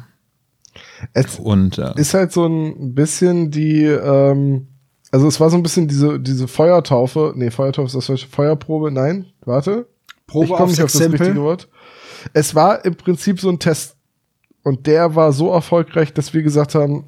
Es 1.12 1.38
und, 1.38 1.78
äh, 1.78 1.92
ist 1.96 2.14
halt 2.14 2.32
so 2.32 2.46
ein 2.46 2.94
bisschen 2.94 3.50
die, 3.50 3.84
ähm, 3.84 4.68
also 5.10 5.26
es 5.26 5.40
war 5.40 5.50
so 5.50 5.56
ein 5.56 5.62
bisschen 5.62 5.88
diese, 5.88 6.20
diese 6.20 6.46
Feuertaufe, 6.46 7.32
nee, 7.36 7.50
Feuertaufe 7.50 7.86
ist 7.86 7.94
das 7.94 8.06
falsche, 8.06 8.28
Feuerprobe, 8.28 8.90
nein, 8.90 9.26
warte. 9.44 9.86
Probe 10.26 10.46
ich 10.46 10.52
komme 10.52 10.70
nicht 10.70 10.82
auf 10.82 10.92
das 10.92 11.00
richtige 11.00 11.42
Wort. 11.42 11.68
Es 12.32 12.54
war 12.54 12.84
im 12.84 12.94
Prinzip 12.94 13.40
so 13.40 13.48
ein 13.48 13.58
Test 13.58 13.96
und 14.62 14.86
der 14.86 15.14
war 15.14 15.32
so 15.32 15.50
erfolgreich, 15.50 16.12
dass 16.12 16.34
wir 16.34 16.42
gesagt 16.42 16.74
haben, 16.74 17.06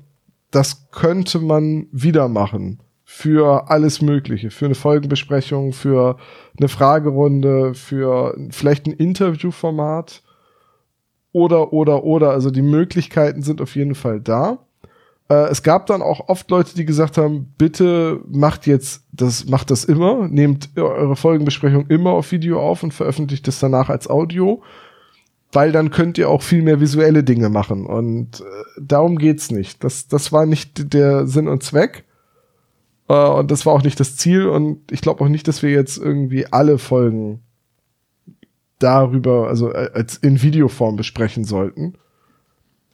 das 0.51 0.91
könnte 0.91 1.39
man 1.39 1.87
wieder 1.93 2.29
machen 2.29 2.81
für 3.13 3.69
alles 3.69 4.01
Mögliche, 4.01 4.51
für 4.53 4.67
eine 4.67 4.77
Folgenbesprechung, 4.77 5.73
für 5.73 6.17
eine 6.57 6.69
Fragerunde, 6.69 7.75
für 7.75 8.39
vielleicht 8.51 8.87
ein 8.87 8.93
Interviewformat 8.93 10.23
oder, 11.33 11.73
oder, 11.73 12.05
oder. 12.05 12.31
Also 12.31 12.53
die 12.53 12.63
Möglichkeiten 12.63 13.43
sind 13.43 13.61
auf 13.61 13.75
jeden 13.75 13.97
Fall 13.97 14.21
da. 14.21 14.59
Äh, 15.29 15.49
es 15.51 15.65
gab 15.65 15.87
dann 15.87 16.03
auch 16.03 16.29
oft 16.29 16.49
Leute, 16.51 16.77
die 16.77 16.87
gesagt 16.87 17.19
haben, 17.19 17.53
bitte 17.59 18.21
macht 18.31 18.69
jetzt 18.69 19.03
das, 19.13 19.45
macht 19.45 19.73
das 19.73 19.85
immer, 19.85 20.29
nehmt 20.29 20.71
eure 20.77 21.17
Folgenbesprechung 21.17 21.89
immer 21.89 22.13
auf 22.13 22.31
Video 22.31 22.61
auf 22.61 22.85
und 22.85 22.95
veröffentlicht 22.95 23.47
es 23.49 23.59
danach 23.59 23.91
als 23.91 24.09
Audio, 24.09 24.63
weil 25.53 25.73
dann 25.73 25.91
könnt 25.91 26.17
ihr 26.17 26.31
auch 26.31 26.43
viel 26.43 26.63
mehr 26.63 26.81
visuelle 26.81 27.25
Dinge 27.25 27.49
machen 27.49 27.87
und 27.87 28.41
äh, 28.41 28.45
darum 28.81 29.19
geht's 29.19 29.51
nicht. 29.51 29.83
Das, 29.83 30.07
das 30.07 30.31
war 30.31 30.47
nicht 30.47 30.95
der 30.95 31.27
Sinn 31.27 31.49
und 31.49 31.65
Zweck. 31.65 32.05
Äh, 33.11 33.29
und 33.29 33.51
das 33.51 33.67
war 33.67 33.75
auch 33.75 33.83
nicht 33.83 33.99
das 33.99 34.17
Ziel. 34.17 34.47
Und 34.47 34.91
ich 34.93 35.01
glaube 35.01 35.25
auch 35.25 35.29
nicht, 35.29 35.49
dass 35.49 35.63
wir 35.63 35.71
jetzt 35.71 35.99
irgendwie 35.99 36.47
alle 36.47 36.79
Folgen 36.79 37.41
darüber, 38.79 39.49
also 39.49 39.73
äh, 39.73 39.91
als 39.93 40.17
in 40.17 40.41
Videoform 40.41 40.97
besprechen 40.97 41.45
sollten. 41.45 41.95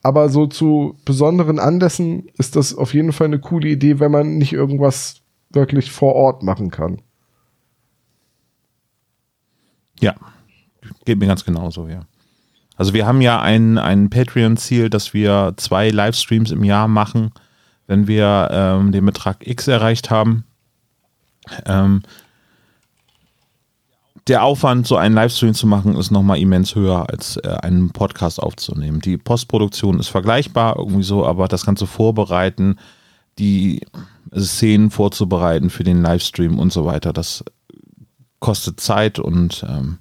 Aber 0.03 0.29
so 0.31 0.47
zu 0.47 0.97
besonderen 1.05 1.59
Anlässen 1.59 2.29
ist 2.39 2.57
das 2.57 2.75
auf 2.75 2.95
jeden 2.95 3.13
Fall 3.13 3.27
eine 3.27 3.41
coole 3.41 3.69
Idee, 3.69 4.01
wenn 4.01 4.11
man 4.11 4.39
nicht 4.39 4.53
irgendwas 4.53 5.21
wirklich 5.51 5.93
vor 5.93 6.15
Ort 6.15 6.43
machen 6.43 6.71
kann. 6.71 7.03
Ja, 10.01 10.15
geht 11.05 11.19
mir 11.19 11.27
ganz 11.27 11.45
genauso, 11.45 11.89
ja. 11.89 12.01
Also 12.77 12.95
wir 12.95 13.07
haben 13.07 13.21
ja 13.21 13.41
ein, 13.41 13.79
ein 13.79 14.11
Patreon-Ziel, 14.11 14.91
dass 14.91 15.13
wir 15.15 15.55
zwei 15.57 15.91
Livestreams 15.91 16.53
im 16.53 16.63
Jahr 16.63 16.89
machen 16.89 17.33
wenn 17.87 18.07
wir 18.07 18.49
ähm, 18.51 18.93
den 18.93 19.07
Betrag 19.07 19.47
X 19.47 19.69
erreicht 19.69 20.11
haben. 20.11 20.45
Ähm, 21.65 22.03
der 24.27 24.43
Aufwand, 24.43 24.87
so 24.87 24.97
einen 24.97 25.15
Livestream 25.15 25.55
zu 25.55 25.67
machen, 25.67 25.97
ist 25.97 26.11
nochmal 26.11 26.39
immens 26.39 26.75
höher, 26.75 27.09
als 27.09 27.37
äh, 27.37 27.49
einen 27.63 27.91
Podcast 27.91 28.43
aufzunehmen. 28.43 29.01
Die 29.01 29.19
Postproduktion 29.19 30.01
ist 30.01 30.09
vergleichbar 30.09 30.77
irgendwie 30.77 31.05
so, 31.05 31.25
aber 31.25 31.47
das 31.47 31.65
Ganze 31.65 31.87
vorbereiten, 31.87 32.77
die 33.39 33.83
Szenen 34.35 34.91
vorzubereiten 34.91 35.71
für 35.71 35.85
den 35.85 36.03
Livestream 36.03 36.59
und 36.59 36.73
so 36.73 36.85
weiter, 36.85 37.13
das 37.13 37.45
kostet 38.41 38.81
Zeit 38.81 39.19
und 39.19 39.65
ähm, 39.69 39.99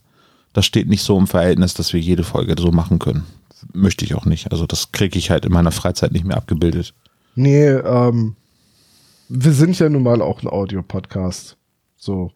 das 0.54 0.66
steht 0.66 0.88
nicht 0.88 1.04
so 1.04 1.18
im 1.18 1.28
Verhältnis, 1.28 1.74
dass 1.74 1.94
wir 1.94 2.00
jede 2.00 2.24
Folge 2.24 2.56
so 2.58 2.72
machen 2.72 2.98
können. 2.98 3.26
Möchte 3.74 4.06
ich 4.06 4.16
auch 4.16 4.26
nicht. 4.26 4.52
Also 4.52 4.66
das 4.66 4.92
kriege 4.92 5.20
ich 5.20 5.30
halt 5.30 5.46
in 5.46 5.52
meiner 5.52 5.72
Freizeit 5.72 6.14
nicht 6.14 6.26
mehr 6.26 6.38
abgebildet. 6.38 6.94
Nee, 7.36 7.68
ähm, 7.68 8.36
wir 9.28 9.52
sind 9.52 9.78
ja 9.78 9.90
nun 9.90 10.04
mal 10.04 10.22
auch 10.22 10.42
ein 10.42 10.48
Audio-Podcast. 10.48 11.58
So. 11.98 12.32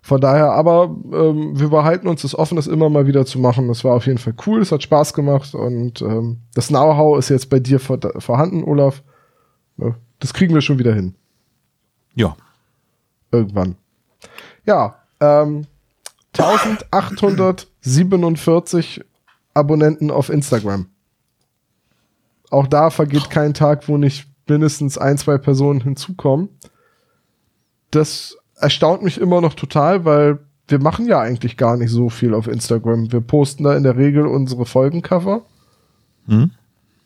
Von 0.00 0.20
daher, 0.20 0.52
aber 0.52 0.94
ähm, 1.12 1.58
wir 1.58 1.68
behalten 1.68 2.06
uns 2.08 2.22
das 2.22 2.34
offen, 2.34 2.56
das 2.56 2.66
immer 2.66 2.90
mal 2.90 3.06
wieder 3.06 3.24
zu 3.24 3.38
machen. 3.38 3.68
Das 3.68 3.84
war 3.84 3.94
auf 3.94 4.06
jeden 4.06 4.18
Fall 4.18 4.34
cool, 4.46 4.60
es 4.60 4.70
hat 4.70 4.82
Spaß 4.82 5.14
gemacht 5.14 5.54
und 5.54 6.02
ähm, 6.02 6.40
das 6.54 6.68
Know-how 6.68 7.18
ist 7.18 7.30
jetzt 7.30 7.48
bei 7.48 7.58
dir 7.58 7.80
vor, 7.80 7.98
vorhanden, 8.18 8.64
Olaf. 8.64 9.02
Das 10.20 10.34
kriegen 10.34 10.54
wir 10.54 10.60
schon 10.60 10.78
wieder 10.78 10.94
hin. 10.94 11.14
Ja. 12.14 12.36
Irgendwann. 13.32 13.76
Ja, 14.66 14.96
ähm, 15.20 15.66
1847 16.38 19.00
Abonnenten 19.54 20.10
auf 20.10 20.28
Instagram. 20.28 20.88
Auch 22.50 22.66
da 22.66 22.90
vergeht 22.90 23.30
kein 23.30 23.54
Tag, 23.54 23.88
wo 23.88 23.96
nicht 23.96 24.28
mindestens 24.48 24.98
ein, 24.98 25.18
zwei 25.18 25.38
Personen 25.38 25.80
hinzukommen. 25.80 26.48
Das 27.90 28.36
erstaunt 28.56 29.02
mich 29.02 29.18
immer 29.18 29.40
noch 29.40 29.54
total, 29.54 30.04
weil 30.04 30.38
wir 30.68 30.80
machen 30.80 31.06
ja 31.06 31.20
eigentlich 31.20 31.56
gar 31.56 31.76
nicht 31.76 31.90
so 31.90 32.08
viel 32.08 32.34
auf 32.34 32.48
Instagram. 32.48 33.12
Wir 33.12 33.20
posten 33.20 33.64
da 33.64 33.76
in 33.76 33.82
der 33.82 33.96
Regel 33.96 34.26
unsere 34.26 34.66
Folgencover. 34.66 35.44
Hm? 36.26 36.50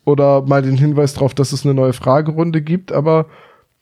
Oder 0.05 0.43
mal 0.43 0.63
den 0.63 0.77
Hinweis 0.77 1.15
darauf, 1.15 1.35
dass 1.35 1.53
es 1.53 1.65
eine 1.65 1.75
neue 1.75 1.93
Fragerunde 1.93 2.63
gibt, 2.63 2.93
aber 2.93 3.27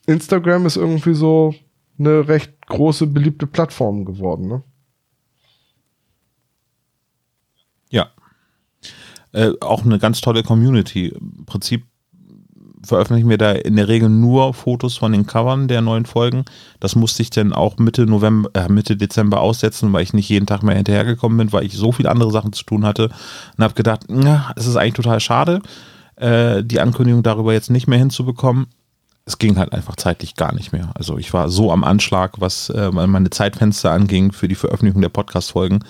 Instagram 0.06 0.66
ist 0.66 0.76
irgendwie 0.76 1.14
so 1.14 1.54
eine 1.98 2.28
recht 2.28 2.66
große, 2.66 3.06
beliebte 3.06 3.46
Plattform 3.46 4.04
geworden, 4.04 4.48
ne? 4.48 4.62
Äh, 9.36 9.52
auch 9.60 9.84
eine 9.84 9.98
ganz 9.98 10.22
tolle 10.22 10.42
Community. 10.42 11.08
Im 11.08 11.44
Prinzip 11.44 11.84
veröffentlichen 12.82 13.28
wir 13.28 13.36
da 13.36 13.52
in 13.52 13.76
der 13.76 13.86
Regel 13.86 14.08
nur 14.08 14.54
Fotos 14.54 14.96
von 14.96 15.12
den 15.12 15.26
Covern 15.26 15.68
der 15.68 15.82
neuen 15.82 16.06
Folgen. 16.06 16.46
Das 16.80 16.96
musste 16.96 17.20
ich 17.20 17.28
dann 17.28 17.52
auch 17.52 17.76
Mitte 17.76 18.06
November, 18.06 18.48
äh, 18.54 18.70
Mitte 18.70 18.96
Dezember 18.96 19.42
aussetzen, 19.42 19.92
weil 19.92 20.04
ich 20.04 20.14
nicht 20.14 20.30
jeden 20.30 20.46
Tag 20.46 20.62
mehr 20.62 20.76
hinterhergekommen 20.76 21.36
bin, 21.36 21.52
weil 21.52 21.66
ich 21.66 21.76
so 21.76 21.92
viele 21.92 22.10
andere 22.10 22.30
Sachen 22.30 22.54
zu 22.54 22.64
tun 22.64 22.86
hatte 22.86 23.10
und 23.58 23.64
habe 23.64 23.74
gedacht, 23.74 24.06
es 24.56 24.66
ist 24.66 24.76
eigentlich 24.76 24.94
total 24.94 25.20
schade, 25.20 25.60
äh, 26.16 26.64
die 26.64 26.80
Ankündigung 26.80 27.22
darüber 27.22 27.52
jetzt 27.52 27.70
nicht 27.70 27.88
mehr 27.88 27.98
hinzubekommen. 27.98 28.68
Es 29.26 29.36
ging 29.36 29.58
halt 29.58 29.72
einfach 29.72 29.96
zeitlich 29.96 30.34
gar 30.34 30.54
nicht 30.54 30.72
mehr. 30.72 30.92
Also 30.94 31.18
ich 31.18 31.34
war 31.34 31.50
so 31.50 31.72
am 31.72 31.84
Anschlag, 31.84 32.40
was 32.40 32.70
äh, 32.70 32.90
meine 32.90 33.28
Zeitfenster 33.28 33.90
anging 33.90 34.32
für 34.32 34.48
die 34.48 34.54
Veröffentlichung 34.54 35.02
der 35.02 35.10
Podcast-Folgen, 35.10 35.80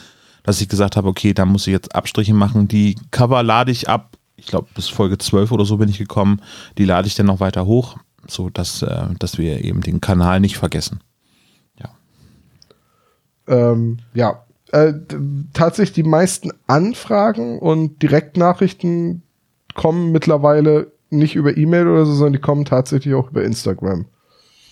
dass 0.47 0.60
ich 0.60 0.68
gesagt 0.68 0.97
habe, 0.97 1.09
okay, 1.09 1.35
da 1.35 1.44
muss 1.44 1.66
ich 1.66 1.73
jetzt 1.73 1.94
Abstriche 1.94 2.32
machen. 2.32 2.68
Die 2.68 2.97
Cover 3.10 3.43
lade 3.43 3.73
ich 3.73 3.89
ab. 3.89 4.16
Ich 4.36 4.47
glaube, 4.47 4.68
bis 4.74 4.89
Folge 4.89 5.18
12 5.18 5.51
oder 5.51 5.64
so 5.64 5.77
bin 5.77 5.89
ich 5.89 5.98
gekommen. 5.98 6.40
Die 6.78 6.85
lade 6.85 7.09
ich 7.09 7.16
dann 7.16 7.27
noch 7.27 7.40
weiter 7.40 7.66
hoch. 7.66 7.97
so 8.28 8.48
dass, 8.48 8.82
äh, 8.82 9.09
dass 9.18 9.39
wir 9.39 9.64
eben 9.64 9.81
den 9.81 10.01
Kanal 10.01 10.40
nicht 10.40 10.56
vergessen. 10.56 11.01
Ja. 11.81 11.90
Ähm, 13.48 13.98
ja. 14.14 14.44
Äh, 14.73 14.94
tatsächlich 15.52 15.94
die 15.94 16.09
meisten 16.09 16.52
Anfragen 16.66 17.59
und 17.59 18.02
Direktnachrichten 18.02 19.23
kommen 19.74 20.12
mittlerweile 20.12 20.93
nicht 21.10 21.35
über 21.35 21.56
E-Mail 21.56 21.89
oder 21.89 22.06
so, 22.06 22.12
sondern 22.12 22.35
die 22.35 22.40
kommen 22.40 22.64
tatsächlich 22.64 23.14
auch 23.14 23.31
über 23.31 23.44
Instagram. 23.44 24.06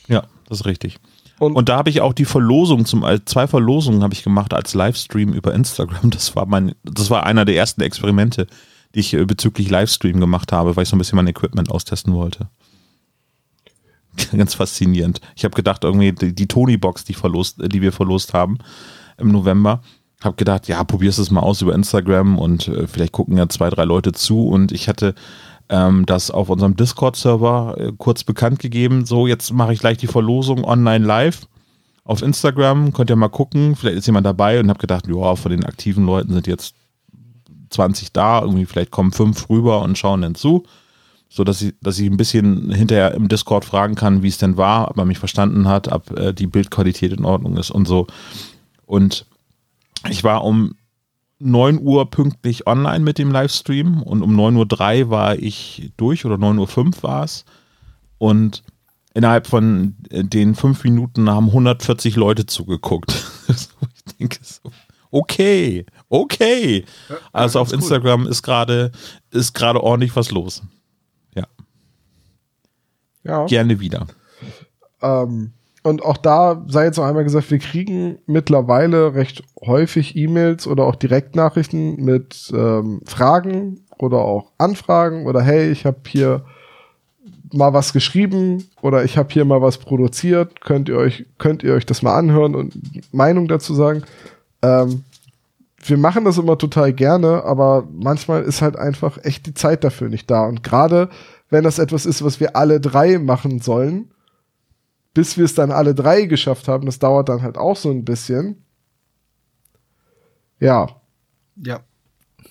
Ja, 0.08 0.24
das 0.48 0.60
ist 0.60 0.66
richtig. 0.66 0.98
Und, 1.38 1.54
und 1.54 1.68
da 1.68 1.76
habe 1.76 1.90
ich 1.90 2.00
auch 2.00 2.12
die 2.12 2.24
Verlosung 2.24 2.84
zum 2.84 3.04
zwei 3.24 3.46
Verlosungen 3.46 4.02
habe 4.02 4.14
ich 4.14 4.22
gemacht 4.22 4.54
als 4.54 4.74
Livestream 4.74 5.32
über 5.32 5.52
Instagram. 5.52 6.10
Das 6.10 6.36
war 6.36 6.46
mein, 6.46 6.74
das 6.84 7.10
war 7.10 7.24
einer 7.24 7.44
der 7.44 7.56
ersten 7.56 7.80
Experimente, 7.80 8.46
die 8.94 9.00
ich 9.00 9.14
äh, 9.14 9.24
bezüglich 9.24 9.70
Livestream 9.70 10.20
gemacht 10.20 10.52
habe, 10.52 10.76
weil 10.76 10.84
ich 10.84 10.88
so 10.88 10.96
ein 10.96 10.98
bisschen 10.98 11.16
mein 11.16 11.26
Equipment 11.26 11.70
austesten 11.70 12.14
wollte. 12.14 12.48
Ganz 14.36 14.54
faszinierend. 14.54 15.20
Ich 15.34 15.44
habe 15.44 15.56
gedacht, 15.56 15.84
irgendwie 15.84 16.12
die, 16.12 16.34
die 16.34 16.46
Tony-Box, 16.46 17.04
die, 17.04 17.14
verlost, 17.14 17.60
die 17.60 17.82
wir 17.82 17.92
verlost 17.92 18.32
haben 18.32 18.58
im 19.18 19.28
November, 19.28 19.82
habe 20.22 20.36
gedacht, 20.36 20.68
ja, 20.68 20.82
probierst 20.84 21.18
es 21.18 21.30
mal 21.30 21.40
aus 21.40 21.60
über 21.62 21.74
Instagram 21.74 22.38
und 22.38 22.68
äh, 22.68 22.86
vielleicht 22.86 23.12
gucken 23.12 23.36
ja 23.36 23.48
zwei, 23.48 23.70
drei 23.70 23.84
Leute 23.84 24.12
zu. 24.12 24.46
Und 24.46 24.72
ich 24.72 24.88
hatte 24.88 25.14
ähm, 25.68 26.06
das 26.06 26.30
auf 26.30 26.50
unserem 26.50 26.76
Discord-Server 26.76 27.76
äh, 27.78 27.92
kurz 27.96 28.24
bekannt 28.24 28.58
gegeben. 28.58 29.06
So, 29.06 29.26
jetzt 29.26 29.52
mache 29.52 29.72
ich 29.72 29.80
gleich 29.80 29.98
die 29.98 30.06
Verlosung 30.06 30.64
online 30.64 31.04
live 31.04 31.46
auf 32.04 32.22
Instagram. 32.22 32.92
Könnt 32.92 33.10
ihr 33.10 33.16
mal 33.16 33.28
gucken, 33.28 33.76
vielleicht 33.76 33.98
ist 33.98 34.06
jemand 34.06 34.26
dabei 34.26 34.60
und 34.60 34.68
habe 34.68 34.78
gedacht, 34.78 35.06
ja, 35.06 35.36
von 35.36 35.50
den 35.50 35.64
aktiven 35.64 36.04
Leuten 36.04 36.32
sind 36.32 36.46
jetzt 36.46 36.74
20 37.70 38.12
da, 38.12 38.42
irgendwie 38.42 38.66
vielleicht 38.66 38.90
kommen 38.90 39.12
fünf 39.12 39.48
rüber 39.48 39.82
und 39.82 39.98
schauen 39.98 40.22
dann 40.22 40.34
zu. 40.34 40.64
So 41.28 41.42
dass 41.42 41.62
ich, 41.62 41.74
dass 41.82 41.98
ich 41.98 42.08
ein 42.08 42.16
bisschen 42.16 42.70
hinterher 42.70 43.14
im 43.14 43.28
Discord 43.28 43.64
fragen 43.64 43.96
kann, 43.96 44.22
wie 44.22 44.28
es 44.28 44.38
denn 44.38 44.56
war, 44.56 44.90
ob 44.90 44.98
er 44.98 45.04
mich 45.04 45.18
verstanden 45.18 45.66
hat, 45.66 45.90
ob 45.90 46.16
äh, 46.16 46.32
die 46.32 46.46
Bildqualität 46.46 47.12
in 47.12 47.24
Ordnung 47.24 47.56
ist 47.56 47.70
und 47.70 47.88
so. 47.88 48.06
Und 48.86 49.26
ich 50.08 50.22
war 50.22 50.44
um 50.44 50.76
9 51.38 51.80
Uhr 51.80 52.10
pünktlich 52.10 52.66
online 52.66 53.00
mit 53.00 53.18
dem 53.18 53.30
Livestream 53.30 54.02
und 54.02 54.22
um 54.22 54.38
9.03 54.38 55.04
Uhr 55.04 55.10
war 55.10 55.36
ich 55.36 55.92
durch 55.96 56.24
oder 56.24 56.36
9.05 56.36 56.78
Uhr 56.78 57.02
war 57.02 57.24
es. 57.24 57.44
Und 58.18 58.62
innerhalb 59.14 59.46
von 59.46 59.96
äh, 60.10 60.24
den 60.24 60.54
fünf 60.54 60.84
Minuten 60.84 61.28
haben 61.30 61.48
140 61.48 62.16
Leute 62.16 62.46
zugeguckt. 62.46 63.12
ich 63.48 64.16
denke 64.18 64.38
so, 64.42 64.70
okay, 65.10 65.86
okay. 66.08 66.84
Also 67.32 67.60
auf 67.60 67.72
Instagram 67.72 68.26
ist 68.26 68.42
gerade 68.42 68.92
ist 69.30 69.54
gerade 69.54 69.82
ordentlich 69.82 70.14
was 70.16 70.30
los. 70.30 70.62
Ja. 71.34 71.46
Ja. 73.22 73.46
Gerne 73.46 73.80
wieder. 73.80 74.06
Ähm, 75.00 75.52
und 75.84 76.02
auch 76.02 76.16
da 76.16 76.64
sei 76.66 76.86
jetzt 76.86 76.96
noch 76.96 77.04
einmal 77.04 77.24
gesagt, 77.24 77.50
wir 77.50 77.58
kriegen 77.58 78.18
mittlerweile 78.26 79.14
recht 79.14 79.42
häufig 79.60 80.16
E-Mails 80.16 80.66
oder 80.66 80.84
auch 80.84 80.96
Direktnachrichten 80.96 82.02
mit 82.02 82.50
ähm, 82.56 83.02
Fragen 83.04 83.84
oder 83.98 84.18
auch 84.18 84.50
Anfragen 84.56 85.26
oder 85.26 85.42
hey, 85.42 85.70
ich 85.70 85.84
habe 85.84 85.98
hier 86.08 86.46
mal 87.52 87.74
was 87.74 87.92
geschrieben 87.92 88.66
oder 88.80 89.04
ich 89.04 89.18
habe 89.18 89.28
hier 89.30 89.44
mal 89.44 89.60
was 89.60 89.76
produziert, 89.76 90.62
könnt 90.62 90.88
ihr 90.88 90.96
euch 90.96 91.26
könnt 91.36 91.62
ihr 91.62 91.74
euch 91.74 91.84
das 91.84 92.00
mal 92.00 92.16
anhören 92.16 92.54
und 92.54 92.74
Meinung 93.12 93.46
dazu 93.46 93.74
sagen. 93.74 94.04
Ähm, 94.62 95.04
wir 95.84 95.98
machen 95.98 96.24
das 96.24 96.38
immer 96.38 96.56
total 96.56 96.94
gerne, 96.94 97.44
aber 97.44 97.86
manchmal 97.92 98.42
ist 98.44 98.62
halt 98.62 98.76
einfach 98.76 99.22
echt 99.22 99.44
die 99.44 99.52
Zeit 99.52 99.84
dafür 99.84 100.08
nicht 100.08 100.30
da. 100.30 100.46
Und 100.46 100.62
gerade 100.62 101.10
wenn 101.50 101.62
das 101.62 101.78
etwas 101.78 102.06
ist, 102.06 102.24
was 102.24 102.40
wir 102.40 102.56
alle 102.56 102.80
drei 102.80 103.18
machen 103.18 103.60
sollen, 103.60 104.08
bis 105.14 105.38
wir 105.38 105.44
es 105.44 105.54
dann 105.54 105.70
alle 105.70 105.94
drei 105.94 106.26
geschafft 106.26 106.68
haben, 106.68 106.86
das 106.86 106.98
dauert 106.98 107.28
dann 107.28 107.42
halt 107.42 107.56
auch 107.56 107.76
so 107.76 107.90
ein 107.90 108.04
bisschen. 108.04 108.64
Ja. 110.58 110.88
Ja. 111.56 111.80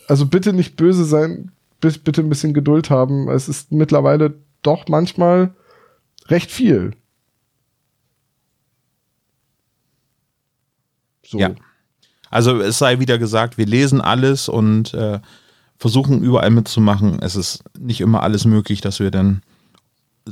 Also 0.07 0.25
bitte 0.25 0.53
nicht 0.53 0.77
böse 0.77 1.05
sein, 1.05 1.51
bitte 1.79 2.21
ein 2.21 2.29
bisschen 2.29 2.53
Geduld 2.53 2.89
haben. 2.89 3.29
Es 3.29 3.49
ist 3.49 3.71
mittlerweile 3.71 4.33
doch 4.61 4.87
manchmal 4.87 5.53
recht 6.27 6.51
viel. 6.51 6.95
So. 11.25 11.37
Ja. 11.37 11.53
Also 12.29 12.61
es 12.61 12.79
sei 12.79 12.99
wieder 12.99 13.19
gesagt, 13.19 13.57
wir 13.57 13.65
lesen 13.65 14.01
alles 14.01 14.47
und 14.47 14.93
äh, 14.93 15.19
versuchen 15.77 16.23
überall 16.23 16.49
mitzumachen. 16.49 17.19
Es 17.21 17.35
ist 17.35 17.63
nicht 17.77 17.99
immer 18.01 18.23
alles 18.23 18.45
möglich, 18.45 18.79
dass 18.79 18.99
wir 18.99 19.11
dann 19.11 19.41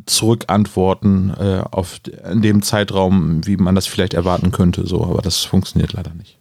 zurückantworten 0.05 1.33
äh, 1.37 1.63
auf 1.69 1.99
in 2.31 2.41
dem 2.41 2.61
Zeitraum, 2.61 3.45
wie 3.45 3.57
man 3.57 3.75
das 3.75 3.87
vielleicht 3.87 4.13
erwarten 4.13 4.51
könnte, 4.51 4.87
so, 4.87 5.03
aber 5.03 5.21
das 5.21 5.43
funktioniert 5.43 5.93
leider 5.93 6.13
nicht. 6.13 6.39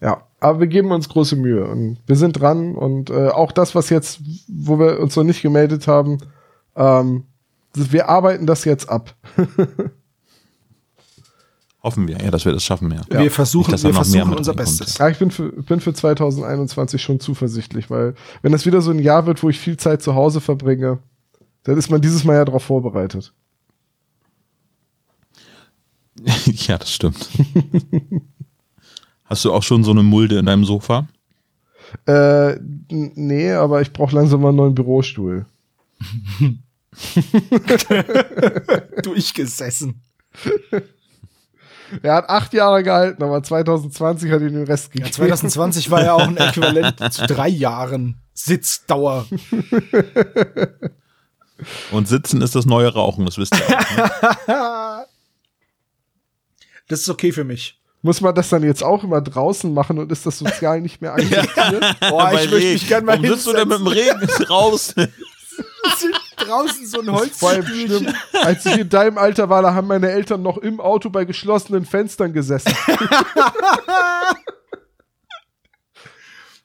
Ja, 0.00 0.08
ja 0.08 0.22
aber 0.40 0.60
wir 0.60 0.66
geben 0.66 0.92
uns 0.92 1.08
große 1.08 1.36
Mühe 1.36 1.64
und 1.66 1.98
wir 2.06 2.16
sind 2.16 2.34
dran 2.34 2.74
und 2.74 3.10
äh, 3.10 3.28
auch 3.28 3.50
das, 3.50 3.74
was 3.74 3.90
jetzt, 3.90 4.20
wo 4.46 4.78
wir 4.78 5.00
uns 5.00 5.16
noch 5.16 5.24
nicht 5.24 5.42
gemeldet 5.42 5.88
haben, 5.88 6.18
ähm, 6.76 7.24
wir 7.74 8.08
arbeiten 8.08 8.46
das 8.46 8.64
jetzt 8.64 8.88
ab. 8.88 9.14
Hoffen 11.84 12.08
wir, 12.08 12.16
ja, 12.16 12.30
dass 12.30 12.46
wir 12.46 12.52
das 12.52 12.64
schaffen, 12.64 12.90
ja. 12.90 13.02
Wir 13.10 13.30
versuchen, 13.30 13.72
nicht, 13.72 13.84
wir 13.84 13.92
versuchen 13.92 14.32
unser 14.32 14.54
Bestes. 14.54 14.96
Ja, 14.96 15.10
ich 15.10 15.18
bin 15.18 15.30
für, 15.30 15.52
bin 15.52 15.80
für 15.80 15.92
2021 15.92 17.02
schon 17.02 17.20
zuversichtlich, 17.20 17.90
weil 17.90 18.14
wenn 18.40 18.52
das 18.52 18.64
wieder 18.64 18.80
so 18.80 18.90
ein 18.90 18.98
Jahr 18.98 19.26
wird, 19.26 19.42
wo 19.42 19.50
ich 19.50 19.60
viel 19.60 19.76
Zeit 19.76 20.00
zu 20.02 20.14
Hause 20.14 20.40
verbringe, 20.40 21.00
dann 21.64 21.76
ist 21.76 21.90
man 21.90 22.00
dieses 22.00 22.24
Mal 22.24 22.36
ja 22.36 22.46
darauf 22.46 22.64
vorbereitet. 22.64 23.34
ja, 26.46 26.78
das 26.78 26.90
stimmt. 26.90 27.28
Hast 29.26 29.44
du 29.44 29.52
auch 29.52 29.62
schon 29.62 29.84
so 29.84 29.90
eine 29.90 30.02
Mulde 30.02 30.38
in 30.38 30.46
deinem 30.46 30.64
Sofa? 30.64 31.06
Äh, 32.06 32.54
nee, 32.88 33.52
aber 33.52 33.82
ich 33.82 33.92
brauche 33.92 34.16
langsam 34.16 34.40
mal 34.40 34.48
einen 34.48 34.56
neuen 34.56 34.74
Bürostuhl. 34.74 35.44
Durchgesessen. 39.02 40.00
Er 42.02 42.14
hat 42.14 42.28
acht 42.28 42.52
Jahre 42.52 42.82
gehalten, 42.82 43.22
aber 43.22 43.42
2020 43.42 44.30
hat 44.30 44.40
ihn 44.40 44.54
den 44.54 44.64
Rest 44.64 44.90
gegeben. 44.90 45.06
Ja, 45.06 45.12
2020 45.12 45.90
war 45.90 46.02
ja 46.02 46.14
auch 46.14 46.26
ein 46.26 46.36
Äquivalent 46.36 46.96
zu 47.12 47.26
drei 47.26 47.48
Jahren 47.48 48.20
Sitzdauer. 48.32 49.26
Und 51.90 52.08
Sitzen 52.08 52.42
ist 52.42 52.54
das 52.54 52.66
neue 52.66 52.92
Rauchen, 52.92 53.24
das 53.24 53.38
wisst 53.38 53.54
ihr 53.54 53.78
auch. 53.78 54.46
Ne? 54.48 55.06
Das 56.86 57.00
ist 57.00 57.08
okay 57.08 57.32
für 57.32 57.44
mich. 57.44 57.80
Muss 58.02 58.20
man 58.20 58.34
das 58.34 58.50
dann 58.50 58.62
jetzt 58.62 58.82
auch 58.84 59.02
immer 59.02 59.22
draußen 59.22 59.72
machen 59.72 59.98
und 59.98 60.12
ist 60.12 60.26
das 60.26 60.38
sozial 60.38 60.82
nicht 60.82 61.00
mehr 61.00 61.14
akzeptiert? 61.14 61.96
Boah, 62.10 62.30
ich 62.34 62.50
möchte 62.50 62.72
mich 62.72 62.86
gerne 62.86 63.06
mal 63.06 63.12
Warum 63.16 63.34
sitzt 63.34 63.46
du 63.46 63.52
denn 63.54 63.66
mit 63.66 63.78
dem 63.78 63.86
Regen 63.86 64.28
raus? 64.50 64.94
draußen 66.36 66.86
so 66.86 67.00
ein 67.00 67.10
Holzstühlchen. 67.10 68.14
Als 68.32 68.66
ich 68.66 68.78
in 68.78 68.88
deinem 68.88 69.18
Alter 69.18 69.48
war, 69.48 69.62
da 69.62 69.74
haben 69.74 69.88
meine 69.88 70.10
Eltern 70.10 70.42
noch 70.42 70.58
im 70.58 70.80
Auto 70.80 71.10
bei 71.10 71.24
geschlossenen 71.24 71.84
Fenstern 71.84 72.32
gesessen. 72.32 72.74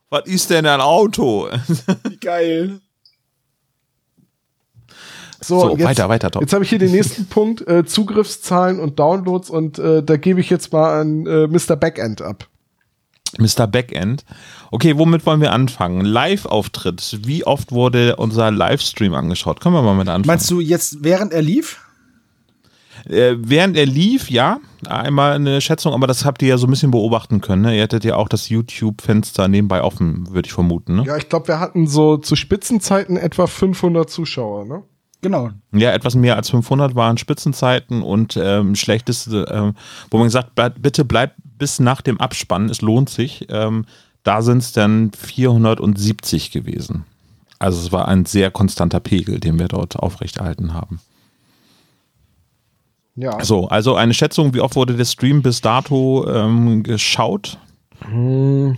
Was 0.10 0.26
ist 0.26 0.50
denn 0.50 0.66
ein 0.66 0.82
Auto? 0.82 1.50
Wie 2.04 2.18
geil. 2.18 2.82
So, 5.42 5.62
so 5.62 5.78
jetzt, 5.78 5.84
weiter, 5.84 6.10
weiter, 6.10 6.32
top. 6.32 6.42
Jetzt 6.42 6.54
habe 6.54 6.64
ich 6.64 6.70
hier 6.70 6.80
den 6.80 6.92
nächsten 6.92 7.26
Punkt, 7.30 7.66
äh, 7.68 7.86
Zugriffszahlen 7.86 8.80
und 8.80 9.00
Downloads 9.00 9.50
und 9.50 9.80
äh, 9.80 10.04
da 10.04 10.18
gebe 10.18 10.40
ich 10.42 10.50
jetzt 10.50 10.74
mal 10.74 11.00
an 11.00 11.26
äh, 11.26 11.48
Mr. 11.48 11.76
Backend 11.76 12.22
ab. 12.22 12.48
Mr. 13.38 13.68
Backend. 13.68 14.26
Okay, 14.72 14.98
womit 14.98 15.26
wollen 15.26 15.42
wir 15.42 15.52
anfangen? 15.52 16.06
Live-Auftritt. 16.06 17.20
Wie 17.24 17.46
oft 17.46 17.72
wurde 17.72 18.18
unser 18.18 18.52
Livestream 18.52 19.14
angeschaut? 19.14 19.62
Können 19.62 19.76
wir 19.76 19.82
mal 19.82 19.96
mit 19.96 20.08
anfangen? 20.08 20.28
Meinst 20.28 20.50
du 20.52 20.60
jetzt, 20.60 21.04
während 21.04 21.34
er 21.34 21.42
lief? 21.42 21.82
Äh, 23.06 23.36
während 23.40 23.78
er 23.78 23.86
lief, 23.86 24.30
ja, 24.30 24.60
einmal 24.88 25.34
eine 25.34 25.62
Schätzung, 25.62 25.94
aber 25.94 26.06
das 26.06 26.26
habt 26.26 26.42
ihr 26.42 26.50
ja 26.50 26.58
so 26.58 26.68
ein 26.68 26.70
bisschen 26.70 26.92
beobachten 26.92 27.42
können. 27.42 27.64
Ne? 27.64 27.76
Ihr 27.76 27.84
hättet 27.84 28.04
ja 28.04 28.16
auch 28.16 28.28
das 28.28 28.50
YouTube-Fenster 28.50 29.48
nebenbei 29.48 29.82
offen, 29.82 30.28
würde 30.30 30.48
ich 30.48 30.54
vermuten. 30.54 30.98
Ne? 30.98 31.04
Ja, 31.06 31.18
ich 31.18 31.30
glaube, 31.30 31.48
wir 31.48 31.60
hatten 31.60 31.88
so 31.88 32.18
zu 32.18 32.36
Spitzenzeiten 32.36 33.18
etwa 33.18 33.48
500 33.48 34.10
Zuschauer, 34.10 34.66
ne? 34.66 34.84
Genau. 35.22 35.50
Ja, 35.74 35.92
etwas 35.92 36.16
mehr 36.16 36.38
als 36.38 36.50
500 36.50 36.96
waren 36.96 37.18
Spitzenzeiten 37.18 38.04
und 38.04 38.40
ähm, 38.42 38.76
schlechteste, 38.76 39.46
ähm, 39.52 39.74
wo 40.10 40.18
man 40.18 40.28
gesagt, 40.28 40.52
bitte 40.82 41.04
bleibt 41.04 41.36
bis 41.58 41.80
nach 41.80 42.02
dem 42.02 42.22
Abspann, 42.22 42.70
es 42.70 42.82
lohnt 42.82 43.10
sich. 43.10 43.46
Ähm, 43.50 43.86
da 44.30 44.44
sind 44.44 44.60
es 44.60 44.74
dann 44.74 45.12
470 45.12 46.52
gewesen. 46.52 47.04
Also 47.58 47.80
es 47.80 47.92
war 47.92 48.08
ein 48.08 48.26
sehr 48.26 48.52
konstanter 48.52 49.00
Pegel, 49.00 49.40
den 49.40 49.58
wir 49.58 49.68
dort 49.68 49.96
aufrechterhalten 49.96 50.76
haben. 50.76 51.02
Ja. 53.16 53.44
So, 53.44 53.68
also 53.70 53.96
eine 53.96 54.14
Schätzung, 54.14 54.54
wie 54.54 54.62
oft 54.62 54.76
wurde 54.76 54.96
der 54.96 55.06
Stream 55.06 55.42
bis 55.42 55.62
dato 55.62 56.28
ähm, 56.30 56.84
geschaut? 56.84 57.58
Hm, 58.02 58.78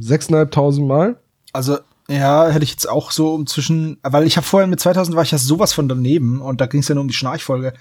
6.500 0.00 0.86
Mal. 0.86 1.16
Also 1.52 1.78
Ja, 2.08 2.48
hätte 2.48 2.62
ich 2.62 2.70
jetzt 2.70 2.88
auch 2.88 3.10
so 3.10 3.34
um 3.34 3.48
zwischen, 3.48 3.98
weil 4.04 4.28
ich 4.28 4.36
habe 4.36 4.46
vorhin 4.46 4.70
mit 4.70 4.78
2000 4.78 5.16
war 5.16 5.24
ich 5.24 5.32
ja 5.32 5.38
sowas 5.38 5.72
von 5.72 5.88
daneben 5.88 6.40
und 6.40 6.60
da 6.60 6.66
ging 6.66 6.82
es 6.82 6.88
ja 6.88 6.94
nur 6.94 7.02
um 7.02 7.08
die 7.08 7.14
Schnarchfolge. 7.14 7.72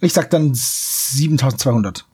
Ich 0.00 0.12
sag 0.12 0.28
dann 0.30 0.50
7200. 0.54 2.04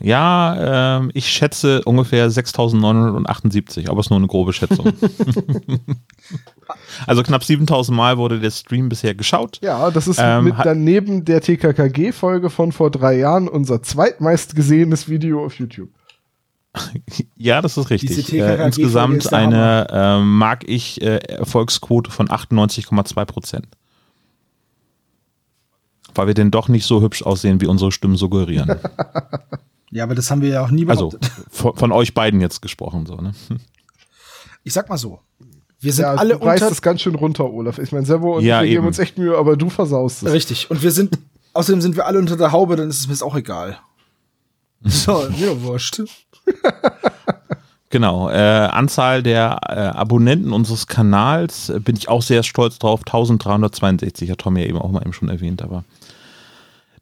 Ja, 0.00 0.98
ähm, 0.98 1.10
ich 1.14 1.28
schätze 1.28 1.82
ungefähr 1.84 2.30
6978, 2.30 3.90
aber 3.90 4.00
es 4.00 4.06
ist 4.06 4.10
nur 4.10 4.18
eine 4.18 4.28
grobe 4.28 4.52
Schätzung. 4.52 4.86
also 7.06 7.22
knapp 7.22 7.42
7000 7.42 7.96
Mal 7.96 8.16
wurde 8.16 8.38
der 8.38 8.52
Stream 8.52 8.88
bisher 8.88 9.14
geschaut. 9.14 9.58
Ja, 9.60 9.90
das 9.90 10.06
ist 10.06 10.20
Ähm, 10.22 10.44
mit 10.44 10.54
daneben 10.62 11.24
der 11.24 11.40
TKKG-Folge 11.40 12.48
von 12.48 12.70
vor 12.70 12.90
drei 12.90 13.18
Jahren 13.18 13.48
unser 13.48 13.82
zweitmeist 13.82 14.54
gesehenes 14.54 15.08
Video 15.08 15.44
auf 15.44 15.58
YouTube. 15.58 15.90
Ja, 17.36 17.62
das 17.62 17.76
ist 17.76 17.90
richtig. 17.90 18.32
Äh, 18.32 18.64
insgesamt 18.64 19.32
eine, 19.32 19.86
äh, 19.90 20.20
mag 20.20 20.68
ich, 20.68 21.00
äh, 21.00 21.16
Erfolgsquote 21.16 22.10
von 22.10 22.28
98,2 22.28 23.24
Prozent. 23.24 23.66
Weil 26.14 26.26
wir 26.26 26.34
denn 26.34 26.50
doch 26.50 26.68
nicht 26.68 26.84
so 26.84 27.00
hübsch 27.00 27.22
aussehen, 27.22 27.60
wie 27.60 27.66
unsere 27.66 27.90
Stimmen 27.90 28.16
suggerieren. 28.16 28.76
Ja, 29.90 30.04
aber 30.04 30.14
das 30.14 30.30
haben 30.30 30.42
wir 30.42 30.48
ja 30.50 30.64
auch 30.64 30.70
nie 30.70 30.86
Also 30.88 31.08
behauptet. 31.10 31.30
von, 31.50 31.76
von 31.76 31.92
euch 31.92 32.14
beiden 32.14 32.40
jetzt 32.40 32.60
gesprochen. 32.62 33.06
So, 33.06 33.16
ne? 33.16 33.32
Ich 34.64 34.72
sag 34.72 34.88
mal 34.88 34.98
so. 34.98 35.20
Wir 35.80 35.92
sind 35.92 36.02
Ja, 36.02 36.14
alle 36.14 36.36
du 36.38 36.44
reißt 36.44 36.62
unter. 36.62 36.72
es 36.72 36.82
ganz 36.82 37.00
schön 37.02 37.14
runter, 37.14 37.50
Olaf. 37.50 37.78
Ich 37.78 37.92
meine, 37.92 38.04
Servo 38.04 38.36
und 38.38 38.44
Ja, 38.44 38.60
wir 38.60 38.66
geben 38.68 38.78
eben. 38.78 38.86
uns 38.88 38.98
echt 38.98 39.16
Mühe, 39.16 39.36
aber 39.38 39.56
du 39.56 39.70
versaust 39.70 40.22
es. 40.24 40.32
Richtig. 40.32 40.70
Und 40.70 40.82
wir 40.82 40.90
sind, 40.90 41.18
außerdem 41.54 41.80
sind 41.80 41.96
wir 41.96 42.06
alle 42.06 42.18
unter 42.18 42.36
der 42.36 42.50
Haube, 42.52 42.74
dann 42.76 42.88
ist 42.88 42.98
es 43.00 43.06
mir 43.06 43.12
jetzt 43.14 43.22
auch 43.22 43.36
egal. 43.36 43.78
So, 44.84 45.26
mir 45.38 45.60
wurscht. 45.62 46.02
Genau, 47.90 48.28
äh, 48.28 48.34
Anzahl 48.36 49.22
der 49.22 49.58
äh, 49.66 49.72
Abonnenten 49.96 50.52
unseres 50.52 50.86
Kanals 50.86 51.70
äh, 51.70 51.80
bin 51.80 51.96
ich 51.96 52.08
auch 52.08 52.20
sehr 52.20 52.42
stolz 52.42 52.78
drauf. 52.78 53.00
1362 53.00 54.30
hat 54.30 54.38
Tom 54.40 54.56
ja 54.58 54.66
eben 54.66 54.76
auch 54.78 54.90
mal 54.90 55.00
eben 55.00 55.14
schon 55.14 55.30
erwähnt, 55.30 55.62
aber 55.62 55.84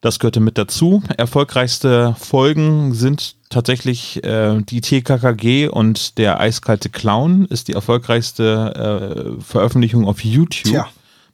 das 0.07 0.21
gehörte 0.21 0.41
mit 0.41 0.57
dazu. 0.57 1.03
Erfolgreichste 1.17 2.15
Folgen 2.19 2.95
sind 2.95 3.35
tatsächlich 3.51 4.23
äh, 4.23 4.63
die 4.63 4.81
TKKG 4.81 5.69
und 5.69 6.19
der 6.19 6.39
eiskalte 6.39 6.91
Clown 6.91 7.45
ist 7.47 7.67
die 7.67 7.73
erfolgreichste 7.73 9.37
äh, 9.39 9.43
Veröffentlichung 9.43 10.07
auf 10.07 10.25
YouTube 10.25 10.71
Tja. 10.71 10.89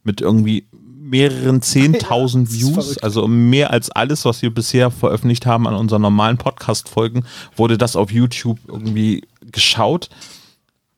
mit 0.04 0.22
irgendwie 0.22 0.66
mehreren 0.72 1.60
10.000 1.62 2.00
das 2.00 2.32
ist 2.32 2.60
Views, 2.60 2.98
also 2.98 3.28
mehr 3.28 3.72
als 3.72 3.90
alles, 3.90 4.24
was 4.24 4.40
wir 4.40 4.52
bisher 4.52 4.90
veröffentlicht 4.90 5.44
haben 5.44 5.68
an 5.68 5.74
unseren 5.74 6.00
normalen 6.00 6.38
Podcast-Folgen, 6.38 7.24
wurde 7.54 7.76
das 7.76 7.94
auf 7.94 8.10
YouTube 8.10 8.58
irgendwie 8.66 9.22
geschaut 9.50 10.08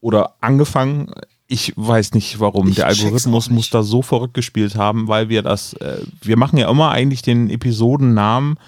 oder 0.00 0.36
angefangen. 0.40 1.12
Ich 1.54 1.72
weiß 1.76 2.14
nicht 2.14 2.40
warum. 2.40 2.66
Ich 2.66 2.74
Der 2.74 2.88
Algorithmus 2.88 3.48
muss 3.48 3.70
da 3.70 3.84
so 3.84 4.02
verrückt 4.02 4.34
gespielt 4.34 4.74
haben, 4.74 5.06
weil 5.06 5.28
wir 5.28 5.42
das, 5.42 5.74
äh, 5.74 5.98
wir 6.20 6.36
machen 6.36 6.58
ja 6.58 6.68
immer 6.68 6.90
eigentlich 6.90 7.22
den 7.22 7.48
Episodennamen 7.48 8.58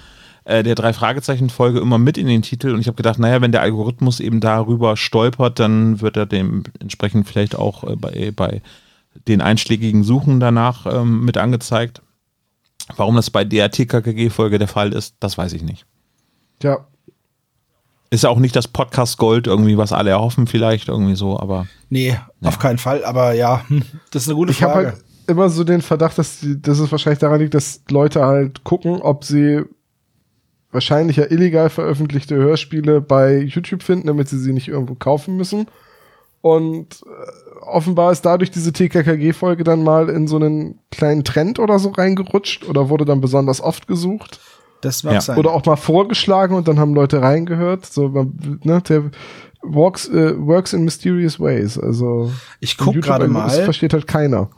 äh, 0.45 0.63
der 0.63 0.77
drei 0.77 0.93
Fragezeichen-Folge 0.93 1.81
immer 1.81 1.99
mit 1.99 2.17
in 2.17 2.29
den 2.29 2.43
Titel 2.43 2.73
und 2.73 2.79
ich 2.79 2.87
habe 2.87 2.95
gedacht, 2.95 3.19
naja, 3.19 3.41
wenn 3.41 3.51
der 3.51 3.63
Algorithmus 3.63 4.21
eben 4.21 4.39
darüber 4.39 4.97
stolpert, 4.97 5.59
dann 5.59 6.01
wird 6.01 6.17
er 6.17 6.27
dementsprechend 6.27 7.27
vielleicht 7.27 7.57
auch 7.57 7.83
äh, 7.83 7.97
bei, 7.97 8.31
bei 8.31 8.63
den 9.27 9.41
einschlägigen 9.41 10.05
Suchen 10.05 10.39
danach 10.39 10.87
ähm, 10.87 11.25
mit 11.25 11.39
angezeigt. 11.39 12.03
Warum 12.95 13.17
das 13.17 13.31
bei 13.31 13.43
der 13.43 13.73
TKKG-Folge 13.73 14.61
der 14.61 14.69
Fall 14.69 14.93
ist, 14.93 15.17
das 15.19 15.37
weiß 15.37 15.55
ich 15.55 15.63
nicht. 15.63 15.87
Tja, 16.61 16.87
Ist 18.11 18.25
ja 18.25 18.31
auch 18.31 18.39
nicht 18.39 18.55
das 18.55 18.69
Podcast 18.69 19.19
Gold 19.19 19.47
irgendwie, 19.47 19.77
was 19.77 19.93
alle 19.93 20.11
erhoffen 20.11 20.47
vielleicht 20.47 20.89
irgendwie 20.89 21.17
so, 21.17 21.39
aber 21.39 21.67
Nee, 21.89 22.17
auf 22.43 22.59
keinen 22.59 22.79
Fall. 22.79 23.05
Aber 23.05 23.33
ja, 23.33 23.65
hm, 23.69 23.83
das 24.11 24.23
ist 24.23 24.29
eine 24.29 24.37
gute 24.37 24.53
ich 24.53 24.63
habe 24.63 24.73
Frage. 24.73 24.87
halt 24.89 25.05
immer 25.27 25.49
so 25.49 25.65
den 25.65 25.83
Verdacht, 25.83 26.19
dass, 26.19 26.41
die, 26.41 26.61
dass 26.61 26.79
es 26.79 26.91
wahrscheinlich 26.91 27.19
daran 27.19 27.41
liegt, 27.41 27.55
dass 27.55 27.83
Leute 27.91 28.25
halt 28.25 28.65
gucken, 28.65 29.01
ob 29.03 29.25
sie 29.25 29.63
wahrscheinlich 30.71 31.17
ja 31.17 31.25
illegal 31.31 31.71
veröffentlichte 31.71 32.37
Hörspiele 32.37 33.01
bei 33.01 33.39
YouTube 33.39 33.83
finden, 33.83 34.09
damit 34.09 34.29
sie 34.29 34.39
sie 34.39 34.53
nicht 34.53 34.69
irgendwo 34.69 34.95
kaufen 34.95 35.37
müssen. 35.37 35.67
Und 36.43 37.03
äh, 37.03 37.61
offenbar 37.67 38.13
ist 38.13 38.23
dadurch 38.23 38.51
diese 38.51 38.73
TKKG-Folge 38.73 39.65
dann 39.65 39.83
mal 39.83 40.09
in 40.09 40.29
so 40.29 40.37
einen 40.37 40.79
kleinen 40.91 41.25
Trend 41.25 41.59
oder 41.59 41.79
so 41.79 41.91
reingerutscht 41.91 42.69
oder 42.69 42.89
wurde 42.89 43.05
dann 43.05 43.21
besonders 43.21 43.61
oft 43.61 43.89
gesucht. 43.89 44.39
Das 44.87 45.03
mag 45.05 45.15
Ja. 45.15 45.21
sein. 45.21 45.37
Oder 45.39 45.51
auch 45.53 45.65
mal 45.67 45.77
vorgeschlagen 45.77 46.55
und 46.55 46.67
dann 46.69 46.79
haben 46.79 46.95
Leute 46.95 47.21
reingehört. 47.21 47.85
So, 47.87 48.09
ne, 48.63 48.81
der 48.89 49.11
walks, 49.63 50.09
äh, 50.09 50.35
works 50.39 50.73
in 50.73 50.85
mysterious 50.85 51.39
ways. 51.39 51.79
Also 51.79 52.33
ich 52.61 52.79
guck 52.79 52.95
YouTube 52.95 53.05
gerade 53.05 53.25
Das 53.25 53.33
mal. 53.33 53.51
versteht 53.65 53.93
halt 53.93 54.07
keiner. 54.07 54.49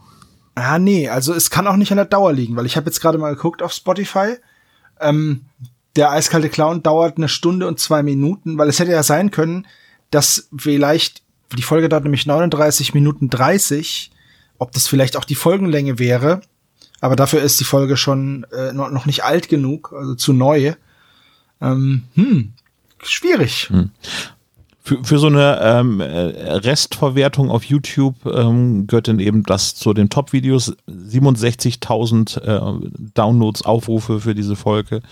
Ah, 0.55 0.79
nee, 0.79 1.09
also 1.09 1.35
es 1.35 1.51
kann 1.51 1.67
auch 1.67 1.77
nicht 1.77 1.91
an 1.93 1.97
der 1.97 2.05
Dauer 2.05 2.33
liegen, 2.33 2.57
weil 2.57 2.67
ich 2.67 2.77
habe 2.77 2.87
jetzt 2.87 3.01
gerade 3.01 3.19
mal 3.19 3.35
geguckt 3.35 3.63
auf 3.63 3.73
Spotify. 3.73 4.35
Ähm, 5.01 5.43
der 5.97 6.11
eiskalte 6.11 6.49
Clown 6.49 6.83
dauert 6.83 7.17
eine 7.17 7.29
Stunde 7.29 7.67
und 7.67 7.79
zwei 7.81 8.03
Minuten, 8.03 8.59
weil 8.59 8.69
es 8.69 8.79
hätte 8.79 8.91
ja 8.93 9.03
sein 9.03 9.31
können, 9.31 9.67
dass 10.11 10.49
vielleicht, 10.57 11.23
die 11.57 11.63
Folge 11.63 11.89
dauert 11.89 12.05
nämlich 12.05 12.27
39 12.27 12.95
Minuten 12.95 13.31
30, 13.31 14.11
ob 14.59 14.73
das 14.73 14.87
vielleicht 14.89 15.17
auch 15.17 15.25
die 15.25 15.35
Folgenlänge 15.37 15.99
wäre, 15.99 16.41
aber 17.01 17.17
dafür 17.17 17.43
ist 17.43 17.61
die 17.61 17.65
Folge 17.65 17.97
schon 17.97 18.45
äh, 18.53 18.73
noch 18.73 19.07
nicht 19.07 19.25
alt 19.25 19.49
genug, 19.49 19.93
also 19.93 20.15
zu 20.15 20.33
neu. 20.33 20.75
Ähm, 21.61 22.05
hm, 22.15 22.53
schwierig. 23.03 23.71
für, 24.89 25.05
für 25.05 25.19
so 25.19 25.27
eine 25.27 25.61
ähm, 25.63 26.01
äh, 26.01 26.07
Restverwertung 26.07 27.51
auf 27.51 27.65
YouTube 27.65 28.25
ähm, 28.27 28.87
gehört 28.87 29.09
dann 29.09 29.21
eben 29.21 29.43
das 29.43 29.75
zu 29.75 29.93
den 29.93 30.09
Top-Videos 30.09 30.77
67.000 30.89 32.41
äh, 32.41 32.89
Downloads, 33.15 33.63
Aufrufe 33.63 34.21
für 34.21 34.35
diese 34.35 34.57
Folge. 34.57 35.03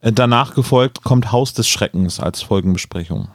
Äh, 0.00 0.12
danach 0.12 0.54
gefolgt 0.54 1.04
kommt 1.04 1.32
Haus 1.32 1.52
des 1.52 1.68
Schreckens 1.68 2.18
als 2.18 2.42
Folgenbesprechung. 2.42 3.28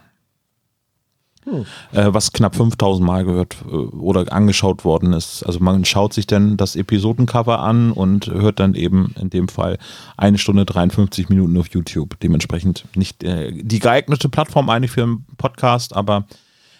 Äh, 1.91 2.13
was 2.13 2.31
knapp 2.31 2.55
5000 2.55 3.05
Mal 3.05 3.23
gehört 3.25 3.57
äh, 3.67 3.75
oder 3.75 4.31
angeschaut 4.31 4.83
worden 4.83 5.13
ist. 5.13 5.43
Also 5.43 5.59
man 5.59 5.85
schaut 5.85 6.13
sich 6.13 6.27
dann 6.27 6.57
das 6.57 6.75
Episodencover 6.75 7.59
an 7.59 7.91
und 7.91 8.27
hört 8.27 8.59
dann 8.59 8.73
eben 8.73 9.13
in 9.19 9.29
dem 9.29 9.47
Fall 9.47 9.77
eine 10.17 10.37
Stunde 10.37 10.65
53 10.65 11.29
Minuten 11.29 11.57
auf 11.57 11.67
YouTube. 11.69 12.19
Dementsprechend 12.19 12.85
nicht 12.95 13.23
äh, 13.23 13.51
die 13.51 13.79
geeignete 13.79 14.29
Plattform 14.29 14.69
eigentlich 14.69 14.91
für 14.91 15.03
einen 15.03 15.25
Podcast, 15.37 15.95
aber 15.95 16.25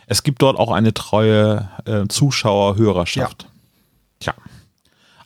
es 0.07 0.23
gibt 0.23 0.41
dort 0.41 0.57
auch 0.57 0.71
eine 0.71 0.93
treue 0.93 1.69
äh, 1.85 2.07
Zuschauer-Hörerschaft. 2.07 3.47
Tja. 4.19 4.33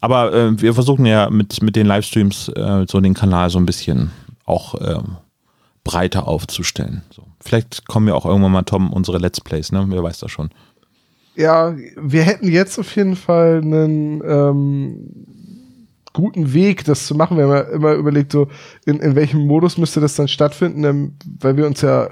Aber 0.01 0.33
äh, 0.33 0.61
wir 0.61 0.73
versuchen 0.73 1.05
ja 1.05 1.29
mit, 1.29 1.61
mit 1.61 1.75
den 1.75 1.85
Livestreams 1.85 2.49
äh, 2.49 2.85
so 2.87 2.99
den 2.99 3.13
Kanal 3.13 3.49
so 3.49 3.59
ein 3.59 3.65
bisschen 3.65 4.11
auch 4.45 4.75
ähm, 4.81 5.17
breiter 5.83 6.27
aufzustellen. 6.27 7.03
So. 7.11 7.23
Vielleicht 7.41 7.87
kommen 7.87 8.07
ja 8.07 8.13
auch 8.15 8.25
irgendwann 8.25 8.51
mal, 8.51 8.63
Tom, 8.63 8.91
unsere 8.91 9.17
Let's 9.17 9.41
Plays, 9.41 9.71
ne? 9.71 9.85
Wer 9.89 10.03
weiß 10.03 10.19
das 10.19 10.31
schon. 10.31 10.49
Ja, 11.35 11.75
wir 11.95 12.23
hätten 12.23 12.47
jetzt 12.49 12.77
auf 12.79 12.93
jeden 12.95 13.15
Fall 13.15 13.61
einen 13.63 14.21
ähm, 14.25 15.25
guten 16.13 16.53
Weg, 16.53 16.83
das 16.83 17.07
zu 17.07 17.15
machen. 17.15 17.37
Wir 17.37 17.45
haben 17.45 17.51
ja 17.53 17.61
immer 17.61 17.93
überlegt, 17.93 18.31
so 18.33 18.49
in, 18.85 18.99
in 18.99 19.15
welchem 19.15 19.45
Modus 19.47 19.77
müsste 19.77 20.01
das 20.01 20.15
dann 20.15 20.27
stattfinden, 20.27 20.83
ähm, 20.83 21.13
weil 21.39 21.55
wir 21.55 21.65
uns 21.65 21.81
ja 21.81 22.09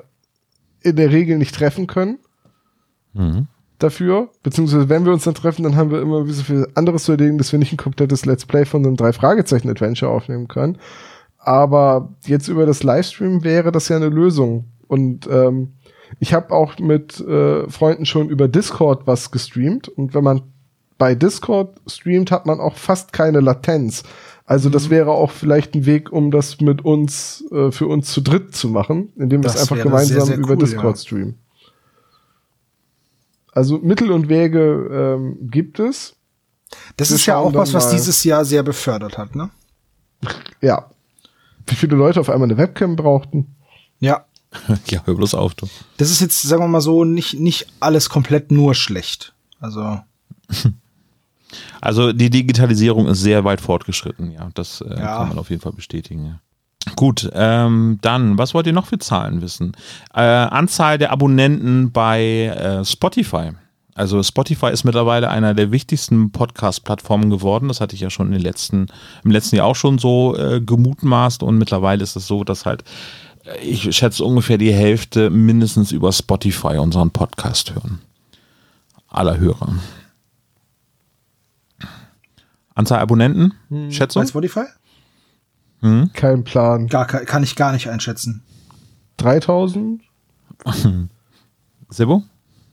in 0.82 0.96
der 0.96 1.12
Regel 1.12 1.38
nicht 1.38 1.56
treffen 1.56 1.88
können 1.88 2.20
Mhm. 3.14 3.48
dafür. 3.80 4.30
Beziehungsweise 4.44 4.90
wenn 4.90 5.06
wir 5.06 5.12
uns 5.12 5.24
dann 5.24 5.34
treffen, 5.34 5.64
dann 5.64 5.76
haben 5.76 5.92
wir 5.92 6.02
immer 6.02 6.28
wie 6.28 6.32
so 6.32 6.44
viel 6.44 6.68
anderes 6.76 7.04
zu 7.04 7.14
erledigen, 7.14 7.38
dass 7.40 7.52
wir 7.52 7.60
nicht 7.60 7.74
ein 7.74 7.78
komplettes 7.78 8.26
Let's 8.26 8.46
Play 8.46 8.64
von 8.66 8.86
einem 8.86 8.96
Drei-Fragezeichen-Adventure 8.96 10.12
aufnehmen 10.12 10.48
können. 10.48 10.78
Aber 11.48 12.10
jetzt 12.26 12.50
über 12.50 12.66
das 12.66 12.84
Livestream 12.84 13.42
wäre 13.42 13.72
das 13.72 13.88
ja 13.88 13.96
eine 13.96 14.10
Lösung. 14.10 14.66
Und 14.90 15.28
ähm, 15.32 15.76
ich 16.20 16.34
habe 16.34 16.54
auch 16.54 16.78
mit 16.78 17.22
äh, 17.22 17.70
Freunden 17.70 18.06
schon 18.06 18.28
über 18.28 18.50
Discord 18.50 19.08
was 19.08 19.32
gestreamt. 19.32 19.88
Und 19.88 20.14
wenn 20.14 20.26
man 20.26 20.42
bei 20.98 21.16
Discord 21.16 21.80
streamt, 21.88 22.32
hat 22.32 22.48
man 22.48 22.60
auch 22.60 22.76
fast 22.76 23.14
keine 23.14 23.40
Latenz. 23.40 24.04
Also 24.44 24.70
das 24.70 24.90
wäre 24.90 25.12
auch 25.12 25.32
vielleicht 25.32 25.74
ein 25.74 25.86
Weg, 25.86 26.12
um 26.12 26.32
das 26.32 26.60
mit 26.60 26.84
uns, 26.84 27.46
äh, 27.50 27.72
für 27.72 27.88
uns 27.88 28.12
zu 28.12 28.20
dritt 28.20 28.54
zu 28.54 28.68
machen, 28.68 29.14
indem 29.16 29.42
wir 29.42 29.50
es 29.50 29.56
einfach 29.56 29.82
gemeinsam 29.82 30.18
sehr, 30.18 30.26
sehr 30.26 30.38
über 30.38 30.50
cool, 30.52 30.58
Discord 30.58 30.98
ja. 30.98 31.02
streamen. 31.02 31.40
Also 33.54 33.78
Mittel 33.78 34.12
und 34.12 34.28
Wege 34.28 35.16
ähm, 35.16 35.50
gibt 35.50 35.80
es. 35.80 36.18
Das 36.98 37.10
Wir 37.10 37.16
ist 37.16 37.26
ja 37.26 37.38
auch 37.38 37.54
was, 37.54 37.74
was 37.74 37.90
dieses 37.92 38.26
Jahr 38.26 38.44
sehr 38.44 38.64
befördert 38.64 39.18
hat, 39.18 39.34
ne? 39.34 39.50
Ja. 40.60 40.90
Wie 41.68 41.76
viele 41.76 41.96
Leute 41.96 42.20
auf 42.20 42.30
einmal 42.30 42.48
eine 42.48 42.58
Webcam 42.58 42.96
brauchten. 42.96 43.56
Ja. 44.00 44.26
ja, 44.88 45.02
hör 45.06 45.16
bloß 45.16 45.34
auf, 45.36 45.54
du. 45.56 45.68
Das 45.98 46.10
ist 46.10 46.22
jetzt, 46.22 46.42
sagen 46.42 46.64
wir 46.64 46.68
mal 46.68 46.82
so, 46.82 47.04
nicht, 47.04 47.40
nicht 47.40 47.68
alles 47.80 48.10
komplett 48.10 48.52
nur 48.52 48.74
schlecht. 48.76 49.34
Also, 49.60 50.00
Also 51.80 52.12
die 52.12 52.30
Digitalisierung 52.30 53.08
ist 53.08 53.22
sehr 53.22 53.44
weit 53.46 53.62
fortgeschritten, 53.62 54.32
ja. 54.32 54.50
Das 54.54 54.82
äh, 54.82 54.90
Ja. 55.00 55.18
kann 55.18 55.30
man 55.30 55.38
auf 55.38 55.50
jeden 55.50 55.62
Fall 55.62 55.72
bestätigen, 55.74 56.26
ja. 56.26 56.40
Gut, 56.96 57.30
ähm, 57.34 58.00
dann, 58.02 58.38
was 58.38 58.54
wollt 58.54 58.66
ihr 58.68 58.74
noch 58.74 58.86
für 58.88 58.98
Zahlen 58.98 59.42
wissen? 59.42 59.74
Äh, 60.14 60.22
Anzahl 60.22 60.98
der 60.98 61.12
Abonnenten 61.12 61.92
bei 61.92 62.46
äh, 62.46 62.86
Spotify. 62.86 63.52
Also 63.98 64.22
Spotify 64.22 64.68
ist 64.68 64.84
mittlerweile 64.84 65.32
einer 65.32 65.56
der 65.56 65.72
wichtigsten 65.72 66.32
Podcast-Plattformen 66.32 67.32
geworden. 67.32 67.68
Das 67.68 67.82
hatte 67.82 67.96
ich 67.96 68.02
ja 68.02 68.12
schon 68.12 68.28
in 68.28 68.34
den 68.34 68.42
letzten, 68.44 68.86
im 69.24 69.32
letzten 69.32 69.56
Jahr 69.56 69.66
auch 69.66 69.76
schon 69.76 69.98
so 69.98 70.38
äh, 70.38 70.62
gemutmaßt 70.62 71.42
und 71.42 71.58
mittlerweile 71.58 72.04
ist 72.04 72.16
es 72.16 72.28
so, 72.28 72.44
dass 72.44 72.68
halt, 72.68 72.84
äh, 73.44 73.58
ich 73.66 73.96
schätze 73.96 74.24
ungefähr 74.24 74.60
die 74.60 74.72
Hälfte 74.72 75.32
mindestens 75.32 75.92
über 75.92 76.12
Spotify 76.12 76.78
unseren 76.78 77.10
Podcast 77.10 77.74
hören. 77.74 78.00
Aller 79.08 79.40
Hörer. 79.40 79.74
Anzahl 82.76 83.00
Abonnenten? 83.00 83.56
Schätzung? 83.90 84.22
Bei 84.22 84.28
Spotify? 84.28 84.66
Kein 86.14 86.44
Plan. 86.44 86.86
Gar, 86.86 87.08
kann 87.08 87.42
ich 87.42 87.56
gar 87.56 87.72
nicht 87.72 87.90
einschätzen. 87.90 88.44
3000? 89.18 90.04
Sebo? 91.90 92.24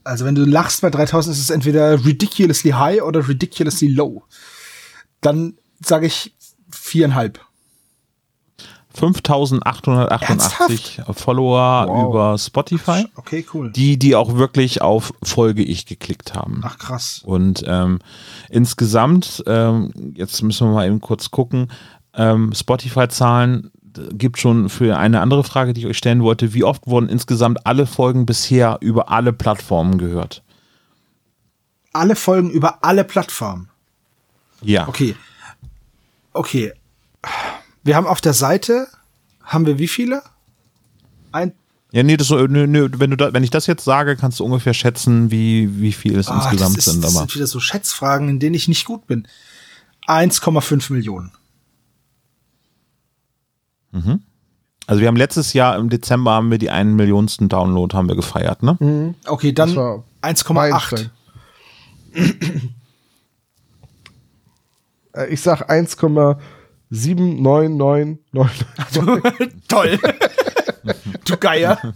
Also 0.05 0.23
wenn 0.23 0.35
du 0.35 0.45
lachst 0.45 0.81
bei 0.81 0.89
3000 0.89 1.35
ist 1.35 1.41
es 1.41 1.49
entweder 1.49 2.05
ridiculously 2.05 2.71
high 2.71 3.01
oder 3.01 3.27
ridiculously 3.27 3.89
low. 3.89 4.23
Dann 5.21 5.55
sage 5.83 6.05
ich 6.07 6.33
viereinhalb. 6.71 7.39
5888 8.93 11.01
Follower 11.11 11.85
Wow. 11.87 12.09
über 12.09 12.37
Spotify, 12.37 13.05
Okay, 13.15 13.45
cool. 13.53 13.71
die, 13.71 13.97
die 13.99 14.15
auch 14.15 14.35
wirklich 14.35 14.81
auf 14.81 15.13
Folge 15.23 15.63
ich 15.63 15.85
geklickt 15.85 16.33
haben. 16.33 16.61
Ach 16.63 16.77
krass. 16.77 17.21
Und 17.25 17.63
ähm, 17.67 17.99
insgesamt, 18.49 19.43
ähm, 19.47 19.91
jetzt 20.15 20.41
müssen 20.43 20.67
wir 20.69 20.73
mal 20.73 20.87
eben 20.87 21.01
kurz 21.01 21.31
gucken, 21.31 21.71
ähm, 22.13 22.53
Spotify-Zahlen 22.53 23.71
gibt 24.13 24.37
schon 24.39 24.69
für 24.69 24.97
eine 24.97 25.21
andere 25.21 25.43
Frage, 25.43 25.73
die 25.73 25.81
ich 25.81 25.87
euch 25.87 25.97
stellen 25.97 26.23
wollte. 26.23 26.53
Wie 26.53 26.63
oft 26.63 26.87
wurden 26.87 27.09
insgesamt 27.09 27.65
alle 27.65 27.85
Folgen 27.87 28.25
bisher 28.25 28.77
über 28.81 29.09
alle 29.09 29.33
Plattformen 29.33 29.97
gehört? 29.97 30.43
Alle 31.93 32.15
Folgen 32.15 32.49
über 32.49 32.83
alle 32.83 33.03
Plattformen. 33.03 33.69
Ja. 34.61 34.87
Okay. 34.87 35.15
Okay. 36.33 36.73
Wir 37.83 37.95
haben 37.95 38.07
auf 38.07 38.21
der 38.21 38.33
Seite, 38.33 38.87
haben 39.43 39.65
wir 39.65 39.79
wie 39.79 39.87
viele? 39.87 40.21
Ein, 41.31 41.53
Ja, 41.91 42.03
nee, 42.03 42.17
das, 42.17 42.27
so- 42.27 42.47
nö, 42.47 42.67
nö, 42.67 42.89
wenn, 42.97 43.11
du 43.11 43.17
da, 43.17 43.31
wenn 43.33 43.43
ich 43.43 43.49
das 43.51 43.67
jetzt 43.67 43.83
sage, 43.85 44.15
kannst 44.17 44.39
du 44.39 44.45
ungefähr 44.45 44.73
schätzen, 44.73 45.31
wie, 45.31 45.79
wie 45.79 45.91
viel 45.93 46.17
es 46.17 46.27
Ah, 46.27 46.35
insgesamt 46.37 46.77
das, 46.77 46.87
ist, 46.87 46.93
sind. 46.93 47.03
das 47.03 47.11
Aber 47.15 47.21
sind 47.27 47.35
wieder 47.35 47.47
so 47.47 47.59
Schätzfragen, 47.59 48.27
in 48.29 48.39
denen 48.39 48.55
ich 48.55 48.67
nicht 48.67 48.85
gut 48.85 49.07
bin. 49.07 49.27
1,5 50.07 50.91
Millionen. 50.91 51.31
Also 54.87 55.01
wir 55.01 55.07
haben 55.07 55.15
letztes 55.15 55.53
Jahr 55.53 55.77
im 55.77 55.89
Dezember 55.89 56.31
haben 56.31 56.51
wir 56.51 56.57
die 56.57 56.69
einen 56.69 56.95
Millionsten 56.95 57.49
Download 57.49 57.95
haben 57.95 58.07
wir 58.07 58.15
gefeiert, 58.15 58.63
ne? 58.63 59.13
Okay, 59.27 59.51
Das 59.53 59.73
dann 59.73 59.77
war 59.77 60.03
1,8. 60.21 60.53
Meilenstein. 60.53 61.09
Äh, 65.13 65.27
Ich 65.29 65.41
sag 65.41 65.69
1,79999. 65.71 68.17
Toll. 69.67 69.99
du 71.25 71.37
Geier. 71.37 71.93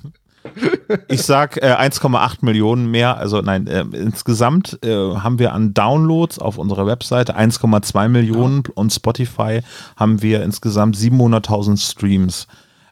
Ich 1.08 1.24
sag 1.24 1.58
äh, 1.58 1.76
1,8 1.76 2.38
Millionen 2.42 2.90
mehr, 2.90 3.18
also 3.18 3.42
nein, 3.42 3.68
äh, 3.68 3.82
insgesamt 3.94 4.80
äh, 4.84 5.16
haben 5.16 5.38
wir 5.38 5.54
an 5.54 5.74
Downloads 5.74 6.40
auf 6.40 6.58
unserer 6.58 6.88
Webseite 6.88 7.38
1,2 7.38 8.08
Millionen 8.08 8.64
und 8.74 8.92
Spotify 8.92 9.62
haben 9.96 10.22
wir 10.22 10.44
insgesamt 10.44 10.96
700.000 10.96 11.78
Streams. 11.78 12.48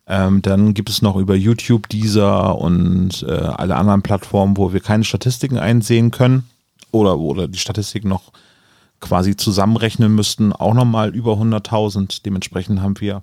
Ähm, 0.08 0.42
dann 0.42 0.74
gibt 0.74 0.90
es 0.90 1.02
noch 1.02 1.16
über 1.18 1.36
YouTube, 1.36 1.90
Deezer 1.90 2.58
und 2.58 3.24
äh, 3.28 3.32
alle 3.32 3.76
anderen 3.76 4.04
Plattformen, 4.04 4.58
wo 4.58 4.72
wir 4.72 4.80
keine 4.80 5.04
Statistiken 5.04 5.58
einsehen 5.58 6.12
können 6.12 6.48
oder, 6.92 7.18
oder 7.18 7.48
die 7.48 7.60
Statistiken 7.60 8.10
noch 8.10 8.32
quasi 9.00 9.36
zusammenrechnen 9.36 10.14
müssten, 10.14 10.54
auch 10.54 10.74
nochmal 10.74 11.14
über 11.14 11.34
100.000. 11.34 12.24
Dementsprechend 12.24 12.82
haben 12.82 13.00
wir 13.00 13.22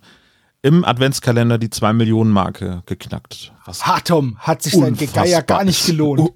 im 0.64 0.82
Adventskalender 0.82 1.58
die 1.58 1.68
2 1.68 1.92
Millionen 1.92 2.30
Marke 2.30 2.82
geknackt. 2.86 3.52
Was 3.66 3.86
Ha, 3.86 4.00
Tom, 4.00 4.38
hat 4.38 4.62
sich 4.62 4.74
Unfassbar 4.74 5.24
Gegeier 5.24 5.42
gar 5.42 5.62
nicht 5.62 5.80
ist. 5.80 5.86
gelohnt. 5.86 6.30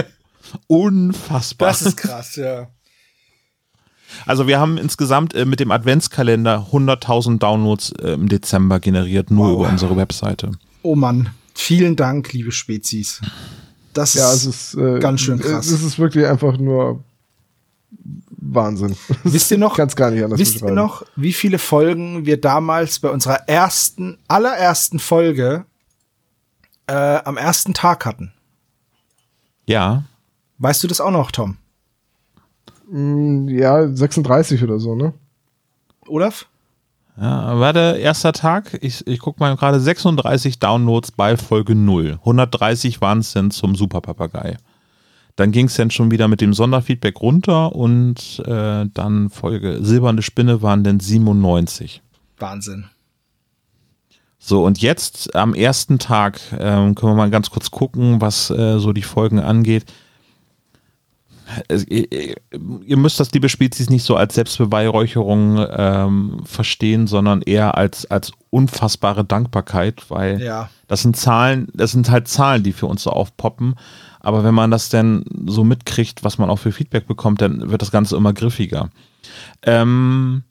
unfassbar. 0.68 1.68
Das 1.68 1.82
ist 1.82 1.96
krass, 1.96 2.36
ja. 2.36 2.68
Also 4.26 4.46
wir 4.46 4.60
haben 4.60 4.78
insgesamt 4.78 5.34
äh, 5.34 5.44
mit 5.44 5.58
dem 5.58 5.72
Adventskalender 5.72 6.68
100.000 6.72 7.38
Downloads 7.38 7.90
äh, 8.00 8.12
im 8.12 8.28
Dezember 8.28 8.78
generiert, 8.78 9.30
nur 9.32 9.48
Wow. 9.48 9.60
über 9.60 9.68
unsere 9.70 9.96
Webseite. 9.96 10.52
Oh 10.82 10.94
Mann. 10.94 11.30
Vielen 11.54 11.96
Dank, 11.96 12.32
liebe 12.32 12.52
Spezies. 12.52 13.20
Das 13.92 14.14
ist, 14.14 14.20
Ja, 14.20 14.32
es 14.32 14.44
ist 14.46 14.74
äh, 14.74 14.98
ganz 15.00 15.20
schön 15.20 15.38
krass. 15.40 15.66
Es 15.66 15.82
ist 15.82 15.98
wirklich 15.98 16.26
einfach 16.26 16.58
nur 16.58 17.02
Wahnsinn. 18.46 18.96
Wisst 19.24 19.50
ihr 19.50 19.58
noch, 19.58 19.72
Ich 19.72 19.76
kann 19.78 19.88
es 19.88 19.96
gar 19.96 20.10
nicht 20.10 20.22
anders 20.22 20.38
wisst 20.38 20.62
ihr 20.62 20.70
noch, 20.70 21.04
wie 21.16 21.32
viele 21.32 21.58
Folgen 21.58 22.26
wir 22.26 22.40
damals 22.40 22.98
bei 23.00 23.08
unserer 23.10 23.48
ersten, 23.48 24.18
allerersten 24.28 24.98
Folge 24.98 25.64
äh, 26.86 26.92
am 27.24 27.36
ersten 27.36 27.72
Tag 27.74 28.04
hatten? 28.06 28.32
Ja, 29.66 30.04
Weißt 30.58 30.82
du 30.84 30.88
das 30.88 31.00
auch 31.00 31.10
noch, 31.10 31.30
Tom? 31.30 31.56
Mm, 32.90 33.48
Ja, 33.48 33.88
36 33.88 34.62
oder 34.62 34.78
so, 34.78 34.94
ne? 34.94 35.12
Olaf? 36.06 36.46
ja 37.16 37.58
war 37.58 37.72
der 37.72 37.98
erste 37.98 38.32
Tag. 38.32 38.78
Ich, 38.82 39.06
ich 39.06 39.20
gucke 39.20 39.40
mal 39.40 39.56
gerade 39.56 39.80
36 39.80 40.58
Downloads 40.58 41.12
bei 41.12 41.36
Folge 41.36 41.74
0. 41.74 42.18
130 42.20 43.00
waren 43.00 43.18
es 43.20 43.32
denn 43.32 43.50
zum 43.50 43.74
Super 43.74 44.00
Papagei. 44.00 44.56
Dann 45.36 45.50
ging 45.50 45.66
es 45.66 45.74
dann 45.74 45.90
schon 45.90 46.10
wieder 46.12 46.28
mit 46.28 46.40
dem 46.40 46.54
Sonderfeedback 46.54 47.20
runter 47.20 47.74
und 47.74 48.40
äh, 48.46 48.86
dann 48.92 49.30
Folge 49.30 49.78
Silberne 49.82 50.22
Spinne 50.22 50.62
waren 50.62 50.84
dann 50.84 51.00
97. 51.00 52.02
Wahnsinn. 52.38 52.84
So, 54.38 54.64
und 54.64 54.80
jetzt 54.80 55.34
am 55.34 55.54
ersten 55.54 55.98
Tag 55.98 56.38
ähm, 56.58 56.94
können 56.94 57.12
wir 57.12 57.16
mal 57.16 57.30
ganz 57.30 57.50
kurz 57.50 57.70
gucken, 57.70 58.20
was 58.20 58.50
äh, 58.50 58.78
so 58.78 58.92
die 58.92 59.02
Folgen 59.02 59.40
angeht. 59.40 59.86
Es, 61.68 61.86
ihr, 61.88 62.10
ihr- 62.12 62.36
ihr 62.86 62.96
müsst 62.96 63.20
das, 63.20 63.32
liebe 63.32 63.48
Spezies, 63.48 63.90
nicht 63.90 64.02
so 64.04 64.16
als 64.16 64.34
Selbstbeweihräucherung 64.34 65.64
ähm, 65.70 66.40
verstehen, 66.44 67.06
sondern 67.06 67.42
eher 67.42 67.76
als, 67.76 68.06
als 68.10 68.32
unfassbare 68.50 69.24
Dankbarkeit, 69.24 70.04
weil 70.10 70.40
Ja. 70.40 70.70
das 70.88 71.02
sind 71.02 71.16
Zahlen, 71.16 71.68
das 71.74 71.92
sind 71.92 72.10
halt 72.10 72.28
Zahlen, 72.28 72.62
die 72.62 72.72
für 72.72 72.86
uns 72.86 73.02
so 73.02 73.10
aufpoppen. 73.10 73.74
Aber 74.24 74.42
wenn 74.42 74.54
man 74.54 74.70
das 74.70 74.88
denn 74.88 75.24
so 75.46 75.64
mitkriegt, 75.64 76.24
was 76.24 76.38
man 76.38 76.48
auch 76.48 76.58
für 76.58 76.72
Feedback 76.72 77.06
bekommt, 77.06 77.42
dann 77.42 77.70
wird 77.70 77.82
das 77.82 77.90
Ganze 77.90 78.16
immer 78.16 78.32
griffiger. 78.32 78.88
Ähm, 79.62 80.44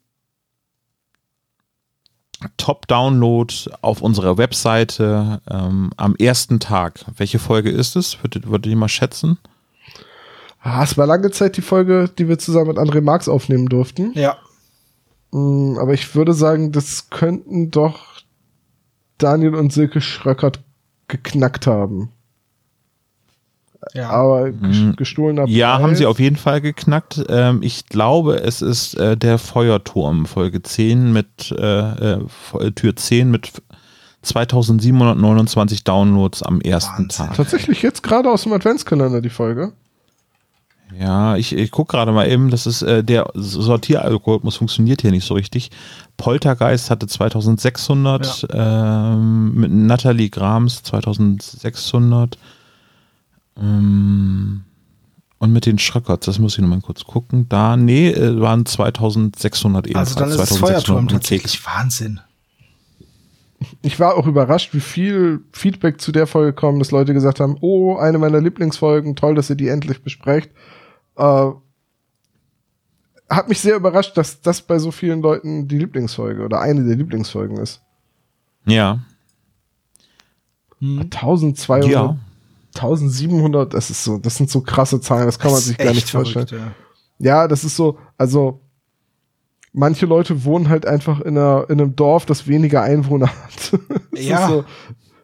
Top-Download 2.58 3.54
auf 3.82 4.02
unserer 4.02 4.38
Webseite 4.38 5.42
ähm, 5.50 5.92
am 5.98 6.16
ersten 6.16 6.60
Tag. 6.60 7.04
Welche 7.18 7.40
Folge 7.40 7.72
ist 7.72 7.96
es? 7.96 8.24
Würdet, 8.24 8.48
würdet 8.48 8.72
ihr 8.72 8.78
mal 8.78 8.90
schätzen? 8.90 9.40
Ah, 10.62 10.84
es 10.84 10.98
war 10.98 11.08
lange 11.08 11.32
Zeit 11.32 11.58
die 11.58 11.62
Folge, 11.62 12.10
die 12.18 12.28
wir 12.30 12.38
zusammen 12.38 12.68
mit 12.68 12.78
André 12.78 13.02
Marx 13.02 13.28
aufnehmen 13.28 13.68
durften. 13.68 14.12
Ja. 14.14 14.38
Mm, 15.32 15.78
Aber 15.80 15.94
ich 15.94 16.14
würde 16.16 16.34
sagen, 16.34 16.72
das 16.72 17.10
könnten 17.10 17.72
doch 17.72 18.22
Daniel 19.18 19.56
und 19.56 19.74
Silke 19.74 20.00
Schröckert 20.00 20.60
geknackt 21.08 21.66
haben. 21.68 22.12
Ja. 23.94 24.10
Aber 24.10 24.46
ges- 24.46 24.96
gestohlener 24.96 25.44
Mhm. 25.48 25.52
Ja, 25.54 25.74
haben 25.80 25.84
Preis- 25.92 25.98
sie 26.00 26.06
auf 26.06 26.20
jeden 26.20 26.36
Fall 26.38 26.62
geknackt. 26.62 27.24
Ähm, 27.30 27.62
ich 27.64 27.86
glaube, 27.88 28.36
es 28.42 28.62
ist 28.62 28.96
äh, 28.96 29.16
der 29.18 29.38
Feuerturm, 29.38 30.26
Folge 30.26 30.62
10 30.62 31.12
mit 31.14 31.52
äh, 31.58 32.14
äh, 32.14 32.20
Fo- 32.28 32.70
Tür 32.72 32.96
10 32.96 33.30
mit 33.32 33.52
2729 34.22 35.84
Downloads 35.84 36.44
am 36.44 36.62
ersten 36.62 37.04
Wahnsinn. 37.04 37.28
Tag. 37.28 37.36
Tatsächlich 37.36 37.82
jetzt 37.82 38.04
gerade 38.04 38.30
aus 38.30 38.44
dem 38.44 38.54
Adventskalender 38.54 39.22
die 39.22 39.30
Folge. 39.30 39.74
Ja, 41.00 41.36
ich, 41.38 41.56
ich 41.56 41.72
gucke 41.72 41.92
gerade 41.98 42.12
mal 42.12 42.30
eben, 42.30 42.52
das 42.52 42.68
ist 42.68 42.84
äh, 42.84 43.04
der 43.04 43.26
Sortieralgorithmus 43.34 44.58
funktioniert 44.58 45.02
hier 45.02 45.10
nicht 45.12 45.26
so 45.26 45.34
richtig. 45.34 45.72
Poltergeist 46.18 46.92
hatte 46.92 47.08
2600, 47.08 48.48
ähm, 48.54 49.54
mit 49.56 49.72
Natalie 49.72 50.30
Grams 50.30 50.84
2600 50.84 52.38
ähm, 53.58 54.64
und 55.40 55.52
mit 55.52 55.66
den 55.66 55.78
Schröckerts, 55.78 56.26
das 56.26 56.40
muss 56.40 56.54
ich 56.54 56.60
nochmal 56.60 56.82
kurz 56.82 57.04
gucken. 57.04 57.48
Da, 57.50 57.76
nee, 57.76 58.10
äh, 58.10 58.40
waren 58.40 58.66
2600 58.66 59.88
ebenfalls. 59.88 60.10
Also 60.10 60.20
dann 60.20 60.30
ist 60.30 60.36
es 60.36 60.58
2600 60.58 60.86
Feuerturm 60.86 61.08
tatsächlich 61.08 61.66
Wahnsinn. 61.66 62.22
Ich 63.82 64.00
war 64.00 64.16
auch 64.16 64.28
überrascht, 64.28 64.74
wie 64.74 64.82
viel 64.82 65.42
Feedback 65.54 66.02
zu 66.02 66.12
der 66.12 66.28
Folge 66.28 66.54
kam, 66.54 66.80
dass 66.80 66.92
Leute 66.92 67.14
gesagt 67.14 67.40
haben, 67.40 67.58
oh, 67.62 67.96
eine 67.96 68.18
meiner 68.18 68.42
Lieblingsfolgen, 68.42 69.16
toll, 69.16 69.36
dass 69.36 69.50
ihr 69.50 69.56
die 69.56 69.70
endlich 69.70 70.04
besprecht. 70.04 70.52
Äh, 71.16 71.52
hat 73.30 73.50
mich 73.50 73.60
sehr 73.62 73.76
überrascht, 73.76 74.18
dass 74.18 74.42
das 74.42 74.62
bei 74.62 74.80
so 74.80 74.92
vielen 74.92 75.22
Leuten 75.22 75.68
die 75.68 75.78
Lieblingsfolge 75.78 76.44
oder 76.44 76.60
eine 76.60 76.84
der 76.84 76.96
Lieblingsfolgen 76.96 77.58
ist. 77.58 77.82
Ja, 78.66 79.00
Hm. 80.84 81.00
1200 81.00 81.90
ja. 81.90 82.18
1700, 82.76 83.74
das 83.74 83.90
ist 83.90 84.04
so, 84.04 84.18
das 84.18 84.36
sind 84.36 84.50
so 84.50 84.62
krasse 84.62 85.00
Zahlen, 85.02 85.26
das 85.26 85.40
kann 85.40 85.52
man 85.52 85.58
Das 85.60 85.66
sich 85.66 85.78
ist 85.80 85.84
gar 85.86 85.94
nicht 85.94 86.10
verrückt, 86.10 86.34
vorstellen. 86.34 86.62
ja. 87.20 87.34
Ja, 87.44 87.48
das 87.48 87.64
ist 87.64 87.76
so, 87.76 87.98
also 88.18 88.60
manche 89.72 90.06
Leute 90.06 90.44
wohnen 90.46 90.70
halt 90.70 90.86
einfach 90.86 91.20
in, 91.22 91.38
einer, 91.38 91.66
in 91.70 91.80
einem 91.80 91.96
Dorf, 91.96 92.26
das 92.26 92.48
weniger 92.48 92.82
Einwohner 92.82 93.28
hat. 93.44 93.80
das 94.12 94.24
Ja. 94.26 94.44
Ist 94.46 94.50
so, 94.52 94.62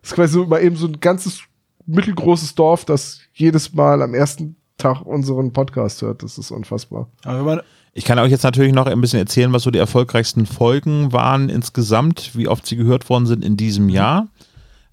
das 0.01 0.11
ist 0.11 0.15
quasi 0.15 0.33
so 0.33 0.45
mal 0.45 0.61
eben 0.63 0.75
so 0.75 0.87
ein 0.87 0.99
ganzes 0.99 1.41
mittelgroßes 1.85 2.55
Dorf, 2.55 2.85
das 2.85 3.19
jedes 3.33 3.73
Mal 3.73 4.01
am 4.01 4.13
ersten 4.13 4.55
Tag 4.77 5.01
unseren 5.01 5.51
Podcast 5.51 6.01
hört. 6.01 6.23
Das 6.23 6.37
ist 6.37 6.51
unfassbar. 6.51 7.09
Aber 7.25 7.39
wenn 7.39 7.45
man, 7.45 7.61
Ich 7.93 8.05
kann 8.05 8.17
euch 8.19 8.31
jetzt 8.31 8.43
natürlich 8.43 8.71
noch 8.73 8.85
ein 8.85 9.01
bisschen 9.01 9.19
erzählen, 9.19 9.51
was 9.51 9.63
so 9.63 9.71
die 9.71 9.79
erfolgreichsten 9.79 10.45
Folgen 10.45 11.11
waren 11.11 11.49
insgesamt, 11.49 12.31
wie 12.35 12.47
oft 12.47 12.65
sie 12.65 12.77
gehört 12.77 13.09
worden 13.09 13.25
sind 13.25 13.43
in 13.43 13.57
diesem 13.57 13.89
Jahr. 13.89 14.27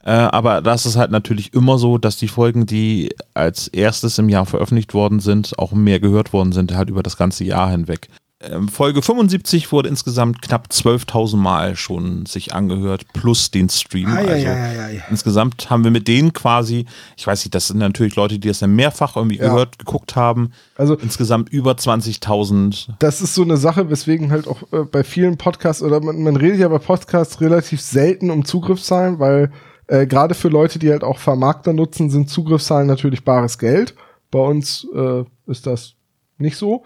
Äh, 0.06 0.12
aber 0.12 0.62
das 0.62 0.86
ist 0.86 0.94
halt 0.94 1.10
natürlich 1.10 1.52
immer 1.52 1.78
so, 1.78 1.98
dass 1.98 2.16
die 2.16 2.28
Folgen, 2.28 2.64
die 2.64 3.12
als 3.34 3.66
erstes 3.66 4.18
im 4.18 4.28
Jahr 4.28 4.46
veröffentlicht 4.46 4.94
worden 4.94 5.18
sind, 5.18 5.58
auch 5.58 5.72
mehr 5.72 5.98
gehört 5.98 6.32
worden 6.32 6.52
sind, 6.52 6.72
halt 6.76 6.90
über 6.90 7.02
das 7.02 7.16
ganze 7.16 7.42
Jahr 7.42 7.70
hinweg. 7.70 8.08
Ähm, 8.40 8.68
Folge 8.68 9.02
75 9.02 9.72
wurde 9.72 9.88
insgesamt 9.88 10.42
knapp 10.42 10.68
12.000 10.70 11.36
Mal 11.38 11.74
schon 11.74 12.24
sich 12.24 12.54
angehört, 12.54 13.06
plus 13.14 13.50
den 13.50 13.68
Stream. 13.68 14.06
Ah, 14.06 14.20
ja, 14.20 14.28
also 14.28 14.46
ja, 14.46 14.72
ja, 14.72 14.88
ja. 14.90 15.02
Insgesamt 15.10 15.70
haben 15.70 15.82
wir 15.82 15.90
mit 15.90 16.06
denen 16.06 16.32
quasi, 16.32 16.86
ich 17.16 17.26
weiß 17.26 17.44
nicht, 17.44 17.54
das 17.56 17.66
sind 17.66 17.78
natürlich 17.78 18.14
Leute, 18.14 18.38
die 18.38 18.46
das 18.46 18.60
dann 18.60 18.76
mehrfach 18.76 19.16
irgendwie 19.16 19.38
gehört, 19.38 19.78
geguckt 19.80 20.14
haben. 20.14 20.52
Also 20.76 20.94
Insgesamt 20.94 21.48
über 21.48 21.72
20.000 21.72 22.90
das 23.00 23.22
ist 23.22 23.34
so 23.34 23.42
eine 23.42 23.56
Sache, 23.56 23.90
weswegen 23.90 24.30
halt 24.30 24.46
auch 24.46 24.62
äh, 24.70 24.84
bei 24.84 25.02
vielen 25.02 25.36
Podcasts 25.36 25.82
oder 25.82 26.00
man, 26.00 26.22
man 26.22 26.36
redet 26.36 26.60
ja 26.60 26.68
bei 26.68 26.78
Podcasts 26.78 27.40
relativ 27.40 27.80
selten 27.80 28.30
um 28.30 28.44
Zugriffszahlen, 28.44 29.18
weil 29.18 29.50
äh, 29.88 30.06
gerade 30.06 30.34
für 30.34 30.48
Leute, 30.48 30.78
die 30.78 30.90
halt 30.90 31.04
auch 31.04 31.18
Vermarkter 31.18 31.72
nutzen, 31.72 32.10
sind 32.10 32.30
Zugriffszahlen 32.30 32.86
natürlich 32.86 33.24
bares 33.24 33.58
Geld. 33.58 33.94
Bei 34.30 34.40
uns 34.40 34.86
äh, 34.94 35.24
ist 35.46 35.66
das 35.66 35.94
nicht 36.38 36.56
so. 36.56 36.84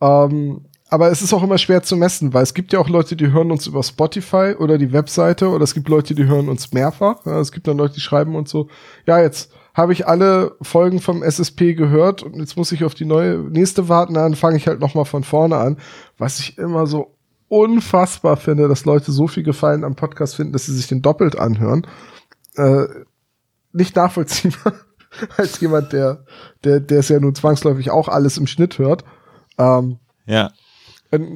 Ähm, 0.00 0.66
aber 0.88 1.10
es 1.12 1.22
ist 1.22 1.32
auch 1.32 1.44
immer 1.44 1.58
schwer 1.58 1.82
zu 1.84 1.96
messen, 1.96 2.34
weil 2.34 2.42
es 2.42 2.52
gibt 2.52 2.72
ja 2.72 2.80
auch 2.80 2.88
Leute, 2.88 3.14
die 3.14 3.30
hören 3.30 3.52
uns 3.52 3.68
über 3.68 3.82
Spotify 3.84 4.56
oder 4.58 4.76
die 4.76 4.92
Webseite 4.92 5.48
oder 5.48 5.62
es 5.62 5.74
gibt 5.74 5.88
Leute, 5.88 6.16
die 6.16 6.26
hören 6.26 6.48
uns 6.48 6.72
mehrfach. 6.72 7.24
Ja, 7.24 7.38
es 7.40 7.52
gibt 7.52 7.68
dann 7.68 7.78
Leute, 7.78 7.94
die 7.94 8.00
schreiben 8.00 8.34
uns 8.34 8.50
so, 8.50 8.68
ja, 9.06 9.20
jetzt 9.20 9.52
habe 9.72 9.92
ich 9.92 10.08
alle 10.08 10.56
Folgen 10.62 11.00
vom 11.00 11.22
SSP 11.22 11.74
gehört 11.74 12.24
und 12.24 12.40
jetzt 12.40 12.56
muss 12.56 12.72
ich 12.72 12.82
auf 12.82 12.94
die 12.94 13.04
neue 13.04 13.38
nächste 13.38 13.88
warten, 13.88 14.14
dann 14.14 14.34
fange 14.34 14.56
ich 14.56 14.66
halt 14.66 14.80
noch 14.80 14.94
mal 14.94 15.04
von 15.04 15.22
vorne 15.22 15.58
an, 15.58 15.76
was 16.18 16.40
ich 16.40 16.58
immer 16.58 16.88
so 16.88 17.14
unfassbar 17.46 18.36
finde, 18.36 18.66
dass 18.66 18.84
Leute 18.84 19.12
so 19.12 19.28
viel 19.28 19.44
Gefallen 19.44 19.84
am 19.84 19.94
Podcast 19.94 20.36
finden, 20.36 20.52
dass 20.52 20.66
sie 20.66 20.74
sich 20.74 20.88
den 20.88 21.02
doppelt 21.02 21.38
anhören. 21.38 21.86
Äh, 22.56 22.86
nicht 23.72 23.96
nachvollziehbar 23.96 24.74
als 25.36 25.60
jemand, 25.60 25.92
der 25.92 26.24
der 26.64 26.80
der 26.80 27.00
es 27.00 27.08
ja 27.08 27.20
nun 27.20 27.34
zwangsläufig 27.34 27.90
auch 27.90 28.08
alles 28.08 28.38
im 28.38 28.46
Schnitt 28.46 28.78
hört. 28.78 29.04
Ähm, 29.58 29.98
Ja, 30.26 30.50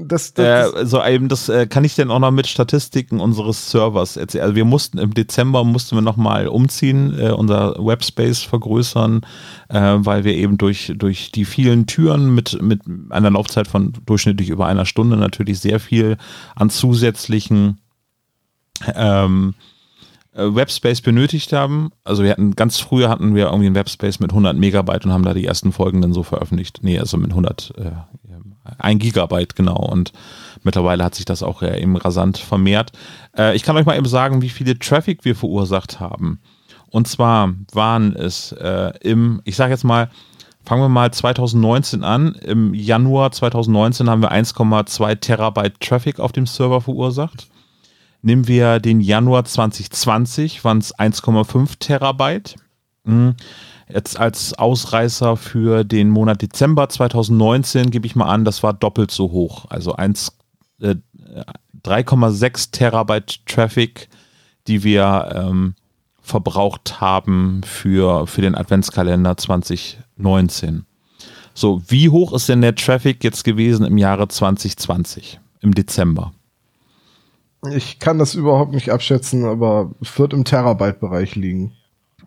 das, 0.04 0.34
das, 0.34 0.72
äh, 0.72 0.86
so 0.86 1.02
eben, 1.02 1.28
das 1.28 1.48
äh, 1.48 1.66
kann 1.66 1.82
ich 1.82 1.96
denn 1.96 2.12
auch 2.12 2.20
noch 2.20 2.30
mit 2.30 2.46
Statistiken 2.46 3.18
unseres 3.18 3.72
Servers 3.72 4.16
erzählen. 4.16 4.44
Also 4.44 4.54
wir 4.54 4.64
mussten 4.64 4.98
im 4.98 5.14
Dezember 5.14 5.64
mussten 5.64 5.96
wir 5.96 6.02
nochmal 6.02 6.46
umziehen, 6.46 7.18
äh, 7.18 7.30
unser 7.30 7.74
Webspace 7.84 8.42
vergrößern, 8.42 9.22
äh, 9.70 9.80
weil 9.98 10.22
wir 10.22 10.34
eben 10.34 10.58
durch, 10.58 10.92
durch 10.96 11.32
die 11.32 11.44
vielen 11.44 11.86
Türen 11.86 12.32
mit, 12.36 12.62
mit 12.62 12.82
einer 13.10 13.32
Laufzeit 13.32 13.66
von 13.66 13.92
durchschnittlich 14.06 14.50
über 14.50 14.66
einer 14.66 14.86
Stunde 14.86 15.16
natürlich 15.16 15.58
sehr 15.58 15.80
viel 15.80 16.18
an 16.54 16.70
zusätzlichen 16.70 17.80
ähm, 18.94 19.54
äh, 19.58 19.73
Webspace 20.34 21.00
benötigt 21.00 21.52
haben. 21.52 21.90
Also 22.02 22.24
wir 22.24 22.30
hatten 22.30 22.56
ganz 22.56 22.78
früher 22.78 23.08
hatten 23.08 23.34
wir 23.34 23.46
irgendwie 23.46 23.66
einen 23.66 23.76
Webspace 23.76 24.20
mit 24.20 24.30
100 24.30 24.56
Megabyte 24.56 25.04
und 25.04 25.12
haben 25.12 25.24
da 25.24 25.32
die 25.32 25.46
ersten 25.46 25.72
Folgen 25.72 26.02
dann 26.02 26.12
so 26.12 26.22
veröffentlicht. 26.22 26.80
Nee, 26.82 26.98
also 26.98 27.16
mit 27.16 27.30
100, 27.30 27.72
äh, 27.78 27.92
ein 28.78 28.98
Gigabyte 28.98 29.54
genau. 29.54 29.76
Und 29.76 30.12
mittlerweile 30.62 31.04
hat 31.04 31.14
sich 31.14 31.24
das 31.24 31.42
auch 31.42 31.62
äh, 31.62 31.80
eben 31.80 31.96
rasant 31.96 32.38
vermehrt. 32.38 32.92
Äh, 33.36 33.54
ich 33.54 33.62
kann 33.62 33.76
euch 33.76 33.86
mal 33.86 33.96
eben 33.96 34.08
sagen, 34.08 34.42
wie 34.42 34.48
viele 34.48 34.78
Traffic 34.78 35.24
wir 35.24 35.36
verursacht 35.36 36.00
haben. 36.00 36.40
Und 36.90 37.08
zwar 37.08 37.52
waren 37.72 38.14
es 38.14 38.52
äh, 38.52 38.92
im, 39.00 39.40
ich 39.44 39.56
sage 39.56 39.72
jetzt 39.72 39.84
mal, 39.84 40.10
fangen 40.64 40.82
wir 40.82 40.88
mal 40.88 41.12
2019 41.12 42.04
an. 42.04 42.34
Im 42.34 42.72
Januar 42.74 43.32
2019 43.32 44.08
haben 44.08 44.22
wir 44.22 44.32
1,2 44.32 45.20
Terabyte 45.20 45.80
Traffic 45.80 46.20
auf 46.20 46.32
dem 46.32 46.46
Server 46.46 46.80
verursacht. 46.80 47.48
Nehmen 48.24 48.48
wir 48.48 48.80
den 48.80 49.02
Januar 49.02 49.44
2020, 49.44 50.64
waren 50.64 50.78
es 50.78 50.94
1,5 50.94 51.78
Terabyte. 51.78 52.56
Mhm. 53.04 53.34
Jetzt 53.86 54.18
als 54.18 54.54
Ausreißer 54.54 55.36
für 55.36 55.84
den 55.84 56.08
Monat 56.08 56.40
Dezember 56.40 56.88
2019 56.88 57.90
gebe 57.90 58.06
ich 58.06 58.16
mal 58.16 58.24
an, 58.24 58.46
das 58.46 58.62
war 58.62 58.72
doppelt 58.72 59.10
so 59.10 59.30
hoch. 59.30 59.66
Also 59.68 59.92
1, 59.96 60.38
äh, 60.80 60.94
3,6 61.82 62.70
Terabyte 62.70 63.44
Traffic, 63.44 64.08
die 64.68 64.84
wir 64.84 65.30
ähm, 65.34 65.74
verbraucht 66.22 67.02
haben 67.02 67.60
für, 67.62 68.26
für 68.26 68.40
den 68.40 68.54
Adventskalender 68.54 69.36
2019. 69.36 70.86
So, 71.52 71.82
wie 71.88 72.08
hoch 72.08 72.32
ist 72.32 72.48
denn 72.48 72.62
der 72.62 72.74
Traffic 72.74 73.22
jetzt 73.22 73.44
gewesen 73.44 73.84
im 73.84 73.98
Jahre 73.98 74.28
2020, 74.28 75.40
im 75.60 75.74
Dezember? 75.74 76.32
Ich 77.72 77.98
kann 77.98 78.18
das 78.18 78.34
überhaupt 78.34 78.72
nicht 78.72 78.90
abschätzen, 78.90 79.44
aber 79.44 79.92
es 80.00 80.18
wird 80.18 80.32
im 80.32 80.44
Terabyte-Bereich 80.44 81.36
liegen. 81.36 81.72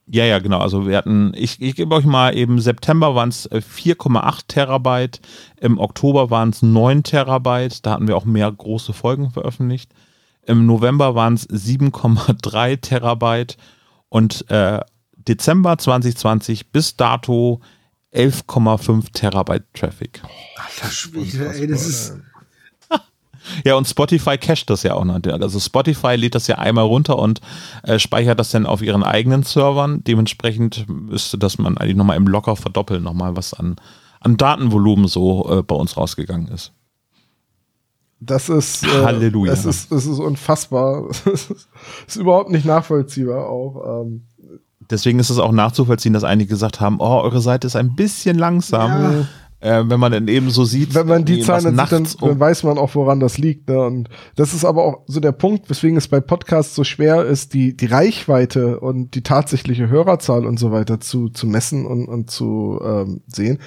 Ja, 0.09 0.23
ja, 0.23 0.39
genau. 0.39 0.59
Also 0.59 0.87
wir 0.87 0.97
hatten, 0.97 1.33
ich, 1.35 1.61
ich 1.61 1.75
gebe 1.75 1.93
euch 1.93 2.05
mal 2.05 2.35
eben, 2.35 2.61
September 2.61 3.13
waren 3.13 3.29
es 3.29 3.49
4,8 3.51 4.47
Terabyte, 4.47 5.19
im 5.59 5.77
Oktober 5.79 6.29
waren 6.29 6.49
es 6.49 6.61
9 6.61 7.03
Terabyte, 7.03 7.85
da 7.85 7.91
hatten 7.91 8.07
wir 8.07 8.15
auch 8.15 8.23
mehr 8.23 8.49
große 8.49 8.93
Folgen 8.93 9.31
veröffentlicht. 9.31 9.91
Im 10.45 10.65
November 10.65 11.13
waren 11.13 11.33
es 11.33 11.49
7,3 11.49 12.79
Terabyte 12.79 13.57
und 14.07 14.49
äh, 14.49 14.79
Dezember 15.17 15.77
2020 15.77 16.71
bis 16.71 16.95
dato 16.95 17.59
11,5 18.13 19.11
Terabyte 19.11 19.65
Traffic. 19.73 20.21
Alter 20.55 20.91
Schwede, 20.91 21.53
ey, 21.53 21.67
das 21.67 21.85
ist. 21.85 22.17
Ja, 23.65 23.75
und 23.75 23.87
Spotify 23.87 24.37
cached 24.37 24.69
das 24.69 24.83
ja 24.83 24.93
auch 24.93 25.05
noch. 25.05 25.19
Also 25.39 25.59
Spotify 25.59 26.15
lädt 26.15 26.35
das 26.35 26.47
ja 26.47 26.57
einmal 26.57 26.85
runter 26.85 27.17
und 27.17 27.41
äh, 27.83 27.99
speichert 27.99 28.39
das 28.39 28.51
dann 28.51 28.65
auf 28.65 28.81
ihren 28.81 29.03
eigenen 29.03 29.43
Servern. 29.43 30.03
Dementsprechend 30.03 30.85
müsste 30.87 31.37
das 31.37 31.57
man 31.57 31.77
eigentlich 31.77 31.95
nochmal 31.95 32.17
im 32.17 32.27
Locker 32.27 32.55
verdoppeln, 32.55 33.03
nochmal 33.03 33.35
was 33.35 33.53
an, 33.53 33.75
an 34.19 34.37
Datenvolumen 34.37 35.07
so 35.07 35.59
äh, 35.59 35.63
bei 35.63 35.75
uns 35.75 35.97
rausgegangen 35.97 36.47
ist. 36.49 36.73
Das 38.19 38.49
ist, 38.49 38.83
äh, 38.83 39.03
Halleluja. 39.03 39.53
Es 39.53 39.65
ist, 39.65 39.91
es 39.91 40.05
ist 40.05 40.19
unfassbar. 40.19 41.07
Es 41.09 41.25
ist, 41.27 41.67
ist 42.07 42.15
überhaupt 42.15 42.49
nicht 42.49 42.65
nachvollziehbar 42.65 43.47
auch. 43.47 44.03
Ähm, 44.03 44.23
Deswegen 44.89 45.19
ist 45.19 45.29
es 45.29 45.37
auch 45.37 45.51
nachzuvollziehen, 45.51 46.13
dass 46.13 46.23
einige 46.23 46.49
gesagt 46.49 46.79
haben, 46.79 46.99
oh, 46.99 47.21
eure 47.21 47.41
Seite 47.41 47.67
ist 47.67 47.75
ein 47.75 47.95
bisschen 47.95 48.37
langsam. 48.37 48.91
Ja. 48.91 49.27
Äh, 49.59 49.83
wenn 49.87 49.99
man 49.99 50.11
dann 50.11 50.27
eben 50.27 50.51
so 50.51 50.65
sieht, 50.65 50.93
wenn 50.93 51.07
man 51.07 51.25
die 51.25 51.41
Zahlen 51.41 51.75
dann 51.75 52.05
sieht, 52.05 52.21
dann, 52.21 52.29
dann 52.29 52.39
weiß 52.39 52.63
man 52.63 52.77
auch, 52.77 52.93
woran 52.93 53.19
das 53.19 53.39
liegt. 53.39 53.69
Ne? 53.69 53.79
Und 53.79 54.09
das 54.35 54.53
ist 54.53 54.63
aber 54.63 54.83
auch 54.83 55.03
so 55.07 55.19
der 55.19 55.31
Punkt, 55.31 55.69
weswegen 55.69 55.97
es 55.97 56.07
bei 56.07 56.19
Podcasts 56.19 56.75
so 56.75 56.83
schwer 56.83 57.25
ist, 57.25 57.55
die, 57.55 57.75
die 57.75 57.87
Reichweite 57.87 58.79
und 58.79 59.15
die 59.15 59.23
tatsächliche 59.23 59.89
Hörerzahl 59.89 60.45
und 60.45 60.59
so 60.59 60.71
weiter 60.71 60.99
zu, 60.99 61.29
zu 61.29 61.47
messen 61.47 61.87
und, 61.87 62.07
und 62.07 62.29
zu 62.29 62.79
ähm, 62.83 63.21
sehen. 63.27 63.57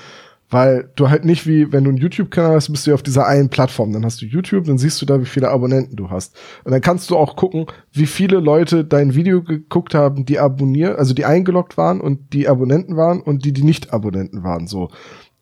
Weil 0.48 0.90
du 0.96 1.10
halt 1.10 1.24
nicht 1.24 1.46
wie, 1.46 1.72
wenn 1.72 1.84
du 1.84 1.90
einen 1.90 1.98
YouTube-Kanal 1.98 2.56
hast, 2.56 2.70
bist 2.70 2.84
du 2.84 2.90
ja 2.90 2.94
auf 2.94 3.04
dieser 3.04 3.26
einen 3.26 3.50
Plattform. 3.50 3.92
Dann 3.92 4.04
hast 4.04 4.20
du 4.20 4.26
YouTube, 4.26 4.64
dann 4.64 4.78
siehst 4.78 5.00
du 5.00 5.06
da, 5.06 5.20
wie 5.20 5.26
viele 5.26 5.48
Abonnenten 5.48 5.94
du 5.96 6.10
hast. 6.10 6.36
Und 6.64 6.72
dann 6.72 6.80
kannst 6.80 7.08
du 7.10 7.16
auch 7.16 7.36
gucken, 7.36 7.66
wie 7.92 8.06
viele 8.06 8.38
Leute 8.38 8.84
dein 8.84 9.14
Video 9.14 9.42
geguckt 9.42 9.94
haben, 9.94 10.24
die 10.24 10.40
abonniert, 10.40 10.98
also 10.98 11.14
die 11.14 11.24
eingeloggt 11.24 11.76
waren 11.76 12.00
und 12.00 12.32
die 12.32 12.48
Abonnenten 12.48 12.96
waren 12.96 13.20
und 13.20 13.44
die, 13.44 13.52
die 13.52 13.62
nicht 13.62 13.92
Abonnenten 13.92 14.42
waren, 14.42 14.66
so. 14.66 14.90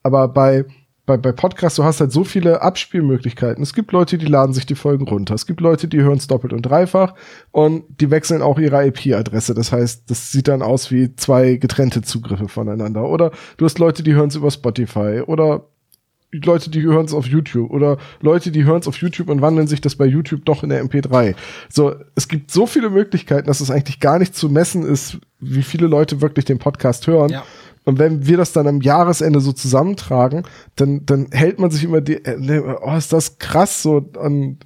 Aber 0.03 0.29
bei, 0.29 0.65
bei, 1.07 1.17
bei 1.17 1.33
Podcasts, 1.33 1.77
du 1.77 1.85
hast 1.85 2.01
halt 2.01 2.13
so 2.13 2.23
viele 2.23 2.63
Abspielmöglichkeiten. 2.63 3.63
Es 3.63 3.75
gibt 3.75 3.93
Leute, 3.93 4.19
die 4.19 4.27
laden 4.27 4.53
sich 4.53 4.67
die 4.67 4.75
Folgen 4.75 5.09
runter. 5.09 5.35
Es 5.35 5.47
gibt 5.47 5.61
Leute, 5.61 5.89
die 5.89 6.03
hören 6.03 6.19
es 6.19 6.27
doppelt 6.27 6.53
und 6.53 6.63
dreifach 6.63 7.15
und 7.51 7.85
die 8.01 8.11
wechseln 8.11 8.43
auch 8.43 8.59
ihre 8.59 8.87
IP-Adresse. 8.87 9.55
Das 9.55 9.73
heißt, 9.73 10.11
das 10.11 10.31
sieht 10.31 10.49
dann 10.49 10.63
aus 10.63 10.91
wie 10.91 11.17
zwei 11.17 11.57
getrennte 11.57 12.03
Zugriffe 12.03 12.49
voneinander. 12.49 13.09
Oder 13.09 13.33
du 13.57 13.65
hast 13.65 13.79
Leute, 13.79 14.03
die 14.03 14.15
hören 14.15 14.29
es 14.29 14.37
über 14.37 14.51
Spotify 14.51 15.23
oder 15.27 15.65
Leute, 16.31 16.69
die 16.69 16.83
hören 16.83 17.07
es 17.07 17.15
auf 17.15 17.27
YouTube 17.27 17.71
oder 17.71 17.97
Leute, 18.21 18.51
die 18.51 18.65
hören 18.65 18.81
es 18.81 18.87
auf 18.87 18.97
YouTube 18.97 19.31
und 19.31 19.41
wandeln 19.41 19.67
sich 19.67 19.81
das 19.81 19.97
bei 19.97 20.05
YouTube 20.05 20.45
doch 20.45 20.63
in 20.63 20.69
der 20.69 20.85
MP3. 20.85 21.35
So, 21.71 21.95
es 22.17 22.29
gibt 22.29 22.51
so 22.51 22.67
viele 22.67 22.91
Möglichkeiten, 22.91 23.47
dass 23.47 23.61
es 23.61 23.71
eigentlich 23.71 23.99
gar 23.99 24.19
nicht 24.19 24.35
zu 24.35 24.51
messen 24.51 24.85
ist, 24.85 25.19
wie 25.41 25.63
viele 25.63 25.87
Leute 25.87 26.21
wirklich 26.21 26.45
den 26.45 26.59
Podcast 26.59 27.07
hören. 27.07 27.31
Ja. 27.31 27.45
Und 27.89 27.99
wenn 27.99 28.27
wir 28.27 28.37
das 28.37 28.53
dann 28.53 28.67
am 28.67 28.83
Jahresende 28.83 29.41
so 29.41 29.51
zusammentragen, 29.51 30.43
dann, 30.77 31.07
dann 31.07 31.29
hält 31.31 31.59
man 31.59 31.71
sich 31.71 31.85
immer 31.85 32.03
die, 32.03 32.23
äh, 32.23 32.77
oh, 32.83 32.95
ist 32.95 33.15
das 33.15 33.39
krass 33.39 33.83
so. 33.83 34.05
Und 34.19 34.59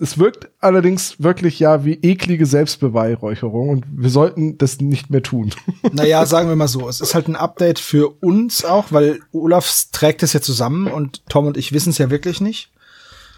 es 0.00 0.18
wirkt 0.18 0.48
allerdings 0.58 1.22
wirklich 1.22 1.60
ja 1.60 1.84
wie 1.84 2.00
eklige 2.02 2.46
Selbstbeweihräucherung 2.46 3.68
und 3.68 3.84
wir 3.88 4.10
sollten 4.10 4.58
das 4.58 4.80
nicht 4.80 5.08
mehr 5.08 5.22
tun. 5.22 5.52
Naja, 5.92 6.26
sagen 6.26 6.48
wir 6.48 6.56
mal 6.56 6.66
so, 6.66 6.88
es 6.88 7.00
ist 7.00 7.14
halt 7.14 7.28
ein 7.28 7.36
Update 7.36 7.78
für 7.78 8.08
uns 8.08 8.64
auch, 8.64 8.86
weil 8.90 9.20
Olaf 9.30 9.72
trägt 9.92 10.24
es 10.24 10.32
ja 10.32 10.40
zusammen 10.40 10.88
und 10.88 11.22
Tom 11.28 11.46
und 11.46 11.56
ich 11.56 11.70
wissen 11.72 11.90
es 11.90 11.98
ja 11.98 12.10
wirklich 12.10 12.40
nicht. 12.40 12.72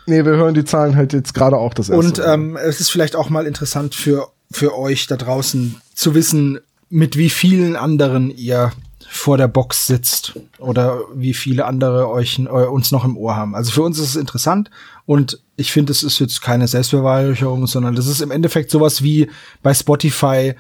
Nee, 0.07 0.25
wir 0.25 0.33
hören 0.33 0.55
die 0.55 0.65
Zahlen 0.65 0.97
halt 0.97 1.13
jetzt 1.13 1.35
gerade 1.35 1.59
auch 1.59 1.75
das 1.75 1.91
erste 1.91 2.23
Und 2.23 2.27
ähm, 2.27 2.57
es 2.57 2.81
ist 2.81 2.89
vielleicht 2.89 3.17
auch 3.17 3.29
mal 3.29 3.47
interessant 3.47 3.95
für, 3.95 4.29
für 4.51 4.79
euch 4.79 5.09
da 5.09 5.19
draußen 5.19 5.79
zu 5.95 6.15
wissen, 6.15 6.59
mit 6.89 7.19
wie 7.19 7.29
vielen 7.29 7.77
anderen 7.77 8.31
ihr 8.31 8.73
vor 9.09 9.39
der 9.39 9.49
Box 9.49 9.87
sitzt 9.87 10.39
oder 10.59 11.01
wie 11.15 11.35
viele 11.35 11.65
andere 11.65 12.09
euch 12.09 12.39
äh, 12.39 12.43
uns 12.43 12.91
noch 12.91 13.05
im 13.05 13.17
Ohr 13.17 13.37
haben. 13.37 13.55
Also 13.55 13.71
für 13.71 13.83
uns 13.83 13.99
ist 13.99 14.11
es 14.11 14.17
interessant 14.17 14.71
und 15.05 15.41
ich 15.57 15.73
finde, 15.73 15.93
es 15.93 16.03
ist 16.03 16.19
jetzt 16.19 16.43
keine 16.43 16.69
Selbstbeweihräucherung, 16.69 17.67
sondern 17.67 17.95
das 17.95 18.07
ist 18.07 18.21
im 18.21 18.31
Endeffekt 18.31 18.71
sowas 18.71 19.03
wie 19.03 19.31
bei 19.63 19.73
Spotify 19.73 20.55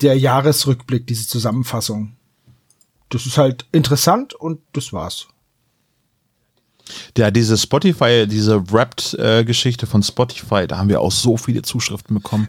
der 0.00 0.18
Jahresrückblick, 0.18 1.06
diese 1.06 1.26
Zusammenfassung. 1.26 2.16
Das 3.08 3.26
ist 3.26 3.38
halt 3.38 3.66
interessant 3.72 4.34
und 4.34 4.60
das 4.72 4.92
war's. 4.92 5.28
Ja, 7.16 7.30
diese 7.30 7.56
Spotify, 7.56 8.26
diese 8.28 8.70
Wrapped-Geschichte 8.70 9.86
von 9.86 10.02
Spotify, 10.02 10.66
da 10.66 10.78
haben 10.78 10.88
wir 10.88 11.00
auch 11.00 11.12
so 11.12 11.36
viele 11.36 11.62
Zuschriften 11.62 12.14
bekommen. 12.14 12.48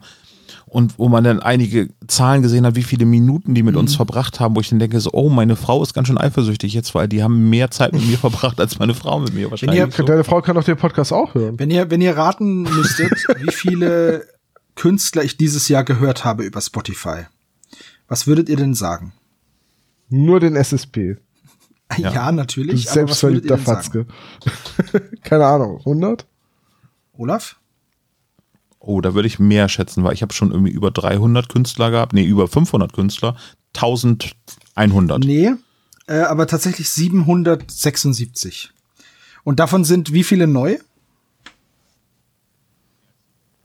Und 0.70 1.00
wo 1.00 1.08
man 1.08 1.24
dann 1.24 1.40
einige 1.40 1.88
Zahlen 2.08 2.42
gesehen 2.42 2.66
hat, 2.66 2.76
wie 2.76 2.84
viele 2.84 3.06
Minuten 3.06 3.56
die 3.56 3.64
mit 3.64 3.76
Mhm. 3.76 3.80
uns 3.82 3.96
verbracht 3.96 4.40
haben, 4.42 4.56
wo 4.56 4.60
ich 4.60 4.70
dann 4.70 4.80
denke, 4.80 5.00
so, 5.00 5.12
oh, 5.14 5.30
meine 5.30 5.56
Frau 5.56 5.82
ist 5.82 5.94
ganz 5.94 6.08
schön 6.10 6.18
eifersüchtig 6.18 6.74
jetzt, 6.74 6.94
weil 6.94 7.08
die 7.08 7.24
haben 7.24 7.50
mehr 7.50 7.72
Zeit 7.72 7.94
mit 7.94 8.06
mir 8.06 8.18
verbracht 8.18 8.60
als 8.60 8.78
meine 8.78 8.94
Frau 8.94 9.20
mit 9.20 9.34
mir 9.34 9.50
wahrscheinlich. 9.50 9.80
ihr- 9.80 9.90
so. 9.92 10.04
Deine 10.04 10.26
Frau 10.26 10.42
kann 10.42 10.56
doch 10.56 10.66
den 10.66 10.76
Podcast 10.78 11.14
auch 11.14 11.34
hören. 11.36 11.58
Wenn 11.58 11.72
ihr, 11.72 11.90
wenn 11.90 12.02
ihr 12.02 12.18
raten 12.18 12.64
müsstet, 12.64 13.12
wie 13.42 13.52
viele 13.52 14.28
Künstler 14.76 15.24
ich 15.24 15.38
dieses 15.38 15.70
Jahr 15.70 15.84
gehört 15.86 16.26
habe 16.26 16.44
über 16.44 16.60
Spotify, 16.60 17.24
was 18.10 18.28
würdet 18.28 18.50
ihr 18.50 18.58
denn 18.58 18.74
sagen? 18.74 19.14
Nur 20.10 20.40
den 20.40 20.56
SSP. 20.56 21.18
Ja, 21.98 22.12
Ja. 22.12 22.32
Natürlich. 22.34 22.90
Selbstverliebter? 22.90 23.58
Fatzke. 23.58 24.06
Keine 25.24 25.46
Ahnung, 25.46 25.78
100? 25.80 26.26
Olaf? 27.14 27.56
Oh, 28.88 29.02
da 29.02 29.14
würde 29.14 29.28
ich 29.28 29.38
mehr 29.38 29.68
schätzen, 29.68 30.06
weil 30.06 30.14
ich 30.14 30.22
habe 30.22 30.34
schon 30.34 30.50
irgendwie 30.50 30.72
über 30.72 30.92
300 30.92 31.50
Künstler 31.50 31.92
gehabt, 31.92 32.14
nee, 32.14 32.24
über 32.24 32.48
500 32.48 32.94
Künstler, 32.94 33.36
1100. 33.76 35.26
Nee, 35.26 35.52
äh, 36.08 36.22
aber 36.22 36.48
tatsächlich 36.48 36.90
776. 36.90 38.72
Und 39.44 39.60
davon 39.60 39.84
sind 39.84 40.14
wie 40.14 40.24
viele 40.24 40.48
neu? 40.48 40.78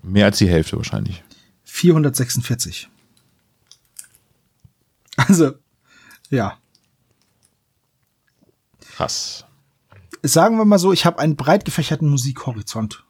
Mehr 0.02 0.26
als 0.26 0.38
die 0.38 0.48
Hälfte 0.48 0.76
wahrscheinlich. 0.76 1.22
446. 1.66 2.88
Also, 5.16 5.52
ja. 6.30 6.58
Krass. 8.96 9.44
Sagen 10.24 10.56
wir 10.56 10.64
mal 10.64 10.80
so, 10.80 10.92
ich 10.92 11.06
habe 11.06 11.20
einen 11.20 11.36
breit 11.36 11.64
gefächerten 11.64 12.08
Musikhorizont. 12.08 13.04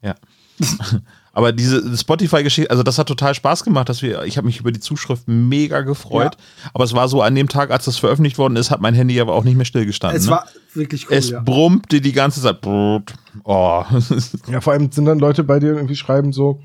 Ja. 0.00 0.14
Aber 1.34 1.52
diese 1.52 1.96
Spotify-Geschichte, 1.96 2.70
also 2.70 2.82
das 2.82 2.98
hat 2.98 3.06
total 3.06 3.34
Spaß 3.34 3.64
gemacht, 3.64 3.88
dass 3.88 4.02
wir, 4.02 4.22
ich 4.24 4.36
habe 4.36 4.46
mich 4.46 4.60
über 4.60 4.70
die 4.70 4.80
Zuschriften 4.80 5.48
mega 5.48 5.80
gefreut. 5.80 6.36
Aber 6.74 6.84
es 6.84 6.92
war 6.92 7.08
so, 7.08 7.22
an 7.22 7.34
dem 7.34 7.48
Tag, 7.48 7.70
als 7.70 7.86
das 7.86 7.96
veröffentlicht 7.96 8.36
worden 8.36 8.56
ist, 8.56 8.70
hat 8.70 8.82
mein 8.82 8.94
Handy 8.94 9.18
aber 9.18 9.32
auch 9.32 9.44
nicht 9.44 9.56
mehr 9.56 9.64
stillgestanden. 9.64 10.18
Es 10.18 10.26
ne? 10.26 10.32
war 10.32 10.46
wirklich 10.74 11.08
cool, 11.08 11.16
es 11.16 11.30
ja. 11.30 11.40
brummte 11.40 12.02
die 12.02 12.12
ganze 12.12 12.42
Zeit. 12.42 12.58
Oh. 12.66 13.00
Ja, 14.48 14.60
vor 14.60 14.74
allem 14.74 14.92
sind 14.92 15.06
dann 15.06 15.18
Leute 15.18 15.42
bei 15.42 15.58
dir 15.58 15.74
irgendwie 15.74 15.96
schreiben 15.96 16.32
so, 16.32 16.60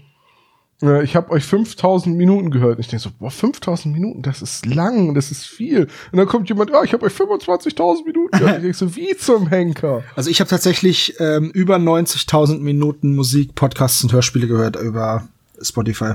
ich 0.79 1.15
habe 1.15 1.31
euch 1.31 1.43
5000 1.43 2.15
Minuten 2.15 2.51
gehört. 2.51 2.75
Und 2.77 2.81
ich 2.81 2.87
denke 2.87 3.01
so, 3.03 3.09
boah, 3.17 3.31
5000 3.31 3.93
Minuten, 3.93 4.21
das 4.21 4.43
ist 4.43 4.65
lang, 4.67 5.15
das 5.15 5.31
ist 5.31 5.45
viel. 5.45 5.87
Und 6.11 6.17
dann 6.17 6.27
kommt 6.27 6.49
jemand, 6.49 6.69
ja, 6.69 6.83
ich 6.83 6.93
habe 6.93 7.05
euch 7.05 7.13
25.000 7.13 8.05
Minuten 8.05 8.37
gehört. 8.37 8.57
ich 8.57 8.61
denke 8.61 8.77
so, 8.77 8.95
wie 8.95 9.17
zum 9.17 9.47
Henker? 9.47 10.03
Also 10.15 10.29
ich 10.29 10.39
habe 10.39 10.49
tatsächlich 10.49 11.15
ähm, 11.19 11.49
über 11.49 11.77
90.000 11.77 12.59
Minuten 12.59 13.15
Musik, 13.15 13.55
Podcasts 13.55 14.03
und 14.03 14.13
Hörspiele 14.13 14.47
gehört 14.47 14.75
über 14.75 15.27
Spotify. 15.59 16.13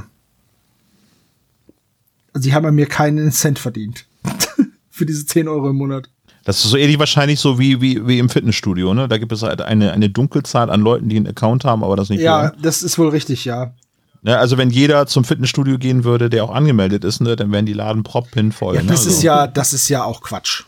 Sie 2.34 2.54
haben 2.54 2.64
an 2.64 2.74
mir 2.74 2.86
keinen 2.86 3.30
Cent 3.32 3.58
verdient. 3.58 4.06
Für 4.90 5.06
diese 5.06 5.26
10 5.26 5.48
Euro 5.48 5.70
im 5.70 5.76
Monat. 5.76 6.08
Das 6.44 6.64
ist 6.64 6.70
so 6.70 6.76
ähnlich 6.76 6.98
wahrscheinlich 6.98 7.38
so 7.40 7.58
wie, 7.58 7.80
wie, 7.80 8.06
wie 8.06 8.18
im 8.18 8.28
Fitnessstudio, 8.28 8.94
ne? 8.94 9.06
Da 9.08 9.18
gibt 9.18 9.32
es 9.32 9.42
halt 9.42 9.60
eine, 9.62 9.92
eine 9.92 10.10
Dunkelzahl 10.10 10.70
an 10.70 10.80
Leuten, 10.80 11.08
die 11.08 11.16
einen 11.16 11.28
Account 11.28 11.64
haben, 11.64 11.84
aber 11.84 11.94
das 11.96 12.08
nicht 12.08 12.20
Ja, 12.20 12.42
hören. 12.42 12.52
das 12.62 12.82
ist 12.82 12.98
wohl 12.98 13.08
richtig, 13.10 13.44
ja. 13.44 13.74
Ne? 14.22 14.38
Also 14.38 14.56
wenn 14.56 14.70
jeder 14.70 15.06
zum 15.06 15.24
Fitnessstudio 15.24 15.78
gehen 15.78 16.04
würde, 16.04 16.30
der 16.30 16.44
auch 16.44 16.52
angemeldet 16.54 17.04
ist, 17.04 17.20
ne, 17.20 17.34
dann 17.36 17.50
wären 17.52 17.66
die 17.66 17.72
Laden 17.72 18.02
proppenvoll. 18.04 18.74
voll. 18.74 18.76
ja 18.76 18.82
ne? 18.82 18.88
das 18.88 19.00
Also- 19.00 19.10
ist 19.10 19.22
ja, 19.22 19.46
das 19.46 19.72
ist 19.72 19.88
ja 19.88 20.04
auch 20.04 20.20
Quatsch. 20.22 20.62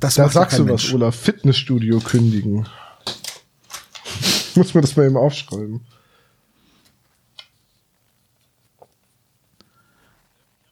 Das 0.00 0.14
Da 0.14 0.28
sagst 0.28 0.58
du 0.58 0.62
was, 0.62 0.68
Mensch. 0.68 0.94
Olaf. 0.94 1.16
Fitnessstudio 1.16 1.98
kündigen. 1.98 2.66
Ich 4.50 4.56
muss 4.56 4.72
mir 4.74 4.80
das 4.80 4.96
mal 4.96 5.06
eben 5.06 5.16
aufschreiben. 5.16 5.80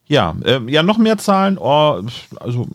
Ja, 0.06 0.34
ähm, 0.44 0.68
ja, 0.68 0.82
noch 0.82 0.98
mehr 0.98 1.18
Zahlen. 1.18 1.56
Oh, 1.58 2.02
also, 2.40 2.66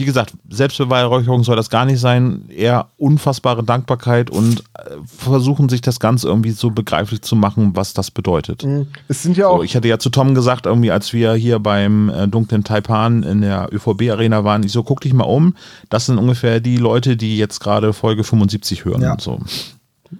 wie 0.00 0.04
gesagt, 0.06 0.32
Selbstbeweihräucherung 0.48 1.44
soll 1.44 1.56
das 1.56 1.68
gar 1.70 1.84
nicht 1.84 2.00
sein. 2.00 2.46
Eher 2.48 2.88
unfassbare 2.96 3.62
Dankbarkeit 3.62 4.30
und 4.30 4.64
äh, 4.74 4.96
versuchen 5.04 5.68
sich 5.68 5.82
das 5.82 6.00
Ganze 6.00 6.26
irgendwie 6.26 6.50
so 6.52 6.70
begreiflich 6.70 7.20
zu 7.22 7.36
machen, 7.36 7.76
was 7.76 7.92
das 7.92 8.10
bedeutet. 8.10 8.66
Es 9.08 9.22
sind 9.22 9.36
ja 9.36 9.48
auch, 9.48 9.58
So, 9.58 9.62
ich 9.62 9.76
hatte 9.76 9.88
ja 9.88 9.98
zu 9.98 10.08
Tom 10.10 10.34
gesagt, 10.34 10.64
irgendwie, 10.66 10.90
als 10.90 11.12
wir 11.12 11.34
hier 11.34 11.58
beim 11.58 12.08
äh, 12.08 12.26
dunklen 12.26 12.64
Taipan 12.64 13.22
in 13.22 13.42
der 13.42 13.68
ÖVB-Arena 13.72 14.42
waren, 14.42 14.62
ich 14.62 14.72
so, 14.72 14.82
guck 14.82 15.02
dich 15.02 15.12
mal 15.12 15.24
um. 15.24 15.54
Das 15.90 16.06
sind 16.06 16.16
ungefähr 16.18 16.60
die 16.60 16.78
Leute, 16.78 17.16
die 17.16 17.36
jetzt 17.36 17.60
gerade 17.60 17.92
Folge 17.92 18.24
75 18.24 18.86
hören 18.86 19.02
Ja. 19.02 19.12
und 19.12 19.20
so. 19.20 19.38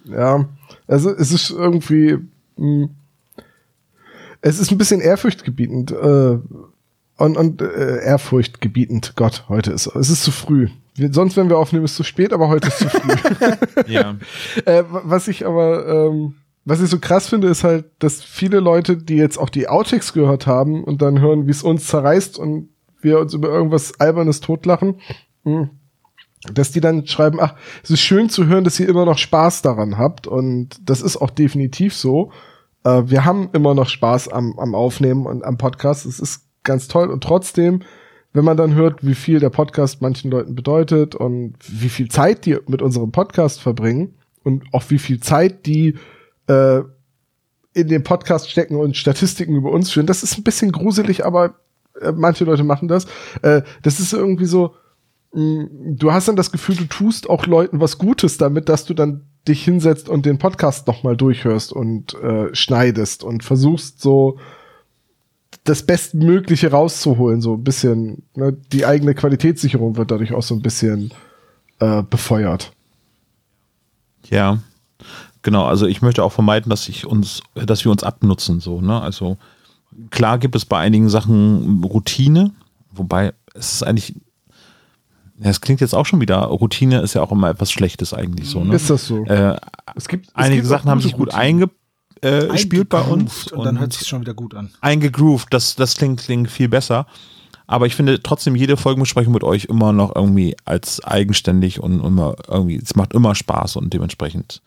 ja, 0.05 0.45
also 0.87 1.11
es 1.11 1.33
ist 1.33 1.51
irgendwie, 1.51 2.19
mh, 2.57 2.89
es 4.43 4.59
ist 4.59 4.71
ein 4.71 4.79
bisschen 4.79 5.01
ehrfurchtgebietend, 5.01 5.91
äh, 5.93 6.39
und, 7.21 7.37
und 7.37 7.63
äh, 7.63 8.03
ehrfurchtgebietend. 8.05 9.15
Gott, 9.17 9.45
heute 9.49 9.73
ist, 9.73 9.87
es 9.87 10.11
ist 10.11 10.25
zu 10.25 10.31
früh. 10.33 10.69
Wir, 10.95 11.13
sonst, 11.13 11.37
wenn 11.37 11.49
wir 11.49 11.59
aufnehmen, 11.59 11.85
ist 11.85 11.93
es 11.93 11.97
zu 11.99 12.03
spät, 12.05 12.33
aber 12.33 12.49
heute 12.49 12.69
ist 12.69 12.79
zu 12.79 12.89
früh. 12.89 13.13
Ja. 13.87 14.17
Äh, 14.65 14.85
wa- 14.91 15.03
was 15.05 15.29
ich 15.29 15.47
aber, 15.47 15.87
ähm, 15.87 16.35
was 16.65 16.81
ich 16.83 16.91
so 16.91 16.99
krass 16.99 17.29
finde, 17.29 17.49
ist 17.49 17.65
halt, 17.65 17.87
dass 18.01 18.23
viele 18.23 18.61
Leute, 18.61 18.97
die 18.97 19.17
jetzt 19.17 19.39
auch 19.39 19.49
die 19.49 19.69
Outtakes 19.69 20.13
gehört 20.13 20.47
haben 20.47 20.85
und 20.85 21.01
dann 21.03 21.21
hören, 21.21 21.47
wie 21.47 21.51
es 21.53 21.63
uns 21.63 21.87
zerreißt 21.87 22.39
und 22.39 22.69
wir 23.01 23.19
uns 23.19 23.33
über 23.35 23.49
irgendwas 23.49 23.99
Albernes 23.99 24.41
totlachen, 24.41 25.01
mh, 25.45 25.71
dass 26.53 26.71
die 26.71 26.81
dann 26.81 27.07
schreiben, 27.07 27.39
ach, 27.41 27.55
es 27.83 27.91
ist 27.91 28.01
schön 28.01 28.29
zu 28.29 28.47
hören, 28.47 28.65
dass 28.65 28.79
ihr 28.81 28.89
immer 28.89 29.05
noch 29.05 29.19
Spaß 29.19 29.63
daran 29.63 29.97
habt 29.99 30.27
und 30.27 30.79
das 30.89 31.01
ist 31.03 31.17
auch 31.17 31.31
definitiv 31.31 31.95
so. 31.95 32.31
Äh, 32.85 33.03
wir 33.07 33.25
haben 33.25 33.49
immer 33.53 33.75
noch 33.75 33.89
Spaß 33.89 34.29
am, 34.29 34.59
am 34.59 34.75
Aufnehmen 34.75 35.27
und 35.27 35.45
am 35.45 35.57
Podcast. 35.59 36.05
Es 36.07 36.19
ist 36.21 36.47
ganz 36.63 36.89
toll 36.89 37.11
und 37.11 37.23
trotzdem, 37.23 37.83
wenn 38.33 38.45
man 38.45 38.57
dann 38.57 38.75
hört, 38.75 39.05
wie 39.05 39.15
viel 39.15 39.41
der 39.41 39.51
Podcast 39.51 40.03
manchen 40.03 40.31
Leuten 40.31 40.55
bedeutet 40.55 41.15
und 41.15 41.55
wie 41.67 41.89
viel 41.89 42.09
Zeit 42.11 42.47
die 42.47 42.59
mit 42.69 42.83
unserem 42.83 43.13
Podcast 43.13 43.61
verbringen 43.61 44.15
und 44.45 44.65
auch 44.73 44.85
wie 44.89 44.99
viel 44.99 45.21
Zeit 45.21 45.67
die 45.67 45.97
äh, 46.47 46.81
in 47.73 47.89
den 47.89 48.03
Podcast 48.03 48.51
stecken 48.51 48.77
und 48.77 48.97
Statistiken 48.97 49.57
über 49.57 49.71
uns 49.71 49.91
führen, 49.91 50.07
das 50.07 50.23
ist 50.23 50.39
ein 50.39 50.45
bisschen 50.45 50.73
gruselig, 50.73 51.25
aber 51.25 51.57
äh, 52.01 52.13
manche 52.13 52.45
Leute 52.45 52.65
machen 52.65 52.89
das. 52.89 53.07
Äh, 53.43 53.63
das 53.83 54.01
ist 54.01 54.13
irgendwie 54.13 54.47
so, 54.47 54.75
mh, 55.33 55.67
du 55.97 56.13
hast 56.13 56.29
dann 56.29 56.37
das 56.37 56.53
Gefühl, 56.53 56.77
du 56.77 56.85
tust 56.85 57.29
auch 57.29 57.47
Leuten 57.47 57.81
was 57.81 57.99
Gutes 57.99 58.39
damit, 58.39 58.69
dass 58.69 58.85
du 58.85 58.95
dann 58.95 59.27
dich 59.49 59.65
hinsetzt 59.65 60.09
und 60.09 60.27
den 60.27 60.39
Podcast 60.39 60.87
nochmal 60.87 61.17
durchhörst 61.17 61.73
und 61.73 62.15
äh, 62.15 62.55
schneidest 62.55 63.25
und 63.25 63.45
versuchst 63.45 64.01
so 64.01 64.39
das 65.71 65.85
Bestmögliche 65.85 66.73
rauszuholen, 66.73 67.41
so 67.41 67.55
ein 67.55 67.63
bisschen. 67.63 68.25
Ne? 68.35 68.57
Die 68.73 68.85
eigene 68.85 69.15
Qualitätssicherung 69.15 69.97
wird 69.97 70.11
dadurch 70.11 70.35
auch 70.35 70.43
so 70.43 70.55
ein 70.55 70.63
bisschen 70.63 71.13
äh, 71.79 72.03
befeuert. 72.03 72.73
Ja, 74.29 74.59
genau. 75.43 75.65
Also 75.65 75.87
ich 75.87 76.03
möchte 76.03 76.25
auch 76.25 76.33
vermeiden, 76.33 76.71
dass 76.71 76.89
ich 76.89 77.07
uns, 77.07 77.43
dass 77.55 77.85
wir 77.85 77.93
uns 77.93 78.03
abnutzen. 78.03 78.59
So, 78.59 78.81
ne? 78.81 79.01
Also 79.01 79.39
klar 80.11 80.39
gibt 80.39 80.57
es 80.57 80.65
bei 80.65 80.79
einigen 80.79 81.09
Sachen 81.09 81.85
Routine, 81.85 82.51
wobei 82.91 83.33
es 83.55 83.75
ist 83.75 83.83
eigentlich, 83.85 84.17
es 85.41 85.61
klingt 85.61 85.81
jetzt 85.81 85.95
auch 85.95 86.05
schon 86.05 86.21
wieder, 86.21 86.39
Routine 86.39 87.01
ist 87.01 87.15
ja 87.15 87.23
auch 87.23 87.31
immer 87.31 87.49
etwas 87.49 87.71
Schlechtes 87.71 88.13
eigentlich 88.13 88.49
so. 88.49 88.65
Ne? 88.65 88.75
Ist 88.75 88.91
das 88.91 89.07
so? 89.07 89.25
Äh, 89.25 89.57
Es 89.95 90.09
gibt 90.09 90.27
es 90.27 90.35
einige 90.35 90.63
gibt 90.63 90.69
Sachen 90.69 90.91
haben 90.91 91.01
sich 91.01 91.13
gut 91.13 91.33
Routinen. 92.23 92.51
eingespielt 92.51 92.89
bei 92.89 93.03
uns 93.03 93.53
Und 93.53 93.65
dann 93.65 93.79
hört 93.79 93.93
sich 93.93 94.07
schon 94.07 94.21
wieder 94.21 94.35
gut 94.35 94.55
an. 94.55 94.71
eingegroovt, 94.81 95.53
das, 95.53 95.77
das 95.77 95.97
klingt, 95.97 96.21
klingt 96.21 96.51
viel 96.51 96.69
besser. 96.69 97.07
Aber 97.67 97.87
ich 97.87 97.95
finde 97.95 98.21
trotzdem 98.21 98.57
jede 98.57 98.77
Folgenbesprechung 98.77 99.33
mit 99.33 99.45
euch 99.45 99.67
immer 99.67 99.93
noch 99.93 100.17
irgendwie 100.17 100.57
als 100.65 101.05
eigenständig 101.05 101.81
und 101.81 102.05
immer 102.05 102.35
irgendwie, 102.49 102.77
es 102.77 102.97
macht 102.97 103.13
immer 103.13 103.35
Spaß 103.37 103.77
und 103.77 103.95
dementsprechend 103.95 104.61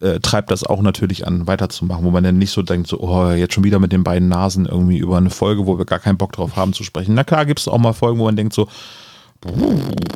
äh, 0.00 0.20
treibt 0.20 0.50
das 0.50 0.64
auch 0.64 0.80
natürlich 0.80 1.26
an, 1.26 1.46
weiterzumachen, 1.46 2.04
wo 2.04 2.10
man 2.10 2.24
dann 2.24 2.38
nicht 2.38 2.50
so 2.50 2.62
denkt, 2.62 2.88
so, 2.88 2.98
oh, 3.00 3.30
jetzt 3.30 3.54
schon 3.54 3.64
wieder 3.64 3.78
mit 3.78 3.92
den 3.92 4.04
beiden 4.04 4.28
Nasen 4.28 4.66
irgendwie 4.66 4.98
über 4.98 5.18
eine 5.18 5.30
Folge, 5.30 5.66
wo 5.66 5.78
wir 5.78 5.84
gar 5.84 5.98
keinen 5.98 6.16
Bock 6.16 6.32
drauf 6.32 6.56
haben 6.56 6.72
zu 6.72 6.82
sprechen. 6.82 7.14
Na 7.14 7.24
klar, 7.24 7.46
gibt 7.46 7.60
es 7.60 7.68
auch 7.68 7.78
mal 7.78 7.92
Folgen, 7.92 8.18
wo 8.18 8.24
man 8.24 8.36
denkt 8.36 8.54
so, 8.54 8.68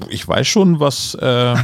ich 0.08 0.26
weiß 0.26 0.46
schon, 0.46 0.80
was 0.80 1.14
äh, 1.14 1.54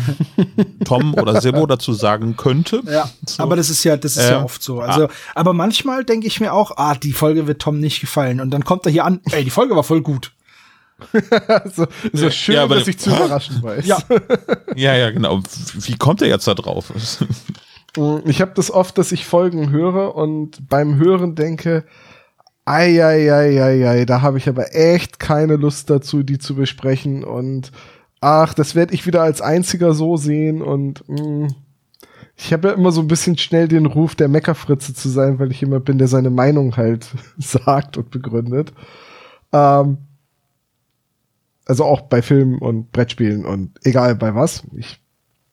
Tom 0.84 1.14
oder 1.14 1.40
Sebo 1.40 1.66
dazu 1.66 1.92
sagen 1.92 2.36
könnte. 2.36 2.82
Ja, 2.86 3.08
so. 3.26 3.42
aber 3.42 3.56
das 3.56 3.70
ist 3.70 3.84
ja, 3.84 3.96
das 3.96 4.16
ist 4.16 4.24
äh, 4.24 4.32
ja 4.32 4.44
oft 4.44 4.62
so. 4.62 4.80
Also, 4.80 5.06
ah. 5.06 5.10
aber 5.34 5.52
manchmal 5.52 6.04
denke 6.04 6.26
ich 6.26 6.40
mir 6.40 6.52
auch, 6.52 6.76
ah, 6.76 6.94
die 6.94 7.12
Folge 7.12 7.46
wird 7.46 7.62
Tom 7.62 7.80
nicht 7.80 8.00
gefallen. 8.00 8.40
Und 8.40 8.50
dann 8.50 8.64
kommt 8.64 8.86
er 8.86 8.92
hier 8.92 9.04
an, 9.04 9.20
ey, 9.30 9.44
die 9.44 9.50
Folge 9.50 9.74
war 9.74 9.84
voll 9.84 10.02
gut. 10.02 10.32
so, 11.74 11.86
so 12.12 12.30
schön, 12.30 12.54
ja, 12.54 12.66
dass 12.66 12.86
ich 12.86 12.98
zu 12.98 13.10
überraschen 13.10 13.62
weiß. 13.62 13.86
Ja. 13.86 13.98
ja, 14.76 14.94
ja, 14.94 15.10
genau. 15.10 15.40
Wie 15.74 15.96
kommt 15.96 16.22
er 16.22 16.28
jetzt 16.28 16.46
da 16.46 16.54
drauf? 16.54 16.92
ich 18.24 18.40
habe 18.40 18.52
das 18.54 18.70
oft, 18.70 18.98
dass 18.98 19.12
ich 19.12 19.24
Folgen 19.24 19.70
höre 19.70 20.14
und 20.14 20.68
beim 20.68 20.96
Hören 20.96 21.34
denke, 21.34 21.84
Eieieiei, 22.66 24.04
da 24.06 24.22
habe 24.22 24.38
ich 24.38 24.48
aber 24.48 24.74
echt 24.74 25.18
keine 25.20 25.56
Lust 25.56 25.90
dazu, 25.90 26.22
die 26.22 26.38
zu 26.38 26.54
besprechen. 26.54 27.22
Und 27.24 27.72
ach, 28.20 28.54
das 28.54 28.74
werde 28.74 28.94
ich 28.94 29.06
wieder 29.06 29.22
als 29.22 29.42
einziger 29.42 29.92
so 29.92 30.16
sehen. 30.16 30.62
Und 30.62 31.06
mh, 31.08 31.22
mm, 31.22 31.54
ich 32.36 32.52
habe 32.52 32.68
ja 32.68 32.74
immer 32.74 32.90
so 32.90 33.00
ein 33.00 33.08
bisschen 33.08 33.38
schnell 33.38 33.68
den 33.68 33.86
Ruf, 33.86 34.14
der 34.14 34.28
Meckerfritze 34.28 34.94
zu 34.94 35.08
sein, 35.08 35.38
weil 35.38 35.50
ich 35.50 35.62
immer 35.62 35.78
bin, 35.78 35.98
der 35.98 36.08
seine 36.08 36.30
Meinung 36.30 36.76
halt 36.76 37.06
sagt 37.38 37.96
und 37.96 38.10
begründet. 38.10 38.72
Ähm, 39.52 39.98
also 41.66 41.84
auch 41.84 42.02
bei 42.02 42.22
Filmen 42.22 42.58
und 42.58 42.92
Brettspielen 42.92 43.44
und 43.44 43.78
egal 43.84 44.16
bei 44.16 44.34
was. 44.34 44.64
Ich, 44.76 45.00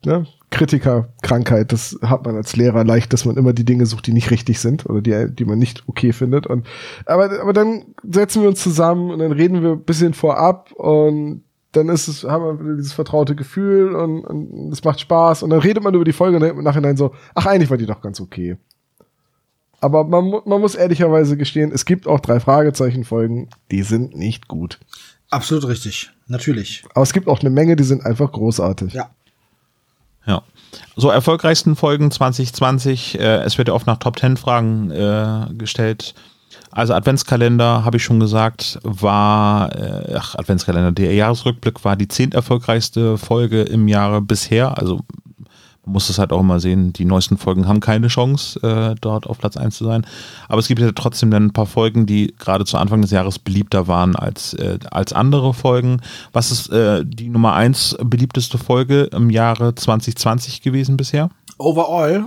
ne, 0.05 0.25
Kritikerkrankheit, 0.49 1.71
das 1.71 1.97
hat 2.01 2.25
man 2.25 2.35
als 2.35 2.55
Lehrer 2.55 2.83
leicht, 2.83 3.13
dass 3.13 3.25
man 3.25 3.37
immer 3.37 3.53
die 3.53 3.65
Dinge 3.65 3.85
sucht, 3.85 4.07
die 4.07 4.13
nicht 4.13 4.31
richtig 4.31 4.59
sind 4.59 4.85
oder 4.85 5.01
die, 5.01 5.33
die 5.33 5.45
man 5.45 5.59
nicht 5.59 5.83
okay 5.87 6.11
findet. 6.11 6.45
Und 6.45 6.67
aber, 7.05 7.41
aber 7.41 7.53
dann 7.53 7.85
setzen 8.03 8.41
wir 8.41 8.49
uns 8.49 8.61
zusammen 8.61 9.11
und 9.11 9.19
dann 9.19 9.31
reden 9.31 9.61
wir 9.61 9.71
ein 9.71 9.83
bisschen 9.83 10.13
vorab 10.13 10.71
und 10.73 11.43
dann 11.71 11.87
ist 11.87 12.09
es, 12.09 12.25
haben 12.25 12.67
wir 12.67 12.75
dieses 12.75 12.93
vertraute 12.93 13.35
Gefühl 13.35 13.95
und, 13.95 14.25
und 14.25 14.73
es 14.73 14.83
macht 14.83 14.99
Spaß 14.99 15.43
und 15.43 15.51
dann 15.51 15.59
redet 15.59 15.83
man 15.83 15.93
über 15.93 16.03
die 16.03 16.11
Folge 16.11 16.35
und 16.35 16.43
dann 16.43 16.57
im 16.57 16.63
Nachhinein 16.63 16.97
so, 16.97 17.13
ach, 17.33 17.45
eigentlich 17.45 17.69
war 17.69 17.77
die 17.77 17.85
doch 17.85 18.01
ganz 18.01 18.19
okay. 18.19 18.57
Aber 19.79 20.03
man, 20.03 20.41
man 20.45 20.61
muss 20.61 20.75
ehrlicherweise 20.75 21.37
gestehen, 21.37 21.71
es 21.73 21.85
gibt 21.85 22.07
auch 22.07 22.19
drei 22.19 22.39
Fragezeichen-Folgen, 22.39 23.49
die 23.71 23.81
sind 23.83 24.15
nicht 24.15 24.47
gut. 24.47 24.79
Absolut 25.29 25.67
richtig, 25.67 26.11
natürlich. 26.27 26.83
Aber 26.93 27.03
es 27.03 27.13
gibt 27.13 27.27
auch 27.27 27.39
eine 27.39 27.49
Menge, 27.49 27.77
die 27.77 27.85
sind 27.85 28.05
einfach 28.05 28.31
großartig. 28.31 28.93
Ja. 28.93 29.09
Ja. 30.25 30.41
So 30.95 31.09
erfolgreichsten 31.09 31.75
Folgen 31.75 32.11
2020. 32.11 33.19
Äh, 33.19 33.43
es 33.43 33.57
wird 33.57 33.67
ja 33.67 33.73
oft 33.73 33.87
nach 33.87 33.97
Top 33.97 34.19
10 34.19 34.37
Fragen 34.37 34.91
äh, 34.91 35.47
gestellt. 35.53 36.13
Also 36.71 36.93
Adventskalender, 36.93 37.83
habe 37.83 37.97
ich 37.97 38.03
schon 38.03 38.19
gesagt, 38.19 38.79
war, 38.83 39.75
äh, 39.75 40.15
ach, 40.15 40.35
Adventskalender, 40.35 40.93
der 40.93 41.13
Jahresrückblick 41.13 41.83
war 41.83 41.97
die 41.97 42.07
zehnt 42.07 42.33
erfolgreichste 42.33 43.17
Folge 43.17 43.61
im 43.63 43.89
Jahre 43.89 44.21
bisher. 44.21 44.77
Also 44.77 45.01
man 45.85 45.93
muss 45.93 46.09
es 46.09 46.19
halt 46.19 46.31
auch 46.31 46.39
immer 46.39 46.59
sehen, 46.59 46.93
die 46.93 47.05
neuesten 47.05 47.37
Folgen 47.37 47.67
haben 47.67 47.79
keine 47.79 48.07
Chance, 48.07 48.59
äh, 48.61 48.95
dort 49.01 49.25
auf 49.25 49.39
Platz 49.39 49.57
1 49.57 49.75
zu 49.75 49.85
sein. 49.85 50.05
Aber 50.47 50.59
es 50.59 50.67
gibt 50.67 50.79
ja 50.79 50.91
trotzdem 50.91 51.31
dann 51.31 51.45
ein 51.45 51.53
paar 51.53 51.65
Folgen, 51.65 52.05
die 52.05 52.35
gerade 52.37 52.65
zu 52.65 52.77
Anfang 52.77 53.01
des 53.01 53.11
Jahres 53.11 53.39
beliebter 53.39 53.87
waren 53.87 54.15
als, 54.15 54.53
äh, 54.53 54.77
als 54.91 55.11
andere 55.11 55.53
Folgen. 55.53 56.01
Was 56.33 56.51
ist 56.51 56.69
äh, 56.69 57.03
die 57.03 57.29
Nummer 57.29 57.53
1 57.53 57.97
beliebteste 58.03 58.57
Folge 58.57 59.03
im 59.11 59.31
Jahre 59.31 59.73
2020 59.73 60.61
gewesen 60.61 60.97
bisher? 60.97 61.29
Overall? 61.57 62.25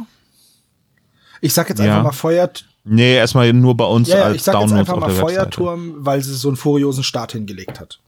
Ich 1.40 1.55
sag 1.55 1.68
jetzt 1.68 1.81
einfach 1.81 1.97
ja. 1.98 2.02
mal 2.02 2.12
Feuer. 2.12 2.51
Nee, 2.85 3.16
erstmal 3.16 3.52
nur 3.52 3.76
bei 3.76 3.85
uns 3.85 4.09
ja, 4.09 4.24
als 4.24 4.36
ich 4.36 4.43
sag 4.43 4.55
Downloads 4.55 4.72
jetzt 4.72 4.90
einfach 4.90 5.01
mal 5.01 5.10
Feuerturm, 5.10 5.94
weil 5.98 6.22
sie 6.22 6.35
so 6.35 6.48
einen 6.48 6.56
furiosen 6.56 7.05
Start 7.05 7.32
hingelegt 7.32 7.81
hat. 7.81 8.01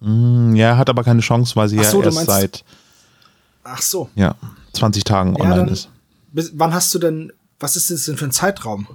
Mm, 0.00 0.54
ja, 0.54 0.76
hat 0.76 0.90
aber 0.90 1.04
keine 1.04 1.20
Chance, 1.20 1.56
weil 1.56 1.68
sie 1.68 1.82
so, 1.82 2.00
ja 2.00 2.06
erst 2.06 2.26
seit 2.26 2.64
Ach 3.70 3.82
so. 3.82 4.08
Ja, 4.14 4.34
20 4.72 5.04
Tagen 5.04 5.34
ja, 5.36 5.44
online 5.44 5.70
ist. 5.70 5.90
Bis, 6.32 6.52
wann 6.54 6.72
hast 6.72 6.94
du 6.94 6.98
denn, 6.98 7.32
was 7.58 7.76
ist 7.76 7.90
das 7.90 8.04
denn 8.04 8.16
für 8.16 8.26
ein 8.26 8.32
Zeitraum? 8.32 8.86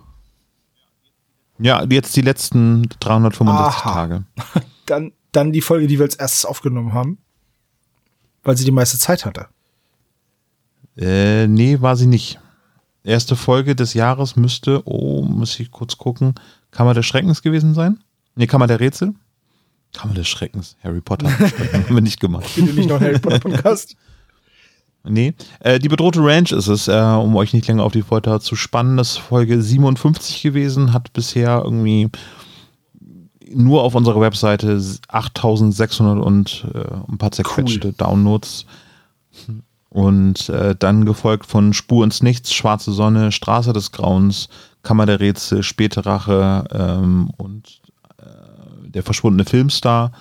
Ja, 1.59 1.83
jetzt 1.83 2.15
die 2.15 2.21
letzten 2.21 2.89
365 2.99 3.85
Aha. 3.85 3.93
Tage. 3.93 4.23
Dann, 4.85 5.13
dann 5.31 5.53
die 5.53 5.61
Folge, 5.61 5.87
die 5.87 5.97
wir 5.97 6.03
als 6.03 6.15
erstes 6.15 6.43
aufgenommen 6.43 6.91
haben, 6.91 7.17
weil 8.43 8.57
sie 8.57 8.65
die 8.65 8.71
meiste 8.71 8.99
Zeit 8.99 9.23
hatte. 9.23 9.47
Äh, 10.97 11.47
nee, 11.47 11.79
war 11.79 11.95
sie 11.95 12.05
nicht. 12.05 12.37
Erste 13.05 13.37
Folge 13.37 13.77
des 13.77 13.93
Jahres 13.93 14.35
müsste, 14.35 14.85
oh, 14.85 15.21
muss 15.23 15.57
ich 15.57 15.71
kurz 15.71 15.97
gucken, 15.97 16.35
Kammer 16.69 16.93
des 16.93 17.05
Schreckens 17.05 17.41
gewesen 17.41 17.73
sein? 17.73 18.03
Nee, 18.35 18.45
Kammer 18.45 18.67
der 18.67 18.81
Rätsel? 18.81 19.13
Kammer 19.93 20.15
des 20.15 20.27
Schreckens, 20.27 20.75
Harry 20.83 20.99
Potter. 20.99 21.29
haben 21.39 21.95
wir 21.95 22.01
nicht 22.01 22.19
gemacht. 22.19 22.45
Ich 22.45 22.65
bin 22.65 22.75
nicht 22.75 22.89
noch 22.89 22.99
Harry 22.99 23.19
Potter 23.19 23.39
Podcast. 23.49 23.95
Nee, 25.05 25.34
äh, 25.59 25.80
die 25.80 25.89
bedrohte 25.89 26.21
Ranch 26.21 26.53
ist 26.53 26.67
es, 26.67 26.88
äh, 26.88 26.93
um 26.93 27.35
euch 27.35 27.53
nicht 27.53 27.67
länger 27.67 27.84
auf 27.84 27.91
die 27.91 28.03
Folter 28.03 28.39
zu 28.39 28.55
spannen. 28.55 28.95
Das 28.95 29.11
ist 29.11 29.17
Folge 29.17 29.61
57 29.61 30.41
gewesen, 30.41 30.93
hat 30.93 31.11
bisher 31.11 31.61
irgendwie 31.63 32.09
nur 33.53 33.84
auf 33.84 33.95
unserer 33.95 34.21
Webseite 34.21 34.81
8600 35.09 36.23
und 36.23 36.65
äh, 36.73 37.11
ein 37.11 37.17
paar 37.17 37.31
zerquetschte 37.31 37.89
cool. 37.89 37.93
Downloads. 37.97 38.65
Und 39.89 40.49
äh, 40.49 40.75
dann 40.77 41.05
gefolgt 41.05 41.45
von 41.45 41.73
Spur 41.73 42.03
ins 42.03 42.23
Nichts, 42.23 42.53
Schwarze 42.53 42.93
Sonne, 42.93 43.31
Straße 43.31 43.73
des 43.73 43.91
Grauens, 43.91 44.49
Kammer 44.81 45.05
der 45.05 45.19
Rätsel, 45.19 45.63
Späte 45.63 46.05
Rache 46.05 46.63
ähm, 46.71 47.30
und 47.38 47.81
äh, 48.17 48.89
der 48.89 49.03
verschwundene 49.03 49.45
Filmstar. 49.45 50.13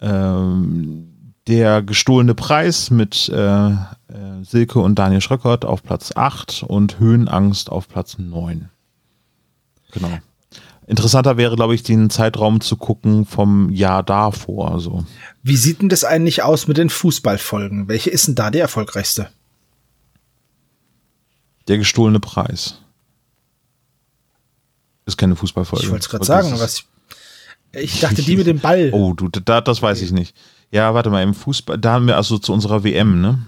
Ähm, 0.00 1.15
der 1.46 1.82
gestohlene 1.82 2.34
Preis 2.34 2.90
mit 2.90 3.28
äh, 3.28 3.68
äh, 3.68 3.74
Silke 4.42 4.80
und 4.80 4.96
Daniel 4.96 5.20
Schröckert 5.20 5.64
auf 5.64 5.82
Platz 5.82 6.12
8 6.14 6.64
und 6.64 6.98
Höhenangst 6.98 7.70
auf 7.70 7.88
Platz 7.88 8.18
9. 8.18 8.68
Genau. 9.92 10.18
Interessanter 10.86 11.36
wäre, 11.36 11.56
glaube 11.56 11.74
ich, 11.74 11.82
den 11.82 12.10
Zeitraum 12.10 12.60
zu 12.60 12.76
gucken 12.76 13.26
vom 13.26 13.70
Jahr 13.70 14.02
davor. 14.02 14.70
Also. 14.70 15.04
Wie 15.42 15.56
sieht 15.56 15.82
denn 15.82 15.88
das 15.88 16.04
eigentlich 16.04 16.42
aus 16.42 16.68
mit 16.68 16.76
den 16.76 16.90
Fußballfolgen? 16.90 17.88
Welche 17.88 18.10
ist 18.10 18.28
denn 18.28 18.36
da 18.36 18.50
die 18.50 18.60
erfolgreichste? 18.60 19.28
Der 21.66 21.78
gestohlene 21.78 22.20
Preis. 22.20 22.80
Ist 25.06 25.16
keine 25.16 25.34
Fußballfolge. 25.34 25.84
Ich 25.84 25.90
wollte 25.90 26.02
es 26.02 26.08
gerade 26.08 26.24
sagen, 26.24 26.54
ich, 26.54 26.86
ich 27.72 28.00
dachte 28.00 28.22
die 28.22 28.36
mit 28.36 28.46
dem 28.46 28.60
Ball. 28.60 28.90
Oh, 28.92 29.12
du, 29.12 29.28
da, 29.28 29.60
das 29.60 29.82
weiß 29.82 30.02
ich 30.02 30.12
nicht. 30.12 30.36
Ja, 30.70 30.94
warte 30.94 31.10
mal, 31.10 31.22
im 31.22 31.34
Fußball, 31.34 31.78
da 31.78 31.92
haben 31.92 32.06
wir 32.06 32.16
also 32.16 32.38
zu 32.38 32.52
unserer 32.52 32.82
WM, 32.84 33.20
ne? 33.20 33.38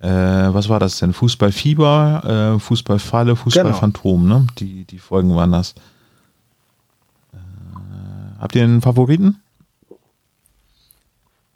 Äh, 0.00 0.52
was 0.52 0.68
war 0.68 0.80
das 0.80 0.98
denn? 0.98 1.12
Fußballfieber, 1.12 2.56
äh, 2.56 2.60
Fußballfalle, 2.60 3.36
Fußballphantom, 3.36 4.22
genau. 4.22 4.38
ne? 4.40 4.46
Die, 4.58 4.84
die 4.84 4.98
Folgen 4.98 5.34
waren 5.34 5.52
das. 5.52 5.74
Äh, 7.32 7.36
habt 8.38 8.54
ihr 8.54 8.64
einen 8.64 8.82
Favoriten? 8.82 9.40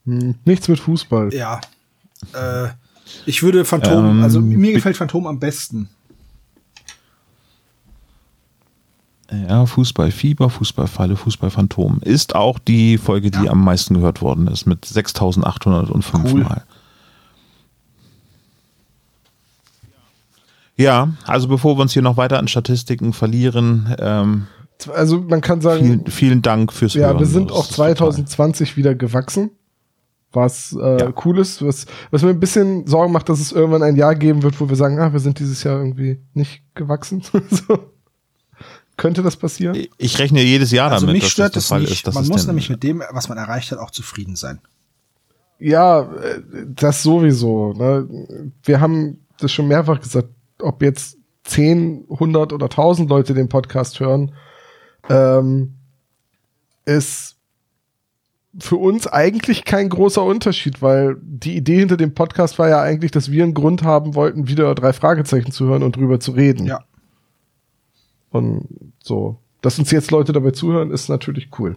Hm, 0.04 0.36
nichts 0.44 0.68
mit 0.68 0.80
Fußball. 0.80 1.34
Ja. 1.34 1.60
Äh, 2.32 2.68
ich 3.26 3.42
würde 3.42 3.64
Phantom, 3.64 4.10
ähm, 4.10 4.22
also 4.22 4.40
mir 4.40 4.72
gefällt 4.72 4.96
Phantom 4.96 5.26
am 5.26 5.38
besten. 5.38 5.88
Ja, 9.30 9.66
Fußballfieber, 9.66 10.48
Fußballfalle, 10.48 11.16
Fußballphantom. 11.16 12.00
Ist 12.02 12.34
auch 12.34 12.58
die 12.58 12.96
Folge, 12.96 13.30
die 13.30 13.44
ja. 13.44 13.50
am 13.50 13.62
meisten 13.62 13.94
gehört 13.94 14.22
worden 14.22 14.46
ist, 14.46 14.66
mit 14.66 14.86
6805 14.86 16.32
cool. 16.32 16.44
Mal. 16.44 16.62
Ja, 20.76 21.12
also 21.26 21.48
bevor 21.48 21.76
wir 21.76 21.82
uns 21.82 21.92
hier 21.92 22.02
noch 22.02 22.16
weiter 22.16 22.38
an 22.38 22.48
Statistiken 22.48 23.12
verlieren, 23.12 23.94
ähm, 23.98 24.46
also 24.94 25.20
man 25.20 25.40
kann 25.40 25.60
sagen, 25.60 25.84
vielen, 25.84 26.06
vielen 26.06 26.42
Dank 26.42 26.72
fürs 26.72 26.94
Ja, 26.94 27.08
Hören. 27.08 27.18
wir 27.18 27.26
sind 27.26 27.50
auch 27.50 27.66
2020 27.66 28.76
wieder 28.76 28.94
gewachsen, 28.94 29.50
was 30.32 30.76
äh, 30.80 31.00
ja. 31.00 31.12
cool 31.24 31.38
ist, 31.40 31.62
was, 31.62 31.86
was 32.12 32.22
mir 32.22 32.30
ein 32.30 32.38
bisschen 32.40 32.86
Sorgen 32.86 33.12
macht, 33.12 33.28
dass 33.28 33.40
es 33.40 33.50
irgendwann 33.50 33.82
ein 33.82 33.96
Jahr 33.96 34.14
geben 34.14 34.44
wird, 34.44 34.60
wo 34.60 34.68
wir 34.68 34.76
sagen, 34.76 35.00
ah, 35.00 35.12
wir 35.12 35.20
sind 35.20 35.40
dieses 35.40 35.64
Jahr 35.64 35.78
irgendwie 35.78 36.20
nicht 36.32 36.62
gewachsen. 36.74 37.22
so. 37.50 37.90
Könnte 38.98 39.22
das 39.22 39.36
passieren? 39.36 39.86
Ich 39.96 40.18
rechne 40.18 40.42
jedes 40.42 40.72
Jahr 40.72 40.90
also 40.90 41.06
damit, 41.06 41.22
mich 41.22 41.32
stört 41.32 41.54
dass 41.54 41.62
das 41.62 41.68
der 41.68 41.76
Fall 41.76 41.80
nicht. 41.82 42.06
ist. 42.06 42.14
Man 42.14 42.26
muss 42.26 42.46
nämlich 42.48 42.68
mit 42.68 42.82
dem, 42.82 43.02
was 43.12 43.28
man 43.28 43.38
erreicht 43.38 43.70
hat, 43.70 43.78
auch 43.78 43.92
zufrieden 43.92 44.34
sein. 44.34 44.60
Ja, 45.60 46.02
äh, 46.02 46.42
das 46.66 47.04
sowieso. 47.04 47.74
Ne? 47.74 48.08
Wir 48.64 48.80
haben 48.80 49.24
das 49.38 49.52
schon 49.52 49.68
mehrfach 49.68 50.00
gesagt, 50.00 50.28
ob 50.60 50.82
jetzt 50.82 51.16
10, 51.44 52.06
100 52.10 52.52
oder 52.52 52.66
1000 52.66 53.08
Leute 53.08 53.34
den 53.34 53.48
Podcast 53.48 54.00
hören, 54.00 54.34
ähm, 55.08 55.76
ist 56.84 57.36
für 58.58 58.76
uns 58.76 59.06
eigentlich 59.06 59.64
kein 59.64 59.88
großer 59.88 60.24
Unterschied, 60.24 60.82
weil 60.82 61.16
die 61.22 61.56
Idee 61.56 61.78
hinter 61.78 61.96
dem 61.96 62.14
Podcast 62.14 62.58
war 62.58 62.68
ja 62.68 62.82
eigentlich, 62.82 63.12
dass 63.12 63.30
wir 63.30 63.44
einen 63.44 63.54
Grund 63.54 63.84
haben 63.84 64.16
wollten, 64.16 64.48
wieder 64.48 64.74
drei 64.74 64.92
Fragezeichen 64.92 65.52
zu 65.52 65.66
hören 65.66 65.84
und 65.84 65.94
drüber 65.94 66.18
zu 66.18 66.32
reden. 66.32 66.66
Ja. 66.66 66.80
Und 68.30 68.92
so, 69.02 69.38
dass 69.60 69.78
uns 69.78 69.90
jetzt 69.90 70.10
Leute 70.10 70.32
dabei 70.32 70.50
zuhören, 70.50 70.90
ist 70.90 71.08
natürlich 71.08 71.48
cool. 71.58 71.76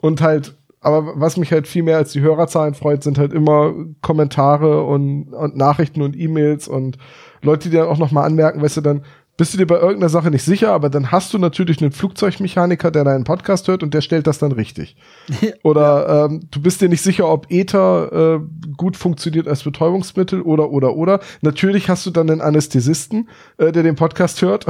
Und 0.00 0.20
halt, 0.20 0.56
aber 0.80 1.18
was 1.18 1.36
mich 1.36 1.50
halt 1.52 1.66
viel 1.66 1.82
mehr 1.82 1.96
als 1.96 2.12
die 2.12 2.20
Hörerzahlen 2.20 2.74
freut, 2.74 3.02
sind 3.02 3.18
halt 3.18 3.32
immer 3.32 3.74
Kommentare 4.02 4.84
und, 4.84 5.32
und 5.32 5.56
Nachrichten 5.56 6.02
und 6.02 6.16
E-Mails 6.16 6.68
und 6.68 6.98
Leute, 7.42 7.70
die 7.70 7.76
dann 7.76 7.88
auch 7.88 7.98
nochmal 7.98 8.26
anmerken, 8.26 8.62
weißt 8.62 8.78
du, 8.78 8.80
dann 8.82 9.04
bist 9.36 9.52
du 9.52 9.58
dir 9.58 9.66
bei 9.66 9.76
irgendeiner 9.76 10.08
Sache 10.08 10.30
nicht 10.30 10.44
sicher, 10.44 10.72
aber 10.72 10.88
dann 10.88 11.10
hast 11.10 11.34
du 11.34 11.38
natürlich 11.38 11.80
einen 11.82 11.90
Flugzeugmechaniker, 11.90 12.90
der 12.90 13.04
deinen 13.04 13.24
Podcast 13.24 13.66
hört 13.66 13.82
und 13.82 13.92
der 13.92 14.00
stellt 14.00 14.26
das 14.26 14.38
dann 14.38 14.52
richtig. 14.52 14.96
Oder 15.64 16.26
ähm, 16.26 16.48
du 16.50 16.62
bist 16.62 16.80
dir 16.80 16.88
nicht 16.88 17.02
sicher, 17.02 17.28
ob 17.28 17.50
Ether 17.50 18.40
äh, 18.40 18.72
gut 18.76 18.96
funktioniert 18.96 19.48
als 19.48 19.64
Betäubungsmittel 19.64 20.40
oder 20.42 20.70
oder 20.70 20.94
oder. 20.94 21.20
Natürlich 21.40 21.88
hast 21.88 22.06
du 22.06 22.10
dann 22.10 22.30
einen 22.30 22.40
Anästhesisten, 22.40 23.28
äh, 23.58 23.72
der 23.72 23.82
den 23.82 23.96
Podcast 23.96 24.40
hört 24.42 24.66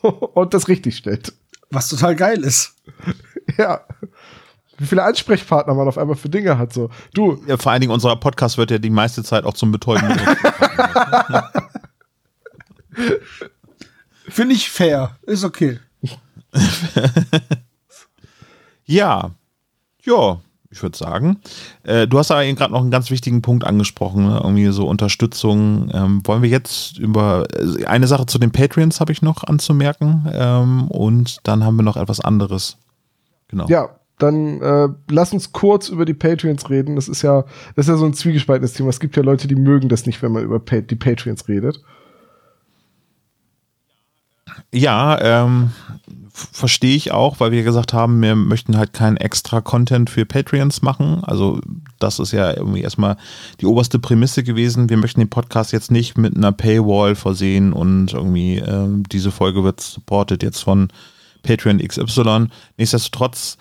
und 0.02 0.54
das 0.54 0.68
richtig 0.68 0.96
stellt. 0.96 1.32
Was 1.70 1.88
total 1.88 2.16
geil 2.16 2.42
ist. 2.42 2.74
Ja. 3.58 3.82
Wie 4.76 4.86
viele 4.86 5.04
Ansprechpartner 5.04 5.72
man 5.72 5.86
auf 5.86 5.98
einmal 5.98 6.16
für 6.16 6.28
Dinge 6.28 6.58
hat. 6.58 6.72
So, 6.72 6.90
du. 7.14 7.40
Ja, 7.46 7.56
vor 7.56 7.70
allen 7.70 7.80
Dingen 7.80 7.92
unser 7.92 8.16
Podcast 8.16 8.58
wird 8.58 8.72
ja 8.72 8.78
die 8.78 8.90
meiste 8.90 9.22
Zeit 9.22 9.44
auch 9.44 9.54
zum 9.54 9.70
Betäuben. 9.70 10.12
Finde 14.28 14.54
ich 14.54 14.70
fair. 14.70 15.16
Ist 15.22 15.44
okay. 15.44 15.78
ja. 18.84 19.30
Ja, 20.02 20.40
ich 20.70 20.82
würde 20.82 20.96
sagen. 20.96 21.38
Äh, 21.82 22.06
du 22.06 22.18
hast 22.18 22.30
aber 22.30 22.44
eben 22.44 22.56
gerade 22.56 22.72
noch 22.72 22.80
einen 22.80 22.90
ganz 22.90 23.10
wichtigen 23.10 23.42
Punkt 23.42 23.64
angesprochen, 23.64 24.26
ne? 24.26 24.40
irgendwie 24.42 24.68
so 24.68 24.88
Unterstützung. 24.88 25.90
Ähm, 25.92 26.20
wollen 26.24 26.42
wir 26.42 26.48
jetzt 26.48 26.98
über 26.98 27.46
äh, 27.54 27.84
eine 27.86 28.06
Sache 28.06 28.26
zu 28.26 28.38
den 28.38 28.52
Patreons 28.52 29.00
habe 29.00 29.12
ich 29.12 29.22
noch 29.22 29.44
anzumerken 29.44 30.26
ähm, 30.32 30.88
und 30.88 31.38
dann 31.44 31.64
haben 31.64 31.76
wir 31.76 31.82
noch 31.82 31.96
etwas 31.96 32.20
anderes. 32.20 32.78
Genau. 33.48 33.66
Ja, 33.68 33.90
dann 34.18 34.60
äh, 34.62 34.88
lass 35.10 35.32
uns 35.32 35.52
kurz 35.52 35.88
über 35.88 36.04
die 36.04 36.14
Patreons 36.14 36.70
reden. 36.70 36.96
Das 36.96 37.08
ist 37.08 37.22
ja, 37.22 37.42
das 37.74 37.86
ist 37.86 37.88
ja 37.88 37.96
so 37.96 38.06
ein 38.06 38.14
zwiegespaltenes 38.14 38.72
Thema. 38.72 38.88
Es 38.88 39.00
gibt 39.00 39.16
ja 39.16 39.22
Leute, 39.22 39.46
die 39.48 39.56
mögen 39.56 39.88
das 39.88 40.06
nicht, 40.06 40.22
wenn 40.22 40.32
man 40.32 40.44
über 40.44 40.58
pa 40.58 40.80
die 40.80 40.96
Patreons 40.96 41.48
redet. 41.48 41.82
Ja, 44.72 45.18
ähm, 45.20 45.70
verstehe 46.52 46.94
ich 46.94 47.12
auch, 47.12 47.40
weil 47.40 47.50
wir 47.50 47.62
gesagt 47.62 47.92
haben, 47.92 48.20
wir 48.20 48.36
möchten 48.36 48.76
halt 48.76 48.92
keinen 48.92 49.16
extra 49.16 49.60
Content 49.60 50.10
für 50.10 50.26
Patreons 50.26 50.82
machen. 50.82 51.24
Also 51.24 51.60
das 51.98 52.18
ist 52.18 52.32
ja 52.32 52.54
irgendwie 52.54 52.82
erstmal 52.82 53.16
die 53.60 53.66
oberste 53.66 53.98
Prämisse 53.98 54.42
gewesen. 54.42 54.90
Wir 54.90 54.98
möchten 54.98 55.20
den 55.20 55.30
Podcast 55.30 55.72
jetzt 55.72 55.90
nicht 55.90 56.18
mit 56.18 56.36
einer 56.36 56.52
Paywall 56.52 57.14
versehen 57.14 57.72
und 57.72 58.12
irgendwie 58.12 58.58
ähm, 58.58 59.04
diese 59.08 59.30
Folge 59.30 59.64
wird 59.64 59.80
supported 59.80 60.42
jetzt 60.42 60.62
von 60.62 60.88
Patreon 61.42 61.78
XY. 61.78 62.48
Nichtsdestotrotz 62.76 63.56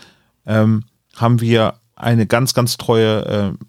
ähm, 0.45 0.83
haben 1.15 1.39
wir 1.39 1.75
eine 1.95 2.27
ganz, 2.27 2.53
ganz 2.53 2.77
treue 2.77 3.25
äh, 3.25 3.65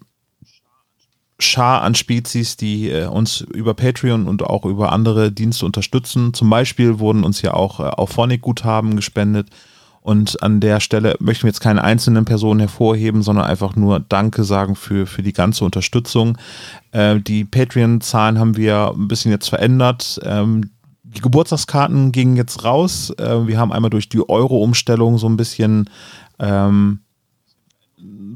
Schar 1.39 1.83
an 1.83 1.93
Spezies, 1.93 2.57
die 2.57 2.89
äh, 2.89 3.05
uns 3.05 3.41
über 3.41 3.73
Patreon 3.73 4.27
und 4.27 4.43
auch 4.43 4.65
über 4.65 4.91
andere 4.91 5.31
Dienste 5.31 5.65
unterstützen. 5.65 6.33
Zum 6.33 6.49
Beispiel 6.49 6.99
wurden 6.99 7.23
uns 7.23 7.41
ja 7.41 7.53
auch 7.53 7.79
äh, 7.79 7.83
Auphonic-Guthaben 7.83 8.95
gespendet. 8.95 9.49
Und 10.01 10.41
an 10.41 10.61
der 10.61 10.79
Stelle 10.79 11.15
möchten 11.19 11.43
wir 11.43 11.49
jetzt 11.49 11.59
keine 11.59 11.83
einzelnen 11.83 12.23
Personen 12.23 12.61
hervorheben, 12.61 13.23
sondern 13.23 13.45
einfach 13.45 13.75
nur 13.75 13.99
Danke 13.99 14.45
sagen 14.45 14.75
für, 14.75 15.05
für 15.05 15.21
die 15.21 15.33
ganze 15.33 15.65
Unterstützung. 15.65 16.37
Äh, 16.91 17.19
die 17.19 17.43
Patreon-Zahlen 17.43 18.39
haben 18.39 18.57
wir 18.57 18.93
ein 18.95 19.07
bisschen 19.07 19.31
jetzt 19.31 19.49
verändert. 19.49 20.19
Ähm, 20.23 20.71
die 21.03 21.21
Geburtstagskarten 21.21 22.11
gingen 22.11 22.35
jetzt 22.35 22.63
raus. 22.63 23.11
Äh, 23.17 23.47
wir 23.47 23.59
haben 23.59 23.71
einmal 23.71 23.89
durch 23.89 24.09
die 24.09 24.27
Euro-Umstellung 24.27 25.17
so 25.17 25.27
ein 25.27 25.37
bisschen 25.37 25.89
ähm, 26.39 27.01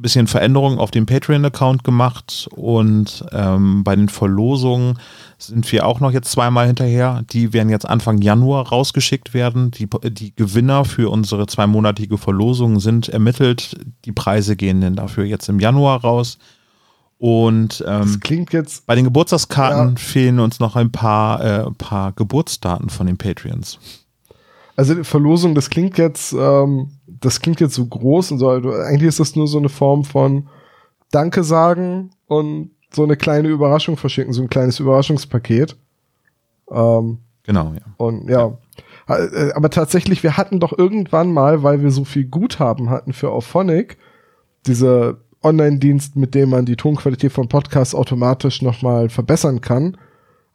bisschen 0.01 0.27
Veränderungen 0.27 0.79
auf 0.79 0.91
dem 0.91 1.05
Patreon-Account 1.05 1.83
gemacht 1.83 2.47
und 2.55 3.25
ähm, 3.31 3.83
bei 3.83 3.95
den 3.95 4.09
Verlosungen 4.09 4.99
sind 5.37 5.71
wir 5.71 5.85
auch 5.85 5.99
noch 5.99 6.11
jetzt 6.11 6.31
zweimal 6.31 6.67
hinterher. 6.67 7.23
Die 7.31 7.53
werden 7.53 7.69
jetzt 7.69 7.87
Anfang 7.87 8.21
Januar 8.21 8.67
rausgeschickt 8.67 9.33
werden. 9.33 9.71
Die, 9.71 9.87
die 10.11 10.35
Gewinner 10.35 10.85
für 10.85 11.09
unsere 11.09 11.47
zweimonatige 11.47 12.17
Verlosung 12.17 12.79
sind 12.79 13.09
ermittelt. 13.09 13.77
Die 14.05 14.11
Preise 14.11 14.55
gehen 14.55 14.81
dann 14.81 14.95
dafür 14.95 15.25
jetzt 15.25 15.49
im 15.49 15.59
Januar 15.59 16.01
raus. 16.01 16.37
Und 17.17 17.83
ähm, 17.87 18.01
das 18.01 18.19
klingt 18.19 18.51
jetzt 18.51 18.87
bei 18.87 18.95
den 18.95 19.03
Geburtstagskarten 19.03 19.89
ja. 19.89 19.95
fehlen 19.95 20.39
uns 20.39 20.59
noch 20.59 20.75
ein 20.75 20.91
paar, 20.91 21.43
äh, 21.43 21.71
paar 21.77 22.13
Geburtsdaten 22.13 22.89
von 22.89 23.05
den 23.05 23.17
Patreons. 23.17 23.77
Also 24.75 24.95
die 24.95 25.03
Verlosung, 25.03 25.53
das 25.53 25.69
klingt 25.69 25.99
jetzt 25.99 26.33
ähm, 26.33 26.89
das 27.21 27.39
klingt 27.39 27.61
jetzt 27.61 27.75
so 27.75 27.85
groß 27.85 28.31
und 28.31 28.39
so, 28.39 28.49
eigentlich 28.49 29.07
ist 29.07 29.19
das 29.19 29.35
nur 29.35 29.47
so 29.47 29.57
eine 29.57 29.69
Form 29.69 30.03
von 30.03 30.47
Danke 31.11 31.43
sagen 31.43 32.09
und 32.27 32.71
so 32.93 33.03
eine 33.03 33.15
kleine 33.15 33.47
Überraschung 33.47 33.95
verschicken, 33.95 34.33
so 34.33 34.41
ein 34.41 34.49
kleines 34.49 34.79
Überraschungspaket. 34.79 35.77
Ähm, 36.69 37.19
genau, 37.43 37.73
ja. 37.73 37.81
Und 37.97 38.29
ja. 38.29 38.57
Äh, 39.07 39.51
aber 39.53 39.69
tatsächlich, 39.69 40.23
wir 40.23 40.37
hatten 40.37 40.59
doch 40.59 40.77
irgendwann 40.77 41.31
mal, 41.31 41.63
weil 41.63 41.81
wir 41.81 41.91
so 41.91 42.05
viel 42.05 42.25
Guthaben 42.25 42.89
hatten 42.89 43.13
für 43.13 43.31
Auphonic, 43.31 43.97
dieser 44.65 45.17
Online-Dienst, 45.43 46.15
mit 46.15 46.35
dem 46.35 46.49
man 46.49 46.65
die 46.65 46.75
Tonqualität 46.75 47.31
von 47.31 47.47
Podcasts 47.47 47.95
automatisch 47.95 48.61
nochmal 48.61 49.09
verbessern 49.09 49.61
kann, 49.61 49.97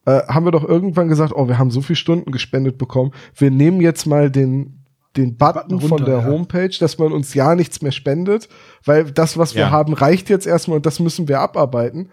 äh, 0.04 0.22
haben 0.28 0.46
wir 0.46 0.52
doch 0.52 0.64
irgendwann 0.64 1.08
gesagt, 1.08 1.32
oh, 1.34 1.48
wir 1.48 1.58
haben 1.58 1.70
so 1.70 1.80
viele 1.80 1.96
Stunden 1.96 2.32
gespendet 2.32 2.78
bekommen, 2.78 3.12
wir 3.34 3.50
nehmen 3.50 3.80
jetzt 3.80 4.06
mal 4.06 4.30
den 4.30 4.75
den 5.16 5.36
Button, 5.36 5.54
Button 5.54 5.78
runter, 5.78 5.88
von 5.88 6.04
der 6.04 6.18
ja. 6.18 6.24
Homepage, 6.24 6.76
dass 6.78 6.98
man 6.98 7.12
uns 7.12 7.34
ja 7.34 7.54
nichts 7.54 7.82
mehr 7.82 7.92
spendet, 7.92 8.48
weil 8.84 9.10
das, 9.10 9.38
was 9.38 9.54
wir 9.54 9.62
ja. 9.62 9.70
haben, 9.70 9.92
reicht 9.92 10.28
jetzt 10.28 10.46
erstmal 10.46 10.76
und 10.76 10.86
das 10.86 11.00
müssen 11.00 11.28
wir 11.28 11.40
abarbeiten. 11.40 12.10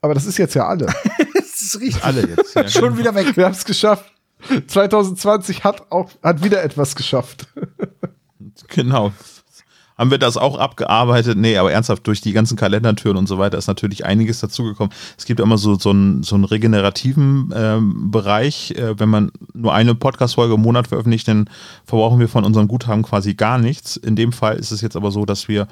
Aber 0.00 0.14
das 0.14 0.26
ist 0.26 0.38
jetzt 0.38 0.54
ja 0.54 0.66
alle. 0.66 0.86
das 1.34 1.60
ist 1.60 1.80
richtig. 1.80 2.04
Alle 2.04 2.26
jetzt. 2.26 2.54
Ja, 2.54 2.68
Schon 2.68 2.82
genau. 2.82 2.98
wieder 2.98 3.14
weg. 3.14 3.36
Wir 3.36 3.44
haben 3.44 3.52
es 3.52 3.64
geschafft. 3.64 4.12
2020 4.66 5.64
hat 5.64 5.90
auch, 5.90 6.10
hat 6.22 6.44
wieder 6.44 6.62
etwas 6.62 6.94
geschafft. 6.94 7.48
genau 8.68 9.12
haben 9.96 10.10
wir 10.10 10.18
das 10.18 10.36
auch 10.36 10.58
abgearbeitet. 10.58 11.38
Nee, 11.38 11.56
aber 11.56 11.72
ernsthaft, 11.72 12.06
durch 12.06 12.20
die 12.20 12.32
ganzen 12.32 12.56
Kalendertüren 12.56 13.16
und 13.16 13.26
so 13.26 13.38
weiter 13.38 13.56
ist 13.56 13.66
natürlich 13.66 14.04
einiges 14.04 14.40
dazugekommen. 14.40 14.92
Es 15.16 15.24
gibt 15.24 15.40
immer 15.40 15.58
so, 15.58 15.76
so, 15.76 15.90
einen, 15.90 16.22
so 16.22 16.34
einen 16.34 16.44
regenerativen 16.44 17.52
ähm, 17.54 18.10
Bereich. 18.10 18.72
Äh, 18.72 18.98
wenn 18.98 19.08
man 19.08 19.32
nur 19.54 19.72
eine 19.72 19.94
Podcast-Folge 19.94 20.54
im 20.54 20.62
Monat 20.62 20.88
veröffentlicht, 20.88 21.28
dann 21.28 21.48
verbrauchen 21.84 22.20
wir 22.20 22.28
von 22.28 22.44
unserem 22.44 22.68
Guthaben 22.68 23.02
quasi 23.02 23.34
gar 23.34 23.58
nichts. 23.58 23.96
In 23.96 24.16
dem 24.16 24.32
Fall 24.32 24.56
ist 24.56 24.70
es 24.70 24.82
jetzt 24.82 24.96
aber 24.96 25.10
so, 25.10 25.24
dass 25.24 25.48
wir 25.48 25.66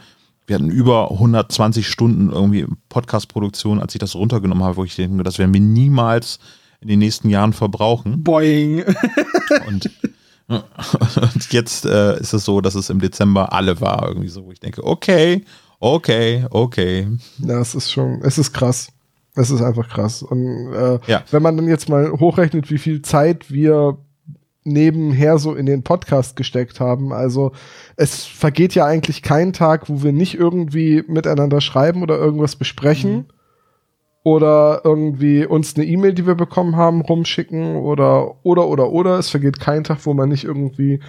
wir 0.47 0.57
hatten 0.57 0.71
über 0.71 1.11
120 1.11 1.89
Stunden 1.89 2.31
irgendwie 2.31 2.67
Podcast-Produktion, 2.91 3.81
als 3.81 3.95
ich 3.95 3.99
das 3.99 4.15
runtergenommen 4.15 4.63
habe, 4.63 4.77
wo 4.77 4.85
ich 4.85 4.95
denke, 4.95 5.23
das 5.23 5.39
werden 5.39 5.55
wir 5.55 5.61
niemals 5.61 6.39
in 6.81 6.89
den 6.89 6.99
nächsten 6.99 7.31
Jahren 7.31 7.55
verbrauchen. 7.55 8.23
Boing. 8.23 8.85
Und 9.67 9.91
Und 10.49 11.53
jetzt 11.53 11.87
äh, 11.87 12.21
ist 12.21 12.33
es 12.33 12.45
so, 12.45 12.61
dass 12.61 12.75
es 12.75 12.91
im 12.91 13.01
Dezember 13.01 13.53
alle 13.53 13.81
war, 13.81 14.09
irgendwie 14.09 14.29
so, 14.29 14.45
wo 14.45 14.53
ich 14.53 14.61
denke, 14.61 14.85
okay, 14.85 15.45
okay, 15.81 16.47
okay. 16.51 17.09
Ja, 17.39 17.61
es 17.61 17.75
ist 17.75 17.91
schon, 17.91 18.21
es 18.23 18.39
ist 18.39 18.53
krass. 18.53 18.89
Es 19.37 19.51
ist 19.51 19.63
einfach 19.63 19.89
krass. 19.89 20.23
Und 20.23 20.73
äh, 20.73 20.99
ja. 21.07 21.25
wenn 21.31 21.43
man 21.43 21.57
dann 21.57 21.67
jetzt 21.67 21.89
mal 21.89 22.13
hochrechnet, 22.13 22.71
wie 22.71 22.79
viel 22.79 23.03
Zeit 23.03 23.51
wir 23.51 23.99
nebenher 24.63 25.39
so 25.39 25.55
in 25.55 25.67
den 25.67 25.83
Podcast 25.83 26.37
gesteckt 26.37 26.81
haben. 26.81 27.13
Also 27.13 27.53
es 27.97 28.25
vergeht 28.25 28.75
ja 28.75 28.87
eigentlich 28.87 29.23
kein 29.23 29.53
Tag, 29.53 29.91
wo 29.91 30.03
wir 30.03 30.13
nicht 30.13 30.35
irgendwie 30.35 31.05
miteinander 31.07 31.61
schreiben 31.61 32.03
oder 32.03 32.17
irgendwas 32.17 32.57
besprechen. 32.57 33.13
Mhm 33.13 33.25
oder 34.25 34.81
irgendwie 34.85 35.45
uns 35.45 35.77
eine 35.77 35.85
E-Mail, 35.85 36.15
die 36.15 36.27
wir 36.27 36.35
bekommen 36.35 36.77
haben, 36.77 37.03
rumschicken 37.03 37.77
oder 37.77 38.45
oder 38.45 38.67
oder 38.67 38.91
oder. 38.91 39.19
Es 39.19 39.29
vergeht 39.29 39.61
kein 39.61 39.85
Tag, 39.85 40.05
wo 40.07 40.15
man 40.15 40.31
nicht 40.31 40.45
irgendwie 40.45 41.01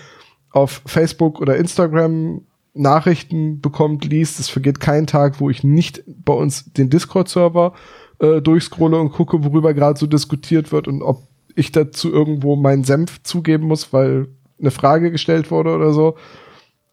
auf 0.52 0.82
Facebook 0.86 1.40
oder 1.40 1.56
Instagram 1.56 2.42
Nachrichten 2.74 3.62
bekommt, 3.62 4.04
liest. 4.04 4.42
Es 4.42 4.50
vergeht 4.50 4.82
kein 4.82 5.08
Tag, 5.08 5.40
wo 5.40 5.50
ich 5.50 5.64
nicht 5.64 6.04
bei 6.06 6.34
uns 6.34 6.74
den 6.74 6.90
Discord-Server 6.90 7.74
äh, 8.20 8.42
durchscrolle 8.42 9.00
und 9.00 9.14
gucke, 9.14 9.46
worüber 9.46 9.74
gerade 9.74 9.98
so 9.98 10.08
diskutiert 10.08 10.74
wird 10.74 10.90
und 10.90 11.02
ob 11.02 11.24
ich 11.56 11.72
dazu 11.72 12.12
irgendwo 12.12 12.58
meinen 12.58 12.84
Senf 12.84 13.24
zugeben 13.24 13.68
muss, 13.68 13.94
weil 13.94 14.28
eine 14.60 14.72
Frage 14.72 15.10
gestellt 15.10 15.52
wurde 15.52 15.74
oder 15.74 15.94
so. 15.94 16.16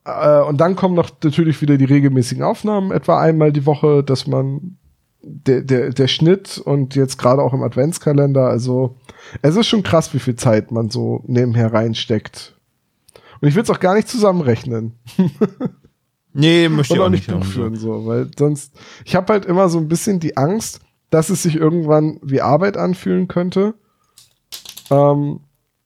Äh, 0.04 0.42
und 0.42 0.60
dann 0.60 0.76
kommen 0.76 0.94
noch 0.94 1.10
natürlich 1.24 1.60
wieder 1.60 1.76
die 1.78 1.84
regelmäßigen 1.84 2.44
Aufnahmen, 2.44 2.92
etwa 2.92 3.20
einmal 3.20 3.52
die 3.52 3.66
Woche, 3.66 4.04
dass 4.04 4.28
man 4.28 4.78
der, 5.22 5.62
der, 5.62 5.90
der 5.90 6.08
Schnitt 6.08 6.58
und 6.58 6.94
jetzt 6.94 7.18
gerade 7.18 7.42
auch 7.42 7.52
im 7.52 7.62
Adventskalender, 7.62 8.46
also 8.48 8.96
es 9.40 9.56
ist 9.56 9.66
schon 9.66 9.82
krass, 9.82 10.12
wie 10.14 10.18
viel 10.18 10.36
Zeit 10.36 10.72
man 10.72 10.90
so 10.90 11.22
nebenher 11.26 11.72
reinsteckt. 11.72 12.56
Und 13.40 13.48
ich 13.48 13.54
will 13.54 13.62
es 13.62 13.70
auch 13.70 13.80
gar 13.80 13.94
nicht 13.94 14.08
zusammenrechnen. 14.08 14.98
Nee, 16.34 16.68
möchte 16.68 16.94
und 16.94 16.96
ich 16.96 17.00
auch 17.00 17.06
auch 17.06 17.10
nicht 17.10 17.28
nicht. 17.28 17.38
Buch 17.40 17.46
führen, 17.46 17.76
so, 17.76 18.06
weil 18.06 18.30
sonst, 18.38 18.72
ich 19.04 19.14
habe 19.14 19.32
halt 19.32 19.44
immer 19.44 19.68
so 19.68 19.78
ein 19.78 19.88
bisschen 19.88 20.18
die 20.18 20.36
Angst, 20.36 20.80
dass 21.10 21.28
es 21.28 21.42
sich 21.42 21.56
irgendwann 21.56 22.18
wie 22.22 22.40
Arbeit 22.40 22.76
anfühlen 22.78 23.28
könnte. 23.28 23.74
Ähm, 24.90 25.40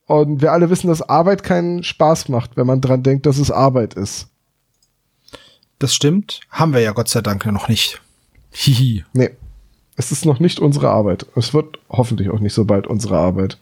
und 0.07 0.41
wir 0.41 0.53
alle 0.53 0.71
wissen, 0.71 0.87
dass 0.87 1.03
Arbeit 1.03 1.43
keinen 1.43 1.83
Spaß 1.83 2.29
macht, 2.29 2.57
wenn 2.57 2.67
man 2.67 2.81
dran 2.81 3.03
denkt, 3.03 3.27
dass 3.27 3.39
es 3.39 3.51
Arbeit 3.51 3.95
ist. 3.95 4.29
Das 5.81 5.93
stimmt. 5.93 6.41
Haben 6.49 6.73
wir 6.73 6.81
ja 6.81 6.93
Gott 6.93 7.09
sei 7.09 7.23
Dank 7.23 7.45
noch 7.47 7.69
nicht. 7.69 8.01
Hihi. 8.59 9.05
Nee. 9.13 9.31
Es 9.97 10.13
ist 10.13 10.25
noch 10.25 10.41
nicht 10.41 10.61
unsere 10.61 10.91
Arbeit. 10.91 11.27
Es 11.37 11.53
wird 11.55 11.79
hoffentlich 11.89 12.31
auch 12.31 12.41
nicht 12.41 12.55
so 12.55 12.65
bald 12.65 12.87
unsere 12.87 13.19
Arbeit. 13.19 13.59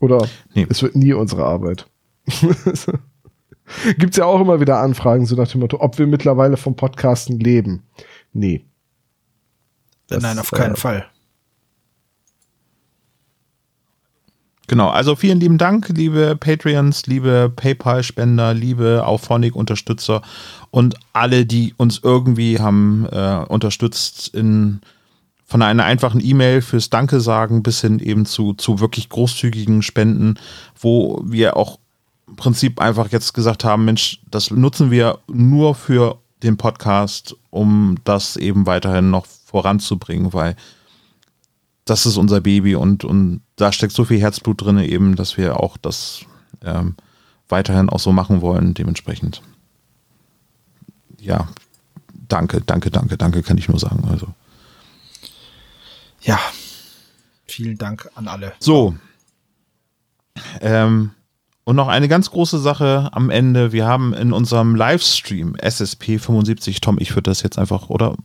Oder 0.00 0.28
Nee. 0.54 0.66
es 0.68 0.82
wird 0.82 0.96
nie 0.96 1.12
unsere 1.12 1.44
Arbeit. 1.44 1.86
Gibt's 3.98 4.16
ja 4.16 4.24
auch 4.24 4.40
immer 4.40 4.60
wieder 4.60 4.78
Anfragen, 4.78 5.26
so 5.26 5.36
nach 5.36 5.48
dem 5.48 5.60
Motto, 5.60 5.80
ob 5.80 5.98
wir 5.98 6.06
mittlerweile 6.06 6.56
vom 6.56 6.76
Podcasten 6.76 7.38
leben. 7.38 7.82
Nee. 8.32 8.64
Das, 10.08 10.22
Nein, 10.22 10.38
auf 10.38 10.50
keinen 10.50 10.74
äh, 10.74 10.78
Fall. 10.78 11.06
Genau, 14.66 14.88
also 14.88 15.14
vielen 15.14 15.40
lieben 15.40 15.58
Dank, 15.58 15.90
liebe 15.90 16.36
Patreons, 16.36 17.06
liebe 17.06 17.52
PayPal-Spender, 17.54 18.54
liebe 18.54 19.06
Auphonic-Unterstützer 19.06 20.22
und 20.70 20.96
alle, 21.12 21.44
die 21.44 21.74
uns 21.76 22.00
irgendwie 22.02 22.58
haben 22.58 23.06
äh, 23.12 23.44
unterstützt 23.48 24.28
in 24.34 24.80
von 25.44 25.60
einer 25.60 25.84
einfachen 25.84 26.24
E-Mail 26.24 26.62
fürs 26.62 26.88
Danke 26.88 27.20
sagen 27.20 27.62
bis 27.62 27.82
hin 27.82 27.98
eben 27.98 28.24
zu, 28.24 28.54
zu 28.54 28.80
wirklich 28.80 29.10
großzügigen 29.10 29.82
Spenden, 29.82 30.38
wo 30.80 31.22
wir 31.24 31.56
auch 31.56 31.78
im 32.26 32.36
Prinzip 32.36 32.80
einfach 32.80 33.12
jetzt 33.12 33.34
gesagt 33.34 33.64
haben, 33.64 33.84
Mensch, 33.84 34.20
das 34.30 34.50
nutzen 34.50 34.90
wir 34.90 35.18
nur 35.28 35.74
für 35.74 36.18
den 36.42 36.56
Podcast, 36.56 37.36
um 37.50 37.96
das 38.04 38.36
eben 38.36 38.64
weiterhin 38.66 39.10
noch 39.10 39.26
voranzubringen, 39.26 40.32
weil 40.32 40.56
das 41.84 42.06
ist 42.06 42.16
unser 42.16 42.40
Baby 42.40 42.74
und, 42.74 43.04
und 43.04 43.42
da 43.56 43.72
steckt 43.72 43.92
so 43.92 44.04
viel 44.04 44.20
Herzblut 44.20 44.62
drin, 44.62 44.78
eben, 44.78 45.16
dass 45.16 45.36
wir 45.36 45.60
auch 45.60 45.76
das 45.76 46.24
ähm, 46.62 46.96
weiterhin 47.48 47.88
auch 47.88 48.00
so 48.00 48.12
machen 48.12 48.40
wollen. 48.40 48.74
Dementsprechend, 48.74 49.42
ja, 51.18 51.48
danke, 52.28 52.60
danke, 52.60 52.90
danke, 52.90 53.16
danke, 53.16 53.42
kann 53.42 53.58
ich 53.58 53.68
nur 53.68 53.78
sagen. 53.78 54.06
Also 54.10 54.28
Ja. 56.22 56.38
Vielen 57.46 57.78
Dank 57.78 58.10
an 58.14 58.26
alle. 58.26 58.52
so. 58.58 58.96
Ähm, 60.60 61.10
und 61.64 61.76
noch 61.76 61.88
eine 61.88 62.08
ganz 62.08 62.30
große 62.30 62.58
Sache 62.58 63.08
am 63.12 63.30
Ende. 63.30 63.72
Wir 63.72 63.86
haben 63.86 64.12
in 64.12 64.32
unserem 64.32 64.74
Livestream 64.74 65.54
SSP 65.54 66.18
75, 66.18 66.80
Tom, 66.80 66.98
ich 66.98 67.10
würde 67.12 67.30
das 67.30 67.42
jetzt 67.42 67.58
einfach, 67.58 67.88
oder 67.88 68.16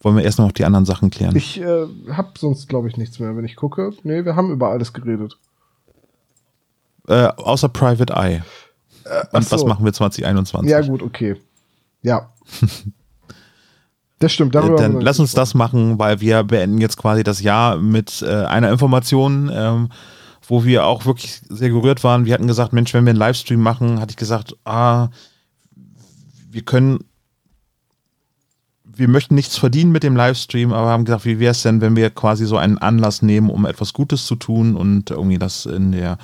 wollen 0.00 0.16
wir 0.16 0.24
erst 0.24 0.38
noch 0.38 0.52
die 0.52 0.64
anderen 0.64 0.84
Sachen 0.86 1.10
klären? 1.10 1.36
Ich 1.36 1.60
äh, 1.60 1.86
hab 2.10 2.38
sonst, 2.38 2.68
glaube 2.68 2.88
ich, 2.88 2.96
nichts 2.96 3.18
mehr, 3.18 3.36
wenn 3.36 3.44
ich 3.44 3.56
gucke. 3.56 3.92
Nee, 4.02 4.24
wir 4.24 4.36
haben 4.36 4.50
über 4.50 4.68
alles 4.70 4.92
geredet. 4.92 5.38
äh, 7.08 7.26
außer 7.36 7.68
Private 7.68 8.12
Eye. 8.14 8.42
Und 9.32 9.44
ach 9.46 9.50
was 9.50 9.64
machen 9.64 9.84
wir 9.84 9.92
2021? 9.92 10.70
Ja, 10.70 10.80
gut, 10.82 11.02
okay. 11.02 11.36
Ja. 12.02 12.30
das 14.18 14.32
stimmt, 14.32 14.54
Äh, 14.54 14.60
darüber 14.60 14.82
haben 14.82 14.94
dann 14.94 15.00
lass 15.00 15.18
uns 15.18 15.32
das 15.32 15.54
machen, 15.54 15.98
weil 15.98 16.20
wir 16.20 16.44
beenden 16.44 16.78
jetzt 16.80 16.96
quasi 16.96 17.22
das 17.24 17.40
Jahr 17.42 17.76
mit 17.76 18.22
äh, 18.22 18.44
einer 18.44 18.70
Information, 18.70 19.50
ähm, 19.52 19.88
wo 20.46 20.64
wir 20.64 20.84
auch 20.86 21.06
wirklich 21.06 21.40
sehr 21.48 21.70
gerührt 21.70 22.04
waren. 22.04 22.24
Wir 22.24 22.34
hatten 22.34 22.46
gesagt, 22.46 22.72
Mensch, 22.72 22.92
wenn 22.94 23.04
wir 23.04 23.10
einen 23.10 23.18
Livestream 23.18 23.60
machen, 23.60 24.00
hatte 24.00 24.10
ich 24.10 24.16
gesagt, 24.16 24.56
ah, 24.64 25.08
wir 26.50 26.62
können, 26.62 27.04
wir 29.00 29.08
möchten 29.08 29.34
nichts 29.34 29.56
verdienen 29.56 29.92
mit 29.92 30.02
dem 30.02 30.14
Livestream, 30.14 30.74
aber 30.74 30.90
haben 30.90 31.06
gesagt, 31.06 31.24
wie 31.24 31.38
wäre 31.38 31.52
es 31.52 31.62
denn, 31.62 31.80
wenn 31.80 31.96
wir 31.96 32.10
quasi 32.10 32.44
so 32.44 32.58
einen 32.58 32.76
Anlass 32.76 33.22
nehmen, 33.22 33.48
um 33.48 33.64
etwas 33.64 33.94
Gutes 33.94 34.26
zu 34.26 34.36
tun 34.36 34.76
und 34.76 35.10
irgendwie 35.10 35.38
das 35.38 35.64
in 35.64 35.92
der 35.92 36.18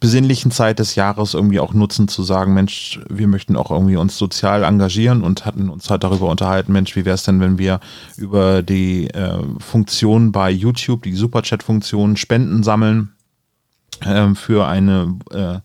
besinnlichen 0.00 0.50
Zeit 0.50 0.78
des 0.78 0.94
Jahres 0.94 1.34
irgendwie 1.34 1.60
auch 1.60 1.74
nutzen, 1.74 2.08
zu 2.08 2.22
sagen, 2.22 2.54
Mensch, 2.54 2.98
wir 3.10 3.28
möchten 3.28 3.56
auch 3.56 3.70
irgendwie 3.70 3.96
uns 3.96 4.16
sozial 4.16 4.64
engagieren 4.64 5.22
und 5.22 5.44
hatten 5.44 5.68
uns 5.68 5.90
halt 5.90 6.02
darüber 6.02 6.30
unterhalten, 6.30 6.72
Mensch, 6.72 6.96
wie 6.96 7.04
wäre 7.04 7.14
es 7.14 7.24
denn, 7.24 7.40
wenn 7.40 7.58
wir 7.58 7.78
über 8.16 8.62
die 8.62 9.08
äh, 9.08 9.38
Funktion 9.58 10.32
bei 10.32 10.50
YouTube, 10.50 11.02
die 11.02 11.12
Superchat-Funktion, 11.12 12.16
Spenden 12.16 12.62
sammeln 12.62 13.12
ähm, 14.04 14.34
für 14.34 14.66
eine, 14.66 15.18
äh, 15.30 15.58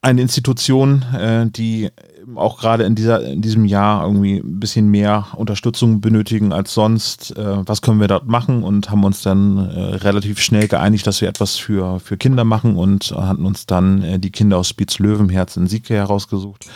eine 0.00 0.22
Institution, 0.22 1.02
äh, 1.14 1.46
die 1.50 1.90
auch 2.36 2.58
gerade 2.58 2.84
in, 2.84 2.94
dieser, 2.94 3.22
in 3.22 3.42
diesem 3.42 3.64
Jahr 3.64 4.04
irgendwie 4.04 4.38
ein 4.38 4.60
bisschen 4.60 4.88
mehr 4.90 5.28
Unterstützung 5.36 6.00
benötigen 6.00 6.52
als 6.52 6.74
sonst. 6.74 7.36
Äh, 7.36 7.66
was 7.66 7.82
können 7.82 8.00
wir 8.00 8.08
dort 8.08 8.26
machen? 8.26 8.62
Und 8.62 8.90
haben 8.90 9.04
uns 9.04 9.22
dann 9.22 9.58
äh, 9.58 9.80
relativ 9.96 10.40
schnell 10.40 10.68
geeinigt, 10.68 11.06
dass 11.06 11.20
wir 11.20 11.28
etwas 11.28 11.56
für, 11.56 12.00
für 12.00 12.16
Kinder 12.16 12.44
machen 12.44 12.76
und 12.76 13.10
hatten 13.12 13.44
uns 13.44 13.66
dann 13.66 14.02
äh, 14.02 14.18
die 14.18 14.30
Kinder 14.30 14.58
aus 14.58 14.68
Spitz 14.68 14.98
Löwenherz 14.98 15.56
in 15.56 15.66
Sieke 15.66 15.94
herausgesucht, 15.94 16.66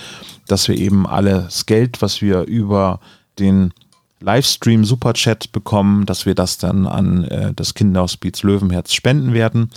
dass 0.47 0.69
wir 0.69 0.77
eben 0.77 1.07
alles 1.07 1.67
Geld, 1.67 2.03
was 2.03 2.23
wir 2.23 2.43
über 2.43 3.01
den 3.39 3.73
Livestream 4.21 4.85
Superchat 4.85 5.53
bekommen, 5.53 6.07
dass 6.07 6.27
wir 6.27 6.35
das 6.35 6.59
dann 6.59 6.87
an 6.87 7.25
äh, 7.25 7.53
das 7.55 7.75
Kinderhospiz 7.75 8.43
Löwenherz 8.43 8.93
spenden 8.93 9.35
werden. 9.35 9.71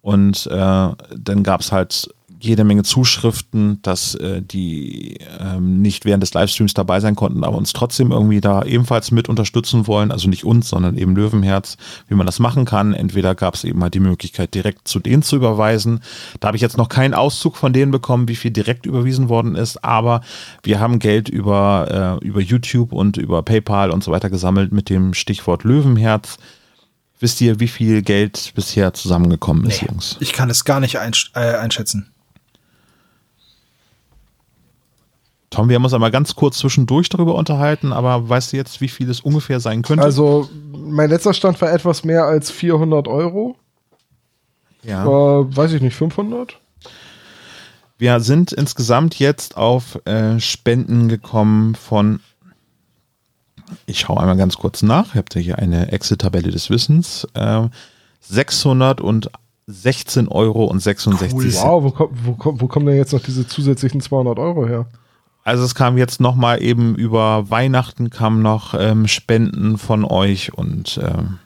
Und 0.00 0.46
äh, 0.46 0.54
dann 0.54 1.42
gab 1.42 1.60
es 1.60 1.72
halt 1.72 2.08
jede 2.40 2.64
Menge 2.64 2.82
Zuschriften, 2.84 3.80
dass 3.82 4.14
äh, 4.14 4.40
die 4.42 5.18
ähm, 5.40 5.82
nicht 5.82 6.04
während 6.04 6.22
des 6.22 6.34
Livestreams 6.34 6.74
dabei 6.74 7.00
sein 7.00 7.16
konnten, 7.16 7.44
aber 7.44 7.56
uns 7.56 7.72
trotzdem 7.72 8.12
irgendwie 8.12 8.40
da 8.40 8.62
ebenfalls 8.64 9.10
mit 9.10 9.28
unterstützen 9.28 9.86
wollen. 9.86 10.12
Also 10.12 10.28
nicht 10.28 10.44
uns, 10.44 10.68
sondern 10.68 10.96
eben 10.96 11.16
Löwenherz, 11.16 11.76
wie 12.06 12.14
man 12.14 12.26
das 12.26 12.38
machen 12.38 12.64
kann. 12.64 12.94
Entweder 12.94 13.34
gab 13.34 13.54
es 13.54 13.64
eben 13.64 13.82
halt 13.82 13.94
die 13.94 14.00
Möglichkeit, 14.00 14.54
direkt 14.54 14.86
zu 14.88 15.00
denen 15.00 15.22
zu 15.22 15.36
überweisen. 15.36 16.00
Da 16.40 16.48
habe 16.48 16.56
ich 16.56 16.62
jetzt 16.62 16.76
noch 16.76 16.88
keinen 16.88 17.14
Auszug 17.14 17.56
von 17.56 17.72
denen 17.72 17.90
bekommen, 17.90 18.28
wie 18.28 18.36
viel 18.36 18.50
direkt 18.50 18.86
überwiesen 18.86 19.28
worden 19.28 19.54
ist, 19.54 19.84
aber 19.84 20.20
wir 20.62 20.78
haben 20.80 20.98
Geld 20.98 21.28
über, 21.28 22.18
äh, 22.22 22.26
über 22.26 22.40
YouTube 22.40 22.92
und 22.92 23.16
über 23.16 23.42
PayPal 23.42 23.90
und 23.90 24.04
so 24.04 24.12
weiter 24.12 24.30
gesammelt 24.30 24.72
mit 24.72 24.90
dem 24.90 25.14
Stichwort 25.14 25.64
Löwenherz. 25.64 26.38
Wisst 27.20 27.40
ihr, 27.40 27.58
wie 27.58 27.66
viel 27.68 28.02
Geld 28.02 28.52
bisher 28.54 28.94
zusammengekommen 28.94 29.64
ist, 29.66 29.82
Nee, 29.82 29.88
Jungs? 29.88 30.16
ich 30.20 30.32
kann 30.32 30.50
es 30.50 30.64
gar 30.64 30.78
nicht 30.78 30.98
einsch 31.00 31.32
äh, 31.34 31.56
einschätzen. 31.56 32.12
Tom, 35.50 35.68
wir 35.68 35.76
haben 35.76 35.84
uns 35.84 35.94
einmal 35.94 36.10
ganz 36.10 36.34
kurz 36.36 36.58
zwischendurch 36.58 37.08
darüber 37.08 37.34
unterhalten, 37.34 37.92
aber 37.92 38.28
weißt 38.28 38.52
du 38.52 38.56
jetzt, 38.58 38.80
wie 38.82 38.88
viel 38.88 39.08
es 39.08 39.20
ungefähr 39.20 39.60
sein 39.60 39.80
könnte? 39.82 40.04
Also, 40.04 40.48
mein 40.72 41.08
letzter 41.08 41.32
Stand 41.32 41.60
war 41.62 41.72
etwas 41.72 42.04
mehr 42.04 42.24
als 42.24 42.50
400 42.50 43.08
Euro. 43.08 43.56
ja. 44.82 45.04
Äh, 45.04 45.56
weiß 45.56 45.72
ich 45.72 45.80
nicht, 45.82 45.96
500? 45.96 46.58
Wir 47.96 48.20
sind 48.20 48.52
insgesamt 48.52 49.18
jetzt 49.18 49.56
auf 49.56 49.98
äh, 50.06 50.38
Spenden 50.38 51.08
gekommen 51.08 51.74
von, 51.74 52.20
ich 53.86 54.00
schaue 54.00 54.20
einmal 54.20 54.36
ganz 54.36 54.56
kurz 54.56 54.82
nach, 54.82 55.14
ihr 55.14 55.18
habt 55.18 55.34
ja 55.34 55.40
hier 55.40 55.58
eine 55.58 55.90
Excel-Tabelle 55.92 56.50
des 56.50 56.70
Wissens, 56.70 57.26
äh, 57.34 57.68
616 58.20 60.28
Euro 60.28 60.64
und 60.66 60.80
66 60.80 61.34
Cool. 61.34 61.52
Wow, 61.54 61.84
wo, 61.84 61.90
kommt- 61.90 62.12
wo, 62.24 62.32
kommt- 62.34 62.60
wo 62.60 62.66
kommen 62.68 62.86
denn 62.86 62.96
jetzt 62.96 63.12
noch 63.12 63.22
diese 63.22 63.46
zusätzlichen 63.46 64.00
200 64.00 64.38
Euro 64.38 64.66
her? 64.66 64.86
Also 65.48 65.64
es 65.64 65.74
kam 65.74 65.96
jetzt 65.96 66.20
nochmal 66.20 66.62
eben 66.62 66.94
über 66.94 67.48
Weihnachten 67.48 68.10
kamen 68.10 68.42
noch 68.42 68.74
ähm, 68.78 69.08
Spenden 69.08 69.78
von 69.78 70.04
euch 70.04 70.52
und 70.52 71.00
ähm, 71.02 71.38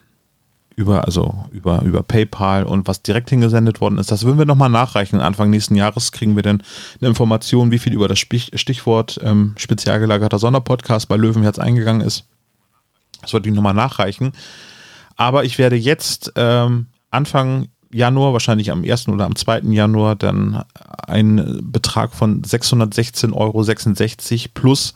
über, 0.75 1.05
also 1.05 1.45
über, 1.51 1.83
über 1.83 2.03
PayPal 2.03 2.65
und 2.65 2.85
was 2.85 3.01
direkt 3.01 3.29
hingesendet 3.29 3.79
worden 3.79 3.99
ist, 3.99 4.11
das 4.11 4.25
würden 4.25 4.37
wir 4.37 4.45
nochmal 4.45 4.69
nachreichen. 4.69 5.21
Anfang 5.21 5.49
nächsten 5.49 5.75
Jahres 5.75 6.11
kriegen 6.11 6.35
wir 6.35 6.43
dann 6.43 6.61
eine 6.99 7.07
Information, 7.07 7.71
wie 7.71 7.79
viel 7.79 7.93
über 7.93 8.09
das 8.09 8.19
Stichwort 8.19 9.21
ähm, 9.23 9.53
spezial 9.55 10.01
gelagerter 10.01 10.37
Sonderpodcast 10.37 11.07
bei 11.07 11.15
Löwenherz 11.15 11.57
eingegangen 11.57 12.05
ist. 12.05 12.25
Das 13.21 13.31
wollte 13.31 13.47
ich 13.47 13.55
nochmal 13.55 13.73
nachreichen. 13.73 14.33
Aber 15.15 15.45
ich 15.45 15.57
werde 15.57 15.77
jetzt 15.77 16.33
ähm, 16.35 16.87
Anfang 17.09 17.69
Januar, 17.93 18.33
wahrscheinlich 18.33 18.71
am 18.71 18.83
1. 18.83 19.07
oder 19.07 19.25
am 19.25 19.35
2. 19.35 19.61
Januar, 19.69 20.15
dann 20.15 20.63
einen 21.07 21.71
Betrag 21.71 22.13
von 22.13 22.41
616,66 22.41 23.33
Euro 23.33 23.63
plus 24.53 24.93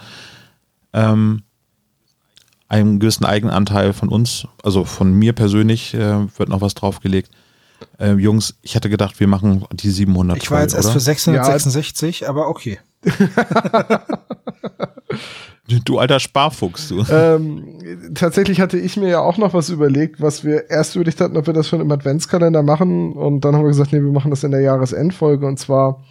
ähm, 0.94 1.44
einen 2.68 3.00
gewissen 3.00 3.26
Eigenanteil 3.26 3.94
von 3.94 4.10
uns, 4.10 4.48
also 4.64 4.84
von 4.84 5.14
mir 5.14 5.34
persönlich, 5.34 5.94
äh, 5.94 6.28
wird 6.38 6.50
noch 6.50 6.62
was 6.62 6.74
draufgelegt. 6.74 7.32
Äh, 8.00 8.14
Jungs, 8.14 8.56
ich 8.62 8.76
hatte 8.76 8.90
gedacht, 8.90 9.20
wir 9.20 9.28
machen 9.28 9.66
die 9.72 9.92
700 9.92 10.38
Ich 10.38 10.52
war 10.52 10.58
voll, 10.58 10.64
jetzt 10.64 10.74
erst 10.74 10.88
oder? 10.88 10.94
für 10.94 11.00
666, 11.00 12.28
aber 12.28 12.48
okay. 12.48 12.80
Du 15.86 15.98
alter 15.98 16.22
Sparfuchs, 16.22 16.88
du. 16.88 17.04
ähm, 17.12 18.14
tatsächlich 18.16 18.62
hatte 18.62 18.78
ich 18.78 18.96
mir 18.96 19.10
ja 19.10 19.20
auch 19.20 19.38
noch 19.38 19.54
was 19.54 19.70
überlegt, 19.70 20.22
was 20.22 20.46
wir 20.46 20.70
erst 20.70 20.96
überlegt 20.96 21.20
hatten, 21.20 21.36
ob 21.36 21.46
wir 21.46 21.54
das 21.54 21.68
schon 21.68 21.82
im 21.82 21.92
Adventskalender 21.92 22.64
machen. 22.64 23.12
Und 23.12 23.44
dann 23.44 23.54
haben 23.54 23.64
wir 23.64 23.70
gesagt, 23.70 23.92
nee, 23.92 24.02
wir 24.02 24.14
machen 24.14 24.32
das 24.32 24.46
in 24.46 24.52
der 24.52 24.62
Jahresendfolge. 24.62 25.46
Und 25.46 25.60
zwar 25.60 26.06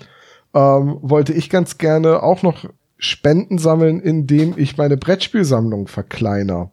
ähm, 0.53 0.99
wollte 1.01 1.33
ich 1.33 1.49
ganz 1.49 1.79
gerne 1.79 2.23
auch 2.23 2.43
noch 2.43 2.67
Spenden 2.99 3.57
sammeln, 3.57 4.01
indem 4.01 4.53
ich 4.59 4.77
meine 4.77 4.99
Brettspielsammlung 4.99 5.89
verkleiner. 5.89 6.71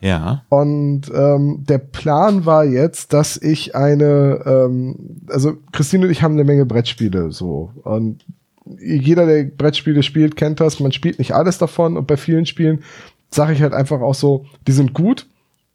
Ja. 0.00 0.44
Und 0.50 1.10
ähm, 1.14 1.64
der 1.66 1.78
Plan 1.78 2.44
war 2.44 2.64
jetzt, 2.64 3.14
dass 3.14 3.38
ich 3.38 3.74
eine, 3.74 4.42
ähm, 4.44 5.22
also 5.28 5.54
Christine 5.72 6.06
und 6.06 6.12
ich 6.12 6.22
haben 6.22 6.34
eine 6.34 6.44
Menge 6.44 6.66
Brettspiele 6.66 7.30
so. 7.30 7.72
Und 7.84 8.26
jeder, 8.64 9.26
der 9.26 9.44
Brettspiele 9.44 10.02
spielt, 10.02 10.36
kennt 10.36 10.60
das. 10.60 10.80
Man 10.80 10.92
spielt 10.92 11.18
nicht 11.18 11.32
alles 11.32 11.58
davon 11.58 11.96
und 11.96 12.06
bei 12.06 12.16
vielen 12.16 12.46
Spielen 12.46 12.82
sage 13.30 13.54
ich 13.54 13.62
halt 13.62 13.72
einfach 13.72 14.00
auch 14.00 14.14
so, 14.14 14.46
die 14.66 14.72
sind 14.72 14.94
gut, 14.94 15.26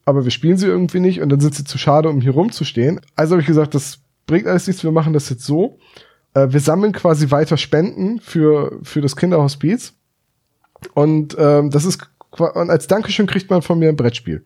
aber 0.06 0.24
wir 0.24 0.32
spielen 0.32 0.58
sie 0.58 0.68
irgendwie 0.68 1.00
nicht 1.00 1.22
und 1.22 1.30
dann 1.30 1.40
sind 1.40 1.56
sie 1.56 1.64
zu 1.64 1.78
schade, 1.78 2.10
um 2.10 2.22
hier 2.22 2.32
rumzustehen. 2.32 3.02
Also 3.16 3.34
habe 3.34 3.42
ich 3.42 3.48
gesagt, 3.48 3.76
das 3.76 4.00
bringt 4.26 4.48
alles 4.48 4.68
nichts, 4.68 4.84
wir 4.84 4.92
machen 4.92 5.14
das 5.14 5.30
jetzt 5.30 5.44
so. 5.44 5.80
Äh, 6.34 6.48
wir 6.52 6.60
sammeln 6.60 6.94
quasi 6.94 7.32
weiter 7.32 7.58
Spenden 7.58 8.20
für, 8.20 8.80
für 8.84 9.02
das 9.02 9.16
Kinderhospiz. 9.16 9.94
Und 10.94 11.36
ähm, 11.40 11.72
das 11.72 11.86
ist 11.86 12.08
und 12.40 12.70
als 12.70 12.88
Dankeschön 12.88 13.26
kriegt 13.26 13.50
man 13.50 13.62
von 13.62 13.80
mir 13.80 13.90
ein 13.90 13.96
Brettspiel. 13.96 14.44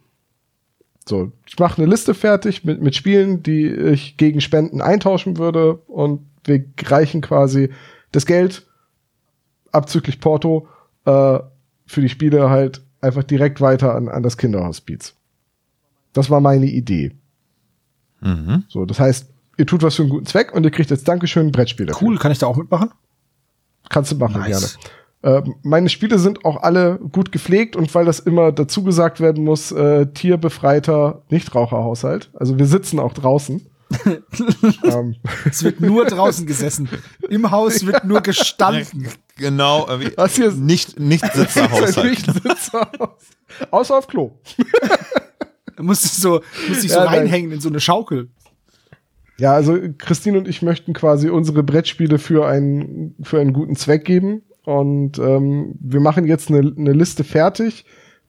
So, 1.06 1.32
ich 1.46 1.58
mache 1.60 1.82
eine 1.82 1.90
Liste 1.90 2.14
fertig 2.14 2.64
mit, 2.64 2.82
mit 2.82 2.96
Spielen, 2.96 3.44
die 3.44 3.68
ich 3.68 4.18
gegen 4.18 4.40
Spenden 4.40 4.82
eintauschen 4.82 5.38
würde 5.38 5.76
und 5.88 6.22
wir 6.46 6.64
reichen 6.86 7.22
quasi 7.22 7.70
das 8.12 8.26
Geld 8.26 8.68
abzüglich 9.72 10.20
Porto 10.20 10.68
äh, 11.06 11.40
für 11.86 12.02
die 12.02 12.10
Spiele 12.10 12.50
halt 12.50 12.82
einfach 13.02 13.24
direkt 13.24 13.62
weiter 13.62 13.96
an, 13.96 14.10
an 14.10 14.24
das 14.24 14.38
Kinderhospiz. 14.38 15.16
Das 16.14 16.30
war 16.30 16.42
meine 16.42 16.66
Idee. 16.66 17.14
Mhm. 18.22 18.66
So, 18.68 18.86
das 18.86 19.00
heißt, 19.00 19.30
ihr 19.58 19.66
tut 19.66 19.82
was 19.84 19.96
für 19.96 20.04
einen 20.04 20.12
guten 20.12 20.26
Zweck 20.26 20.54
und 20.54 20.64
ihr 20.64 20.72
kriegt 20.72 20.90
jetzt 20.90 21.08
Dankeschön 21.08 21.48
ein 21.48 21.52
Brettspiel 21.52 21.86
dafür. 21.86 22.08
Cool, 22.08 22.18
kann 22.18 22.32
ich 22.32 22.40
da 22.40 22.48
auch 22.48 22.58
mitmachen? 22.58 22.92
Kannst 23.90 24.12
du 24.12 24.16
machen, 24.18 24.42
Nice. 24.42 24.78
gerne. 25.22 25.46
Äh, 25.48 25.50
meine 25.64 25.90
Spiele 25.90 26.18
sind 26.18 26.46
auch 26.46 26.64
alle 26.64 26.98
gut 26.98 27.32
gepflegt 27.32 27.76
und 27.76 27.94
weil 27.94 28.06
das 28.06 28.20
immer 28.20 28.52
dazu 28.52 28.84
gesagt 28.84 29.20
werden 29.20 29.44
muss, 29.44 29.72
äh, 29.72 30.08
tierbefreiter 30.08 31.22
Nichtraucherhaushalt. 31.30 32.32
Also 32.34 32.58
wir 32.58 32.66
sitzen 32.66 33.00
auch 33.00 33.14
draußen. 33.14 33.66
Ähm, 34.84 35.16
Es 35.50 35.64
wird 35.64 35.82
nur 35.82 36.06
draußen 36.06 36.46
gesessen. 36.46 36.90
Im 37.30 37.52
Haus 37.52 37.86
wird 37.86 38.04
nur 38.06 38.22
gestanden. 38.22 39.08
Genau. 39.38 39.88
äh, 39.88 40.00
wie- 40.00 40.18
Was 40.18 40.36
hier- 40.36 40.52
nicht, 40.52 41.00
nicht 41.00 41.26
Sitzerhaushalt. 41.34 42.04
Nicht-Sitzerhaus. 42.12 43.10
Außer 43.72 43.98
auf 43.98 44.08
Klo. 44.08 44.40
Da 45.76 45.84
musst 45.84 46.04
du 46.06 46.22
so, 46.22 46.42
musst 46.68 46.84
dich 46.84 46.92
so 46.92 47.00
Ja, 47.00 47.06
nein. 47.06 47.20
reinhängen 47.20 47.52
in 47.52 47.60
so 47.62 47.70
eine 47.70 47.80
Schaukel. 47.80 48.30
Ja, 49.38 49.54
also 49.54 49.78
Christine 49.98 50.38
und 50.38 50.48
ich 50.48 50.62
möchten 50.62 50.94
quasi 50.94 51.30
unsere 51.30 51.64
Brettspiele 51.64 52.20
für 52.20 52.46
einen, 52.48 53.16
für 53.24 53.40
einen 53.40 53.54
guten 53.54 53.76
Zweck 53.76 54.06
geben. 54.06 54.44
Und 54.64 55.18
ähm, 55.18 55.74
wir 55.80 56.00
machen 56.00 56.28
jetzt 56.28 56.50
eine, 56.50 56.60
eine 56.78 56.94
Liste 56.94 57.24
fertig, 57.24 57.86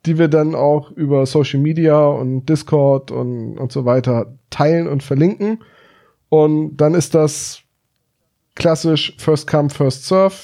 die 0.06 0.18
wir 0.18 0.28
dann 0.28 0.54
auch 0.54 0.90
über 0.90 1.26
Social 1.26 1.60
Media 1.60 2.06
und 2.06 2.46
Discord 2.46 3.10
und, 3.10 3.58
und 3.58 3.72
so 3.72 3.84
weiter 3.84 4.34
teilen 4.50 4.88
und 4.88 5.02
verlinken. 5.02 5.62
Und 6.28 6.76
dann 6.76 6.94
ist 6.94 7.14
das 7.14 7.62
klassisch 8.54 9.14
First 9.18 9.46
Come, 9.46 9.70
First 9.70 10.06
Serve, 10.06 10.34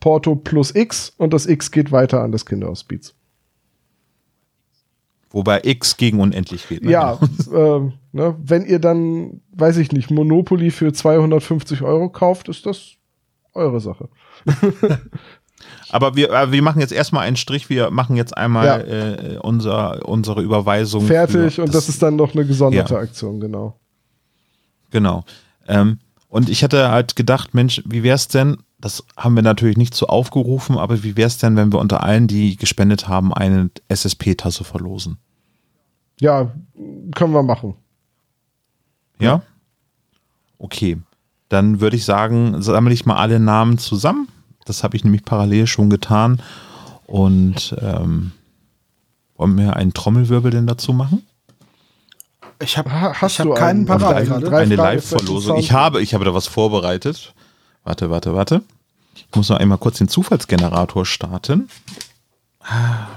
Porto 0.00 0.34
plus 0.34 0.74
X 0.74 1.12
und 1.16 1.32
das 1.32 1.46
X 1.46 1.70
geht 1.70 1.92
weiter 1.92 2.22
an 2.22 2.32
das 2.32 2.44
Kinderhospiz. 2.44 3.14
Wobei 5.30 5.60
X 5.64 5.96
gegen 5.96 6.20
unendlich 6.20 6.68
geht. 6.68 6.84
ne? 6.84 6.90
Ja, 6.90 7.18
ähm, 7.54 7.94
ne, 8.12 8.36
wenn 8.38 8.66
ihr 8.66 8.78
dann, 8.78 9.40
weiß 9.52 9.78
ich 9.78 9.92
nicht, 9.92 10.10
Monopoly 10.10 10.70
für 10.70 10.92
250 10.92 11.82
Euro 11.82 12.10
kauft, 12.10 12.48
ist 12.48 12.66
das 12.66 12.96
eure 13.54 13.80
Sache. 13.80 14.08
Aber 15.90 16.16
wir, 16.16 16.30
äh, 16.30 16.52
wir 16.52 16.62
machen 16.62 16.80
jetzt 16.80 16.92
erstmal 16.92 17.26
einen 17.26 17.36
Strich. 17.36 17.68
Wir 17.68 17.90
machen 17.90 18.16
jetzt 18.16 18.36
einmal 18.36 18.66
Ja. 18.66 18.78
äh, 18.78 19.38
unser, 19.42 20.08
unsere 20.08 20.42
Überweisung. 20.42 21.06
Fertig 21.06 21.60
und 21.60 21.74
das, 21.74 21.88
ist 21.88 22.02
dann 22.02 22.16
noch 22.16 22.34
eine 22.34 22.46
gesonderte 22.46 22.94
Ja. 22.94 23.00
Aktion, 23.00 23.40
genau. 23.40 23.78
Genau. 24.90 25.24
Ähm, 25.68 25.98
und 26.28 26.48
ich 26.48 26.62
hatte 26.64 26.90
halt 26.90 27.16
gedacht, 27.16 27.54
Mensch, 27.54 27.82
wie 27.84 28.02
wär's 28.02 28.28
denn, 28.28 28.58
das 28.80 29.04
haben 29.16 29.36
wir 29.36 29.42
natürlich 29.42 29.76
nicht 29.76 29.94
so 29.94 30.06
aufgerufen, 30.06 30.76
aber 30.78 31.02
wie 31.04 31.16
wär's 31.16 31.38
denn, 31.38 31.56
wenn 31.56 31.72
wir 31.72 31.78
unter 31.78 32.02
allen, 32.02 32.26
die 32.26 32.56
gespendet 32.56 33.06
haben, 33.08 33.32
eine 33.32 33.70
SSP-Tasse 33.88 34.64
verlosen? 34.64 35.18
Ja, 36.20 36.52
können 37.14 37.32
wir 37.32 37.42
machen. 37.42 37.74
Ja? 39.20 39.42
Okay. 40.58 40.98
Dann 41.48 41.80
würde 41.80 41.96
ich 41.96 42.04
sagen, 42.04 42.62
sammle 42.62 42.94
ich 42.94 43.04
mal 43.04 43.16
alle 43.16 43.38
Namen 43.38 43.76
zusammen. 43.78 44.28
Das 44.64 44.82
habe 44.84 44.96
ich 44.96 45.04
nämlich 45.04 45.24
parallel 45.24 45.66
schon 45.66 45.90
getan. 45.90 46.40
Und 47.06 47.74
ähm, 47.80 48.32
wollen 49.36 49.58
wir 49.58 49.76
einen 49.76 49.92
Trommelwirbel 49.92 50.50
denn 50.50 50.66
dazu 50.66 50.92
machen? 50.92 51.26
Ich 52.62 52.78
habe 52.78 52.92
Ha- 52.92 53.12
hast 53.20 53.32
ich 53.32 53.40
hab 53.40 53.46
du 53.48 53.54
keinen 53.54 53.86
parat 53.86 54.24
gerade. 54.24 54.44
drei 54.46 54.62
eine 54.62 54.76
Fragezeichen 54.76 54.76
Live-Verlosung. 54.76 55.58
Ich 55.58 55.72
habe, 55.72 56.00
ich 56.00 56.14
habe 56.14 56.24
da 56.24 56.32
was 56.32 56.46
vorbereitet. 56.46 57.34
Warte, 57.84 58.08
warte, 58.10 58.34
warte. 58.34 58.62
Ich 59.16 59.26
muss 59.34 59.48
noch 59.48 59.56
einmal 59.58 59.78
kurz 59.78 59.98
den 59.98 60.08
Zufallsgenerator 60.08 61.04
starten. 61.04 61.68
Ah, 62.60 63.08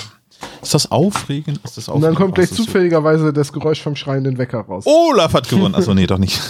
Ist 0.62 0.74
das 0.74 0.90
aufregend? 0.92 1.60
Ist 1.64 1.78
das 1.78 1.88
Und 1.88 2.02
dann 2.02 2.14
aufregend? 2.14 2.18
kommt 2.18 2.36
gleich 2.36 2.52
zufälligerweise 2.52 3.32
das 3.32 3.54
Geräusch 3.54 3.82
vom 3.82 3.96
schreienden 3.96 4.38
Wecker 4.40 4.62
raus. 4.62 4.86
Olaf 4.88 5.34
hat 5.36 5.48
gewonnen. 5.48 5.76
Achso, 5.76 5.94
nee, 5.94 6.08
doch 6.08 6.18
nicht. 6.18 6.42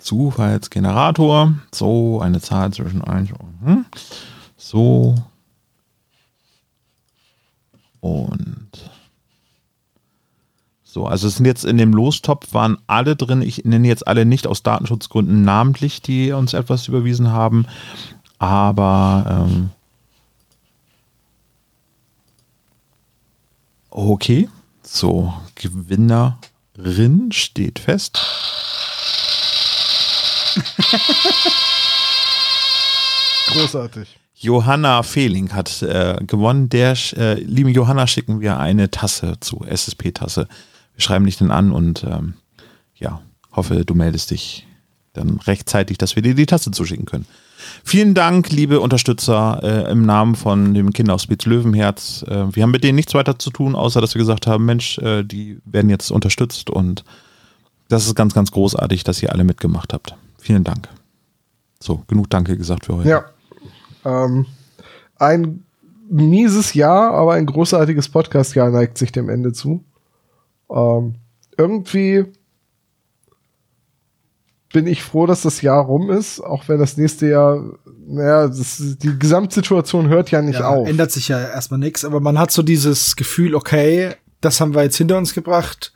Zufallsgenerator. 0.00 1.54
So, 1.72 2.20
eine 2.20 2.40
Zahl 2.40 2.72
zwischen 2.72 3.02
1 3.02 3.30
und. 3.32 3.60
Hm. 3.64 3.84
So. 4.56 5.14
Und. 8.00 8.90
So, 10.82 11.06
also 11.06 11.28
es 11.28 11.36
sind 11.36 11.46
jetzt 11.46 11.64
in 11.64 11.78
dem 11.78 11.92
Lostopf 11.92 12.52
waren 12.52 12.78
alle 12.88 13.14
drin. 13.14 13.42
Ich 13.42 13.64
nenne 13.64 13.86
jetzt 13.86 14.08
alle 14.08 14.24
nicht 14.24 14.48
aus 14.48 14.64
Datenschutzgründen 14.64 15.42
namentlich, 15.42 16.02
die 16.02 16.32
uns 16.32 16.52
etwas 16.52 16.88
überwiesen 16.88 17.30
haben. 17.30 17.66
Aber 18.40 19.46
ähm, 19.48 19.70
okay. 23.90 24.48
So, 24.82 25.32
Gewinnerin 25.54 27.30
steht 27.30 27.78
fest. 27.78 28.18
Großartig. 33.52 34.18
Johanna 34.34 35.02
Fehling 35.02 35.52
hat 35.52 35.82
äh, 35.82 36.16
gewonnen. 36.26 36.70
Der, 36.70 36.96
äh, 37.16 37.34
liebe 37.34 37.70
Johanna, 37.70 38.06
schicken 38.06 38.40
wir 38.40 38.58
eine 38.58 38.90
Tasse 38.90 39.34
zu, 39.40 39.64
SSP-Tasse. 39.68 40.48
Wir 40.94 41.02
schreiben 41.02 41.26
dich 41.26 41.36
dann 41.36 41.50
an 41.50 41.72
und 41.72 42.04
ähm, 42.04 42.34
ja, 42.96 43.20
hoffe, 43.52 43.84
du 43.84 43.94
meldest 43.94 44.30
dich 44.30 44.66
dann 45.12 45.40
rechtzeitig, 45.40 45.98
dass 45.98 46.16
wir 46.16 46.22
dir 46.22 46.34
die 46.34 46.46
Tasse 46.46 46.70
zuschicken 46.70 47.04
können. 47.04 47.26
Vielen 47.84 48.14
Dank, 48.14 48.50
liebe 48.50 48.80
Unterstützer, 48.80 49.60
äh, 49.62 49.90
im 49.90 50.06
Namen 50.06 50.34
von 50.34 50.72
dem 50.72 50.92
Kinderhospiz 50.92 51.44
Löwenherz. 51.44 52.24
Äh, 52.26 52.54
wir 52.54 52.62
haben 52.62 52.70
mit 52.70 52.84
denen 52.84 52.96
nichts 52.96 53.12
weiter 53.12 53.38
zu 53.38 53.50
tun, 53.50 53.74
außer 53.74 54.00
dass 54.00 54.14
wir 54.14 54.20
gesagt 54.20 54.46
haben, 54.46 54.64
Mensch, 54.64 54.98
äh, 54.98 55.22
die 55.22 55.58
werden 55.64 55.90
jetzt 55.90 56.10
unterstützt 56.10 56.70
und 56.70 57.04
das 57.88 58.06
ist 58.06 58.14
ganz, 58.14 58.34
ganz 58.34 58.52
großartig, 58.52 59.04
dass 59.04 59.22
ihr 59.22 59.32
alle 59.32 59.44
mitgemacht 59.44 59.92
habt. 59.92 60.14
Vielen 60.40 60.64
Dank. 60.64 60.88
So, 61.82 62.02
genug 62.08 62.28
Danke 62.30 62.56
gesagt 62.56 62.86
für 62.86 62.96
heute. 62.96 63.08
Ja. 63.08 63.24
Ähm, 64.04 64.46
ein 65.16 65.64
mieses 66.10 66.74
Jahr, 66.74 67.12
aber 67.12 67.34
ein 67.34 67.46
großartiges 67.46 68.08
Podcast-Jahr 68.08 68.70
neigt 68.70 68.98
sich 68.98 69.12
dem 69.12 69.28
Ende 69.28 69.52
zu. 69.52 69.84
Ähm, 70.70 71.14
irgendwie 71.56 72.24
bin 74.72 74.86
ich 74.86 75.02
froh, 75.02 75.26
dass 75.26 75.42
das 75.42 75.62
Jahr 75.62 75.84
rum 75.84 76.10
ist, 76.10 76.40
auch 76.40 76.68
wenn 76.68 76.78
das 76.78 76.96
nächste 76.96 77.28
Jahr, 77.28 77.62
naja, 78.06 78.46
das, 78.46 78.96
die 78.98 79.18
Gesamtsituation 79.18 80.08
hört 80.08 80.30
ja 80.30 80.42
nicht 80.42 80.60
ja, 80.60 80.68
auf. 80.68 80.88
ändert 80.88 81.10
sich 81.10 81.28
ja 81.28 81.40
erstmal 81.40 81.80
nichts, 81.80 82.04
aber 82.04 82.20
man 82.20 82.38
hat 82.38 82.50
so 82.50 82.62
dieses 82.62 83.16
Gefühl, 83.16 83.54
okay, 83.54 84.14
das 84.40 84.60
haben 84.60 84.74
wir 84.74 84.82
jetzt 84.82 84.96
hinter 84.96 85.18
uns 85.18 85.34
gebracht, 85.34 85.92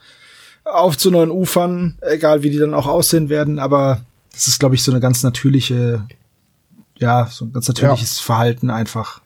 auf 0.64 0.98
zu 0.98 1.10
neuen 1.10 1.30
Ufern, 1.30 1.98
egal 2.00 2.42
wie 2.42 2.50
die 2.50 2.58
dann 2.58 2.74
auch 2.74 2.86
aussehen 2.86 3.28
werden, 3.28 3.58
aber 3.58 4.00
das 4.34 4.48
ist, 4.48 4.58
glaube 4.58 4.74
ich, 4.74 4.82
so 4.82 4.90
eine 4.90 5.00
ganz 5.00 5.22
natürliche, 5.22 6.06
ja, 6.98 7.26
so 7.26 7.44
ein 7.44 7.52
ganz 7.52 7.68
natürliches 7.68 8.18
Verhalten 8.18 8.68
einfach. 8.68 9.20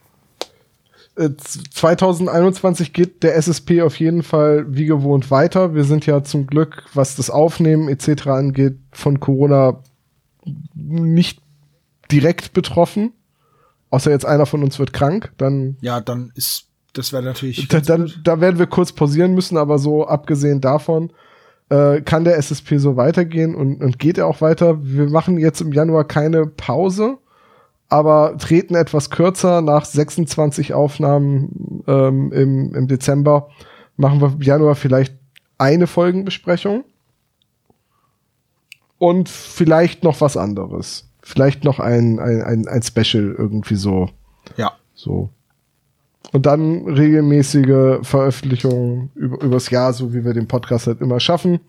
Äh, 1.17 1.31
2021 1.37 2.93
geht 2.93 3.23
der 3.23 3.37
SSP 3.37 3.83
auf 3.83 3.99
jeden 3.99 4.23
Fall 4.23 4.67
wie 4.69 4.85
gewohnt 4.85 5.31
weiter. 5.31 5.75
Wir 5.75 5.85
sind 5.85 6.07
ja 6.07 6.23
zum 6.23 6.47
Glück, 6.47 6.85
was 6.95 7.17
das 7.17 7.31
Aufnehmen 7.31 7.89
etc. 7.89 8.29
angeht, 8.29 8.79
von 8.93 9.19
Corona 9.19 9.83
nicht 10.75 11.41
direkt 12.11 12.53
betroffen. 12.53 13.13
Außer 13.91 14.11
jetzt 14.11 14.27
einer 14.27 14.45
von 14.45 14.63
uns 14.63 14.79
wird 14.79 14.93
krank, 14.93 15.33
dann 15.39 15.79
Ja, 15.81 16.01
dann 16.03 16.31
ist, 16.35 16.67
das 16.93 17.13
wäre 17.13 17.23
natürlich. 17.23 17.67
da, 17.69 17.81
dann, 17.81 18.13
da 18.23 18.41
werden 18.41 18.59
wir 18.59 18.67
kurz 18.67 18.93
pausieren 18.93 19.35
müssen, 19.35 19.57
aber 19.57 19.79
so 19.79 20.07
abgesehen 20.07 20.61
davon 20.61 21.11
äh, 21.71 22.01
kann 22.01 22.25
der 22.25 22.39
SSP 22.39 22.79
so 22.79 22.97
weitergehen 22.97 23.55
und, 23.55 23.83
und 23.83 23.99
geht 23.99 24.19
er 24.19 24.27
auch 24.27 24.41
weiter. 24.41 24.79
Wir 24.83 25.09
machen 25.09 25.39
jetzt 25.39 25.61
im 25.61 25.73
Januar 25.73 26.05
keine 26.05 26.47
Pause, 26.47 27.19
aber 27.89 28.37
treten 28.39 28.75
etwas 28.75 29.11
kürzer 29.11 29.61
nach 29.61 29.85
26 29.85 30.75
Aufnahmen 30.75 31.83
ähm, 31.87 32.33
im, 32.33 32.75
im 32.75 32.89
Dezember. 32.89 33.49
Machen 33.97 34.21
wir 34.21 34.29
im 34.29 34.43
Januar 34.43 34.75
vielleicht 34.75 35.15
eine 35.59 35.87
Folgenbesprechung 35.87 36.85
und 38.99 39.29
vielleicht 39.29 40.05
noch 40.05 40.21
was 40.21 40.37
anderes. 40.37 41.09
Vielleicht 41.23 41.65
noch 41.65 41.81
ein, 41.81 42.19
ein, 42.19 42.43
ein, 42.43 42.69
ein 42.69 42.83
Special 42.83 43.35
irgendwie 43.37 43.77
so. 43.77 44.09
Ja. 44.57 44.73
So. 44.95 45.31
Und 46.33 46.45
dann 46.47 46.87
regelmäßige 46.87 48.01
Veröffentlichungen 48.03 49.11
über, 49.15 49.43
übers 49.43 49.71
Jahr, 49.71 49.93
so 49.93 50.13
wie 50.13 50.25
wir 50.25 50.35
den 50.35 50.47
Podcast 50.49 50.87
halt 50.87 51.01
immer 51.01 51.21
schaffen. 51.21 51.61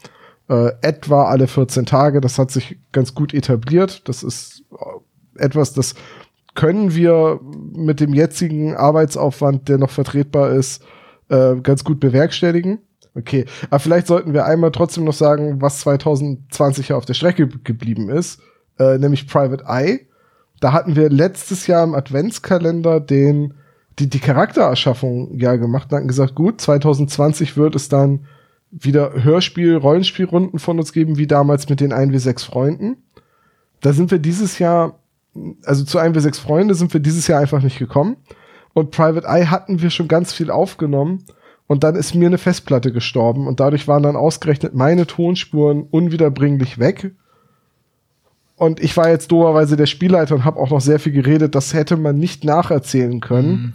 Äh, 0.50 0.72
etwa 0.82 1.26
alle 1.26 1.48
14 1.48 1.86
Tage. 1.86 2.22
Das 2.22 2.38
hat 2.38 2.52
sich 2.52 2.78
ganz 2.92 3.14
gut 3.14 3.34
etabliert. 3.34 4.08
Das 4.10 4.24
ist 4.24 4.64
äh, 4.72 5.44
etwas, 5.44 5.74
das 5.74 5.96
können 6.56 6.94
wir 6.94 7.40
mit 7.42 8.00
dem 8.00 8.14
jetzigen 8.14 8.76
Arbeitsaufwand, 8.76 9.70
der 9.70 9.78
noch 9.78 9.92
vertretbar 9.92 10.52
ist, 10.52 10.84
äh, 11.30 11.56
ganz 11.62 11.84
gut 11.84 12.00
bewerkstelligen. 12.00 12.80
Okay, 13.16 13.46
aber 13.70 13.80
vielleicht 13.80 14.08
sollten 14.08 14.34
wir 14.34 14.46
einmal 14.46 14.72
trotzdem 14.72 15.04
noch 15.04 15.14
sagen, 15.14 15.62
was 15.62 15.80
2020 15.82 16.90
ja 16.90 16.96
auf 16.96 17.06
der 17.06 17.16
Strecke 17.16 17.48
geblieben 17.48 18.10
ist, 18.10 18.40
äh, 18.78 18.98
nämlich 18.98 19.28
Private 19.28 19.64
Eye. 19.68 20.08
Da 20.60 20.74
hatten 20.74 20.96
wir 20.96 21.10
letztes 21.10 21.68
Jahr 21.68 21.84
im 21.84 21.96
Adventskalender 21.96 23.00
den 23.00 23.54
die, 24.00 24.10
die 24.10 24.20
Charaktererschaffung 24.20 25.38
ja 25.38 25.56
gemacht 25.56 25.92
und 25.92 25.98
hatten 25.98 26.08
gesagt, 26.08 26.36
gut, 26.36 26.62
2020 26.62 27.58
wird 27.58 27.76
es 27.76 27.90
dann 27.90 28.26
wieder 28.72 29.24
Hörspiel, 29.24 29.76
Rollenspielrunden 29.76 30.60
von 30.60 30.80
uns 30.80 30.94
geben, 30.94 31.18
wie 31.18 31.28
damals 31.28 31.70
mit 31.70 31.80
den 31.80 31.94
1W6 31.94 32.46
Freunden. 32.46 32.98
Da 33.82 33.94
sind 33.94 34.12
wir 34.12 34.20
dieses 34.20 34.60
Jahr, 34.60 35.00
also 35.66 35.84
zu 35.84 36.00
1W6 36.00 36.40
Freunde 36.40 36.76
sind 36.76 36.94
wir 36.94 37.00
dieses 37.00 37.28
Jahr 37.28 37.40
einfach 37.40 37.62
nicht 37.62 37.80
gekommen. 37.80 38.18
Und 38.74 38.92
Private 38.92 39.28
Eye 39.28 39.48
hatten 39.48 39.82
wir 39.82 39.90
schon 39.90 40.08
ganz 40.08 40.34
viel 40.34 40.52
aufgenommen. 40.52 41.26
Und 41.68 41.84
dann 41.84 41.96
ist 41.96 42.16
mir 42.16 42.28
eine 42.28 42.38
Festplatte 42.38 42.92
gestorben 42.92 43.46
und 43.46 43.60
dadurch 43.60 43.88
waren 43.88 44.02
dann 44.02 44.16
ausgerechnet 44.16 44.74
meine 44.74 45.06
Tonspuren 45.06 45.84
unwiederbringlich 45.84 46.80
weg. 46.80 47.12
Und 48.56 48.80
ich 48.80 48.98
war 48.98 49.10
jetzt 49.10 49.32
doberweise 49.32 49.78
der 49.78 49.86
Spielleiter 49.86 50.34
und 50.36 50.46
habe 50.46 50.60
auch 50.60 50.72
noch 50.72 50.82
sehr 50.82 51.00
viel 51.00 51.14
geredet. 51.14 51.54
Das 51.54 51.74
hätte 51.74 51.96
man 51.96 52.18
nicht 52.18 52.44
nacherzählen 52.44 53.20
können. 53.20 53.52
Mhm. 53.52 53.74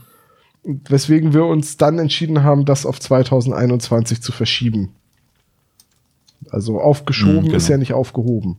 Weswegen 0.65 1.35
wir 1.35 1.45
uns 1.45 1.77
dann 1.77 1.99
entschieden 1.99 2.43
haben, 2.43 2.65
das 2.65 2.87
auf 2.87 2.99
2021 2.99 4.23
zu 4.23 4.33
verschieben. 4.33 4.95
Also 6.51 6.81
aufgeschoben 6.81 7.41
mhm, 7.41 7.45
genau. 7.45 7.57
ist 7.57 7.69
ja 7.69 7.77
nicht 7.77 7.93
aufgehoben. 7.93 8.59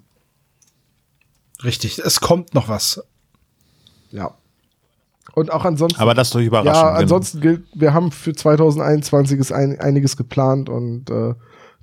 Richtig, 1.64 2.00
es 2.00 2.20
kommt 2.20 2.54
noch 2.54 2.68
was. 2.68 3.04
Ja. 4.12 4.36
Und 5.34 5.52
auch 5.52 5.66
ansonsten. 5.66 6.00
Aber 6.00 6.14
das 6.14 6.28
ist 6.28 6.36
doch 6.36 6.40
überraschend. 6.40 6.76
Ja, 6.76 6.94
ansonsten 6.94 7.42
gilt, 7.42 7.64
wir 7.74 7.94
haben 7.94 8.12
für 8.12 8.34
2021 8.34 9.40
ist 9.40 9.52
ein, 9.52 9.80
einiges 9.80 10.16
geplant 10.16 10.70
und 10.70 11.10
äh, 11.10 11.34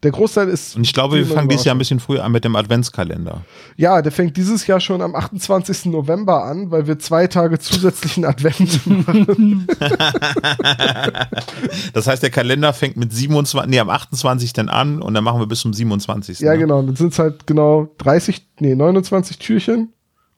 der 0.03 0.11
Großteil 0.11 0.49
ist. 0.49 0.77
Und 0.77 0.83
ich 0.83 0.93
glaube, 0.93 1.17
wir 1.17 1.27
fangen 1.27 1.49
dieses 1.49 1.65
Jahr 1.65 1.75
ein 1.75 1.79
bisschen 1.79 2.01
früher 2.01 2.25
an 2.25 2.33
mit 2.33 2.45
dem 2.45 2.57
Adventskalender. 2.57 3.43
Ja, 3.77 4.03
der 4.03 4.11
fängt 4.11 4.37
dieses 4.37 4.67
Jahr 4.67 4.81
schon 4.81 5.01
am 5.01 5.15
28. 5.15 5.87
November 5.87 6.45
an, 6.45 6.71
weil 6.71 6.89
wir 6.89 6.99
zwei 6.99 7.29
Tage 7.29 7.59
zusätzlichen 7.59 8.25
Advent 8.25 8.87
machen. 9.07 9.67
das 11.93 12.07
heißt, 12.07 12.23
der 12.23 12.31
Kalender 12.31 12.73
fängt 12.73 12.97
mit 12.97 13.13
27, 13.13 13.71
nee, 13.71 13.79
am 13.79 13.91
28. 13.91 14.53
dann 14.53 14.69
an 14.69 15.01
und 15.01 15.15
dann 15.15 15.23
machen 15.23 15.41
wir 15.41 15.47
bis 15.47 15.61
zum 15.61 15.73
27. 15.73 16.41
Ja, 16.41 16.53
ne? 16.53 16.59
genau. 16.59 16.83
Dann 16.83 16.97
sind 16.97 17.13
es 17.13 17.19
halt 17.19 17.47
genau 17.47 17.89
30, 17.99 18.45
nee, 18.59 18.75
29 18.75 19.39
Türchen. 19.39 19.93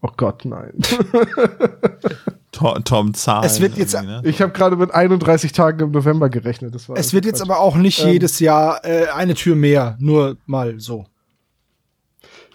Oh 0.04 0.12
Gott, 0.18 0.44
nein. 0.44 0.74
Tom, 2.52 2.84
Tom 2.84 3.14
Zahlen. 3.14 3.46
Es 3.46 3.58
wird 3.58 3.78
jetzt, 3.78 3.94
ne? 3.94 4.20
Ich 4.26 4.42
habe 4.42 4.52
gerade 4.52 4.76
mit 4.76 4.92
31 4.92 5.52
Tagen 5.52 5.80
im 5.80 5.90
November 5.92 6.28
gerechnet. 6.28 6.74
es 6.74 7.14
wird 7.14 7.24
jetzt 7.24 7.38
Quatsch. 7.38 7.50
aber 7.50 7.60
auch 7.60 7.76
nicht 7.76 8.04
ähm, 8.04 8.10
jedes 8.10 8.38
Jahr 8.38 8.84
äh, 8.84 9.06
eine 9.14 9.32
Tür 9.32 9.56
mehr, 9.56 9.96
nur 9.98 10.36
mal 10.44 10.78
so. 10.78 11.06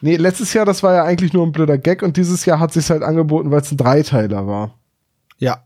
Nee, 0.02 0.18
letztes 0.18 0.54
Jahr, 0.54 0.64
das 0.64 0.84
war 0.84 0.94
ja 0.94 1.04
eigentlich 1.06 1.34
nur 1.34 1.44
ein 1.44 1.52
blöder 1.52 1.80
Gag 1.80 2.04
und 2.04 2.18
dieses 2.18 2.46
Jahr 2.46 2.60
hat 2.60 2.72
sich 2.72 2.88
halt 2.92 3.02
angeboten, 3.02 3.50
weil 3.50 3.62
es 3.62 3.72
ein 3.72 3.78
Dreiteiler 3.78 4.46
war. 4.46 4.76
Ja. 5.40 5.64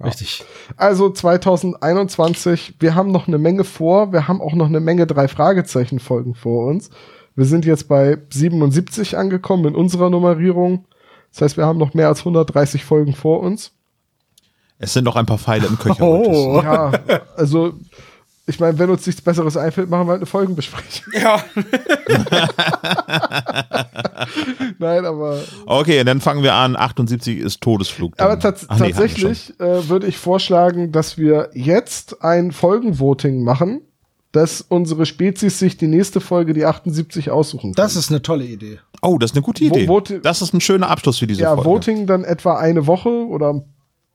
ja. 0.00 0.06
Richtig. 0.06 0.44
Also 0.76 1.08
2021, 1.08 2.78
wir 2.80 2.96
haben 2.96 3.12
noch 3.12 3.28
eine 3.28 3.38
Menge 3.38 3.62
vor, 3.62 4.12
wir 4.12 4.26
haben 4.26 4.40
auch 4.40 4.54
noch 4.54 4.66
eine 4.66 4.80
Menge 4.80 5.06
drei 5.06 5.28
Fragezeichen 5.28 6.00
Folgen 6.00 6.34
vor 6.34 6.66
uns. 6.66 6.90
Wir 7.34 7.44
sind 7.44 7.64
jetzt 7.64 7.88
bei 7.88 8.18
77 8.30 9.16
angekommen 9.16 9.66
in 9.66 9.74
unserer 9.74 10.10
Nummerierung. 10.10 10.84
Das 11.32 11.42
heißt, 11.42 11.56
wir 11.56 11.64
haben 11.64 11.78
noch 11.78 11.94
mehr 11.94 12.08
als 12.08 12.20
130 12.20 12.84
Folgen 12.84 13.14
vor 13.14 13.40
uns. 13.40 13.72
Es 14.78 14.92
sind 14.92 15.04
noch 15.04 15.16
ein 15.16 15.26
paar 15.26 15.38
Pfeile 15.38 15.66
im 15.66 15.78
Köcher. 15.78 15.96
Oh. 16.02 16.60
Ja, 16.62 16.92
also 17.36 17.74
ich 18.46 18.58
meine, 18.58 18.76
wenn 18.78 18.90
uns 18.90 19.06
nichts 19.06 19.22
Besseres 19.22 19.56
einfällt, 19.56 19.88
machen 19.88 20.08
wir 20.08 20.10
halt 20.10 20.18
eine 20.18 20.26
Folgenbesprechung. 20.26 21.12
Ja. 21.14 21.44
Nein, 24.78 25.06
aber. 25.06 25.38
Okay, 25.64 26.02
dann 26.02 26.20
fangen 26.20 26.42
wir 26.42 26.54
an. 26.54 26.76
78 26.76 27.38
ist 27.38 27.60
Todesflug. 27.60 28.16
Dann. 28.16 28.26
Aber 28.26 28.40
tats 28.40 28.66
Ach, 28.68 28.80
nee, 28.80 28.90
tatsächlich 28.90 29.58
äh, 29.60 29.88
würde 29.88 30.08
ich 30.08 30.18
vorschlagen, 30.18 30.90
dass 30.90 31.16
wir 31.16 31.50
jetzt 31.54 32.24
ein 32.24 32.50
Folgenvoting 32.50 33.44
machen, 33.44 33.82
dass 34.32 34.62
unsere 34.62 35.06
Spezies 35.06 35.58
sich 35.58 35.76
die 35.76 35.86
nächste 35.86 36.20
Folge, 36.20 36.54
die 36.54 36.64
78, 36.64 37.30
aussuchen 37.30 37.74
kann. 37.74 37.84
Das 37.84 37.96
ist 37.96 38.10
eine 38.10 38.22
tolle 38.22 38.44
Idee. 38.44 38.78
Oh, 39.02 39.18
das 39.18 39.30
ist 39.30 39.36
eine 39.36 39.42
gute 39.42 39.64
Idee. 39.64 39.86
Wo, 39.86 40.00
das 40.00 40.42
ist 40.42 40.54
ein 40.54 40.60
schöner 40.60 40.88
Abschluss 40.88 41.18
für 41.18 41.26
diese 41.26 41.42
ja, 41.42 41.54
Folge. 41.54 41.68
Ja, 41.68 41.74
Voting 41.74 42.06
dann 42.06 42.24
etwa 42.24 42.56
eine 42.56 42.86
Woche 42.86 43.10
oder 43.10 43.62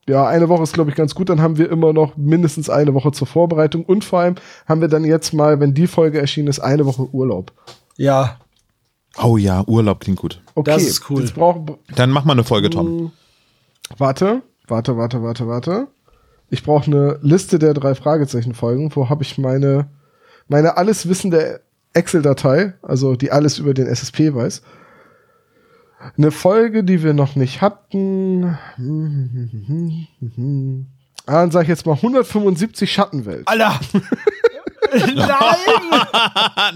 ja, 0.09 0.25
eine 0.25 0.47
Woche 0.49 0.63
ist, 0.63 0.73
glaube 0.73 0.89
ich, 0.89 0.95
ganz 0.95 1.13
gut. 1.13 1.29
Dann 1.29 1.41
haben 1.41 1.57
wir 1.57 1.69
immer 1.69 1.93
noch 1.93 2.15
mindestens 2.15 2.69
eine 2.69 2.93
Woche 2.93 3.11
zur 3.11 3.27
Vorbereitung. 3.27 3.83
Und 3.83 4.05
vor 4.05 4.19
allem 4.19 4.35
haben 4.65 4.81
wir 4.81 4.87
dann 4.87 5.03
jetzt 5.03 5.33
mal, 5.33 5.59
wenn 5.59 5.73
die 5.73 5.87
Folge 5.87 6.19
erschienen 6.19 6.47
ist, 6.47 6.59
eine 6.59 6.85
Woche 6.85 7.07
Urlaub. 7.13 7.51
Ja. 7.97 8.39
Oh 9.21 9.37
ja, 9.37 9.63
Urlaub 9.67 9.99
klingt 9.99 10.19
gut. 10.19 10.41
Okay, 10.55 10.71
das 10.71 10.83
ist 10.83 11.09
cool. 11.09 11.25
dann 11.95 12.09
mach 12.09 12.23
mal 12.23 12.33
eine 12.33 12.43
Folge, 12.43 12.69
Tom. 12.69 12.87
Hm, 12.87 13.11
warte, 13.97 14.41
warte, 14.67 14.95
warte, 14.95 15.21
warte, 15.21 15.47
warte. 15.47 15.87
Ich 16.49 16.63
brauche 16.63 16.85
eine 16.85 17.19
Liste 17.21 17.59
der 17.59 17.73
drei 17.73 17.93
Fragezeichen-Folgen. 17.93 18.95
Wo 18.95 19.09
habe 19.09 19.23
ich 19.23 19.37
meine, 19.37 19.89
meine 20.47 20.77
alles 20.77 21.09
wissende 21.09 21.61
Excel-Datei, 21.93 22.73
also 22.81 23.15
die 23.15 23.31
alles 23.31 23.59
über 23.59 23.73
den 23.73 23.87
SSP 23.87 24.33
weiß? 24.33 24.61
Eine 26.17 26.31
Folge, 26.31 26.83
die 26.83 27.03
wir 27.03 27.13
noch 27.13 27.35
nicht 27.35 27.61
hatten. 27.61 28.57
Ah, 31.25 31.41
dann 31.41 31.51
sag 31.51 31.63
ich 31.63 31.69
jetzt 31.69 31.85
mal 31.85 31.93
175 31.95 32.91
Schattenwelt. 32.91 33.47
Alter! 33.47 33.79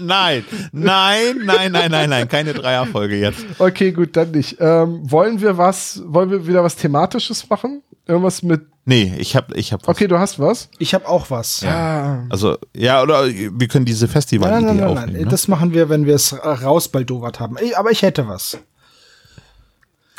nein, 0.00 0.44
nein, 0.72 1.36
nein, 1.44 1.72
nein, 1.72 1.90
nein, 1.90 2.10
nein, 2.10 2.28
keine 2.28 2.52
Dreierfolge 2.52 3.16
jetzt. 3.16 3.44
Okay, 3.58 3.92
gut, 3.92 4.16
dann 4.16 4.32
nicht. 4.32 4.56
Ähm, 4.60 5.00
wollen 5.10 5.40
wir 5.40 5.56
was, 5.56 6.02
wollen 6.04 6.30
wir 6.30 6.46
wieder 6.46 6.62
was 6.64 6.76
Thematisches 6.76 7.48
machen? 7.48 7.82
Irgendwas 8.06 8.42
mit. 8.42 8.62
Nee, 8.84 9.14
ich 9.18 9.36
hab, 9.36 9.54
ich 9.54 9.72
hab 9.72 9.82
was. 9.82 9.88
Okay, 9.88 10.08
du 10.08 10.18
hast 10.18 10.40
was? 10.40 10.68
Ich 10.78 10.92
hab 10.92 11.08
auch 11.08 11.30
was. 11.30 11.60
Ja. 11.60 12.26
Also, 12.30 12.58
ja, 12.74 13.00
oder 13.02 13.28
wir 13.28 13.68
können 13.68 13.84
diese 13.84 14.08
festival 14.08 14.50
nein, 14.50 14.64
nein, 14.64 14.76
nein, 14.78 14.86
aufnehmen. 14.86 15.12
Nein, 15.12 15.22
ne? 15.22 15.28
Das 15.30 15.46
machen 15.46 15.72
wir, 15.72 15.88
wenn 15.88 16.04
wir 16.04 16.16
es 16.16 16.32
rausbaldowert 16.32 17.38
haben. 17.38 17.56
Aber 17.76 17.90
ich 17.92 18.02
hätte 18.02 18.26
was. 18.26 18.58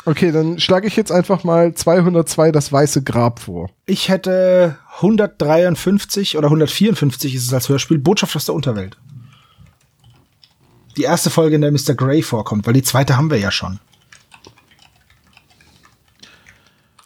Okay, 0.06 0.32
dann 0.32 0.58
schlage 0.60 0.86
ich 0.86 0.96
jetzt 0.96 1.12
einfach 1.12 1.44
mal 1.44 1.74
202 1.74 2.52
das 2.52 2.72
weiße 2.72 3.02
Grab 3.02 3.40
vor. 3.40 3.70
Ich 3.86 4.08
hätte 4.08 4.78
153 4.96 6.36
oder 6.36 6.48
154 6.48 7.34
ist 7.34 7.46
es 7.46 7.52
als 7.54 7.68
Hörspiel 7.68 7.98
Botschaft 7.98 8.36
aus 8.36 8.46
der 8.46 8.54
Unterwelt. 8.54 8.96
Die 10.96 11.02
erste 11.02 11.30
Folge, 11.30 11.56
in 11.56 11.62
der 11.62 11.72
Mr. 11.72 11.94
Grey 11.94 12.22
vorkommt, 12.22 12.66
weil 12.66 12.74
die 12.74 12.82
zweite 12.82 13.16
haben 13.16 13.30
wir 13.30 13.38
ja 13.38 13.50
schon. 13.50 13.80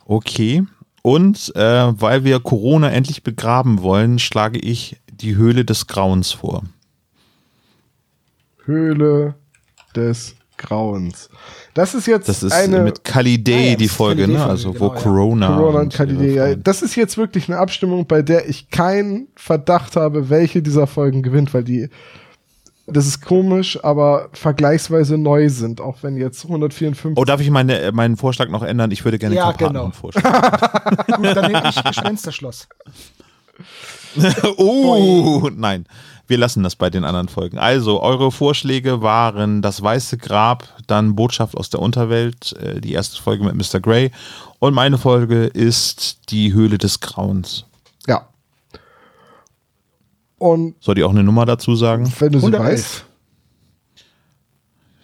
Okay. 0.05 0.64
Und 1.03 1.55
äh, 1.57 2.01
weil 2.01 2.25
wir 2.25 2.41
Corona 2.41 2.91
endlich 2.91 3.23
begraben 3.23 3.83
wollen, 3.83 4.19
schlage 4.19 4.59
ich 4.59 4.97
die 5.11 5.37
Höhle 5.37 5.65
des 5.65 5.87
Grauens 5.87 6.33
vor. 6.33 6.65
Höhle 8.65 9.35
des 9.95 10.37
Grauens. 10.59 11.31
Das 11.75 11.95
ist 11.95 12.07
jetzt 12.07 12.29
das 12.29 12.43
ist 12.43 12.53
eine 12.53 12.81
mit 12.81 13.05
Khalidei 13.05 13.53
ah, 13.53 13.70
ja, 13.70 13.77
die 13.77 13.89
Folge, 13.89 14.27
ne? 14.27 14.45
Also 14.45 14.73
genau, 14.73 14.85
wo 14.85 14.91
Corona. 14.91 15.57
Corona 15.57 15.81
und 15.81 15.95
Khalidei. 15.95 16.51
Ja. 16.51 16.55
Das 16.57 16.83
ist 16.83 16.97
jetzt 16.97 17.16
wirklich 17.16 17.49
eine 17.49 17.59
Abstimmung, 17.59 18.07
bei 18.07 18.20
der 18.20 18.49
ich 18.49 18.69
keinen 18.69 19.29
Verdacht 19.37 19.97
habe, 19.97 20.29
welche 20.29 20.61
dieser 20.61 20.87
Folgen 20.87 21.23
gewinnt, 21.23 21.55
weil 21.55 21.65
die 21.65 21.89
das 22.90 23.06
ist 23.06 23.20
komisch, 23.24 23.78
aber 23.85 24.31
vergleichsweise 24.32 25.19
neu 25.19 25.48
sind, 25.48 25.81
auch 25.81 25.98
wenn 26.02 26.16
jetzt 26.16 26.44
154. 26.44 27.19
Oh, 27.19 27.24
darf 27.24 27.40
ich 27.40 27.51
meine, 27.51 27.93
meinen 27.93 28.16
Vorschlag 28.16 28.48
noch 28.48 28.62
ändern? 28.62 28.90
Ich 28.90 29.05
würde 29.05 29.19
gerne 29.19 29.35
ja, 29.35 29.52
genau. 29.52 29.90
vorschlagen. 29.90 31.06
Gut, 31.16 31.36
dann 31.36 31.52
nehme 31.52 31.69
ich 31.69 31.85
Gespensterschloss. 31.85 32.69
oh, 34.56 35.51
nein. 35.55 35.86
Wir 36.27 36.36
lassen 36.36 36.62
das 36.62 36.77
bei 36.77 36.90
den 36.90 37.05
anderen 37.05 37.28
Folgen. 37.28 37.59
Also, 37.59 38.02
eure 38.02 38.31
Vorschläge 38.31 39.01
waren 39.01 39.62
Das 39.62 39.82
Weiße 39.82 40.19
Grab, 40.19 40.69
dann 40.86 41.15
Botschaft 41.15 41.56
aus 41.56 41.70
der 41.70 41.81
Unterwelt, 41.81 42.52
äh, 42.60 42.81
die 42.81 42.93
erste 42.93 43.20
Folge 43.20 43.44
mit 43.44 43.55
Mr. 43.55 43.81
Grey. 43.81 44.10
Und 44.59 44.74
meine 44.74 44.98
Folge 44.98 45.47
ist 45.47 46.31
Die 46.31 46.52
Höhle 46.52 46.77
des 46.77 47.01
Grauens. 47.01 47.65
Ja. 48.06 48.28
Und 50.39 50.77
Soll 50.81 50.94
die 50.94 51.05
auch 51.05 51.10
eine 51.10 51.24
Nummer 51.24 51.44
dazu 51.47 51.74
sagen? 51.74 52.10
wenn 52.20 52.32
du 52.32 52.39
sie 52.40 52.47
111. 52.47 52.73
weißt. 52.73 53.05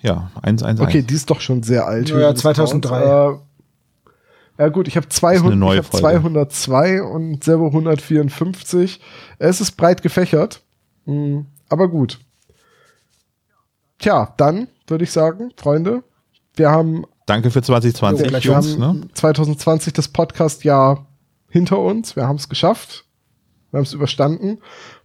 Ja, 0.02 0.30
111. 0.42 0.80
Okay, 0.80 1.02
die 1.02 1.14
ist 1.14 1.30
doch 1.30 1.40
schon 1.40 1.62
sehr 1.62 1.86
alt. 1.86 2.08
Ja, 2.10 2.16
Höhle 2.16 2.32
des 2.32 2.42
2003. 2.42 2.88
Grauens. 3.00 3.40
Äh, 3.40 4.62
ja 4.62 4.68
gut, 4.68 4.86
ich 4.86 4.96
habe 4.96 5.08
200, 5.08 5.56
neue 5.58 5.80
ich 5.80 5.84
hab 5.84 5.90
Folge. 5.90 6.20
202 6.20 7.02
und 7.02 7.42
selber 7.42 7.66
154. 7.66 9.00
Es 9.38 9.60
ist 9.60 9.72
breit 9.72 10.02
gefächert, 10.02 10.62
Hm, 11.06 11.46
aber 11.68 11.88
gut. 11.88 12.20
Tja, 13.98 14.32
dann 14.36 14.68
würde 14.86 15.04
ich 15.04 15.10
sagen, 15.12 15.50
Freunde, 15.56 16.02
wir 16.56 16.70
haben, 16.70 17.04
Danke 17.26 17.50
für 17.50 17.62
2020, 17.62 18.26
Jo, 18.26 18.32
wir 18.32 18.38
Jungs. 18.40 18.78
haben 18.78 19.00
Ne? 19.00 19.08
2020 19.14 19.92
das 19.94 20.08
Podcast-Jahr 20.08 21.06
hinter 21.48 21.78
uns. 21.78 22.14
Wir 22.16 22.26
haben 22.28 22.36
es 22.36 22.48
geschafft. 22.50 23.06
Wir 23.70 23.78
haben 23.78 23.84
es 23.84 23.92
überstanden. 23.94 24.58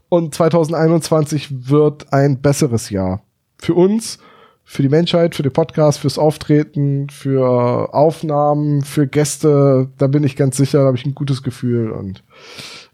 Und 0.10 0.34
2021 0.34 1.70
wird 1.70 2.12
ein 2.12 2.42
besseres 2.42 2.90
Jahr. 2.90 3.22
Für 3.58 3.76
uns, 3.76 4.18
für 4.64 4.82
die 4.82 4.90
Menschheit, 4.90 5.36
für 5.36 5.44
den 5.44 5.54
Podcast, 5.54 6.00
fürs 6.00 6.18
Auftreten, 6.18 7.10
für 7.10 7.94
Aufnahmen, 7.94 8.84
für 8.84 9.08
Gäste. 9.08 9.90
Da 9.98 10.08
bin 10.08 10.24
ich 10.24 10.36
ganz 10.36 10.58
sicher, 10.58 10.80
da 10.80 10.86
habe 10.86 10.98
ich 10.98 11.06
ein 11.06 11.16
gutes 11.16 11.44
Gefühl. 11.44 11.92
Und 11.92 12.24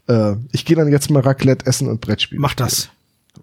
äh, 0.08 0.36
ich 0.52 0.64
gehe 0.64 0.76
dann 0.76 0.90
jetzt 0.90 1.10
mal 1.10 1.20
Raclette 1.20 1.66
essen 1.66 1.88
und 1.88 2.00
Brettspiele. 2.00 2.40
Mach 2.40 2.54
das. 2.54 2.90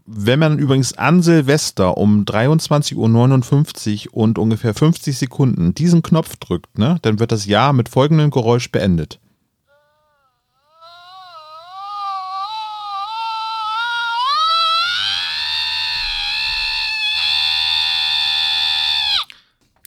Wenn 0.05 0.39
man 0.39 0.59
übrigens 0.59 0.97
an 0.97 1.21
Silvester 1.21 1.97
um 1.97 2.25
23.59 2.25 4.07
Uhr 4.07 4.17
und 4.17 4.37
ungefähr 4.37 4.73
50 4.73 5.17
Sekunden 5.17 5.73
diesen 5.73 6.01
Knopf 6.01 6.35
drückt, 6.37 6.77
ne, 6.77 6.97
dann 7.03 7.19
wird 7.19 7.31
das 7.31 7.45
Jahr 7.45 7.73
mit 7.73 7.89
folgendem 7.89 8.31
Geräusch 8.31 8.71
beendet. 8.71 9.19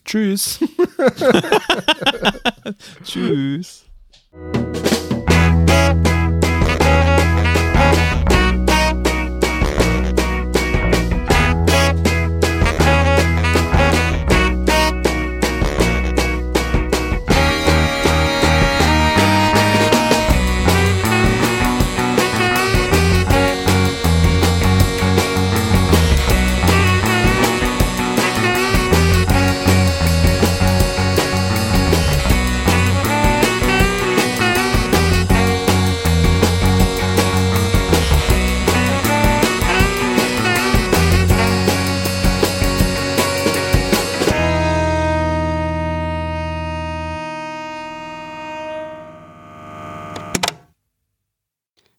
Tschüss. 0.07 0.59
Tschüss. 3.03 3.83